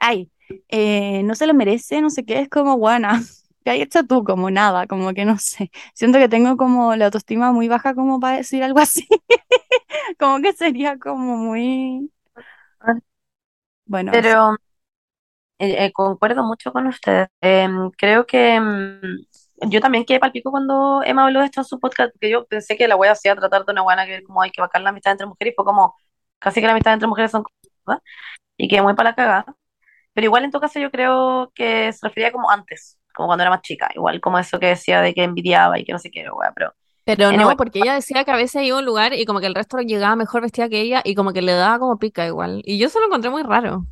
ay, 0.00 0.30
eh, 0.68 1.22
no 1.24 1.34
se 1.34 1.46
lo 1.46 1.54
merece, 1.54 2.00
no 2.00 2.10
sé 2.10 2.24
qué, 2.24 2.40
es 2.40 2.48
como, 2.48 2.78
buena, 2.78 3.20
¿qué 3.64 3.70
hay 3.72 3.82
hecho 3.82 4.04
tú? 4.04 4.24
Como 4.24 4.50
nada, 4.50 4.86
como 4.86 5.12
que 5.14 5.24
no 5.24 5.38
sé. 5.38 5.70
Siento 5.94 6.18
que 6.18 6.28
tengo 6.28 6.56
como 6.56 6.96
la 6.96 7.06
autoestima 7.06 7.52
muy 7.52 7.68
baja 7.68 7.94
como 7.94 8.20
para 8.20 8.38
decir 8.38 8.62
algo 8.62 8.80
así. 8.80 9.06
Como 10.18 10.40
que 10.42 10.52
sería 10.52 10.98
como 10.98 11.36
muy, 11.36 12.10
bueno. 13.86 14.12
Pero 14.12 14.54
eh, 15.58 15.86
eh, 15.86 15.92
concuerdo 15.92 16.44
mucho 16.44 16.72
con 16.72 16.86
ustedes. 16.86 17.28
Em, 17.40 17.90
creo 17.92 18.26
que 18.26 18.54
em, 18.54 19.00
yo 19.68 19.80
también 19.80 20.04
quedé 20.04 20.20
palpico 20.20 20.50
cuando 20.50 21.02
Emma 21.04 21.24
habló 21.24 21.40
de 21.40 21.46
esto 21.46 21.60
en 21.60 21.64
su 21.64 21.78
podcast, 21.80 22.12
porque 22.12 22.30
yo 22.30 22.46
pensé 22.46 22.76
que 22.76 22.88
la 22.88 22.96
wea 22.96 23.12
hacía 23.12 23.36
tratar 23.36 23.64
de 23.64 23.72
una 23.72 23.82
buena 23.82 24.06
que 24.06 24.22
como 24.24 24.42
hay 24.42 24.50
que 24.50 24.60
bajar 24.60 24.82
la 24.82 24.90
amistad 24.90 25.12
entre 25.12 25.26
mujeres, 25.26 25.52
y 25.52 25.56
fue 25.56 25.64
como 25.64 25.96
casi 26.38 26.60
que 26.60 26.66
la 26.66 26.72
amistad 26.72 26.94
entre 26.94 27.08
mujeres 27.08 27.30
son 27.30 27.44
y 28.56 28.68
quedé 28.68 28.82
muy 28.82 28.94
para 28.94 29.10
la 29.10 29.16
cagada. 29.16 29.56
Pero 30.14 30.26
igual 30.26 30.44
en 30.44 30.50
tu 30.52 30.60
caso 30.60 30.78
yo 30.80 30.90
creo 30.90 31.52
que 31.54 31.92
se 31.92 32.06
refería 32.06 32.32
como 32.32 32.50
antes, 32.50 32.98
como 33.14 33.28
cuando 33.28 33.42
era 33.44 33.50
más 33.50 33.62
chica, 33.62 33.90
igual 33.94 34.20
como 34.20 34.38
eso 34.38 34.60
que 34.60 34.66
decía 34.68 35.00
de 35.02 35.14
que 35.14 35.24
envidiaba 35.24 35.78
y 35.78 35.84
que 35.84 35.92
no 35.92 35.98
sé 35.98 36.10
qué, 36.10 36.28
wea, 36.30 36.52
pero 36.54 36.74
Pero 37.04 37.32
no, 37.32 37.56
porque 37.56 37.80
ella 37.80 37.94
decía 37.94 38.24
que 38.24 38.30
a 38.30 38.36
veces 38.36 38.62
iba 38.62 38.76
a 38.76 38.80
un 38.80 38.84
lugar 38.86 39.12
y 39.14 39.24
como 39.26 39.40
que 39.40 39.46
el 39.46 39.54
resto 39.54 39.78
llegaba 39.78 40.16
mejor 40.16 40.42
vestida 40.42 40.68
que 40.68 40.80
ella 40.80 41.00
y 41.04 41.14
como 41.14 41.32
que 41.32 41.42
le 41.42 41.52
daba 41.52 41.78
como 41.78 41.98
pica 41.98 42.26
igual. 42.26 42.62
Y 42.64 42.78
yo 42.78 42.86
eso 42.88 43.00
lo 43.00 43.06
encontré 43.06 43.30
muy 43.30 43.42
raro. 43.42 43.86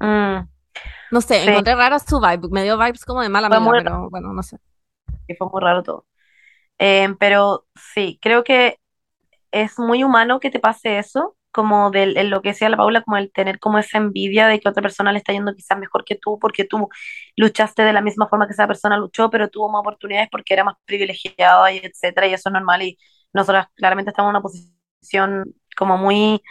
Mm, 0.00 0.48
No 1.10 1.20
sé, 1.20 1.42
sí, 1.44 1.44
encontré 1.44 1.74
rara 1.74 1.98
su 1.98 2.20
vibe. 2.20 2.48
Me 2.50 2.62
dio 2.62 2.78
vibes 2.78 3.04
como 3.04 3.22
de 3.22 3.28
mala 3.28 3.48
amiga, 3.48 3.72
raro, 3.72 3.72
pero 3.74 4.08
bueno, 4.10 4.32
no 4.32 4.42
sé. 4.42 4.58
fue 5.38 5.48
muy 5.50 5.60
raro 5.60 5.82
todo. 5.82 6.06
Em, 6.78 7.16
pero 7.18 7.66
sí, 7.94 8.18
creo 8.22 8.44
que 8.44 8.78
es 9.52 9.78
muy 9.78 10.04
humano 10.04 10.40
que 10.40 10.50
te 10.50 10.60
pase 10.60 10.98
eso, 10.98 11.36
como 11.56 11.90
en 11.94 12.30
lo 12.30 12.42
que 12.42 12.50
decía 12.50 12.68
la 12.70 12.76
Paula, 12.78 13.02
como 13.02 13.16
el 13.18 13.32
tener 13.32 13.58
como 13.60 13.78
esa 13.78 13.98
envidia 13.98 14.48
de 14.48 14.60
que 14.60 14.68
otra 14.68 14.82
persona 14.82 15.12
le 15.12 15.18
está 15.18 15.32
yendo 15.32 15.54
quizás 15.56 15.78
mejor 15.78 16.04
que 16.04 16.16
tú, 16.16 16.38
porque 16.38 16.64
tú 16.66 16.88
luchaste 17.36 17.82
de 17.82 17.92
la 17.94 18.02
misma 18.02 18.28
forma 18.28 18.46
que 18.46 18.52
esa 18.54 18.68
persona 18.68 18.98
luchó, 18.98 19.30
pero 19.30 19.48
tuvo 19.50 19.70
más 19.70 19.80
oportunidades 19.80 20.28
porque 20.30 20.54
era 20.54 20.64
más 20.64 20.76
privilegiada 20.86 21.72
y 21.72 21.78
etcétera, 21.78 22.28
y 22.28 22.34
eso 22.34 22.48
es 22.50 22.52
normal, 22.54 22.82
y 22.82 22.98
nosotros 23.32 23.66
claramente 23.76 24.10
estamos 24.10 24.28
en 24.30 24.36
una 24.36 24.42
posición 24.42 25.54
como 25.76 25.98
muy 25.98 26.42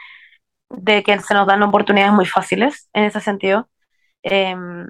de 0.70 1.04
que 1.04 1.20
se 1.20 1.34
nos 1.34 1.48
dan 1.48 1.64
oportunidades 1.64 2.14
muy 2.14 2.26
fáciles 2.26 2.90
en 2.94 3.06
ese 3.06 3.22
sentido, 3.22 3.70
Em, 4.24 4.88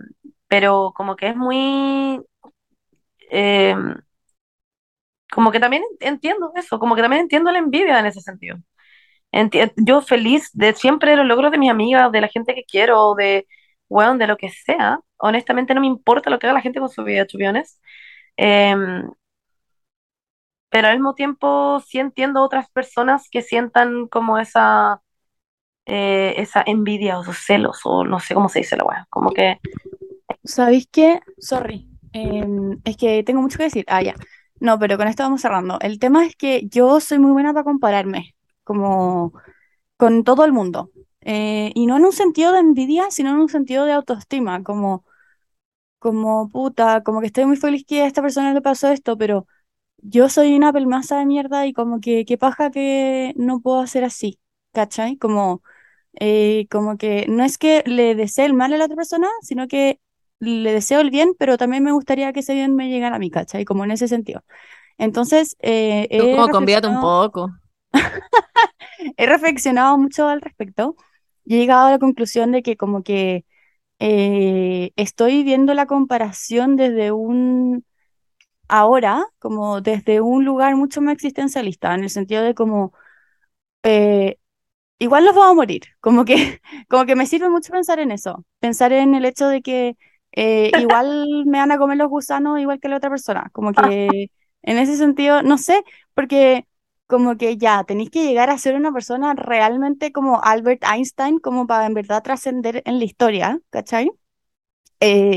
pero 0.50 0.94
como 0.96 1.16
que 1.16 1.30
es 1.30 1.36
muy... 1.38 2.22
em, 3.32 3.96
como 5.32 5.52
que 5.52 5.60
también 5.60 5.84
entiendo 6.00 6.52
eso, 6.56 6.80
como 6.80 6.96
que 6.96 7.02
también 7.02 7.24
entiendo 7.24 7.52
la 7.52 7.60
envidia 7.60 8.00
en 8.00 8.06
ese 8.08 8.22
sentido. 8.22 8.58
Enti- 9.36 9.74
yo 9.78 10.02
feliz 10.02 10.50
de 10.54 10.74
siempre 10.76 11.16
los 11.18 11.28
logros 11.28 11.52
de 11.52 11.60
mis 11.60 11.72
amigas, 11.72 12.12
de 12.12 12.22
la 12.22 12.30
gente 12.30 12.56
que 12.56 12.66
quiero, 12.66 13.16
de, 13.16 13.48
bueno, 13.90 14.18
de 14.18 14.28
lo 14.28 14.38
que 14.38 14.50
sea. 14.50 15.00
Honestamente 15.18 15.76
no 15.76 15.82
me 15.82 15.88
importa 15.88 16.30
lo 16.32 16.40
que 16.40 16.48
haga 16.48 16.56
la 16.56 16.62
gente 16.62 16.80
con 16.82 16.90
su 16.90 17.04
vida, 17.06 17.28
chupiones. 17.28 17.82
Em, 18.38 19.10
pero 20.70 20.88
al 20.88 20.96
mismo 20.96 21.16
tiempo 21.16 21.80
sí 21.88 22.00
entiendo 22.00 22.44
otras 22.44 22.70
personas 22.72 23.30
que 23.32 23.42
sientan 23.42 24.08
como 24.08 24.38
esa, 24.40 25.02
eh, 25.86 26.36
esa 26.38 26.64
envidia 26.68 27.20
o 27.20 27.24
esos 27.24 27.38
celos, 27.40 27.82
o 27.86 28.06
no 28.06 28.20
sé 28.22 28.36
cómo 28.36 28.50
se 28.50 28.60
dice 28.60 28.78
la 28.78 28.86
weá. 28.86 29.08
Como 29.10 29.32
que, 29.32 29.60
¿Sabéis 30.44 30.88
qué? 30.92 31.22
Sorry. 31.40 31.88
Em, 32.14 32.80
es 32.86 32.98
que 32.98 33.24
tengo 33.24 33.42
mucho 33.42 33.58
que 33.58 33.66
decir. 33.66 33.86
Ah, 33.88 34.02
ya. 34.04 34.16
No, 34.60 34.80
pero 34.80 34.98
con 34.98 35.08
esto 35.08 35.24
vamos 35.24 35.42
cerrando. 35.42 35.80
El 35.82 36.00
tema 36.00 36.26
es 36.26 36.36
que 36.36 36.68
yo 36.70 37.00
soy 37.02 37.20
muy 37.20 37.32
buena 37.32 37.54
para 37.54 37.64
compararme, 37.66 38.35
como 38.66 39.34
con 39.98 40.24
todo 40.26 40.46
el 40.46 40.54
mundo. 40.54 40.92
Eh, 41.22 41.72
y 41.76 41.88
no 41.88 41.98
en 41.98 42.06
un 42.06 42.14
sentido 42.14 42.54
de 42.54 42.60
envidia, 42.60 43.12
sino 43.12 43.32
en 43.32 43.38
un 43.38 43.50
sentido 43.50 43.86
de 43.86 43.94
autoestima, 43.94 44.64
como, 44.64 45.06
como 46.00 46.50
puta, 46.52 47.04
como 47.04 47.20
que 47.22 47.28
estoy 47.28 47.46
muy 47.46 47.58
feliz 47.58 47.86
que 47.88 48.02
a 48.04 48.08
esta 48.08 48.22
persona 48.22 48.54
le 48.54 48.62
pasó 48.62 48.90
esto, 48.90 49.18
pero 49.18 49.48
yo 50.00 50.30
soy 50.30 50.56
una 50.56 50.74
pelmaza 50.74 51.20
de 51.20 51.26
mierda 51.28 51.68
y 51.68 51.74
como 51.74 52.02
que 52.02 52.26
qué 52.26 52.38
paja 52.40 52.72
que 52.72 53.34
no 53.38 53.62
puedo 53.62 53.82
hacer 53.82 54.04
así, 54.06 54.40
¿cachai? 54.74 55.18
Como, 55.18 55.64
eh, 56.20 56.68
como 56.72 56.98
que 56.98 57.28
no 57.30 57.44
es 57.46 57.58
que 57.58 57.84
le 57.88 58.16
desee 58.16 58.46
el 58.48 58.54
mal 58.56 58.74
a 58.74 58.78
la 58.78 58.86
otra 58.86 58.98
persona, 58.98 59.30
sino 59.42 59.68
que 59.68 60.00
le 60.40 60.74
deseo 60.74 61.02
el 61.02 61.12
bien, 61.12 61.34
pero 61.40 61.58
también 61.58 61.84
me 61.84 61.92
gustaría 61.94 62.34
que 62.34 62.42
ese 62.42 62.54
bien 62.56 62.76
me 62.76 62.90
llegara 62.90 63.18
a 63.18 63.20
mí, 63.20 63.32
¿cachai? 63.32 63.66
Como 63.66 63.86
en 63.86 63.92
ese 63.92 64.08
sentido. 64.08 64.44
Entonces, 64.98 65.58
eh, 65.62 66.08
Tú 66.18 66.30
como 66.30 66.50
convídate 66.50 66.88
un 66.88 67.00
poco. 67.00 67.50
he 69.18 69.26
reflexionado 69.26 69.98
mucho 69.98 70.28
al 70.28 70.42
respecto 70.42 70.96
y 71.46 71.56
he 71.56 71.60
llegado 71.60 71.88
a 71.88 71.92
la 71.92 72.00
conclusión 72.00 72.52
de 72.52 72.64
que 72.64 72.78
como 72.78 73.04
que 73.04 73.46
eh, 74.00 74.92
estoy 74.96 75.44
viendo 75.44 75.74
la 75.74 75.86
comparación 75.88 76.76
desde 76.76 77.12
un 77.12 77.86
ahora, 78.68 79.26
como 79.40 79.82
desde 79.82 80.22
un 80.22 80.46
lugar 80.46 80.76
mucho 80.76 81.02
más 81.02 81.14
existencialista, 81.16 81.94
en 81.96 82.04
el 82.04 82.10
sentido 82.10 82.44
de 82.44 82.56
como 82.56 82.94
eh, 83.84 84.38
igual 85.00 85.26
nos 85.26 85.36
vamos 85.36 85.52
a 85.52 85.56
morir, 85.56 85.84
como 86.02 86.26
que, 86.26 86.62
como 86.90 87.06
que 87.06 87.16
me 87.16 87.26
sirve 87.28 87.50
mucho 87.50 87.72
pensar 87.72 88.00
en 88.00 88.12
eso, 88.12 88.46
pensar 88.60 88.94
en 88.94 89.16
el 89.16 89.26
hecho 89.26 89.48
de 89.48 89.62
que 89.62 89.98
eh, 90.34 90.72
igual 90.80 91.26
me 91.46 91.60
van 91.60 91.72
a 91.72 91.78
comer 91.78 91.98
los 91.98 92.10
gusanos 92.10 92.60
igual 92.60 92.80
que 92.80 92.90
la 92.90 92.98
otra 92.98 93.10
persona, 93.10 93.50
como 93.54 93.74
que 93.74 94.32
en 94.64 94.78
ese 94.80 94.98
sentido, 94.98 95.44
no 95.44 95.58
sé, 95.58 95.84
porque 96.16 96.66
como 97.08 97.38
que 97.38 97.58
ya 97.58 97.84
tenéis 97.84 98.10
que 98.12 98.26
llegar 98.26 98.50
a 98.50 98.58
ser 98.58 98.76
una 98.76 98.92
persona 98.92 99.34
realmente 99.36 100.12
como 100.12 100.42
Albert 100.44 100.84
Einstein, 100.84 101.40
como 101.40 101.68
para 101.68 101.86
en 101.88 101.94
verdad 101.94 102.24
trascender 102.24 102.82
en 102.86 103.00
la 103.00 103.06
historia, 103.06 103.60
¿cachai? 103.70 104.10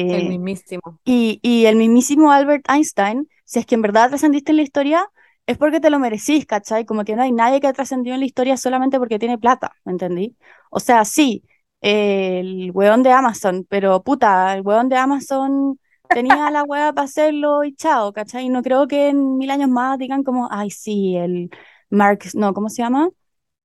El 0.08 0.22
Eh, 0.22 0.28
mismísimo. 0.28 1.00
y, 1.04 1.40
y 1.42 1.66
el 1.66 1.76
mismísimo 1.76 2.32
Albert 2.32 2.66
Einstein, 2.70 3.28
si 3.44 3.60
es 3.60 3.66
que 3.66 3.74
en 3.76 3.82
verdad 3.82 4.08
trascendiste 4.10 4.52
en 4.52 4.56
la 4.58 4.62
historia, 4.64 5.06
es 5.46 5.58
porque 5.58 5.80
te 5.80 5.90
lo 5.90 5.98
merecís, 5.98 6.46
¿cachai? 6.46 6.84
Como 6.86 7.04
que 7.04 7.16
no 7.16 7.22
hay 7.22 7.32
nadie 7.32 7.60
que 7.60 7.68
ha 7.68 7.72
trascendido 7.72 8.14
en 8.14 8.20
la 8.20 8.26
historia 8.26 8.56
solamente 8.56 8.98
porque 8.98 9.18
tiene 9.18 9.38
plata, 9.38 9.72
¿me 9.84 9.92
entendí? 9.92 10.36
O 10.70 10.80
sea, 10.80 11.04
sí, 11.04 11.44
eh, 11.82 12.40
el 12.40 12.70
weón 12.74 13.02
de 13.02 13.12
Amazon, 13.12 13.66
pero 13.68 14.02
puta, 14.02 14.54
el 14.54 14.62
weón 14.62 14.88
de 14.88 14.96
Amazon 14.96 15.80
tenía 16.12 16.50
la 16.50 16.62
weá 16.64 16.92
para 16.92 17.04
hacerlo 17.06 17.64
y 17.64 17.74
chao, 17.74 18.12
¿cachai? 18.12 18.48
No 18.48 18.62
creo 18.62 18.86
que 18.88 19.08
en 19.08 19.36
mil 19.38 19.50
años 19.50 19.68
más 19.70 19.98
digan 19.98 20.24
como, 20.24 20.48
ay, 20.50 20.70
sí, 20.70 21.16
el 21.16 21.50
Mark, 21.90 22.20
no, 22.34 22.54
¿cómo 22.54 22.68
se 22.68 22.82
llama? 22.82 23.10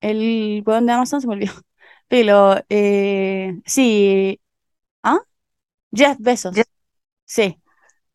El 0.01 0.63
weón 0.65 0.85
de 0.87 0.93
Amazon 0.93 1.21
se 1.21 1.27
me 1.27 1.33
olvidó. 1.35 1.53
Pero, 2.09 2.57
eh, 2.69 3.53
sí, 3.65 4.41
¿ah? 5.03 5.19
Jeff 5.91 6.17
Bezos, 6.19 6.67
sí. 7.25 7.61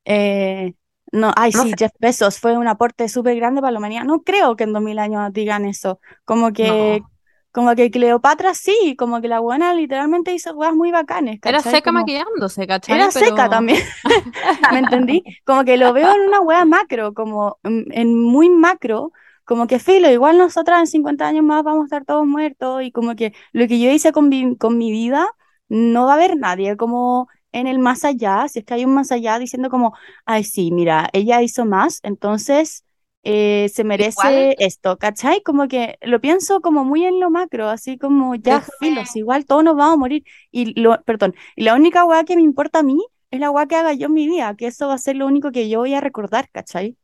Eh, 0.05 0.75
no, 1.13 1.33
ay, 1.37 1.53
no 1.53 1.65
sí, 1.65 1.67
sé, 1.67 1.77
Jeff 1.79 1.93
Bezos 2.01 2.39
fue 2.41 2.57
un 2.59 2.69
aporte 2.69 3.09
súper 3.09 3.37
grande 3.37 3.61
para 3.61 3.73
la 3.73 3.79
humanidad. 3.79 4.05
No 4.05 4.23
creo 4.23 4.57
que 4.57 4.65
en 4.65 4.73
2000 4.73 4.99
años 4.99 5.33
digan 5.33 5.65
eso. 5.67 6.01
Como 6.25 6.53
que, 6.53 7.01
No. 7.01 7.11
Como 7.51 7.75
que 7.75 7.91
Cleopatra 7.91 8.55
sí, 8.55 8.95
como 8.99 9.21
que 9.21 9.29
la 9.29 9.41
buena 9.41 9.73
literalmente 9.75 10.33
hizo 10.35 10.53
weas 10.55 10.75
muy 10.75 10.91
bacanes, 10.93 11.41
Era 11.43 11.59
¿cachai? 11.59 11.73
seca 11.73 11.91
Como- 11.91 12.01
maquillándose, 12.01 12.67
¿cachai? 12.67 12.95
Era 12.97 13.09
Pero- 13.13 13.27
seca 13.27 13.49
también, 13.49 13.81
¿me 14.73 14.79
entendí? 14.81 15.23
Como 15.45 15.65
que 15.65 15.77
lo 15.77 15.93
veo 15.93 16.15
en 16.15 16.29
una 16.29 16.41
wea 16.41 16.65
macro, 16.65 17.15
como 17.15 17.59
en, 17.65 17.87
en 17.93 18.19
muy 18.19 18.51
macro, 18.51 19.13
como 19.45 19.67
que 19.67 19.79
filo, 19.79 20.11
igual 20.11 20.37
nosotras 20.37 20.81
en 20.81 20.87
50 20.87 21.27
años 21.27 21.43
más 21.45 21.65
vamos 21.65 21.83
a 21.83 21.85
estar 21.87 22.05
todos 22.05 22.27
muertos 22.27 22.83
y 22.83 22.93
como 22.93 23.17
que 23.17 23.33
lo 23.53 23.67
que 23.67 23.81
yo 23.81 23.91
hice 23.91 24.13
con 24.13 24.29
mi, 24.29 24.57
con 24.57 24.77
mi 24.77 24.91
vida, 24.91 25.27
no 25.71 26.05
va 26.05 26.13
a 26.13 26.15
haber 26.17 26.37
nadie 26.37 26.77
como 26.77 27.29
en 27.53 27.67
el 27.67 27.79
más 27.79 28.05
allá, 28.05 28.47
si 28.49 28.59
es 28.59 28.65
que 28.67 28.75
hay 28.75 28.85
un 28.85 28.93
más 28.93 29.11
allá 29.11 29.39
diciendo 29.39 29.71
como, 29.71 29.95
ay 30.27 30.45
sí, 30.45 30.71
mira, 30.71 31.09
ella 31.15 31.41
hizo 31.41 31.65
más, 31.65 32.01
entonces 32.03 32.85
eh, 33.31 33.69
se 33.69 33.85
merece 33.85 34.11
Igual- 34.31 34.57
esto, 34.59 34.97
¿cachai? 34.97 35.43
Como 35.43 35.69
que 35.69 35.99
lo 36.01 36.19
pienso 36.19 36.63
como 36.63 36.83
muy 36.85 37.05
en 37.05 37.21
lo 37.21 37.29
macro, 37.29 37.69
así 37.69 37.99
como 37.99 38.35
ya 38.37 38.65
filos, 38.81 39.15
igual 39.17 39.45
todos 39.45 39.63
nos 39.63 39.77
vamos 39.77 39.95
a 39.95 39.97
morir. 39.99 40.25
Y 40.51 40.81
lo, 40.81 41.03
perdón, 41.05 41.35
y 41.55 41.65
la 41.65 41.75
única 41.75 42.07
weá 42.07 42.25
que 42.25 42.37
me 42.37 42.43
importa 42.43 42.79
a 42.79 42.83
mí 42.83 42.99
es 43.31 43.39
la 43.39 43.51
weá 43.51 43.67
que 43.67 43.77
haga 43.77 43.93
yo 43.93 44.07
en 44.07 44.15
mi 44.15 44.27
vida, 44.27 44.55
que 44.57 44.67
eso 44.69 44.89
va 44.89 44.95
a 44.95 44.99
ser 44.99 45.17
lo 45.17 45.27
único 45.27 45.53
que 45.53 45.69
yo 45.69 45.81
voy 45.81 45.93
a 45.93 46.01
recordar, 46.01 46.49
¿cachai? 46.51 46.97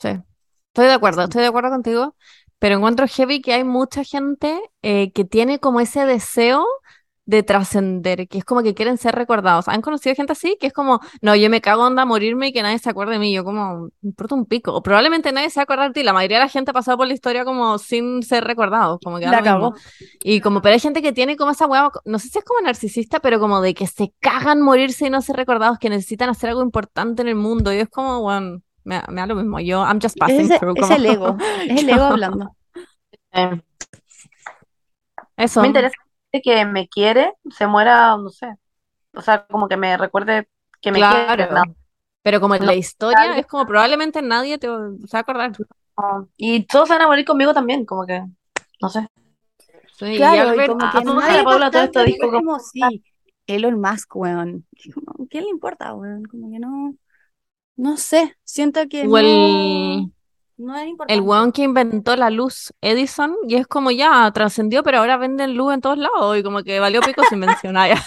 Sí, 0.00 0.08
estoy 0.08 0.86
de 0.86 0.94
acuerdo, 0.94 1.22
estoy 1.22 1.42
de 1.42 1.48
acuerdo 1.48 1.70
contigo, 1.70 2.16
pero 2.58 2.76
encuentro 2.76 3.06
heavy 3.06 3.40
que 3.40 3.54
hay 3.54 3.62
mucha 3.62 4.02
gente 4.02 4.60
eh, 4.82 5.12
que 5.12 5.24
tiene 5.24 5.60
como 5.60 5.78
ese 5.78 6.06
deseo 6.06 6.66
de 7.24 7.44
trascender, 7.44 8.26
que 8.26 8.38
es 8.38 8.44
como 8.44 8.62
que 8.64 8.74
quieren 8.74 8.98
ser 8.98 9.14
recordados. 9.14 9.68
¿Han 9.68 9.80
conocido 9.80 10.14
gente 10.16 10.32
así? 10.32 10.56
Que 10.60 10.66
es 10.66 10.72
como, 10.72 11.00
no, 11.20 11.36
yo 11.36 11.48
me 11.50 11.60
cago 11.60 11.84
onda 11.84 12.02
a 12.02 12.04
morirme 12.04 12.48
y 12.48 12.52
que 12.52 12.62
nadie 12.62 12.78
se 12.80 12.90
acuerde 12.90 13.12
de 13.12 13.18
mí, 13.20 13.32
yo 13.32 13.44
como, 13.44 13.84
me 14.00 14.08
importa 14.10 14.34
un 14.34 14.44
pico, 14.44 14.74
o 14.74 14.82
probablemente 14.82 15.30
nadie 15.30 15.48
se 15.48 15.60
va 15.60 15.62
a 15.62 15.64
acordar 15.64 15.88
de 15.92 15.94
ti, 16.00 16.02
la 16.02 16.12
mayoría 16.12 16.38
de 16.38 16.44
la 16.44 16.48
gente 16.48 16.72
ha 16.72 16.74
pasado 16.74 16.96
por 16.98 17.06
la 17.06 17.14
historia 17.14 17.44
como 17.44 17.78
sin 17.78 18.22
ser 18.24 18.42
recordados, 18.44 18.98
como 19.04 19.18
que 19.20 19.26
La 19.26 19.40
cagó. 19.42 19.74
Y 20.24 20.40
como, 20.40 20.60
pero 20.62 20.72
hay 20.74 20.80
gente 20.80 21.00
que 21.00 21.12
tiene 21.12 21.36
como 21.36 21.52
esa 21.52 21.66
hueá, 21.66 21.90
no 22.04 22.18
sé 22.18 22.28
si 22.28 22.38
es 22.38 22.44
como 22.44 22.60
narcisista, 22.60 23.20
pero 23.20 23.38
como 23.38 23.60
de 23.60 23.72
que 23.74 23.86
se 23.86 24.12
cagan 24.18 24.60
morirse 24.60 25.06
y 25.06 25.10
no 25.10 25.22
ser 25.22 25.36
recordados, 25.36 25.78
que 25.78 25.90
necesitan 25.90 26.28
hacer 26.28 26.50
algo 26.50 26.62
importante 26.62 27.22
en 27.22 27.28
el 27.28 27.36
mundo. 27.36 27.72
Y 27.72 27.76
es 27.76 27.88
como, 27.88 28.20
bueno, 28.22 28.60
me, 28.82 29.00
me 29.08 29.20
da 29.20 29.26
lo 29.28 29.36
mismo. 29.36 29.60
Yo, 29.60 29.78
I'm 29.84 30.00
just 30.02 30.16
Es, 30.16 30.18
passing 30.18 30.40
ese- 30.40 30.58
through. 30.58 30.76
es 30.76 30.90
el 30.90 31.06
ego, 31.06 31.36
es 31.68 31.82
el 31.82 31.88
ego 31.88 32.02
hablando. 32.02 32.50
Eh, 33.32 33.60
Eso. 35.36 35.60
me 35.60 35.68
interesa 35.68 35.94
que 36.40 36.64
me 36.64 36.88
quiere, 36.88 37.34
se 37.50 37.66
muera, 37.66 38.16
no 38.16 38.30
sé. 38.30 38.54
O 39.14 39.20
sea, 39.20 39.44
como 39.46 39.68
que 39.68 39.76
me 39.76 39.96
recuerde 39.96 40.48
que 40.80 40.92
me 40.92 40.98
quiere. 40.98 41.48
Claro. 41.48 41.54
¿no? 41.66 41.76
Pero 42.22 42.40
como 42.40 42.54
en 42.54 42.64
la 42.64 42.74
historia, 42.74 43.36
es 43.36 43.46
como 43.46 43.66
probablemente 43.66 44.22
nadie 44.22 44.56
te 44.56 44.68
va 44.68 44.76
a 45.12 45.18
acordar. 45.18 45.52
Y 46.36 46.64
todos 46.66 46.88
se 46.88 46.94
van 46.94 47.02
a 47.02 47.06
morir 47.08 47.24
conmigo 47.24 47.52
también, 47.52 47.84
como 47.84 48.06
que, 48.06 48.22
no 48.80 48.88
sé. 48.88 49.08
Sí, 49.96 50.16
Claro, 50.16 50.36
y 50.36 50.38
Albert, 50.38 50.72
como 50.72 50.84
ah, 50.84 50.92
que 50.98 51.04
nadie 51.04 51.36
la 51.38 51.44
Paula 51.44 51.70
todo 51.70 51.84
importante, 51.84 51.84
esto 51.84 52.04
dijo 52.04 52.16
pero 52.20 52.26
es 52.26 52.32
como- 52.32 52.52
como, 52.52 52.60
sí, 52.60 53.04
Elon 53.46 53.80
Musk, 53.80 54.16
weón. 54.16 54.66
¿Qué 55.28 55.40
le 55.40 55.48
importa, 55.48 55.94
weón? 55.94 56.24
Como 56.24 56.50
que 56.50 56.58
no, 56.58 56.94
no 57.76 57.96
sé, 57.96 58.36
siento 58.44 58.88
que 58.88 59.02
o 59.02 59.04
no, 59.06 60.12
el, 60.58 60.64
no 60.66 60.74
es 60.76 60.82
el 60.82 60.88
importante. 60.88 61.20
weón 61.20 61.52
que 61.52 61.62
inventó 61.62 62.16
la 62.16 62.30
luz, 62.30 62.72
Edison, 62.80 63.34
y 63.48 63.56
es 63.56 63.66
como 63.66 63.90
ya 63.90 64.30
trascendió, 64.32 64.82
pero 64.82 64.98
ahora 64.98 65.16
venden 65.16 65.54
luz 65.56 65.74
en 65.74 65.80
todos 65.80 65.98
lados 65.98 66.36
y 66.38 66.42
como 66.42 66.62
que 66.62 66.80
valió 66.80 67.00
pico 67.00 67.22
su 67.28 67.34
invención. 67.34 67.76
Ah, 67.76 67.88
ya. 67.88 68.02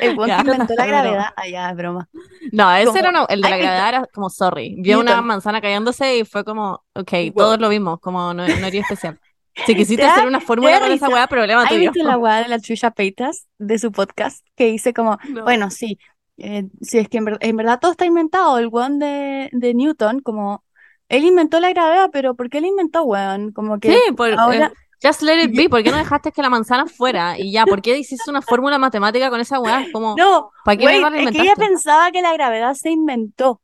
El 0.00 0.18
weón 0.18 0.44
que 0.44 0.50
inventó 0.50 0.74
la 0.76 0.86
gravedad, 0.86 1.26
allá, 1.36 1.70
es 1.70 1.76
broma. 1.76 2.08
No, 2.52 2.70
ese 2.74 2.86
Como, 2.86 2.98
era 2.98 3.08
una- 3.10 3.24
el 3.24 3.40
de 3.40 3.48
la 3.48 3.56
ay, 3.56 3.62
gravedad 3.62 3.88
era 3.88 4.06
como 4.12 4.28
sorry. 4.28 4.76
Vio 4.78 5.00
una 5.00 5.22
manzana 5.22 5.60
cayéndose 5.62 6.18
y 6.18 6.24
fue 6.24 6.44
como, 6.44 6.84
ok, 6.94 7.10
Wow. 7.12 7.32
todos 7.34 7.58
lo 7.60 7.68
vimos, 7.70 8.00
como 8.00 8.34
no, 8.34 8.46
no 8.46 8.66
haría 8.66 8.82
especial. 8.82 9.18
Si 9.66 9.74
quisiste 9.74 10.02
¿Te 10.02 10.06
da- 10.08 10.12
hacer 10.14 10.26
una 10.26 10.40
fórmula 10.40 10.78
con 10.80 10.92
esa 10.92 11.08
weá, 11.08 11.26
problema 11.26 11.62
¿Has 11.62 11.68
tuyo. 11.70 11.90
visto 11.90 12.06
la 12.06 12.18
weá 12.18 12.42
de 12.42 12.48
la 12.48 12.58
Trisha 12.58 12.90
Paytas 12.90 13.46
de 13.58 13.78
su 13.78 13.90
podcast? 13.92 14.46
Que 14.56 14.66
dice 14.66 14.92
como, 14.92 15.18
No. 15.30 15.42
bueno, 15.44 15.70
sí, 15.70 15.98
eh, 16.40 16.68
sí, 16.80 16.98
es 16.98 17.08
que 17.08 17.18
en, 17.18 17.24
ver- 17.26 17.38
en 17.40 17.56
verdad 17.56 17.78
todo 17.80 17.92
está 17.92 18.06
inventado. 18.06 18.58
El 18.58 18.68
weón 18.68 18.98
de, 18.98 19.48
de 19.52 19.74
Newton, 19.74 20.20
como, 20.20 20.64
él 21.08 21.24
inventó 21.24 21.60
la 21.60 21.70
gravedad, 21.70 22.10
pero 22.12 22.34
¿por 22.34 22.50
qué 22.50 22.60
la 22.60 22.66
inventó, 22.68 23.02
weón? 23.04 23.52
Como 23.52 23.78
que 23.78 23.92
Sí, 23.92 24.12
por, 24.12 24.32
ahora, 24.32 24.66
eh, 24.66 24.72
just 25.02 25.22
let 25.22 25.42
it 25.42 25.56
be. 25.56 25.68
¿Por 25.68 25.82
qué 25.82 25.90
no 25.90 25.96
dejaste 25.96 26.32
que 26.32 26.42
la 26.42 26.50
manzana 26.50 26.86
fuera? 26.86 27.38
Y 27.38 27.52
ya, 27.52 27.64
¿por 27.64 27.82
qué 27.82 27.98
hiciste 27.98 28.30
una 28.30 28.42
fórmula 28.42 28.78
matemática 28.78 29.30
con 29.30 29.40
esa 29.40 29.60
weá? 29.60 29.84
Como, 29.92 30.14
no, 30.16 30.50
¿para 30.64 30.76
qué 30.76 30.86
wait, 30.86 31.04
es 31.28 31.30
que 31.30 31.42
ella 31.42 31.56
pensaba 31.56 32.10
que 32.10 32.22
la 32.22 32.32
gravedad 32.32 32.74
se 32.74 32.90
inventó. 32.90 33.60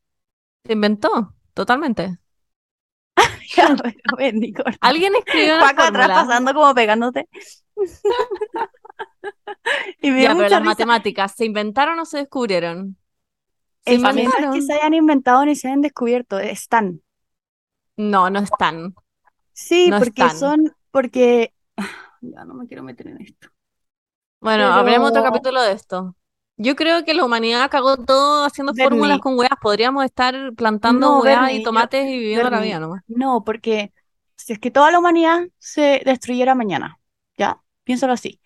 Se 0.65 0.73
inventó, 0.73 1.35
totalmente. 1.55 2.19
Ya. 3.57 3.75
Alguien 4.81 5.15
escribió 5.17 5.57
una 5.57 5.69
Paco 5.69 5.83
atrás 5.85 6.09
pasando 6.09 6.53
como 6.53 6.75
pegándote. 6.75 7.29
Y 10.01 10.11
me 10.11 10.23
Ya, 10.23 10.29
pero 10.31 10.43
las 10.43 10.51
risa. 10.61 10.61
matemáticas, 10.61 11.33
¿se 11.33 11.45
inventaron 11.45 11.99
o 11.99 12.05
se 12.05 12.19
descubrieron? 12.19 12.97
Se 13.85 13.95
Es 13.95 14.03
es 14.03 14.03
que 14.15 14.21
inventaron. 14.21 14.63
se 14.63 14.73
hayan 14.75 14.95
inventado 14.95 15.45
ni 15.45 15.55
se 15.57 15.69
hayan 15.69 15.81
descubierto, 15.81 16.39
están. 16.39 17.03
No, 17.97 18.31
no 18.31 18.41
están. 18.41 18.95
Sí, 19.53 19.89
No 19.91 19.99
porque 19.99 20.23
están. 20.23 20.39
son, 20.39 20.77
porque 20.91 21.53
ya 22.21 22.45
no 22.45 22.55
me 22.55 22.67
quiero 22.67 22.83
meter 22.83 23.09
en 23.09 23.21
esto. 23.23 23.49
Bueno, 24.41 24.65
Pero- 24.65 24.73
hablemos 24.75 25.11
otro 25.11 25.23
capítulo 25.23 25.63
de 25.63 25.73
esto. 25.73 26.15
Yo 26.59 26.75
creo 26.75 27.05
que 27.05 27.13
la 27.13 27.25
humanidad 27.25 27.71
cagó 27.71 27.99
todo 27.99 28.45
haciendo 28.47 28.73
Bernie. 28.73 28.89
fórmulas 28.99 29.19
con 29.19 29.39
weas. 29.39 29.51
Podríamos 29.61 30.05
estar 30.05 30.53
plantando 30.55 31.23
No, 31.23 31.51
y 31.51 31.59
yo- 31.59 31.65
tomates 31.65 32.07
y 32.07 32.19
viviendo 32.19 32.49
la 32.49 32.61
vida 32.61 32.81
nomás. 32.81 33.03
No, 33.09 33.45
porque 33.45 33.93
si 34.37 34.55
es 34.55 34.59
que 34.59 34.71
toda 34.71 34.91
la 34.91 34.99
humanidad 34.99 35.41
se 35.59 36.01
destruyera 36.05 36.55
mañana, 36.55 36.99
¿ya? 37.37 37.61
Piénsalo 37.85 38.15
así. 38.15 38.41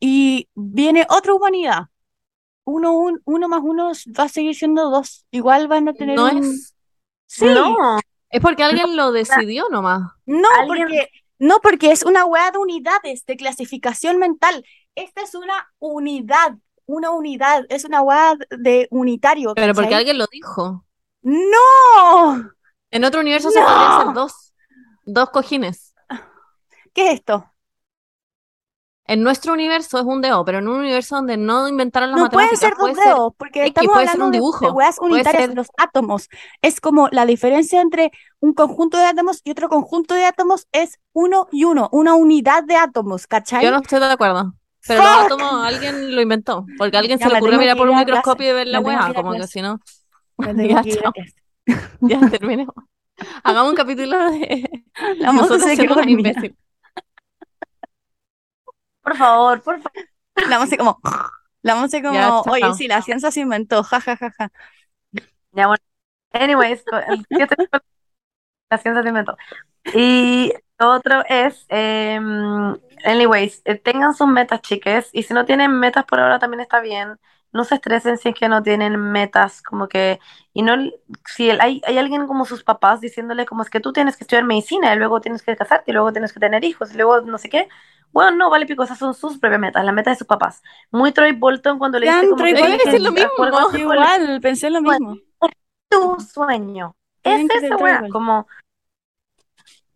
Y 0.00 0.48
viene 0.54 1.06
otra 1.10 1.34
humanidad. 1.34 1.84
Uno, 2.64 2.92
un- 2.92 3.20
uno 3.24 3.48
más 3.48 3.60
uno 3.62 3.92
va 4.18 4.24
a 4.24 4.28
seguir 4.28 4.54
siendo 4.54 4.90
dos. 4.90 5.26
Igual 5.30 5.68
van 5.68 5.88
a 5.88 5.92
tener 5.94 6.16
No 6.16 6.30
un... 6.30 6.38
es, 6.44 6.74
Sí, 7.26 7.44
No, 7.44 7.98
es 8.28 8.40
porque 8.40 8.64
alguien 8.64 8.96
lo 8.96 9.12
decidió 9.12 9.68
nomás. 9.70 10.00
no, 10.26 10.48
Alguien- 10.58 10.66
porque, 10.88 11.08
no, 11.38 11.60
porque 11.60 11.92
es 11.92 12.02
una 12.04 12.24
hueá 12.24 12.50
de 12.50 12.58
unidades, 12.58 13.24
de 13.26 13.36
clasificación 13.36 14.18
mental. 14.18 14.64
Esta 14.96 15.22
es 15.22 15.34
una 15.36 15.70
unidad, 15.78 16.56
una 16.86 17.10
unidad, 17.10 17.64
es 17.68 17.84
una 17.84 18.02
hueá 18.02 18.34
de 18.58 18.88
unitario, 18.90 19.54
Pero 19.54 19.74
porque 19.74 19.94
alguien 19.94 20.18
lo 20.18 20.26
dijo. 20.32 20.84
¡No! 21.22 22.50
En 22.90 23.04
otro 23.04 23.20
universo 23.20 23.50
se 23.50 23.60
No. 23.60 23.66
podrían 23.66 23.92
hacer 24.00 24.14
dos, 24.14 24.54
dos 25.04 25.30
cojines. 25.30 25.94
¿Qué 26.92 27.08
es 27.08 27.14
esto? 27.14 27.44
En 29.10 29.24
nuestro 29.24 29.54
universo 29.54 29.98
es 29.98 30.04
un 30.04 30.20
dedo, 30.20 30.44
pero 30.44 30.58
en 30.60 30.68
un 30.68 30.78
universo 30.78 31.16
donde 31.16 31.36
no 31.36 31.66
inventaron 31.66 32.12
las 32.12 32.20
No 32.20 32.30
pueden 32.30 32.50
matemáticas 32.50 32.78
ser 32.78 32.78
dos 32.78 32.96
ser 32.96 33.04
dedos, 33.06 33.32
porque 33.36 33.64
estamos 33.64 33.92
puede 33.92 34.06
ser 34.06 34.12
hablando 34.12 34.26
un 34.26 34.30
de, 34.30 34.38
dibujo, 34.38 34.66
de 34.66 34.72
puede 34.72 35.14
unitarias, 35.14 35.46
ser- 35.46 35.56
los 35.56 35.66
átomos. 35.78 36.28
Es 36.62 36.80
como 36.80 37.08
la 37.10 37.26
diferencia 37.26 37.80
entre 37.80 38.12
un 38.38 38.54
conjunto 38.54 38.98
de 38.98 39.06
átomos 39.06 39.40
y 39.42 39.50
otro 39.50 39.68
conjunto 39.68 40.14
de 40.14 40.26
átomos 40.26 40.68
es 40.70 41.00
uno 41.12 41.48
y 41.50 41.64
uno, 41.64 41.88
una 41.90 42.14
unidad 42.14 42.62
de 42.62 42.76
átomos, 42.76 43.26
¿cachai? 43.26 43.64
Yo 43.64 43.72
no 43.72 43.78
estoy 43.78 43.98
de 43.98 44.06
acuerdo. 44.06 44.54
Pero 44.86 45.02
los 45.02 45.10
átomos 45.26 45.64
alguien 45.64 46.14
lo 46.14 46.22
inventó. 46.22 46.64
Porque 46.78 46.96
a 46.96 47.00
alguien 47.00 47.18
Ya 47.18 47.26
se 47.26 47.32
le 47.32 47.38
ocurrió 47.38 47.58
mirar 47.58 47.76
por 47.76 47.88
un 47.90 47.98
microscopio 47.98 48.50
y 48.50 48.52
ver 48.52 48.68
la 48.68 48.80
que 48.80 48.90
a 48.90 49.12
Como 49.12 49.32
que 49.32 49.46
si 49.48 49.60
no, 49.60 49.80
Ya, 50.38 50.82
ya 52.00 52.30
terminemos. 52.30 52.74
Hagamos 53.42 53.70
un 53.70 53.76
capítulo 53.76 54.30
de 54.30 54.70
La 55.18 55.32
nosotros 55.32 55.64
se 55.64 55.76
quedó 55.76 56.00
imbéciles. 56.02 56.54
Por 59.10 59.18
favor, 59.18 59.62
por 59.62 59.76
favor. 59.82 60.08
La 60.44 60.58
moza 60.58 60.76
como, 60.76 60.98
la 61.62 61.74
moza 61.76 62.02
como, 62.02 62.16
Ya, 62.16 62.30
oye, 62.50 62.72
sí, 62.72 62.88
la 62.88 63.02
ciencia 63.02 63.30
se 63.30 63.40
inventó, 63.40 63.82
ja, 63.84 64.00
ja, 64.00 64.16
ja, 64.16 64.30
ja. 64.38 64.52
Ya, 65.52 65.66
bueno. 65.66 65.82
Anyways, 66.32 66.84
co- 66.84 66.98
el- 66.98 67.26
¿qué 67.36 67.46
te- 67.46 67.56
la 68.70 68.78
ciencia 68.78 69.02
se 69.02 69.08
inventó. 69.08 69.36
Y 69.92 70.52
lo 70.78 70.92
otro 70.92 71.24
es, 71.28 71.66
em, 71.70 72.76
anyways, 73.04 73.62
eh, 73.66 73.76
tengan 73.76 74.14
sus 74.14 74.28
metas, 74.28 74.62
chiques, 74.62 75.10
y 75.12 75.24
si 75.24 75.34
no 75.34 75.44
tienen 75.46 75.72
metas 75.80 76.04
por 76.06 76.20
ahora 76.20 76.38
también 76.38 76.60
está 76.62 76.80
bien. 76.80 77.18
No 77.52 77.64
se 77.64 77.74
estresen 77.76 78.16
si 78.16 78.28
es 78.28 78.34
que 78.34 78.48
no 78.48 78.62
tienen 78.62 78.96
metas, 78.96 79.60
como 79.62 79.88
que, 79.88 80.20
y 80.52 80.62
no, 80.62 80.74
si 81.26 81.50
el- 81.50 81.60
hay, 81.60 81.82
hay 81.84 81.98
alguien 81.98 82.26
como 82.26 82.44
sus 82.44 82.62
papás 82.62 83.00
diciéndole 83.00 83.44
como 83.46 83.62
es 83.62 83.70
que 83.70 83.80
tú 83.80 83.92
tienes 83.92 84.16
que 84.16 84.24
estudiar 84.24 84.44
medicina, 84.44 84.94
y 84.94 84.98
luego 84.98 85.20
tienes 85.20 85.42
que 85.42 85.56
casarte, 85.56 85.90
y 85.90 85.94
luego 85.94 86.12
tienes 86.12 86.32
que 86.32 86.40
tener 86.40 86.64
hijos, 86.64 86.92
y 86.92 86.96
luego 86.96 87.20
no 87.22 87.38
sé 87.38 87.48
qué. 87.48 87.68
Bueno, 88.12 88.36
no, 88.36 88.50
vale 88.50 88.66
pico, 88.66 88.82
esas 88.82 88.98
son 88.98 89.14
sus 89.14 89.38
propias 89.38 89.60
metas, 89.60 89.84
las 89.84 89.94
metas 89.94 90.14
de 90.14 90.18
sus 90.18 90.26
papás. 90.26 90.62
Muy 90.90 91.12
Troy 91.12 91.32
Bolton 91.32 91.78
cuando 91.78 91.98
le 91.98 92.06
dice 92.06 92.28
como 92.30 92.38
Troy 92.38 92.54
que 92.54 92.60
Bolton. 92.60 92.94
Es 92.94 93.02
lo 93.02 93.12
mismo. 93.12 93.78
Igual, 93.78 94.40
pensé 94.40 94.70
lo 94.70 94.80
mismo. 94.80 95.16
tu 95.88 96.20
sueño. 96.20 96.96
Es 97.22 97.50
esa 97.50 97.76
weá, 97.76 97.98
como 98.10 98.46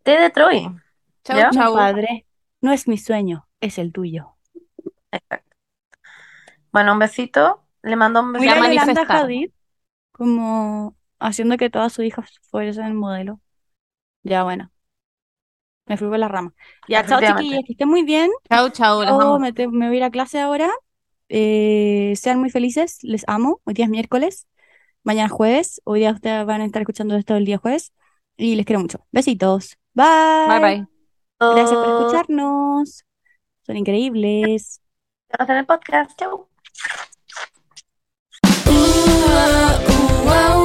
T 0.03 0.11
de 0.11 0.29
Troy. 0.29 0.67
No, 0.67 1.51
chau. 1.51 1.73
padre, 1.73 2.25
no 2.61 2.71
es 2.71 2.87
mi 2.87 2.97
sueño, 2.97 3.47
es 3.59 3.79
el 3.79 3.91
tuyo. 3.91 4.35
Exacto. 5.11 5.44
Bueno, 6.75 6.91
un 6.91 6.99
besito. 6.99 7.63
Le 7.83 7.95
mando 7.95 8.19
un 8.19 8.33
Mira 8.33 8.55
besito. 8.55 8.73
Ya 8.73 8.81
a 8.81 8.85
Yolanda. 8.85 9.19
Hadid 9.21 9.51
como 10.11 10.97
haciendo 11.19 11.55
que 11.55 11.69
todas 11.69 11.93
sus 11.93 12.03
hijas 12.03 12.29
fuesen 12.51 12.97
modelo. 12.97 13.39
Ya, 14.23 14.43
bueno. 14.43 14.71
Me 15.85 15.95
fui 15.95 16.09
por 16.09 16.19
la 16.19 16.27
rama. 16.27 16.53
Ya, 16.89 17.05
chao 17.05 17.21
chiquillas, 17.21 17.61
que 17.65 17.73
estén 17.73 17.87
muy 17.87 18.03
bien. 18.03 18.29
Chau, 18.49 18.69
chau, 18.71 19.01
las 19.03 19.09
Yo 19.11 19.21
amo. 19.21 19.39
me, 19.39 19.53
te- 19.53 19.69
me 19.69 19.87
voy 19.87 19.95
a 19.95 19.99
ir 19.99 20.03
a 20.03 20.11
clase 20.11 20.41
ahora. 20.41 20.69
Eh, 21.29 22.13
sean 22.17 22.39
muy 22.39 22.49
felices, 22.49 22.99
les 23.03 23.23
amo. 23.27 23.61
Hoy 23.63 23.73
día 23.73 23.85
es 23.85 23.91
miércoles, 23.91 24.47
mañana 25.03 25.27
es 25.27 25.31
jueves. 25.31 25.81
Hoy 25.85 25.99
día 25.99 26.11
ustedes 26.11 26.45
van 26.45 26.59
a 26.61 26.65
estar 26.65 26.81
escuchando 26.81 27.15
esto 27.15 27.37
el 27.37 27.45
día 27.45 27.57
jueves. 27.57 27.93
Y 28.35 28.55
les 28.55 28.65
quiero 28.65 28.81
mucho. 28.81 29.05
Besitos. 29.11 29.77
Bye. 29.93 30.05
Bye, 30.47 30.59
bye. 30.59 30.87
Gracias 31.39 31.73
por 31.79 31.87
escucharnos. 31.87 33.05
Son 33.65 33.77
increíbles. 33.77 34.81
Nos 35.29 35.47
vemos 35.47 35.49
en 35.51 35.57
el 35.57 35.65
podcast. 35.65 36.19
Chau. 36.19 36.49
Ooh, 38.67 38.67
ah, 38.67 39.79
ooh, 39.89 40.27
ah, 40.27 40.64